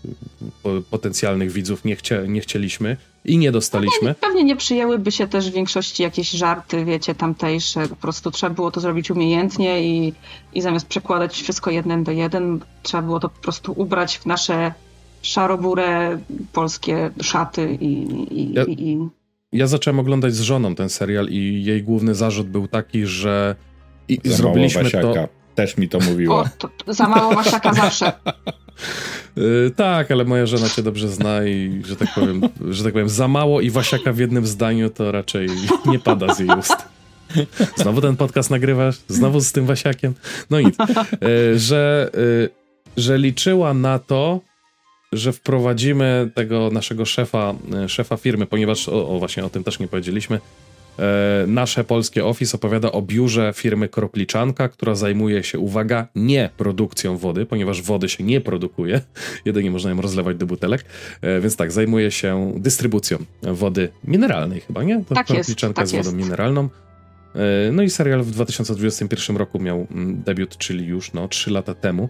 potencjalnych 0.90 1.52
widzów, 1.52 1.85
nie, 1.85 1.95
chcia, 1.95 2.26
nie 2.26 2.41
chcieliśmy 2.41 2.98
i 3.26 3.38
nie 3.38 3.52
dostaliśmy. 3.52 3.99
Pewnie, 3.99 4.15
pewnie 4.15 4.44
nie 4.44 4.56
przyjęłyby 4.56 5.11
się 5.11 5.27
też 5.27 5.52
w 5.52 5.53
większości 5.53 6.03
jakieś 6.03 6.30
żarty, 6.30 6.85
wiecie, 6.85 7.15
tamtejsze. 7.15 7.88
Po 7.88 7.95
prostu 7.95 8.31
trzeba 8.31 8.53
było 8.53 8.72
to 8.72 8.80
zrobić 8.80 9.11
umiejętnie 9.11 9.88
i, 9.88 10.14
i 10.53 10.61
zamiast 10.61 10.88
przekładać 10.88 11.41
wszystko 11.41 11.72
jeden 11.72 12.03
do 12.03 12.11
jeden, 12.11 12.60
trzeba 12.84 13.03
było 13.03 13.19
to 13.19 13.30
po 13.30 13.41
prostu 13.41 13.73
ubrać 13.76 14.18
w 14.18 14.26
nasze 14.26 14.73
szarobure 15.22 16.19
polskie 16.53 17.11
szaty 17.22 17.77
i, 17.81 17.91
i, 18.41 18.53
ja... 18.53 18.64
i 18.64 19.07
ja 19.54 19.68
zacząłem 19.68 20.00
oglądać 20.00 20.36
z 20.36 20.42
żoną 20.42 20.76
ten 20.76 20.90
serial 20.90 21.28
i 21.30 21.64
jej 21.66 21.84
główny 21.84 22.16
zarzut 22.16 22.50
był 22.50 22.68
taki, 22.68 23.06
że 23.06 23.56
i 24.08 24.20
za 24.24 24.36
zrobiliśmy 24.36 24.92
to. 24.92 25.28
Też 25.56 25.78
mi 25.78 25.90
to 25.90 26.00
mówiła. 26.00 26.36
O, 26.36 26.46
to, 26.58 26.94
za 26.94 27.08
mało 27.08 27.36
Wasiaka 27.36 27.74
zawsze. 27.74 28.12
Yy, 29.36 29.72
tak, 29.76 30.12
ale 30.12 30.26
moja 30.26 30.46
żona 30.46 30.70
cię 30.70 30.84
dobrze 30.84 31.10
zna 31.10 31.46
i 31.46 31.82
że 31.86 31.96
tak 31.96 32.14
powiem, 32.16 32.42
że 32.70 32.84
tak 32.84 32.94
powiem, 32.94 33.10
za 33.10 33.28
mało 33.28 33.62
i 33.62 33.70
Wasiaka 33.70 34.14
w 34.14 34.18
jednym 34.18 34.48
zdaniu 34.48 34.90
to 34.90 35.12
raczej 35.12 35.48
nie 35.86 36.00
pada 36.00 36.34
z 36.34 36.40
jej 36.40 36.50
ust. 36.60 36.76
Znowu 37.76 38.02
ten 38.02 38.16
podcast 38.16 38.50
nagrywasz? 38.50 38.96
Znowu 39.08 39.42
z 39.42 39.52
tym 39.52 39.66
Wasiakiem? 39.66 40.14
No 40.50 40.62
nic. 40.62 40.76
Yy, 41.22 41.60
że, 41.60 42.12
yy, 42.14 42.50
że 42.98 43.18
liczyła 43.18 43.74
na 43.74 44.00
to, 44.00 44.42
że 45.14 45.34
wprowadzimy 45.34 46.30
tego 46.34 46.69
naszego 46.72 47.06
szefa, 47.06 47.56
e, 47.84 47.90
szefa 47.90 48.18
firmy, 48.18 48.45
ponieważ, 48.45 48.90
o, 48.90 49.10
o 49.10 49.19
właśnie 49.19 49.45
o 49.45 49.49
tym 49.49 49.64
też 49.64 49.80
nie 49.80 49.88
powiedzieliśmy, 49.88 50.40
e, 50.99 51.45
nasze 51.48 51.84
polskie 51.84 52.26
Office 52.26 52.57
opowiada 52.57 52.91
o 52.91 53.02
biurze 53.02 53.53
firmy 53.56 53.90
Kropliczanka, 53.90 54.69
która 54.69 54.95
zajmuje 54.95 55.44
się, 55.44 55.60
uwaga, 55.60 56.07
nie 56.15 56.49
produkcją 56.57 57.18
wody, 57.18 57.45
ponieważ 57.45 57.81
wody 57.81 58.10
się 58.10 58.23
nie 58.23 58.41
produkuje, 58.41 59.02
jedynie 59.45 59.72
można 59.72 59.90
ją 59.90 60.02
rozlewać 60.02 60.38
do 60.38 60.45
butelek, 60.45 60.85
e, 61.22 61.41
więc 61.41 61.56
tak, 61.56 61.72
zajmuje 61.72 62.11
się 62.11 62.53
dystrybucją 62.57 63.18
wody 63.41 63.90
mineralnej 64.03 64.61
chyba, 64.61 64.84
nie? 64.84 65.06
To 65.06 65.15
tak 65.15 65.27
Kropliczanka 65.27 65.81
jest, 65.81 65.94
tak 65.94 66.02
z 66.02 66.06
wodą 66.06 66.18
jest. 66.18 66.26
mineralną. 66.27 66.69
E, 67.35 67.72
no 67.72 67.84
i 67.84 67.90
serial 67.90 68.23
w 68.23 68.31
2021 68.31 69.38
roku 69.38 69.60
miał 69.60 69.88
mm, 69.91 70.23
debiut, 70.23 70.57
czyli 70.57 70.85
już 70.85 71.14
no 71.14 71.27
3 71.27 71.52
lata 71.52 71.73
temu. 71.73 72.10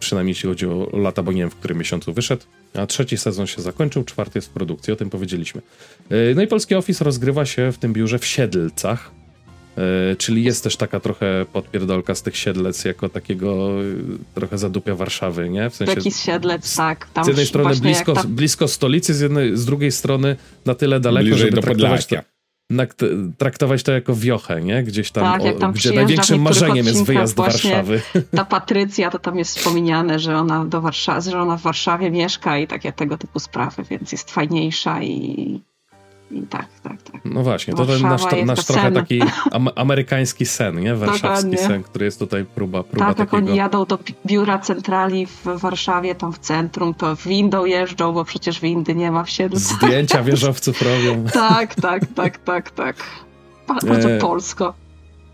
Przynajmniej 0.00 0.30
jeśli 0.30 0.48
chodzi 0.48 0.66
o 0.66 0.88
lata, 0.92 1.22
bo 1.22 1.32
nie 1.32 1.40
wiem 1.40 1.50
w 1.50 1.56
którym 1.56 1.78
miesiącu 1.78 2.12
wyszedł. 2.12 2.42
A 2.74 2.86
trzeci 2.86 3.16
sezon 3.16 3.46
się 3.46 3.62
zakończył, 3.62 4.04
czwarty 4.04 4.38
jest 4.38 4.48
w 4.48 4.50
produkcji, 4.50 4.92
o 4.92 4.96
tym 4.96 5.10
powiedzieliśmy. 5.10 5.62
No 6.34 6.42
i 6.42 6.46
polski 6.46 6.74
Office 6.74 7.04
rozgrywa 7.04 7.46
się 7.46 7.72
w 7.72 7.78
tym 7.78 7.92
biurze 7.92 8.18
w 8.18 8.26
Siedlcach, 8.26 9.10
E, 9.76 10.16
czyli 10.16 10.44
jest 10.44 10.64
też 10.64 10.76
taka 10.76 11.00
trochę 11.00 11.46
podpierdolka 11.52 12.14
z 12.14 12.22
tych 12.22 12.36
siedlec 12.36 12.84
jako 12.84 13.08
takiego 13.08 13.70
e, 13.80 13.84
trochę 14.34 14.58
zadupia 14.58 14.94
Warszawy, 14.94 15.48
nie? 15.48 15.70
W 15.70 15.76
sensie, 15.76 15.94
Taki 15.94 16.12
siedlec, 16.12 16.76
tak. 16.76 17.08
Tam 17.12 17.24
z 17.24 17.28
jednej 17.28 17.46
strony 17.46 17.74
blisko, 17.76 18.12
ta... 18.12 18.24
blisko 18.24 18.68
stolicy, 18.68 19.14
z, 19.14 19.20
jednej, 19.20 19.56
z 19.56 19.64
drugiej 19.64 19.92
strony 19.92 20.36
na 20.64 20.74
tyle 20.74 21.00
daleko, 21.00 21.24
Bliżej 21.24 21.50
żeby 21.50 21.62
traktować 21.62 22.06
to, 22.06 22.16
na, 22.16 22.22
traktować 23.38 23.82
to 23.82 23.92
jako 23.92 24.14
wiochę, 24.14 24.62
nie? 24.62 24.82
Gdzieś 24.82 25.10
tam, 25.10 25.24
tak, 25.24 25.54
o, 25.54 25.58
tam 25.58 25.72
gdzie 25.72 25.92
największym 25.92 26.42
marzeniem 26.42 26.86
jest 26.86 27.04
wyjazd 27.04 27.36
do 27.36 27.42
Warszawy. 27.42 28.00
Ta 28.36 28.44
Patrycja, 28.44 29.10
to 29.10 29.18
tam 29.18 29.38
jest 29.38 29.58
wspomniane, 29.58 30.18
że 30.18 30.36
ona, 30.36 30.64
do 30.64 30.80
Warszawy, 30.80 31.30
że 31.30 31.40
ona 31.40 31.56
w 31.56 31.62
Warszawie 31.62 32.10
mieszka 32.10 32.58
i 32.58 32.66
takie 32.66 32.92
tego 32.92 33.18
typu 33.18 33.38
sprawy, 33.38 33.82
więc 33.90 34.12
jest 34.12 34.30
fajniejsza 34.30 35.02
i 35.02 35.60
tak, 36.50 36.66
tak, 36.82 37.02
tak. 37.02 37.20
No 37.24 37.42
właśnie, 37.42 37.74
to 37.74 37.86
ten 37.86 38.02
nasz, 38.02 38.22
nasz 38.46 38.64
trochę 38.64 38.92
taki 38.92 39.22
am 39.52 39.68
amerykański 39.74 40.46
sen, 40.46 40.80
nie? 40.80 40.94
Warszawski 40.94 41.50
Dokładnie. 41.50 41.58
sen, 41.58 41.82
który 41.82 42.04
jest 42.04 42.18
tutaj 42.18 42.44
próba, 42.44 42.82
próba 42.82 43.06
Tak, 43.06 43.16
takiego... 43.16 43.36
jak 43.36 43.46
oni 43.46 43.56
jadą 43.56 43.84
do 43.84 43.98
biura 44.26 44.58
centrali 44.58 45.26
w 45.26 45.44
Warszawie, 45.44 46.14
tam 46.14 46.32
w 46.32 46.38
centrum, 46.38 46.94
to 46.94 47.16
windą 47.16 47.64
jeżdżą, 47.64 48.12
bo 48.12 48.24
przecież 48.24 48.60
windy 48.60 48.94
nie 48.94 49.10
ma 49.10 49.24
w 49.24 49.30
siedlu. 49.30 49.58
Zdjęcia 49.58 50.22
wieżowców 50.22 50.82
robią. 50.82 51.24
tak, 51.32 51.74
tak, 51.74 52.02
tak, 52.14 52.38
tak, 52.38 52.70
tak. 52.70 52.96
Bardzo 53.68 54.10
e... 54.10 54.18
polsko. 54.18 54.74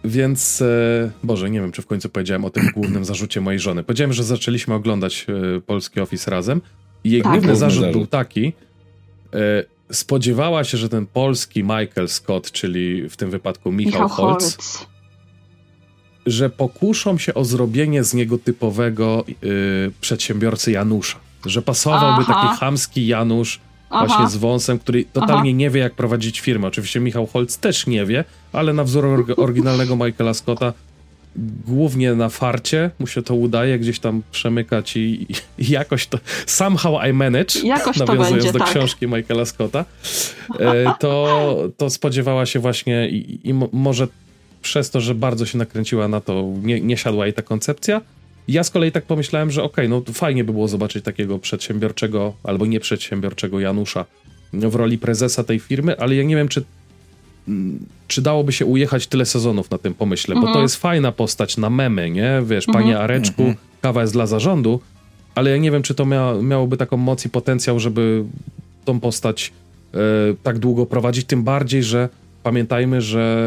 Więc, 0.04 0.62
e, 0.62 1.10
Boże, 1.22 1.50
nie 1.50 1.60
wiem, 1.60 1.72
czy 1.72 1.82
w 1.82 1.86
końcu 1.86 2.08
powiedziałem 2.08 2.44
o 2.44 2.50
tym 2.50 2.68
głównym 2.74 3.04
zarzucie 3.04 3.40
mojej 3.40 3.60
żony. 3.60 3.82
Powiedziałem, 3.82 4.12
że 4.12 4.24
zaczęliśmy 4.24 4.74
oglądać 4.74 5.26
e, 5.56 5.60
polski 5.60 6.00
Office 6.00 6.30
razem 6.30 6.60
i 7.04 7.10
jej 7.10 7.22
tak. 7.22 7.32
główny 7.32 7.56
zarzut 7.56 7.92
był 7.92 8.06
taki, 8.06 8.52
e, 9.34 9.64
spodziewała 9.92 10.64
się, 10.64 10.78
że 10.78 10.88
ten 10.88 11.06
polski 11.06 11.62
Michael 11.62 12.08
Scott, 12.08 12.52
czyli 12.52 13.08
w 13.08 13.16
tym 13.16 13.30
wypadku 13.30 13.72
Michał, 13.72 14.02
Michał 14.02 14.08
Holz, 14.08 14.56
Holz, 14.56 14.86
że 16.26 16.50
pokuszą 16.50 17.18
się 17.18 17.34
o 17.34 17.44
zrobienie 17.44 18.04
z 18.04 18.14
niego 18.14 18.38
typowego 18.38 19.24
yy, 19.42 19.92
przedsiębiorcy 20.00 20.72
Janusza. 20.72 21.18
Że 21.46 21.62
pasowałby 21.62 22.24
Aha. 22.28 22.34
taki 22.34 22.60
chamski 22.60 23.06
Janusz 23.06 23.60
Aha. 23.90 24.06
właśnie 24.06 24.28
z 24.28 24.36
wąsem, 24.36 24.78
który 24.78 25.04
totalnie 25.04 25.50
Aha. 25.50 25.58
nie 25.58 25.70
wie, 25.70 25.80
jak 25.80 25.94
prowadzić 25.94 26.40
firmę. 26.40 26.68
Oczywiście 26.68 27.00
Michał 27.00 27.26
Holz 27.26 27.58
też 27.58 27.86
nie 27.86 28.06
wie, 28.06 28.24
ale 28.52 28.72
na 28.72 28.84
wzór 28.84 29.26
oryginalnego 29.36 29.96
Michaela 29.96 30.34
Scotta 30.34 30.72
głównie 31.66 32.14
na 32.14 32.28
farcie 32.28 32.90
mu 32.98 33.06
się 33.06 33.22
to 33.22 33.34
udaje 33.34 33.78
gdzieś 33.78 33.98
tam 33.98 34.22
przemykać 34.32 34.96
i, 34.96 35.26
i 35.58 35.70
jakoś 35.70 36.06
to 36.06 36.18
somehow 36.46 37.06
I 37.10 37.12
manage, 37.12 37.60
jakoś 37.64 37.96
nawiązując 37.96 38.30
będzie, 38.30 38.52
do 38.52 38.58
tak. 38.58 38.70
książki 38.70 39.06
Michaela 39.06 39.44
Scotta, 39.44 39.84
e, 40.60 40.94
to, 41.00 41.56
to 41.76 41.90
spodziewała 41.90 42.46
się 42.46 42.58
właśnie 42.58 43.08
i, 43.08 43.48
i 43.48 43.54
może 43.72 44.08
przez 44.62 44.90
to, 44.90 45.00
że 45.00 45.14
bardzo 45.14 45.46
się 45.46 45.58
nakręciła 45.58 46.08
na 46.08 46.20
to, 46.20 46.52
nie, 46.62 46.80
nie 46.80 46.96
siadła 46.96 47.26
jej 47.26 47.34
ta 47.34 47.42
koncepcja. 47.42 48.00
Ja 48.48 48.64
z 48.64 48.70
kolei 48.70 48.92
tak 48.92 49.04
pomyślałem, 49.04 49.50
że 49.50 49.62
okej, 49.62 49.86
okay, 49.86 50.02
no 50.06 50.12
fajnie 50.14 50.44
by 50.44 50.52
było 50.52 50.68
zobaczyć 50.68 51.04
takiego 51.04 51.38
przedsiębiorczego 51.38 52.32
albo 52.44 52.66
nieprzedsiębiorczego 52.66 53.60
Janusza 53.60 54.04
w 54.52 54.74
roli 54.74 54.98
prezesa 54.98 55.44
tej 55.44 55.58
firmy, 55.58 55.98
ale 55.98 56.14
ja 56.14 56.22
nie 56.22 56.36
wiem, 56.36 56.48
czy 56.48 56.64
czy 58.08 58.22
dałoby 58.22 58.52
się 58.52 58.66
ujechać 58.66 59.06
tyle 59.06 59.26
sezonów 59.26 59.70
na 59.70 59.78
tym 59.78 59.94
pomyśle, 59.94 60.34
mhm. 60.34 60.40
bo 60.40 60.46
to 60.46 60.50
mhm. 60.50 60.62
jest 60.62 60.76
fajna 60.76 61.12
postać 61.12 61.56
na 61.56 61.70
memy, 61.70 62.10
nie? 62.10 62.42
Wiesz, 62.44 62.68
mhm. 62.68 62.84
panie 62.84 62.98
Areczku, 62.98 63.42
mhm. 63.42 63.56
kawa 63.80 64.00
jest 64.00 64.12
dla 64.12 64.26
zarządu, 64.26 64.80
ale 65.34 65.50
ja 65.50 65.56
nie 65.56 65.70
wiem, 65.70 65.82
czy 65.82 65.94
to 65.94 66.06
mia 66.06 66.34
miałoby 66.42 66.76
taką 66.76 66.96
moc 66.96 67.24
i 67.24 67.28
potencjał, 67.28 67.80
żeby 67.80 68.24
tą 68.84 69.00
postać 69.00 69.52
e, 69.94 69.98
tak 70.42 70.58
długo 70.58 70.86
prowadzić, 70.86 71.26
tym 71.26 71.42
bardziej, 71.42 71.82
że 71.82 72.08
pamiętajmy, 72.42 73.00
że 73.00 73.46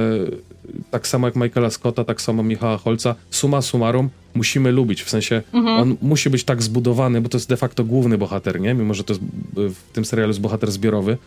tak 0.92 1.08
samo 1.08 1.28
jak 1.28 1.36
Michaela 1.36 1.70
Scotta, 1.70 2.04
tak 2.04 2.22
samo 2.22 2.44
Michała 2.44 2.78
Holca, 2.78 3.16
suma 3.30 3.62
summarum 3.62 4.10
musimy 4.36 4.72
lubić, 4.72 5.04
w 5.04 5.10
sensie 5.10 5.42
mhm. 5.54 5.82
on 5.82 5.98
musi 6.02 6.30
być 6.30 6.44
tak 6.44 6.64
zbudowany, 6.64 7.22
bo 7.22 7.30
to 7.30 7.38
jest 7.38 7.50
de 7.50 7.58
facto 7.58 7.84
główny 7.84 8.18
bohater, 8.18 8.62
nie? 8.62 8.74
Mimo, 8.74 8.94
że 8.94 9.04
to 9.04 9.14
jest 9.14 9.24
w 9.54 9.94
tym 9.94 10.06
serialu 10.06 10.30
jest 10.30 10.42
bohater 10.42 10.72
zbiorowy, 10.72 11.18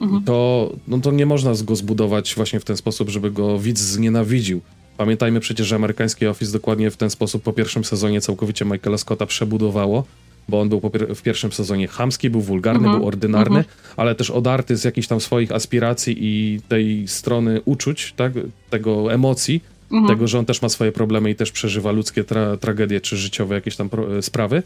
mhm. 0.00 0.22
to, 0.24 0.70
no 0.88 0.98
to 0.98 1.10
nie 1.10 1.26
można 1.26 1.52
go 1.64 1.76
zbudować 1.76 2.34
właśnie 2.34 2.60
w 2.60 2.64
ten 2.64 2.76
sposób, 2.76 3.08
żeby 3.08 3.30
go 3.30 3.58
widz 3.58 3.80
znienawidził. 3.80 4.60
Pamiętajmy 4.96 5.40
przecież, 5.40 5.66
że 5.66 5.76
amerykański 5.76 6.26
Office 6.26 6.52
dokładnie 6.52 6.90
w 6.90 6.96
ten 6.96 7.10
sposób 7.10 7.42
po 7.42 7.52
pierwszym 7.52 7.84
sezonie 7.84 8.20
całkowicie 8.20 8.64
Michaela 8.64 8.98
Scotta 8.98 9.26
przebudowało, 9.26 10.04
bo 10.48 10.60
on 10.60 10.68
był 10.68 10.80
w 11.14 11.22
pierwszym 11.22 11.52
sezonie 11.52 11.88
chamski, 11.88 12.30
był 12.30 12.40
wulgarny, 12.40 12.84
mhm. 12.84 12.98
był 12.98 13.08
ordynarny, 13.08 13.58
mhm. 13.58 13.76
ale 13.96 14.14
też 14.14 14.30
odarty 14.30 14.76
z 14.76 14.84
jakichś 14.84 15.08
tam 15.08 15.20
swoich 15.20 15.52
aspiracji 15.52 16.16
i 16.20 16.60
tej 16.68 17.08
strony 17.08 17.60
uczuć, 17.64 18.14
tak, 18.16 18.32
tego 18.70 19.12
emocji, 19.12 19.60
mhm. 19.92 20.08
tego, 20.08 20.28
że 20.28 20.38
on 20.38 20.44
też 20.44 20.62
ma 20.62 20.68
swoje 20.68 20.92
problemy 20.92 21.30
i 21.30 21.34
też 21.34 21.52
przeżywa 21.52 21.92
ludzkie 21.92 22.24
tra 22.24 22.56
tragedie 22.56 23.00
czy 23.00 23.16
życiowe 23.16 23.54
jakieś 23.54 23.76
tam 23.76 23.90
sprawy. 24.20 24.62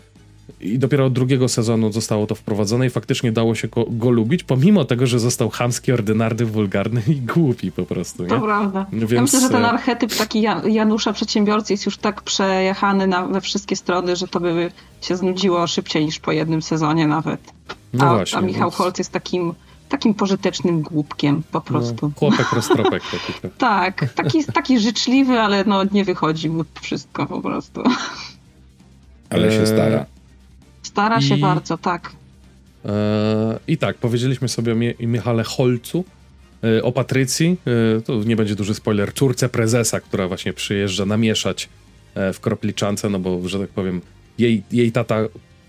I 0.60 0.78
dopiero 0.78 1.06
od 1.06 1.12
drugiego 1.12 1.48
sezonu 1.48 1.92
zostało 1.92 2.26
to 2.26 2.34
wprowadzone 2.34 2.86
i 2.86 2.90
faktycznie 2.90 3.32
dało 3.32 3.54
się 3.54 3.68
go, 3.68 3.86
go 3.88 4.10
lubić, 4.10 4.44
pomimo 4.44 4.84
tego, 4.84 5.06
że 5.06 5.20
został 5.20 5.50
chamski, 5.50 5.92
ordynarny, 5.92 6.46
wulgarny 6.46 7.02
i 7.08 7.14
głupi 7.14 7.72
po 7.72 7.82
prostu. 7.82 8.22
Nie? 8.22 8.28
To 8.28 8.40
prawda. 8.40 8.86
Więc... 8.92 9.12
Ja 9.12 9.22
myślę, 9.22 9.40
że 9.40 9.48
ten 9.48 9.64
e, 9.64 9.68
archetyp 9.68 10.16
taki 10.16 10.42
Janusza 10.64 11.12
przedsiębiorcy 11.12 11.72
jest 11.72 11.86
już 11.86 11.98
tak 11.98 12.22
przejechany 12.22 13.06
na, 13.06 13.26
we 13.26 13.40
wszystkie 13.40 13.76
strony, 13.76 14.16
że 14.16 14.28
to 14.28 14.40
by 14.40 14.72
się 15.00 15.16
znudziło 15.16 15.66
szybciej 15.66 16.04
niż 16.04 16.18
po 16.18 16.32
jednym 16.32 16.62
sezonie 16.62 17.06
nawet. 17.06 17.40
No 17.92 18.04
a, 18.04 18.14
właśnie, 18.14 18.38
a 18.38 18.40
Michał 18.40 18.70
więc... 18.70 18.74
Holc 18.74 18.98
jest 18.98 19.12
takim 19.12 19.54
takim 19.92 20.14
pożytecznym 20.14 20.82
głupkiem 20.82 21.42
po 21.52 21.58
no, 21.58 21.60
prostu. 21.60 22.06
No, 22.06 22.12
chłopek 22.18 22.52
roztropek 22.52 23.02
taki. 23.02 23.48
Tak, 23.58 24.00
tak 24.00 24.12
taki, 24.12 24.44
taki 24.44 24.80
życzliwy, 24.80 25.40
ale 25.40 25.64
no 25.64 25.84
nie 25.84 26.04
wychodzi 26.04 26.50
mu 26.50 26.64
wszystko 26.80 27.26
po 27.26 27.40
prostu. 27.40 27.82
Ale 29.30 29.52
się 29.52 29.66
stara. 29.66 30.06
Stara 30.92 31.18
I, 31.18 31.22
się 31.22 31.36
bardzo, 31.36 31.78
tak. 31.78 32.12
E, 32.84 33.58
I 33.68 33.78
tak, 33.78 33.96
powiedzieliśmy 33.98 34.48
sobie 34.48 34.72
o 34.72 35.06
Michale 35.06 35.44
Holcu, 35.44 36.04
e, 36.64 36.82
o 36.82 36.92
Patrycji, 36.92 37.56
e, 37.98 38.00
to 38.00 38.24
nie 38.24 38.36
będzie 38.36 38.54
duży 38.54 38.74
spoiler, 38.74 39.14
córce 39.14 39.48
prezesa, 39.48 40.00
która 40.00 40.28
właśnie 40.28 40.52
przyjeżdża 40.52 41.06
namieszać 41.06 41.68
e, 42.14 42.32
w 42.32 42.40
kropliczance, 42.40 43.10
no 43.10 43.18
bo, 43.18 43.48
że 43.48 43.58
tak 43.58 43.70
powiem, 43.70 44.00
jej, 44.38 44.62
jej 44.72 44.92
tata 44.92 45.18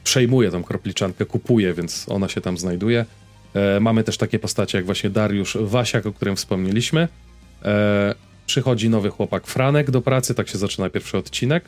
przejmuje 0.04 0.52
tą 0.52 0.64
kropliczankę, 0.64 1.26
kupuje, 1.26 1.74
więc 1.74 2.06
ona 2.10 2.30
się 2.30 2.41
tam 2.41 2.58
znajduje. 2.58 3.06
E, 3.54 3.80
mamy 3.80 4.04
też 4.04 4.18
takie 4.18 4.40
postacie 4.40 4.78
jak 4.78 4.86
właśnie 4.86 5.10
Dariusz 5.10 5.58
Wasiak, 5.62 6.06
o 6.06 6.14
którym 6.14 6.36
wspomnieliśmy. 6.36 7.08
E, 7.66 8.16
przychodzi 8.45 8.90
nowy 8.90 9.10
chłopak 9.10 9.48
Franek 9.48 9.91
do 9.91 10.02
pracy, 10.02 10.36
tak 10.36 10.50
się 10.50 10.58
zaczyna 10.58 10.90
pierwszy 10.90 11.18
odcinek. 11.18 11.64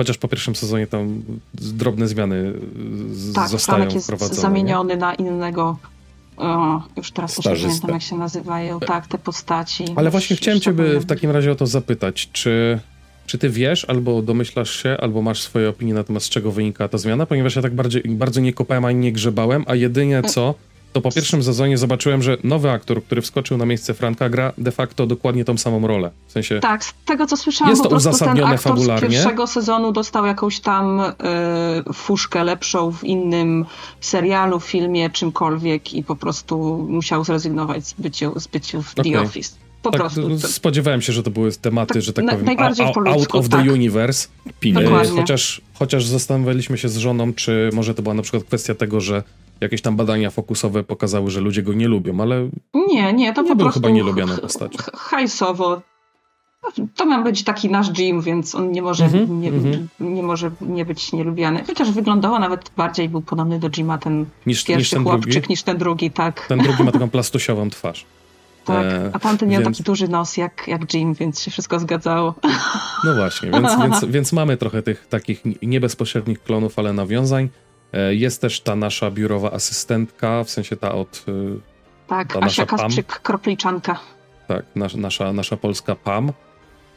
Chociaż 0.00 0.18
po 0.18 0.28
pierwszym 0.28 0.56
sezonie 0.56 0.86
tam 0.86 1.22
drobne 1.54 2.08
zmiany 2.08 2.52
tak, 3.34 3.48
zostają 3.48 3.76
Franek 3.76 3.94
jest 3.94 4.06
wprowadzone. 4.06 4.40
zamieniony 4.40 4.94
nie? 4.94 5.00
na 5.00 5.14
innego 5.14 5.76
o, 6.36 6.82
już 6.96 7.10
teraz 7.10 7.34
też 7.34 7.44
nie 7.46 7.66
pamiętam 7.66 7.90
jak 7.90 8.02
się 8.02 8.16
nazywają, 8.16 8.80
tak, 8.80 9.06
te 9.06 9.18
postaci. 9.18 9.84
Ale 9.96 10.10
właśnie 10.10 10.36
chciałem 10.36 10.60
cię 10.60 10.72
w 10.72 11.06
takim 11.06 11.30
razie 11.30 11.52
o 11.52 11.54
to 11.54 11.66
zapytać, 11.66 12.28
czy, 12.32 12.80
czy 13.26 13.38
ty 13.38 13.50
wiesz, 13.50 13.84
albo 13.84 14.22
domyślasz 14.22 14.82
się, 14.82 14.96
albo 15.00 15.22
masz 15.22 15.42
swoje 15.42 15.68
opinie 15.68 15.94
na 15.94 16.04
temat 16.04 16.22
z 16.22 16.28
czego 16.28 16.52
wynika 16.52 16.88
ta 16.88 16.98
zmiana, 16.98 17.26
ponieważ 17.26 17.56
ja 17.56 17.62
tak 17.62 17.74
bardziej, 17.74 18.02
bardzo 18.06 18.40
nie 18.40 18.52
kopałem 18.52 18.84
ani 18.84 18.98
nie 18.98 19.12
grzebałem, 19.12 19.64
a 19.66 19.74
jedynie 19.74 20.22
co 20.22 20.54
to 20.92 21.00
po 21.00 21.12
pierwszym 21.12 21.42
sezonie 21.42 21.78
zobaczyłem, 21.78 22.22
że 22.22 22.36
nowy 22.44 22.70
aktor, 22.70 23.04
który 23.04 23.22
wskoczył 23.22 23.58
na 23.58 23.66
miejsce 23.66 23.94
Franka, 23.94 24.28
gra 24.28 24.52
de 24.58 24.72
facto 24.72 25.06
dokładnie 25.06 25.44
tą 25.44 25.58
samą 25.58 25.86
rolę. 25.86 26.10
W 26.26 26.32
sensie. 26.32 26.60
Tak, 26.60 26.84
z 26.84 26.94
tego 27.04 27.26
co 27.26 27.36
słyszałam, 27.36 27.70
jest 27.70 27.82
to 27.82 27.88
uzasadnione 27.88 28.40
ten 28.40 28.54
aktor 28.54 28.72
fabularnie. 28.72 29.08
z 29.08 29.12
pierwszego 29.12 29.46
sezonu 29.46 29.92
dostał 29.92 30.26
jakąś 30.26 30.60
tam 30.60 31.00
y, 31.00 31.12
fuszkę 31.92 32.44
lepszą 32.44 32.92
w 32.92 33.04
innym 33.04 33.64
serialu, 34.00 34.60
filmie, 34.60 35.10
czymkolwiek 35.10 35.94
i 35.94 36.04
po 36.04 36.16
prostu 36.16 36.86
musiał 36.88 37.24
zrezygnować 37.24 37.86
z 37.86 37.92
byciu, 37.92 38.40
z 38.40 38.46
byciu 38.46 38.82
w 38.82 38.92
okay. 38.98 39.12
The 39.12 39.20
Office. 39.20 39.50
Po 39.82 39.90
tak, 39.90 40.00
prostu. 40.00 40.38
Spodziewałem 40.38 41.02
się, 41.02 41.12
że 41.12 41.22
to 41.22 41.30
były 41.30 41.52
tematy, 41.52 41.94
tak, 41.94 42.02
że 42.02 42.12
tak 42.12 42.26
powiem, 42.26 42.44
najbardziej 42.44 42.86
out, 42.86 42.96
ludzku, 42.96 43.36
out 43.38 43.44
of 43.44 43.48
tak. 43.48 43.64
the 43.64 43.72
universe. 43.72 44.28
Chociaż, 45.16 45.60
chociaż 45.74 46.06
zastanawialiśmy 46.06 46.78
się 46.78 46.88
z 46.88 46.96
żoną, 46.96 47.32
czy 47.32 47.70
może 47.72 47.94
to 47.94 48.02
była 48.02 48.14
na 48.14 48.22
przykład 48.22 48.44
kwestia 48.44 48.74
tego, 48.74 49.00
że 49.00 49.22
jakieś 49.60 49.82
tam 49.82 49.96
badania 49.96 50.30
fokusowe 50.30 50.84
pokazały, 50.84 51.30
że 51.30 51.40
ludzie 51.40 51.62
go 51.62 51.72
nie 51.72 51.88
lubią, 51.88 52.20
ale. 52.20 52.48
Nie, 52.74 53.12
nie, 53.12 53.32
to 53.32 53.42
nie 53.42 53.48
po 53.48 53.56
był 53.56 53.64
prostu. 53.64 53.80
chyba 53.80 53.90
nielubianą 53.90 54.36
postacią. 54.36 54.78
Hajsowo. 54.94 55.82
To 56.96 57.06
ma 57.06 57.22
być 57.22 57.44
taki 57.44 57.70
nasz 57.70 57.98
Jim, 57.98 58.20
więc 58.20 58.54
on 58.54 58.72
nie 58.72 58.82
może, 58.82 59.04
mm 59.04 59.26
-hmm, 59.26 59.30
nie, 59.30 59.48
mm 59.48 59.62
-hmm. 59.72 59.86
nie 60.00 60.22
może 60.22 60.50
nie 60.60 60.84
być 60.84 61.12
nielubiany. 61.12 61.64
Chociaż 61.66 61.90
wyglądało 61.90 62.38
nawet 62.38 62.70
bardziej, 62.76 63.08
był 63.08 63.22
podobny 63.22 63.58
do 63.58 63.70
Jima 63.70 63.98
ten 63.98 64.26
niż, 64.46 64.64
pierwszy 64.64 64.78
niż 64.78 64.90
ten 64.90 65.02
chłopczyk 65.02 65.32
drugi. 65.32 65.46
niż 65.50 65.62
ten 65.62 65.78
drugi, 65.78 66.10
tak. 66.10 66.46
Ten 66.46 66.58
drugi 66.58 66.84
ma 66.84 66.92
taką 66.92 67.10
plastusiową 67.10 67.70
twarz. 67.70 68.06
tak. 68.64 68.86
A 69.12 69.18
tamten 69.18 69.48
miał 69.48 69.62
więc... 69.62 69.76
taki 69.76 69.84
duży 69.84 70.08
nos 70.08 70.36
jak, 70.36 70.68
jak 70.68 70.94
Jim, 70.94 71.14
więc 71.14 71.42
się 71.42 71.50
wszystko 71.50 71.80
zgadzało. 71.80 72.34
No 73.04 73.14
właśnie, 73.14 73.50
więc, 73.50 73.78
więc, 73.82 74.04
więc 74.04 74.32
mamy 74.32 74.56
trochę 74.56 74.82
tych 74.82 75.06
takich 75.06 75.42
niebezpośrednich 75.62 76.42
klonów, 76.42 76.78
ale 76.78 76.92
nawiązań. 76.92 77.48
E, 77.92 78.14
jest 78.14 78.40
też 78.40 78.60
ta 78.60 78.76
nasza 78.76 79.10
biurowa 79.10 79.50
asystentka, 79.50 80.44
w 80.44 80.50
sensie 80.50 80.76
ta 80.76 80.94
od... 80.94 81.24
E, 81.28 81.32
tak, 82.06 82.32
ta 82.32 82.40
Asia 82.40 82.66
Kasprzyk, 82.66 83.06
kropliczanka. 83.06 83.98
Tak, 84.48 84.64
nas, 84.76 84.94
nasza, 84.94 85.32
nasza 85.32 85.56
polska 85.56 85.94
Pam, 85.94 86.32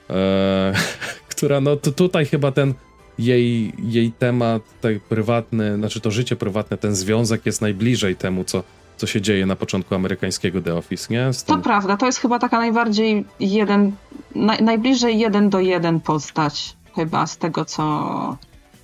e, 0.09 0.73
która 1.31 1.61
no 1.61 1.75
to 1.75 1.91
tutaj 1.91 2.25
chyba 2.25 2.51
ten 2.51 2.73
jej, 3.19 3.73
jej 3.83 4.11
temat 4.11 4.61
tak 4.81 4.99
prywatny, 4.99 5.75
znaczy 5.75 6.01
to 6.01 6.11
życie 6.11 6.35
prywatne, 6.35 6.77
ten 6.77 6.95
związek 6.95 7.45
jest 7.45 7.61
najbliżej 7.61 8.15
temu, 8.15 8.43
co, 8.43 8.63
co 8.97 9.07
się 9.07 9.21
dzieje 9.21 9.45
na 9.45 9.55
początku 9.55 9.95
amerykańskiego 9.95 10.61
The 10.61 10.75
Office, 10.75 11.13
nie? 11.13 11.29
To 11.45 11.57
prawda, 11.57 11.97
to 11.97 12.05
jest 12.05 12.19
chyba 12.19 12.39
taka 12.39 12.57
najbardziej 12.57 13.25
jeden, 13.39 13.91
naj, 14.35 14.63
najbliżej 14.63 15.19
jeden 15.19 15.49
do 15.49 15.59
jeden 15.59 15.99
postać 15.99 16.75
chyba 16.95 17.27
z 17.27 17.37
tego, 17.37 17.65
co, 17.65 18.37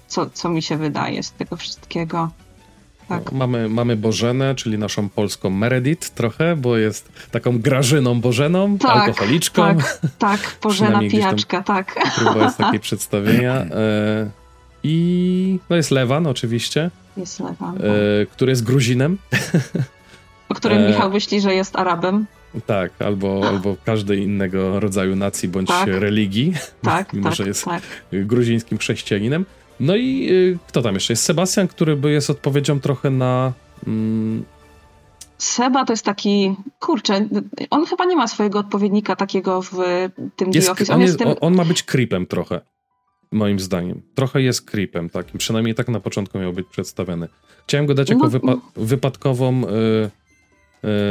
co, 0.09 0.29
co 0.29 0.49
mi 0.49 0.61
się 0.61 0.77
wydaje 0.77 1.23
z 1.23 1.31
tego 1.31 1.55
wszystkiego. 1.55 2.29
Tak. 3.09 3.31
No, 3.31 3.37
mamy, 3.37 3.69
mamy 3.69 3.95
Bożenę, 3.95 4.55
czyli 4.55 4.77
naszą 4.77 5.09
polską 5.09 5.49
Meredith 5.49 6.09
trochę, 6.09 6.55
bo 6.55 6.77
jest 6.77 7.11
taką 7.31 7.59
Grażyną 7.59 8.21
Bożeną, 8.21 8.77
tak, 8.77 8.91
alkoholiczką. 8.91 9.61
Tak, 9.61 9.99
tak 10.17 10.39
Bożena 10.63 10.99
pijaczka, 10.99 11.63
tak. 11.63 11.95
Próba 12.15 12.43
jest 12.43 12.57
takiej 12.57 12.79
przedstawienia. 12.89 13.53
E, 13.53 14.29
I 14.83 15.59
no 15.69 15.75
jest 15.75 15.91
Lewan 15.91 16.27
oczywiście. 16.27 16.91
Jest 17.17 17.39
Lewan. 17.39 17.75
E, 17.75 17.79
tak. 17.79 18.29
który 18.29 18.51
jest 18.51 18.63
Gruzinem. 18.63 19.17
O 20.49 20.53
którym 20.53 20.77
e, 20.77 20.87
Michał 20.87 21.11
myśli, 21.11 21.41
że 21.41 21.55
jest 21.55 21.75
Arabem. 21.75 22.25
Tak, 22.65 22.91
albo, 22.99 23.47
albo 23.47 23.75
każdej 23.85 24.23
innego 24.23 24.79
rodzaju 24.79 25.15
nacji 25.15 25.49
bądź 25.49 25.67
tak. 25.67 25.87
religii, 25.87 26.53
tak, 26.81 27.13
mimo 27.13 27.29
tak, 27.29 27.35
że 27.35 27.47
jest 27.47 27.65
tak. 27.65 27.83
gruzińskim 28.11 28.77
chrześcijaninem. 28.77 29.45
No 29.79 29.95
i 29.95 30.27
y, 30.31 30.57
kto 30.67 30.81
tam 30.81 30.93
jeszcze 30.93 31.13
jest? 31.13 31.23
Sebastian, 31.23 31.67
który 31.67 31.95
by 31.95 32.11
jest 32.11 32.29
odpowiedzią 32.29 32.79
trochę 32.79 33.09
na. 33.09 33.53
Mm... 33.87 34.45
Seba 35.37 35.85
to 35.85 35.93
jest 35.93 36.05
taki, 36.05 36.55
kurczę, 36.79 37.27
on 37.69 37.85
chyba 37.85 38.05
nie 38.05 38.15
ma 38.15 38.27
swojego 38.27 38.59
odpowiednika 38.59 39.15
takiego 39.15 39.61
w 39.61 39.77
tym 40.35 40.51
jest, 40.53 40.69
Office. 40.69 40.93
On, 40.93 41.01
jest, 41.01 41.19
tym... 41.19 41.27
on, 41.41 41.55
ma 41.55 41.65
być 41.65 41.83
creepem 41.83 42.25
trochę, 42.25 42.61
moim 43.31 43.59
zdaniem. 43.59 44.01
Trochę 44.15 44.41
jest 44.41 44.61
creepem 44.61 45.09
takim, 45.09 45.37
przynajmniej 45.37 45.75
tak 45.75 45.87
na 45.87 45.99
początku 45.99 46.39
miał 46.39 46.53
być 46.53 46.67
przedstawiony. 46.67 47.27
Chciałem 47.67 47.85
go 47.85 47.93
dać 47.93 48.09
jako 48.09 48.23
no, 48.23 48.29
wypa 48.29 48.53
wypadkową 48.75 49.63
y, 49.63 49.67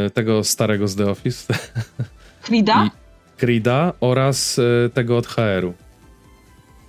y, 0.07 0.11
tego 0.11 0.45
starego 0.45 0.89
z 0.89 0.97
The 0.97 1.11
Office. 1.11 1.55
Krida? 2.43 2.91
Krida 3.37 3.93
oraz 4.01 4.61
tego 4.95 5.17
od 5.17 5.27
HR-u. 5.27 5.88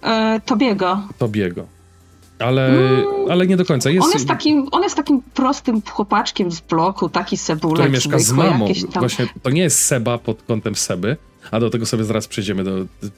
E, 0.03 0.41
Tobiego. 0.45 1.01
Tobiego. 1.17 1.65
Ale, 2.39 2.67
mm. 2.67 3.05
ale 3.29 3.47
nie 3.47 3.57
do 3.57 3.65
końca. 3.65 3.89
Jest... 3.89 4.07
On, 4.07 4.13
jest 4.13 4.27
takim, 4.27 4.67
on 4.71 4.83
jest 4.83 4.95
takim 4.95 5.21
prostym 5.21 5.81
chłopaczkiem 5.81 6.51
z 6.51 6.61
bloku, 6.61 7.09
taki 7.09 7.37
sebulek. 7.37 7.75
Który 7.75 7.89
mieszka 7.89 8.19
z 8.19 8.31
mamą. 8.31 8.67
Właśnie 8.95 9.27
to 9.43 9.49
nie 9.49 9.61
jest 9.61 9.85
Seba 9.85 10.17
pod 10.17 10.43
kątem 10.43 10.75
Seby, 10.75 11.17
a 11.51 11.59
do 11.59 11.69
tego 11.69 11.85
sobie 11.85 12.03
zaraz 12.03 12.27
przejdziemy, 12.27 12.63
do 12.63 12.71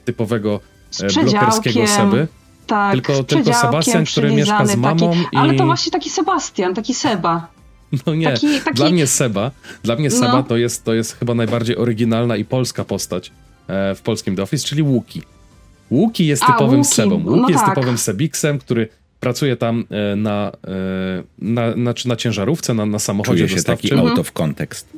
typowego 0.04 0.60
e, 1.02 1.24
blokerskiego 1.24 1.86
Seby. 1.86 2.28
Tak, 2.66 2.92
tylko, 2.92 3.24
tylko 3.24 3.54
Sebastian, 3.54 4.04
który 4.04 4.32
mieszka 4.32 4.66
z 4.66 4.76
mamą. 4.76 5.10
Taki, 5.10 5.22
i... 5.32 5.36
Ale 5.36 5.54
to 5.54 5.64
właśnie 5.64 5.92
taki 5.92 6.10
Sebastian, 6.10 6.74
taki 6.74 6.94
Seba. 6.94 7.46
No 8.06 8.14
nie, 8.14 8.32
taki, 8.32 8.60
taki... 8.60 8.76
dla 8.76 8.90
mnie 8.90 9.06
Seba, 9.06 9.50
dla 9.82 9.96
mnie 9.96 10.10
Seba 10.10 10.32
no. 10.32 10.42
to, 10.42 10.56
jest, 10.56 10.84
to 10.84 10.94
jest 10.94 11.18
chyba 11.18 11.34
najbardziej 11.34 11.76
oryginalna 11.76 12.36
i 12.36 12.44
polska 12.44 12.84
postać 12.84 13.32
e, 13.68 13.94
w 13.94 14.02
polskim 14.02 14.36
The 14.36 14.42
Office, 14.42 14.68
czyli 14.68 14.82
Łuki. 14.82 15.22
Łuki 15.92 16.26
jest 16.26 16.46
typowym 16.46 16.78
Łuki. 16.78 16.94
sebą. 16.94 17.14
Łuki 17.14 17.40
no 17.40 17.48
jest 17.48 17.64
tak. 17.64 17.74
typowym 17.74 17.98
sebiksem, 17.98 18.58
który 18.58 18.88
pracuje 19.20 19.56
tam 19.56 19.84
e, 19.90 20.16
na, 20.16 20.52
e, 20.64 21.22
na, 21.38 21.76
na, 21.76 21.94
na 22.04 22.16
ciężarówce, 22.16 22.74
na, 22.74 22.86
na 22.86 22.98
samochodzie 22.98 23.38
Czuje 23.38 23.48
się 23.48 23.54
dostawczym. 23.54 23.90
taki 23.90 24.08
out 24.08 24.18
of 24.18 24.32
context. 24.32 24.88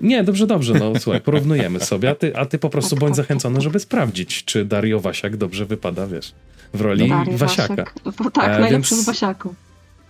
Nie, 0.00 0.24
dobrze, 0.24 0.46
dobrze, 0.46 0.74
no 0.74 0.92
słuchaj, 1.00 1.20
porównujemy 1.20 1.80
sobie, 1.80 2.10
a 2.10 2.14
ty, 2.14 2.36
a 2.36 2.46
ty 2.46 2.58
po 2.58 2.70
prostu 2.70 2.96
bądź 2.96 3.16
zachęcony, 3.16 3.60
żeby 3.60 3.80
sprawdzić, 3.80 4.44
czy 4.44 4.64
Dario 4.64 5.00
Wasiak 5.00 5.36
dobrze 5.36 5.66
wypada, 5.66 6.06
wiesz, 6.06 6.32
w 6.74 6.80
roli 6.80 7.08
Dario 7.08 7.38
Wasiaka. 7.38 7.84
Wasiak. 8.04 8.32
Tak, 8.32 8.58
e, 8.58 8.60
najlepszy 8.60 8.94
więc, 8.94 9.04
z 9.04 9.06
Wasiaku. 9.06 9.54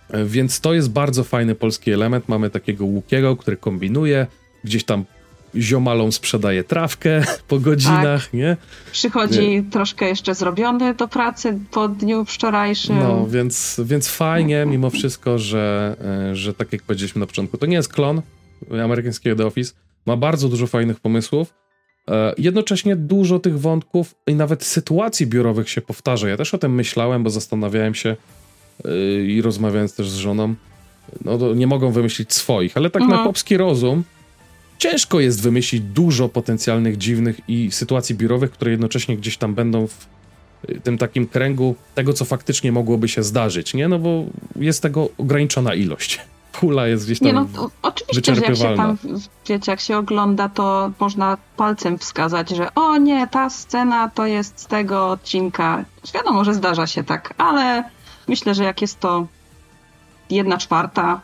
E, 0.09 0.25
więc 0.25 0.59
to 0.59 0.73
jest 0.73 0.89
bardzo 0.89 1.23
fajny 1.23 1.55
polski 1.55 1.91
element. 1.91 2.29
Mamy 2.29 2.49
takiego 2.49 2.85
Łukiego, 2.85 3.35
który 3.35 3.57
kombinuje, 3.57 4.27
gdzieś 4.63 4.83
tam 4.83 5.05
ziomalom 5.55 6.11
sprzedaje 6.11 6.63
trawkę 6.63 7.23
po 7.47 7.59
godzinach, 7.59 8.23
tak. 8.23 8.33
nie? 8.33 8.57
Przychodzi 8.91 9.49
nie. 9.49 9.63
troszkę 9.63 10.05
jeszcze 10.05 10.35
zrobiony 10.35 10.93
do 10.93 11.07
pracy 11.07 11.59
po 11.71 11.87
dniu 11.87 12.25
wczorajszym. 12.25 12.99
No, 12.99 13.27
więc, 13.27 13.81
więc 13.83 14.07
fajnie 14.07 14.65
mimo 14.65 14.89
wszystko, 14.89 15.39
że, 15.39 15.95
e, 16.31 16.35
że 16.35 16.53
tak 16.53 16.73
jak 16.73 16.83
powiedzieliśmy 16.83 17.19
na 17.19 17.27
początku, 17.27 17.57
to 17.57 17.65
nie 17.65 17.75
jest 17.75 17.93
klon 17.93 18.21
amerykańskiego 18.83 19.35
The 19.35 19.45
Office. 19.45 19.73
Ma 20.05 20.17
bardzo 20.17 20.49
dużo 20.49 20.67
fajnych 20.67 20.99
pomysłów. 20.99 21.53
E, 22.09 22.33
jednocześnie 22.37 22.95
dużo 22.95 23.39
tych 23.39 23.59
wątków 23.59 24.15
i 24.27 24.35
nawet 24.35 24.63
sytuacji 24.63 25.27
biurowych 25.27 25.69
się 25.69 25.81
powtarza. 25.81 26.29
Ja 26.29 26.37
też 26.37 26.53
o 26.53 26.57
tym 26.57 26.75
myślałem, 26.75 27.23
bo 27.23 27.29
zastanawiałem 27.29 27.95
się 27.95 28.15
e, 28.85 29.21
i 29.21 29.41
rozmawiając 29.41 29.95
też 29.95 30.09
z 30.09 30.15
żoną, 30.15 30.55
no 31.25 31.53
nie 31.53 31.67
mogą 31.67 31.91
wymyślić 31.91 32.33
swoich, 32.33 32.77
ale 32.77 32.89
tak 32.89 33.01
mhm. 33.01 33.19
na 33.19 33.23
chłopski 33.23 33.57
rozum 33.57 34.03
ciężko 34.79 35.19
jest 35.19 35.41
wymyślić 35.41 35.81
dużo 35.81 36.29
potencjalnych 36.29 36.97
dziwnych 36.97 37.41
i 37.47 37.71
sytuacji 37.71 38.15
biurowych, 38.15 38.51
które 38.51 38.71
jednocześnie 38.71 39.17
gdzieś 39.17 39.37
tam 39.37 39.55
będą 39.55 39.87
w 39.87 40.07
y, 40.69 40.79
tym 40.83 40.97
takim 40.97 41.27
kręgu 41.27 41.75
tego, 41.95 42.13
co 42.13 42.25
faktycznie 42.25 42.71
mogłoby 42.71 43.07
się 43.07 43.23
zdarzyć, 43.23 43.73
nie? 43.73 43.87
No 43.87 43.99
bo 43.99 44.23
jest 44.55 44.81
tego 44.81 45.09
ograniczona 45.17 45.73
ilość. 45.73 46.19
Pula 46.59 46.87
jest 46.87 47.05
gdzieś 47.05 47.19
tam 47.19 47.27
Nie, 47.27 47.33
no, 47.33 47.47
oczywiście, 47.81 48.35
że 48.35 48.41
jak 48.41 48.55
się 48.55 48.75
tam, 48.75 48.97
wiecie, 49.47 49.71
jak 49.71 49.79
się 49.79 49.97
ogląda, 49.97 50.49
to 50.49 50.91
można 50.99 51.37
palcem 51.57 51.97
wskazać, 51.97 52.49
że 52.49 52.73
o 52.75 52.97
nie, 52.97 53.27
ta 53.27 53.49
scena 53.49 54.09
to 54.09 54.25
jest 54.25 54.59
z 54.59 54.65
tego 54.65 55.09
odcinka. 55.09 55.85
Wiadomo, 56.13 56.43
że 56.43 56.53
zdarza 56.53 56.87
się 56.87 57.03
tak, 57.03 57.33
ale 57.37 57.83
myślę, 58.27 58.55
że 58.55 58.63
jak 58.63 58.81
jest 58.81 58.99
to 58.99 59.27
jedna 60.29 60.57
czwarta, 60.57 61.21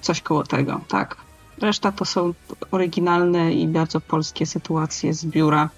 coś 0.00 0.20
koło 0.20 0.42
tego, 0.42 0.80
tak. 0.88 1.16
Reszta 1.60 1.92
to 1.92 2.04
są 2.04 2.34
oryginalne 2.70 3.52
i 3.54 3.66
bardzo 3.66 4.00
polskie 4.00 4.46
sytuacje 4.46 5.14
z 5.14 5.24
biura. 5.24 5.68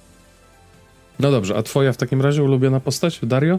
No 1.21 1.31
dobrze, 1.31 1.57
a 1.57 1.63
twoja 1.63 1.93
w 1.93 1.97
takim 1.97 2.23
razie 2.23 2.43
ulubiona 2.43 2.81
postać? 2.81 3.21
Dario? 3.23 3.59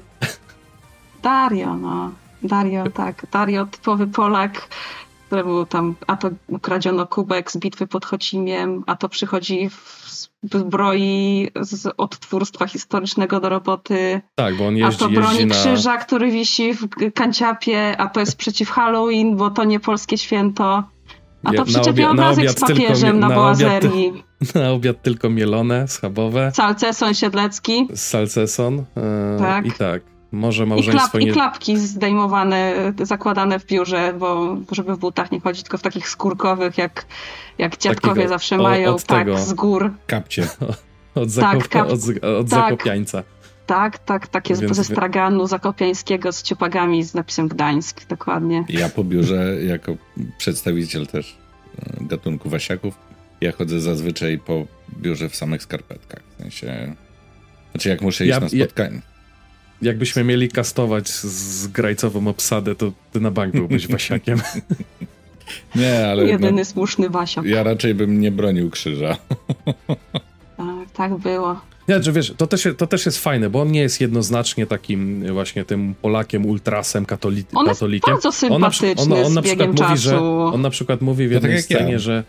Dario, 1.24 1.76
no. 1.76 2.12
Dario, 2.44 2.84
tak. 2.94 3.26
Dario, 3.32 3.66
typowy 3.66 4.08
Polak, 4.08 4.68
któremu 5.28 5.66
tam 5.66 5.96
a 6.08 6.16
to 6.16 6.30
ukradziono 6.48 7.08
kubek 7.08 7.52
z 7.52 7.58
bitwy 7.58 7.88
pod 7.88 8.06
Chocimiem, 8.06 8.84
a 8.88 8.96
to 8.96 9.10
przychodzi 9.10 9.70
w 9.70 10.06
zbroi 10.54 11.50
z 11.62 11.94
odtwórstwa 11.98 12.68
historycznego 12.68 13.40
do 13.40 13.50
roboty. 13.50 14.22
Tak, 14.36 14.58
bo 14.58 14.68
on 14.68 14.78
jeździ, 14.78 14.96
A 14.96 15.08
to 15.08 15.10
broni 15.10 15.46
na... 15.46 15.56
krzyża, 15.56 15.98
który 15.98 16.32
wisi 16.32 16.74
w 16.74 16.88
kanciapie, 17.14 17.98
a 17.98 18.08
to 18.08 18.20
jest 18.20 18.38
przeciw 18.38 18.70
Halloween, 18.70 19.36
bo 19.36 19.50
to 19.50 19.64
nie 19.64 19.80
polskie 19.80 20.18
święto. 20.18 20.84
A 21.46 21.54
to 21.54 21.66
przyczepia 21.66 22.10
obrazek 22.10 22.50
z 22.50 22.60
papieżem 22.60 23.20
na, 23.20 23.30
na. 23.30 23.52
Obiad, 23.52 23.84
na 24.56 24.72
obiad 24.72 25.02
tylko 25.02 25.30
mielone, 25.30 25.88
schabowe. 25.88 26.52
Salceson 26.54 27.14
siedlecki. 27.14 27.88
Salceson. 27.96 28.80
E, 28.98 29.38
tak. 29.40 29.66
I 29.66 29.72
tak. 29.72 30.02
Może 30.32 30.66
małżeństwo 30.66 31.18
I, 31.18 31.22
klap, 31.22 31.24
nie... 31.24 31.30
I 31.30 31.34
klapki 31.34 31.78
zdejmowane, 31.78 32.74
zakładane 33.04 33.60
w 33.60 33.66
biurze, 33.66 34.14
bo 34.20 34.58
żeby 34.72 34.96
w 34.96 35.00
butach 35.00 35.32
nie 35.32 35.40
chodzić, 35.40 35.64
tylko 35.64 35.78
w 35.78 35.82
takich 35.82 36.10
skórkowych, 36.10 36.78
jak, 36.78 37.06
jak 37.58 37.78
dziadkowie 37.78 38.14
Takiego, 38.14 38.30
zawsze 38.30 38.58
mają, 38.58 38.96
tak, 39.08 39.40
z 39.40 39.54
gór. 39.54 39.92
Kapcie. 40.08 40.48
Od, 41.16 41.30
zakop, 41.30 41.62
tak, 41.62 41.70
kap... 41.70 41.88
od, 41.88 42.00
od 42.24 42.50
tak. 42.50 42.60
zakopiańca. 42.60 43.24
Tak, 43.66 44.00
tak, 44.00 44.28
takie 44.28 44.56
Więc... 44.56 44.76
ze 44.76 44.84
straganu 44.84 45.48
zakopiańskiego 45.48 46.32
z 46.32 46.44
ciupagami 46.44 47.04
z 47.04 47.14
napisem 47.14 47.48
Gdańsk, 47.48 48.08
dokładnie. 48.08 48.66
Ja 48.70 48.90
po 48.90 49.04
biurze, 49.04 49.64
jako 49.64 49.96
przedstawiciel 50.38 51.08
też 51.08 51.38
e, 51.80 52.04
gatunku 52.04 52.50
wasiaków, 52.50 52.94
ja 53.42 53.52
chodzę 53.52 53.82
zazwyczaj 53.82 54.40
po 54.40 54.66
biurze 54.98 55.30
w 55.30 55.36
samych 55.36 55.64
skarpetkach. 55.64 56.24
W 56.38 56.42
sensie, 56.42 56.96
znaczy 57.72 57.90
jak 57.90 58.02
muszę 58.02 58.24
iść 58.24 58.32
ja, 58.32 58.40
na 58.40 58.50
spotkanie. 58.50 58.96
Ja 58.96 59.02
jakbyśmy 59.82 60.24
mieli 60.24 60.50
kastować 60.50 61.10
z 61.10 61.68
grajcową 61.68 62.28
obsadę, 62.28 62.76
to 62.76 62.92
ty 63.12 63.20
na 63.20 63.32
bank 63.32 63.54
byłbyś 63.54 63.88
wasiakiem. 63.88 64.42
Nie, 65.76 66.08
ale... 66.08 66.26
Jedyny 66.26 66.52
no, 66.52 66.66
słuszny 66.66 67.10
wasiak. 67.10 67.46
Ja 67.46 67.64
raczej 67.64 67.96
bym 67.96 68.20
nie 68.20 68.32
bronił 68.32 68.70
krzyża. 68.70 69.18
Tak, 70.58 70.92
tak 70.94 71.16
było. 71.18 71.62
Nie, 71.88 72.04
że 72.04 72.12
wiesz, 72.12 72.34
to 72.38 72.48
też, 72.48 72.68
to 72.78 72.88
też 72.88 73.06
jest 73.06 73.18
fajne, 73.18 73.50
bo 73.50 73.62
on 73.62 73.72
nie 73.72 73.82
jest 73.82 74.02
jednoznacznie 74.02 74.68
takim 74.68 75.24
właśnie 75.34 75.66
tym 75.66 75.96
Polakiem, 76.02 76.46
ultrasem, 76.46 77.06
katoli 77.06 77.44
on 77.54 77.66
katolikiem. 77.66 78.14
Jest 78.14 78.24
bardzo 78.24 78.40
sympatyczny 78.40 79.04
on 79.04 79.10
na, 79.10 79.16
on, 79.16 79.26
on 79.26 79.34
na 79.34 79.42
przykład 79.42 79.80
mówi, 79.80 79.98
że 79.98 80.20
On 80.22 80.62
na 80.62 80.70
przykład 80.70 81.02
mówi 81.02 81.28
w 81.28 81.32
jednej 81.32 81.56
tak 81.56 81.62
scenie, 81.62 81.92
ja. 81.92 82.00
że 82.00 82.24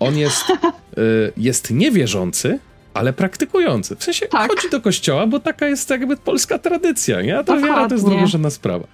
on 0.00 0.18
jest, 0.18 0.50
y, 0.50 1.32
jest 1.36 1.70
niewierzący, 1.70 2.58
ale 2.94 3.12
praktykujący. 3.12 3.96
W 3.96 4.04
sensie 4.04 4.26
tak. 4.26 4.50
chodzi 4.50 4.70
do 4.70 4.80
kościoła, 4.80 5.26
bo 5.26 5.40
taka 5.40 5.68
jest 5.68 5.90
jakby 5.90 6.16
polska 6.16 6.58
tradycja, 6.58 7.22
nie? 7.22 7.38
A 7.38 7.44
ta 7.44 7.56
wiara 7.56 7.88
to 7.88 7.94
jest 7.94 8.06
drugorzędna 8.06 8.50
sprawa. 8.50 8.86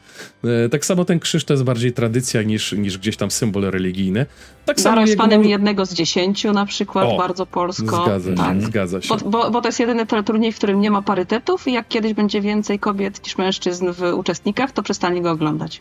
E, 0.45 0.69
tak 0.69 0.85
samo 0.85 1.05
ten 1.05 1.21
krzyż 1.21 1.45
to 1.45 1.53
jest 1.53 1.65
bardziej 1.65 1.93
tradycja 1.93 2.43
niż, 2.43 2.73
niż 2.73 2.99
gdzieś 2.99 3.17
tam 3.17 3.31
symbol 3.31 3.63
religijny. 3.63 4.27
Tak 4.65 4.81
samo 4.81 5.01
jest 5.01 5.17
panem 5.17 5.45
jednego 5.45 5.87
z 5.87 5.95
dziesięciu 5.95 6.53
na 6.53 6.67
przykład, 6.67 7.09
o, 7.09 7.17
bardzo 7.19 7.47
polsko. 7.47 8.03
Zgadza 8.05 8.31
się, 8.31 8.37
tak. 8.37 8.63
zgadza 8.63 9.01
się. 9.01 9.09
Bo, 9.09 9.31
bo, 9.31 9.51
bo, 9.51 9.61
to 9.61 9.69
jest 9.69 9.81
jedyny 9.81 10.07
teleturniej, 10.07 10.53
w 10.53 10.57
którym 10.57 10.81
nie 10.81 10.91
ma 10.91 11.03
parytetów 11.03 11.69
i 11.69 11.73
jak 11.73 11.89
kiedyś 11.89 12.15
będzie 12.15 12.41
więcej 12.41 12.79
kobiet 12.79 13.25
niż 13.25 13.39
mężczyzn 13.39 13.93
w 13.93 14.03
uczestnikach, 14.03 14.73
to 14.73 14.83
przestanie 14.83 15.23
go 15.23 15.31
oglądać. 15.31 15.81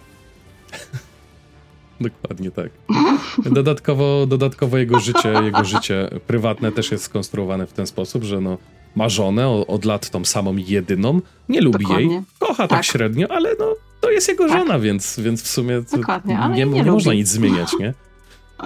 Dokładnie 2.10 2.52
tak. 2.52 2.70
Dodatkowo, 3.46 4.26
dodatkowo 4.26 4.78
jego 4.78 5.00
życie, 5.00 5.34
jego 5.44 5.64
życie 5.64 6.10
prywatne 6.28 6.72
też 6.72 6.92
jest 6.92 7.04
skonstruowane 7.04 7.68
w 7.68 7.74
ten 7.74 7.88
sposób, 7.88 8.24
że 8.24 8.42
no, 8.42 8.58
ma 8.96 9.10
żonę 9.10 9.48
od 9.48 9.86
lat 9.86 10.10
tą 10.10 10.26
samą 10.26 10.58
jedyną, 10.58 11.22
nie 11.50 11.62
lubi 11.62 11.84
Dokładnie. 11.84 12.14
jej, 12.14 12.22
kocha 12.40 12.68
tak. 12.68 12.70
tak. 12.70 12.86
średnio, 12.86 13.28
ale 13.32 13.56
no, 13.60 13.76
to 14.02 14.12
jest 14.12 14.28
jego 14.28 14.48
tak. 14.48 14.58
żona, 14.58 14.80
więc, 14.80 15.20
więc 15.20 15.44
w 15.44 15.48
sumie 15.48 15.84
nie, 16.26 16.50
nie, 16.50 16.66
nie 16.66 16.84
można 16.84 17.14
nic 17.14 17.28
zmieniać, 17.28 17.70
nie? 17.80 17.94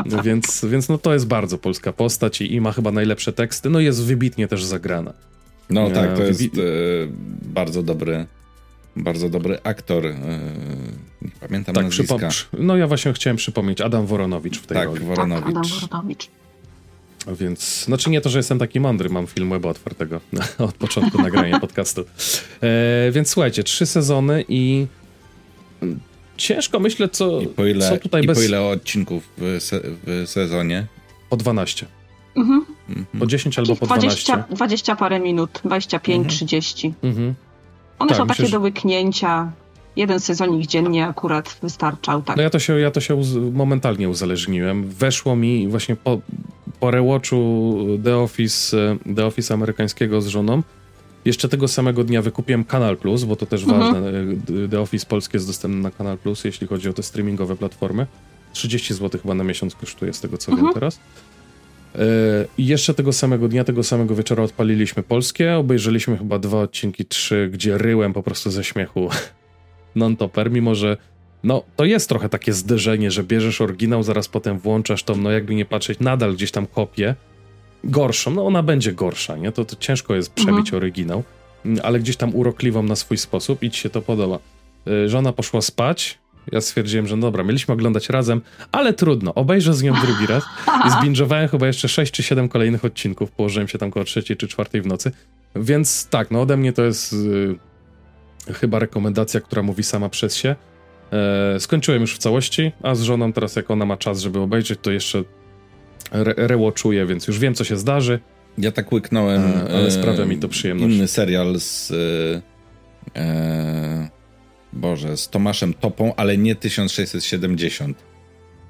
No 0.06 0.24
więc, 0.28 0.66
więc 0.66 0.90
no 0.90 0.98
to 0.98 1.14
jest 1.14 1.28
bardzo 1.28 1.58
polska 1.58 1.94
postać 1.94 2.42
i, 2.42 2.54
i, 2.54 2.62
ma 2.62 2.72
chyba 2.72 2.92
najlepsze 2.92 3.34
teksty, 3.34 3.70
no 3.70 3.80
jest 3.80 4.04
wybitnie 4.04 4.48
też 4.48 4.64
zagrana. 4.64 5.14
No 5.70 5.90
tak, 5.90 6.18
to 6.18 6.24
jest 6.24 6.42
e, 6.42 6.48
bardzo 7.44 7.84
dobry 7.84 8.26
bardzo 8.96 9.30
dobry 9.30 9.60
aktor. 9.64 10.06
E, 10.06 10.14
nie 11.22 11.32
pamiętam 11.40 11.76
tak, 11.76 11.84
nazwiska. 11.86 12.30
No 12.54 12.78
ja 12.78 12.88
właśnie 12.88 13.14
chciałem 13.14 13.38
przypomnieć, 13.38 13.82
Adam 13.82 14.06
Woronowicz 14.06 14.60
w 14.60 14.68
tej 14.68 14.78
tak, 14.78 14.88
roli. 14.88 15.00
Woronowicz. 15.00 15.46
Tak, 15.46 15.56
Adam 15.56 15.80
Woronowicz. 15.80 16.30
Więc, 17.40 17.86
znaczy 17.86 18.10
nie 18.10 18.22
to, 18.22 18.30
że 18.30 18.40
jestem 18.40 18.60
taki 18.60 18.80
mądry, 18.80 19.10
mam 19.10 19.28
film 19.28 19.50
weba 19.50 19.70
otwartego 19.70 20.22
od 20.58 20.76
początku 20.76 21.22
nagrania 21.22 21.60
podcastu. 21.60 22.02
E, 22.62 23.12
więc 23.12 23.30
słuchajcie, 23.30 23.64
trzy 23.64 23.86
sezony 23.86 24.46
i 24.50 24.88
ciężko 26.38 26.80
myślę, 26.80 27.10
co, 27.10 27.42
I 27.42 27.48
po 27.48 27.66
ile, 27.66 27.90
co 27.90 27.98
tutaj 27.98 28.24
i 28.24 28.28
bez... 28.28 28.38
po 28.38 28.44
ile 28.44 28.62
odcinków 28.62 29.30
w, 29.38 29.58
se, 29.60 29.80
w 29.84 30.24
sezonie? 30.26 30.88
Po 31.30 31.38
12. 31.38 31.86
Mhm. 32.36 32.66
Po 33.20 33.26
10 33.26 33.60
albo 33.60 33.76
po 33.76 33.86
12. 33.86 34.34
20, 34.34 34.56
20 34.56 34.96
parę 34.96 35.20
minut, 35.20 35.62
25, 35.64 36.18
mhm. 36.18 36.30
30. 36.30 36.94
Mhm. 37.04 37.34
One 38.00 38.10
tak, 38.10 38.18
są 38.18 38.28
takie 38.28 38.50
do 38.50 38.60
łyknięcia. 38.60 39.52
Jeden 39.96 40.20
sezonik 40.20 40.68
dziennie 40.68 41.08
akurat 41.08 41.58
wystarczał. 41.62 42.22
Tak. 42.22 42.38
No 42.38 42.44
ja 42.44 42.50
to 42.50 42.60
się, 42.60 42.80
ja 42.80 42.92
to 42.92 43.02
się 43.02 43.16
uz 43.16 43.28
momentalnie 43.54 44.10
uzależniłem. 44.10 44.90
Weszło 44.90 45.36
mi 45.36 45.68
właśnie 45.68 45.96
po, 45.96 46.20
po 46.80 46.92
rewatchu 46.92 47.76
The 48.04 48.18
Office, 48.18 48.78
The 49.16 49.26
Office 49.26 49.54
amerykańskiego 49.54 50.22
z 50.22 50.28
żoną. 50.28 50.64
Jeszcze 51.26 51.50
tego 51.50 51.68
samego 51.68 52.04
dnia 52.04 52.22
wykupiłem 52.22 52.64
Kanal 52.64 52.98
Plus, 52.98 53.24
bo 53.24 53.36
to 53.36 53.46
też 53.46 53.64
mhm. 53.64 53.82
ważne. 53.82 54.12
The 54.72 54.82
Office 54.82 55.06
polskie 55.06 55.38
jest 55.38 55.48
dostępne 55.48 55.82
na 55.82 55.92
Kanal 55.92 56.18
Plus, 56.18 56.44
jeśli 56.44 56.68
chodzi 56.68 56.90
o 56.90 56.94
te 56.94 57.04
streamingowe 57.04 57.56
platformy. 57.56 58.08
30 58.54 58.94
zł 58.94 59.22
chyba 59.22 59.34
na 59.34 59.44
miesiąc 59.44 59.76
kosztuje, 59.76 60.14
z 60.14 60.22
tego 60.22 60.38
co 60.38 60.52
mhm. 60.52 60.68
wiem 60.68 60.74
teraz. 60.74 61.00
E, 61.96 62.00
I 62.58 62.66
jeszcze 62.66 62.94
tego 62.94 63.14
samego 63.14 63.48
dnia, 63.48 63.64
tego 63.64 63.84
samego 63.84 64.16
wieczora 64.16 64.44
odpaliliśmy 64.44 65.04
polskie, 65.04 65.56
obejrzeliśmy 65.56 66.18
chyba 66.18 66.40
dwa 66.40 66.62
odcinki, 66.62 67.06
trzy, 67.06 67.50
gdzie 67.54 67.78
ryłem 67.78 68.14
po 68.14 68.24
prostu 68.24 68.52
ze 68.52 68.64
śmiechu 68.64 69.10
non-topper, 69.96 70.52
mimo 70.52 70.76
że 70.76 70.98
no, 71.44 71.64
to 71.76 71.86
jest 71.86 72.10
trochę 72.10 72.30
takie 72.30 72.54
zderzenie, 72.54 73.12
że 73.12 73.24
bierzesz 73.24 73.62
oryginał, 73.62 74.04
zaraz 74.04 74.28
potem 74.28 74.60
włączasz 74.60 75.04
tą, 75.04 75.16
no 75.16 75.32
jakby 75.32 75.56
nie 75.56 75.66
patrzeć, 75.66 76.00
nadal 76.00 76.34
gdzieś 76.34 76.52
tam 76.52 76.68
kopię, 76.68 77.16
gorszą, 77.84 78.32
no 78.32 78.46
ona 78.46 78.64
będzie 78.64 78.94
gorsza, 78.94 79.38
nie? 79.38 79.52
To, 79.52 79.66
to 79.66 79.76
ciężko 79.76 80.16
jest 80.16 80.34
przebić 80.34 80.68
mhm. 80.68 80.76
oryginał, 80.76 81.24
ale 81.84 82.00
gdzieś 82.00 82.18
tam 82.18 82.36
urokliwą 82.36 82.84
na 82.84 82.96
swój 82.96 83.18
sposób 83.18 83.64
i 83.64 83.72
ci 83.72 83.82
się 83.82 83.90
to 83.90 84.02
podoba. 84.02 84.40
E, 84.88 85.10
żona 85.10 85.34
poszła 85.34 85.62
spać, 85.62 86.18
ja 86.52 86.62
stwierdziłem, 86.62 87.08
że 87.08 87.16
no 87.16 87.22
dobra, 87.22 87.44
mieliśmy 87.44 87.74
oglądać 87.74 88.10
razem, 88.10 88.42
ale 88.72 88.94
trudno, 88.94 89.34
obejrzę 89.34 89.74
z 89.74 89.84
nią 89.84 89.94
drugi 89.94 90.28
raz 90.28 90.44
i 90.88 90.92
zbingowałem 90.92 91.48
chyba 91.48 91.68
jeszcze 91.68 91.90
6 91.90 92.14
czy 92.14 92.24
7 92.24 92.50
kolejnych 92.50 92.86
odcinków, 92.86 93.32
położyłem 93.32 93.68
się 93.68 93.78
tam 93.78 93.92
koło 93.92 94.06
3 94.06 94.24
czy 94.24 94.48
4 94.48 94.82
w 94.82 94.88
nocy, 94.88 95.12
więc 95.56 96.08
tak, 96.08 96.32
no 96.32 96.42
ode 96.42 96.58
mnie 96.58 96.74
to 96.74 96.84
jest 96.84 97.14
y, 97.14 97.56
chyba 98.54 98.80
rekomendacja, 98.80 99.42
która 99.42 99.62
mówi 99.64 99.84
sama 99.84 100.10
przez 100.10 100.36
się. 100.36 100.56
E, 101.12 101.60
skończyłem 101.60 102.02
już 102.02 102.16
w 102.16 102.18
całości, 102.18 102.72
a 102.84 102.96
z 102.96 103.02
żoną 103.02 103.34
teraz 103.34 103.56
jak 103.56 103.72
ona 103.72 103.86
ma 103.86 103.98
czas, 103.98 104.22
żeby 104.22 104.40
obejrzeć, 104.40 104.80
to 104.82 104.92
jeszcze 104.92 105.24
re 106.12 106.34
rewatchuję, 106.38 107.06
więc 107.06 107.28
już 107.28 107.40
wiem, 107.40 107.56
co 107.56 107.64
się 107.64 107.78
zdarzy. 107.78 108.20
Ja 108.58 108.72
tak 108.72 108.92
łyknąłem, 108.92 109.42
e, 109.42 109.76
ale 109.76 109.92
sprawia 109.92 110.26
mi 110.26 110.38
to 110.38 110.50
przyjemność. 110.50 110.96
Inny 110.96 111.08
serial 111.08 111.60
z... 111.60 111.92
E, 111.92 113.20
e 113.20 114.23
Boże, 114.74 115.18
z 115.18 115.30
Tomaszem 115.30 115.74
Topą, 115.74 116.16
ale 116.16 116.38
nie 116.38 116.56
1670. 116.56 118.04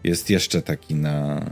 Jest 0.04 0.30
jeszcze 0.30 0.62
taki 0.62 0.96
na 0.96 1.38
e, 1.38 1.44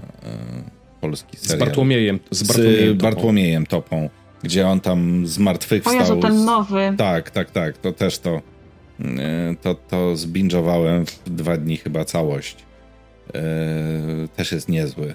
polski 1.01 1.37
serial. 1.37 1.57
Z 1.57 1.59
Bartłomiejem, 1.59 2.19
z 2.31 2.43
Bartłomiejem, 2.43 2.95
z 2.95 2.97
Topą. 2.97 3.11
Bartłomiejem 3.11 3.65
Topą, 3.65 4.09
gdzie 4.43 4.67
on 4.67 4.79
tam 4.79 5.27
zmartwychwstał. 5.27 5.97
O 5.97 5.99
Jezu, 5.99 6.15
ten 6.15 6.45
nowy. 6.45 6.93
Tak, 6.97 7.31
tak, 7.31 7.51
tak, 7.51 7.77
to 7.77 7.91
też 7.91 8.19
to 8.19 8.41
e, 8.99 9.55
to, 9.61 9.75
to 9.75 10.15
zbingowałem 10.15 11.05
w 11.05 11.29
dwa 11.29 11.57
dni 11.57 11.77
chyba 11.77 12.05
całość. 12.05 12.57
E, 13.33 13.41
też 14.35 14.51
jest 14.51 14.69
niezły. 14.69 15.13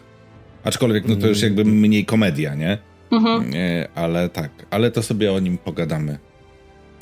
Aczkolwiek 0.64 1.08
no 1.08 1.16
to 1.16 1.26
już 1.26 1.42
jakby 1.42 1.64
mniej 1.64 2.04
komedia, 2.04 2.54
nie? 2.54 2.78
Mhm. 3.10 3.54
E, 3.54 3.88
ale 3.94 4.28
tak, 4.28 4.50
ale 4.70 4.90
to 4.90 5.02
sobie 5.02 5.32
o 5.32 5.40
nim 5.40 5.58
pogadamy 5.58 6.18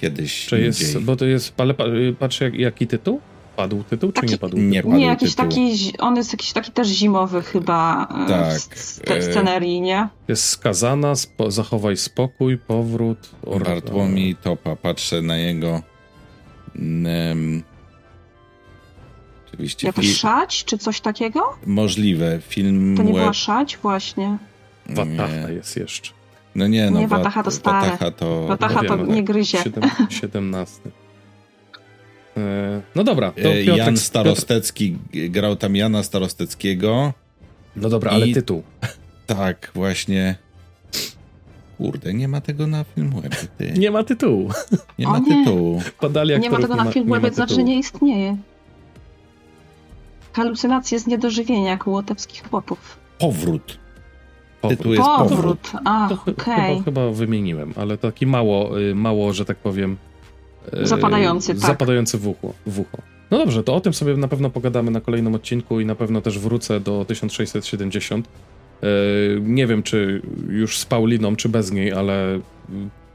kiedyś. 0.04 0.46
Czy 0.46 0.60
jest, 0.60 0.98
bo 0.98 1.16
to 1.16 1.24
jest, 1.24 1.54
ale 1.56 1.74
patrzę 2.18 2.44
jak, 2.44 2.54
jaki 2.54 2.86
tytuł? 2.86 3.20
Padł 3.56 3.82
tytuł, 3.82 4.12
taki, 4.12 4.26
czy 4.26 4.32
nie 4.32 4.38
padł? 4.38 4.56
Nie, 4.56 4.82
padł 4.82 4.94
nie 4.96 5.06
jakiś 5.06 5.34
tytuł. 5.34 5.48
taki, 5.48 5.92
on 5.98 6.16
jest 6.16 6.32
jakiś 6.32 6.52
taki 6.52 6.72
też 6.72 6.88
zimowy 6.88 7.42
chyba 7.42 8.04
e, 8.04 8.28
tak. 8.28 8.76
w 8.76 9.10
e, 9.10 9.22
scenerii, 9.22 9.80
nie? 9.80 10.08
Jest 10.28 10.44
skazana, 10.44 11.14
spo, 11.14 11.50
zachowaj 11.50 11.96
spokój, 11.96 12.58
powrót. 12.58 13.30
Bartłomiej 13.64 14.36
Topa, 14.36 14.76
patrzę 14.76 15.22
na 15.22 15.36
jego 15.36 15.82
um, 16.78 17.62
oczywiście. 19.48 19.86
Jakoś 19.86 20.04
film... 20.04 20.16
szać, 20.16 20.64
czy 20.64 20.78
coś 20.78 21.00
takiego? 21.00 21.40
Możliwe, 21.66 22.40
film... 22.48 22.96
To 22.96 23.02
nie 23.02 23.12
web... 23.12 23.20
była 23.20 23.32
szać, 23.32 23.78
właśnie. 23.82 24.38
Watacha 24.88 25.50
jest 25.50 25.76
jeszcze. 25.76 26.23
No 26.54 26.66
nie, 26.66 26.90
no. 26.90 27.00
Nie, 27.00 27.08
Wataha 27.08 27.42
to 27.42 27.50
stare. 27.50 27.90
Wataha 27.90 28.10
to, 28.10 28.46
Wataha 28.46 28.82
no 28.82 28.88
to 28.88 29.06
nie 29.06 29.24
gryzie. 29.24 29.58
17. 30.08 30.80
E, 32.36 32.80
no 32.94 33.04
dobra. 33.04 33.32
To 33.32 33.40
e, 33.40 33.64
Piotrek, 33.64 33.76
Jan 33.76 33.96
Starostecki, 33.96 34.98
Piotr... 35.12 35.28
grał 35.30 35.56
tam 35.56 35.76
Jana 35.76 36.02
Starosteckiego. 36.02 37.12
No 37.76 37.88
dobra, 37.88 38.10
ale 38.10 38.28
tytuł. 38.28 38.62
Tak, 39.26 39.70
właśnie. 39.74 40.36
Kurde, 41.78 42.14
nie 42.14 42.28
ma 42.28 42.40
tego 42.40 42.66
na 42.66 42.84
Filmwebie. 42.84 43.36
Ty. 43.58 43.72
Nie 43.72 43.90
ma 43.90 44.04
tytułu. 44.04 44.50
Nie 44.98 45.06
o 45.06 45.10
ma 45.10 45.18
nie. 45.18 45.44
tytułu. 45.44 45.82
Podali 46.00 46.40
nie 46.40 46.50
ma 46.50 46.58
tego 46.58 46.76
na 46.76 46.92
Filmwebie, 46.92 47.28
to 47.28 47.34
znaczy, 47.34 47.54
że 47.54 47.62
nie 47.62 47.78
istnieje. 47.78 48.36
Halucynacje 50.32 50.98
z 50.98 51.06
niedożywienia, 51.06 51.70
jak 51.70 51.86
u 51.86 51.90
łotewskich 51.90 52.48
chłopów. 52.50 52.98
Powrót. 53.18 53.78
Powrót. 54.64 54.78
Tytuł 54.78 54.92
jest 54.92 55.06
Powrót. 55.06 55.58
powrót. 55.60 55.82
A, 55.84 56.08
to 56.08 56.32
okay. 56.32 56.66
chyba, 56.66 56.84
chyba 56.84 57.10
wymieniłem, 57.10 57.72
ale 57.76 57.98
taki 57.98 58.26
mało, 58.26 58.80
y, 58.80 58.94
mało, 58.94 59.32
że 59.32 59.44
tak 59.44 59.56
powiem. 59.56 59.96
Y, 60.82 60.86
zapadający, 60.86 61.54
tak. 61.54 61.66
Zapadający 61.66 62.18
w 62.18 62.28
ucho, 62.28 62.52
w 62.66 62.80
ucho. 62.80 62.98
No 63.30 63.38
dobrze, 63.38 63.64
to 63.64 63.74
o 63.74 63.80
tym 63.80 63.94
sobie 63.94 64.16
na 64.16 64.28
pewno 64.28 64.50
pogadamy 64.50 64.90
na 64.90 65.00
kolejnym 65.00 65.34
odcinku 65.34 65.80
i 65.80 65.86
na 65.86 65.94
pewno 65.94 66.20
też 66.20 66.38
wrócę 66.38 66.80
do 66.80 67.04
1670. 67.04 68.26
Y, 68.26 69.40
nie 69.42 69.66
wiem, 69.66 69.82
czy 69.82 70.22
już 70.48 70.78
z 70.78 70.84
Pauliną, 70.84 71.36
czy 71.36 71.48
bez 71.48 71.72
niej, 71.72 71.92
ale 71.92 72.40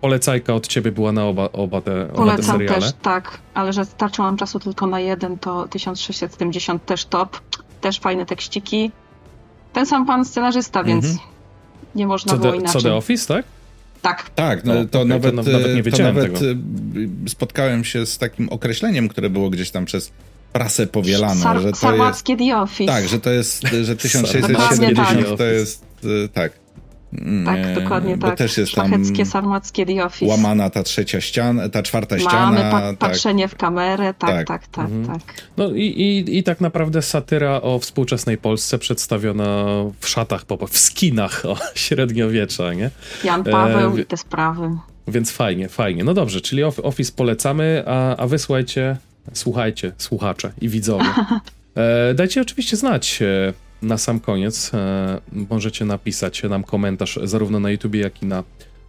polecajka 0.01 0.53
od 0.53 0.67
ciebie 0.67 0.91
była 0.91 1.11
na 1.11 1.25
oba, 1.25 1.49
oba, 1.53 1.81
te, 1.81 2.13
oba 2.13 2.37
te 2.37 2.43
seriale. 2.43 2.81
też, 2.81 2.93
tak, 3.01 3.39
ale 3.53 3.73
że 3.73 3.85
starczyło 3.85 4.27
nam 4.27 4.37
czasu 4.37 4.59
tylko 4.59 4.87
na 4.87 4.99
jeden, 4.99 5.37
to 5.37 5.67
1670 5.67 6.85
też 6.85 7.05
top. 7.05 7.39
Też 7.81 7.99
fajne 7.99 8.25
tekściki. 8.25 8.91
Ten 9.73 9.85
sam 9.85 10.05
pan 10.05 10.25
scenarzysta, 10.25 10.83
więc 10.83 11.05
-hmm. 11.05 11.38
Nie 11.99 12.07
można 12.07 12.31
co 12.31 12.37
było 12.37 12.53
inaczej. 12.53 12.81
Co 12.81 12.87
The 12.87 12.95
Office, 12.95 13.27
tak? 13.27 13.45
Tak. 14.01 14.29
Tak, 14.35 14.65
no, 14.65 14.73
to, 14.91 15.05
nawet, 15.05 15.35
to 15.35 15.43
nawet 15.43 15.75
nie 15.75 15.83
wiedziałem 15.83 16.15
to 16.15 16.21
nawet 16.21 16.39
tego. 16.39 16.51
Y, 17.25 17.29
spotkałem 17.29 17.83
się 17.83 18.05
z 18.05 18.17
takim 18.17 18.49
określeniem, 18.49 19.07
które 19.07 19.29
było 19.29 19.49
gdzieś 19.49 19.71
tam 19.71 19.85
przez 19.85 20.11
prasę 20.53 20.87
powielane. 20.87 21.41
Sar 21.41 21.61
że 21.61 21.71
to 21.71 21.95
jest, 21.95 22.25
The 22.25 22.57
Office. 22.57 22.93
Tak, 22.93 23.07
że 23.07 23.19
to 23.19 23.29
jest, 23.29 23.63
że 23.81 23.95
1670 24.05 25.37
to 25.37 25.43
jest, 25.43 25.83
y, 26.03 26.29
tak. 26.33 26.51
Tak, 27.45 27.83
dokładnie 27.83 28.17
tak. 28.17 28.37
Też 28.37 28.57
jest 28.57 28.71
Szlacheckie, 28.71 29.25
sarmackie 29.25 29.85
The 29.85 30.05
Office. 30.05 30.31
Łamana 30.31 30.69
ta 30.69 30.83
trzecia 30.83 31.21
ściana, 31.21 31.69
ta 31.69 31.83
czwarta 31.83 32.15
Mamy 32.15 32.29
ściana. 32.29 32.51
Mamy 32.51 32.71
pa 32.71 32.81
tak. 32.81 32.97
patrzenie 32.97 33.47
w 33.47 33.55
kamerę, 33.55 34.13
tak, 34.13 34.29
tak, 34.29 34.47
tak, 34.47 34.67
tak. 34.67 34.85
Mhm. 34.85 35.19
tak. 35.19 35.33
No 35.57 35.71
i, 35.71 35.81
i, 35.81 36.37
i 36.37 36.43
tak 36.43 36.61
naprawdę 36.61 37.01
satyra 37.01 37.61
o 37.61 37.79
współczesnej 37.79 38.37
Polsce 38.37 38.79
przedstawiona 38.79 39.65
w 39.99 40.07
szatach, 40.07 40.45
w 40.69 40.77
skinach 40.77 41.45
o 41.45 41.57
średniowiecza, 41.75 42.73
nie? 42.73 42.89
Jan 43.23 43.43
Paweł 43.43 43.97
e, 43.97 44.01
i 44.01 44.05
te 44.05 44.17
sprawy. 44.17 44.69
Więc 45.07 45.31
fajnie, 45.31 45.69
fajnie. 45.69 46.03
No 46.03 46.13
dobrze, 46.13 46.41
czyli 46.41 46.63
Office 46.63 47.11
polecamy, 47.15 47.83
a, 47.87 48.17
a 48.17 48.27
wy 48.27 48.39
słuchajcie, 48.39 48.97
słuchajcie, 49.33 49.91
słuchacze 49.97 50.51
i 50.61 50.69
widzowie. 50.69 51.05
E, 51.75 52.13
dajcie 52.13 52.41
oczywiście 52.41 52.77
znać 52.77 53.21
e, 53.21 53.53
na 53.81 53.97
sam 53.97 54.19
koniec. 54.19 54.71
E, 54.73 55.21
możecie 55.49 55.85
napisać 55.85 56.43
nam 56.43 56.63
komentarz 56.63 57.19
zarówno 57.23 57.59
na 57.59 57.71
YouTube, 57.71 57.95
jak 57.95 58.23
i 58.23 58.25
na 58.25 58.43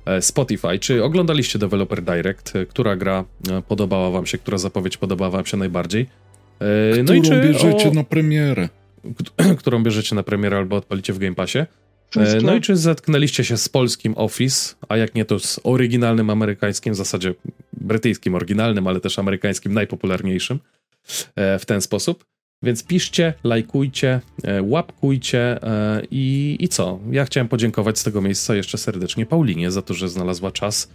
e, 0.07 0.23
Spotify. 0.23 0.79
Czy 0.79 1.05
oglądaliście 1.05 1.59
Developer 1.59 2.03
Direct? 2.03 2.57
E, 2.57 2.67
która 2.67 2.97
gra 2.97 3.25
podobała 3.69 4.11
wam 4.11 4.27
się, 4.27 4.39
która 4.39 4.59
zapowiedź 4.59 4.97
podobała 4.97 5.31
wam 5.31 5.47
się 5.47 5.57
najbardziej? 5.57 6.07
E, 6.61 7.03
no 7.03 7.15
i 7.15 7.23
czy 7.23 7.41
bierzecie 7.41 7.89
o... 7.89 7.95
na 7.95 8.05
premierę? 8.05 8.69
którą 9.59 9.83
bierzecie 9.83 10.15
na 10.15 10.23
premierę 10.23 10.57
albo 10.57 10.77
odpalicie 10.77 11.13
w 11.13 11.19
Game 11.19 11.35
Passie? 11.35 11.59
No 12.43 12.55
i 12.55 12.61
czy 12.61 12.77
zetknęliście 12.77 13.45
się 13.45 13.57
z 13.57 13.69
polskim 13.69 14.15
Office, 14.17 14.75
a 14.89 14.97
jak 14.97 15.15
nie 15.15 15.25
to 15.25 15.39
z 15.39 15.61
oryginalnym 15.63 16.31
amerykańskim, 16.31 16.93
w 16.93 16.97
zasadzie 16.97 17.35
brytyjskim 17.73 18.35
oryginalnym, 18.35 18.87
ale 18.87 19.01
też 19.01 19.19
amerykańskim 19.19 19.75
najpopularniejszym 19.75 20.59
w 21.37 21.63
ten 21.67 21.81
sposób? 21.81 22.25
Więc 22.63 22.85
piszcie, 22.85 23.35
lajkujcie, 23.45 24.21
e, 24.45 24.63
łapkujcie 24.63 25.59
i, 26.11 26.57
i 26.61 26.69
co? 26.69 26.99
Ja 27.11 27.25
chciałem 27.25 27.49
podziękować 27.49 27.99
z 27.99 28.05
tego 28.05 28.21
miejsca 28.21 28.55
jeszcze 28.55 28.79
serdecznie 28.79 29.27
Paulinie 29.27 29.71
za 29.71 29.83
to, 29.83 29.95
że 29.95 30.09
znalazła 30.09 30.51
czas. 30.51 30.91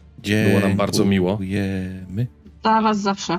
Było 0.48 0.60
nam 0.60 0.78
bardzo 0.78 1.06
miło. 1.06 1.32
Dziękujemy. 1.32 2.28
Dla 2.64 2.82
was 2.82 3.02
zawsze. 3.02 3.38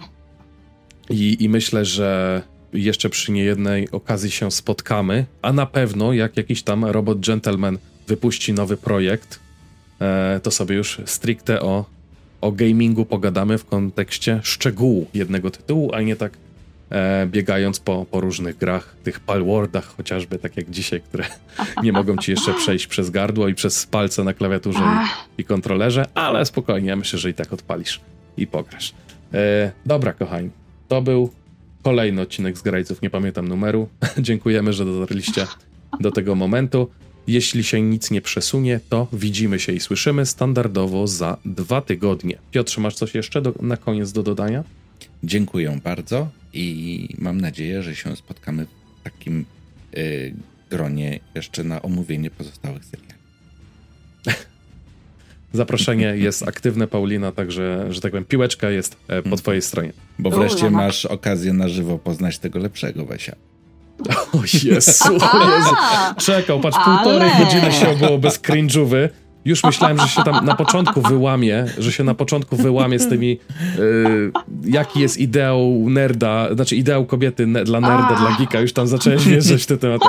I, 1.11 1.45
I 1.45 1.49
myślę, 1.49 1.85
że 1.85 2.43
jeszcze 2.73 3.11
przy 3.11 3.33
niejednej 3.33 3.91
okazji 3.91 4.31
się 4.31 4.51
spotkamy, 4.51 5.25
a 5.43 5.53
na 5.53 5.67
pewno 5.67 6.13
jak 6.13 6.37
jakiś 6.37 6.63
tam 6.63 6.85
robot 6.85 7.27
gentleman 7.27 7.79
wypuści 8.07 8.53
nowy 8.53 8.77
projekt, 8.77 9.41
e, 10.01 10.41
to 10.43 10.51
sobie 10.51 10.77
już 10.77 11.01
stricte 11.05 11.61
o, 11.61 11.85
o 12.41 12.53
gamingu 12.53 13.05
pogadamy 13.05 13.59
w 13.59 13.65
kontekście 13.65 14.41
szczegółu 14.43 15.07
jednego 15.15 15.51
tytułu, 15.51 15.91
a 15.95 16.01
nie 16.01 16.17
tak 16.17 16.46
e, 16.91 17.27
biegając 17.27 17.81
po, 17.81 18.07
po 18.11 18.21
różnych 18.21 18.57
grach, 18.59 18.97
tych 19.05 19.21
palwardach 19.21 19.97
chociażby, 19.97 20.39
tak 20.39 20.57
jak 20.57 20.71
dzisiaj, 20.71 21.01
które 21.01 21.25
nie 21.83 21.93
mogą 21.93 22.17
ci 22.17 22.31
jeszcze 22.31 22.55
przejść 22.55 22.87
przez 22.87 23.11
gardło 23.11 23.49
i 23.49 23.55
przez 23.55 23.87
palce 23.87 24.25
na 24.25 24.35
klawiaturze 24.35 24.81
i, 25.39 25.41
i 25.41 25.45
kontrolerze, 25.45 26.07
ale 26.15 26.47
spokojnie, 26.47 26.89
ja 26.89 26.97
myślę, 26.97 27.19
że 27.19 27.31
i 27.31 27.35
tak 27.35 27.53
odpalisz 27.53 28.01
i 28.37 28.47
pograsz. 28.47 28.95
E, 29.35 29.73
dobra, 29.87 30.13
kochani, 30.13 30.51
to 30.89 31.03
był 31.03 31.31
kolejny 31.83 32.23
odcinek 32.23 32.59
z 32.59 32.63
Grajców, 32.63 33.03
nie 33.03 33.11
pamiętam 33.11 33.49
numeru. 33.49 33.89
Dziękujemy, 34.19 34.73
że 34.73 34.85
dotarliście 34.85 35.47
do 36.01 36.11
tego 36.11 36.35
momentu. 36.35 36.91
Jeśli 37.27 37.65
się 37.65 37.83
nic 37.83 38.11
nie 38.11 38.21
przesunie, 38.21 38.81
to 38.89 39.07
widzimy 39.13 39.61
się 39.61 39.73
i 39.73 39.81
słyszymy 39.81 40.27
standardowo 40.27 41.07
za 41.07 41.37
dwa 41.45 41.81
tygodnie. 41.81 42.39
Piotrze, 42.51 42.81
masz 42.81 42.95
coś 42.95 43.15
jeszcze 43.15 43.43
do, 43.43 43.55
na 43.61 43.77
koniec 43.77 44.13
do 44.13 44.23
dodania? 44.23 44.65
Dziękuję 45.25 45.81
bardzo 45.85 46.29
i 46.57 47.15
mam 47.19 47.41
nadzieję, 47.41 47.83
że 47.83 47.97
się 47.97 48.17
spotkamy 48.17 48.67
w 48.67 49.05
takim 49.05 49.45
y, 49.97 50.35
gronie 50.71 51.21
jeszcze 51.35 51.65
na 51.65 51.83
omówienie 51.83 52.31
pozostałych 52.31 52.85
seriali. 52.85 53.15
Zaproszenie 55.53 56.07
jest 56.17 56.49
aktywne, 56.49 56.87
Paulina, 56.87 57.33
także, 57.33 57.87
że 57.91 58.01
tak 58.01 58.11
powiem, 58.11 58.25
piłeczka 58.25 58.71
jest 58.71 58.97
e, 59.09 59.23
po 59.23 59.37
twojej 59.37 59.63
stronie. 59.63 59.93
Bo 60.19 60.31
wreszcie 60.31 60.71
masz 60.71 61.07
okazję 61.07 61.53
na 61.53 61.69
żywo 61.69 61.99
poznać 61.99 62.39
tego 62.39 62.59
lepszego 62.59 63.07
Wesia. 63.07 63.37
O 64.33 64.43
Jezu, 64.65 65.17
o 65.33 65.57
Jezu. 65.57 65.75
Czekał, 66.19 66.61
patrz, 66.61 66.79
półtorej 66.85 67.31
Ale... 67.31 67.45
godziny 67.45 67.73
się 67.73 67.97
było 67.97 68.19
bez 68.19 68.41
cringe'ówy. 68.41 69.09
Już 69.47 69.65
myślałem, 69.65 69.99
że 69.99 70.09
się 70.09 70.25
tam 70.25 70.45
na 70.45 70.57
początku 70.57 71.03
wyłamie, 71.03 71.65
że 71.79 71.93
się 71.93 72.05
na 72.05 72.15
początku 72.15 72.57
wyłamie 72.57 72.99
z 72.99 73.09
tymi, 73.09 73.39
yy, 73.79 74.33
jaki 74.65 75.01
jest 75.01 75.19
ideał 75.19 75.85
nerda, 75.91 76.55
znaczy 76.55 76.77
ideał 76.77 77.07
kobiety 77.07 77.47
ne, 77.47 77.65
dla 77.65 77.81
nerda, 77.81 78.09
A. 78.09 78.17
dla 78.17 78.37
geeka. 78.39 78.61
Już 78.61 78.73
tam 78.73 78.87
zacząłeś 78.87 79.25
wierzyć 79.29 79.63
w 79.63 79.67
te 79.67 79.79
tematy. 79.79 80.07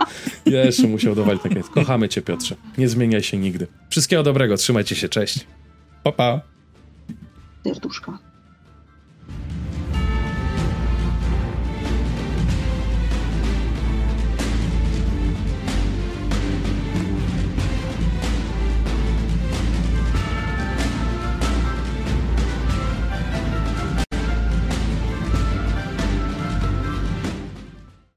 Jeszcze 0.46 0.88
musiał 0.88 1.14
dowalić 1.14 1.42
takie. 1.42 1.62
Kochamy 1.62 2.08
cię, 2.08 2.22
Piotrze. 2.22 2.54
Nie 2.78 2.88
zmieniaj 2.88 3.22
się 3.22 3.36
nigdy. 3.36 3.66
Wszystkiego 3.90 4.22
dobrego, 4.22 4.56
trzymajcie 4.56 4.96
się, 4.96 5.08
cześć. 5.08 5.46
Pa, 6.02 6.12
pa. 6.12 6.40
Serduszko. 7.64 8.27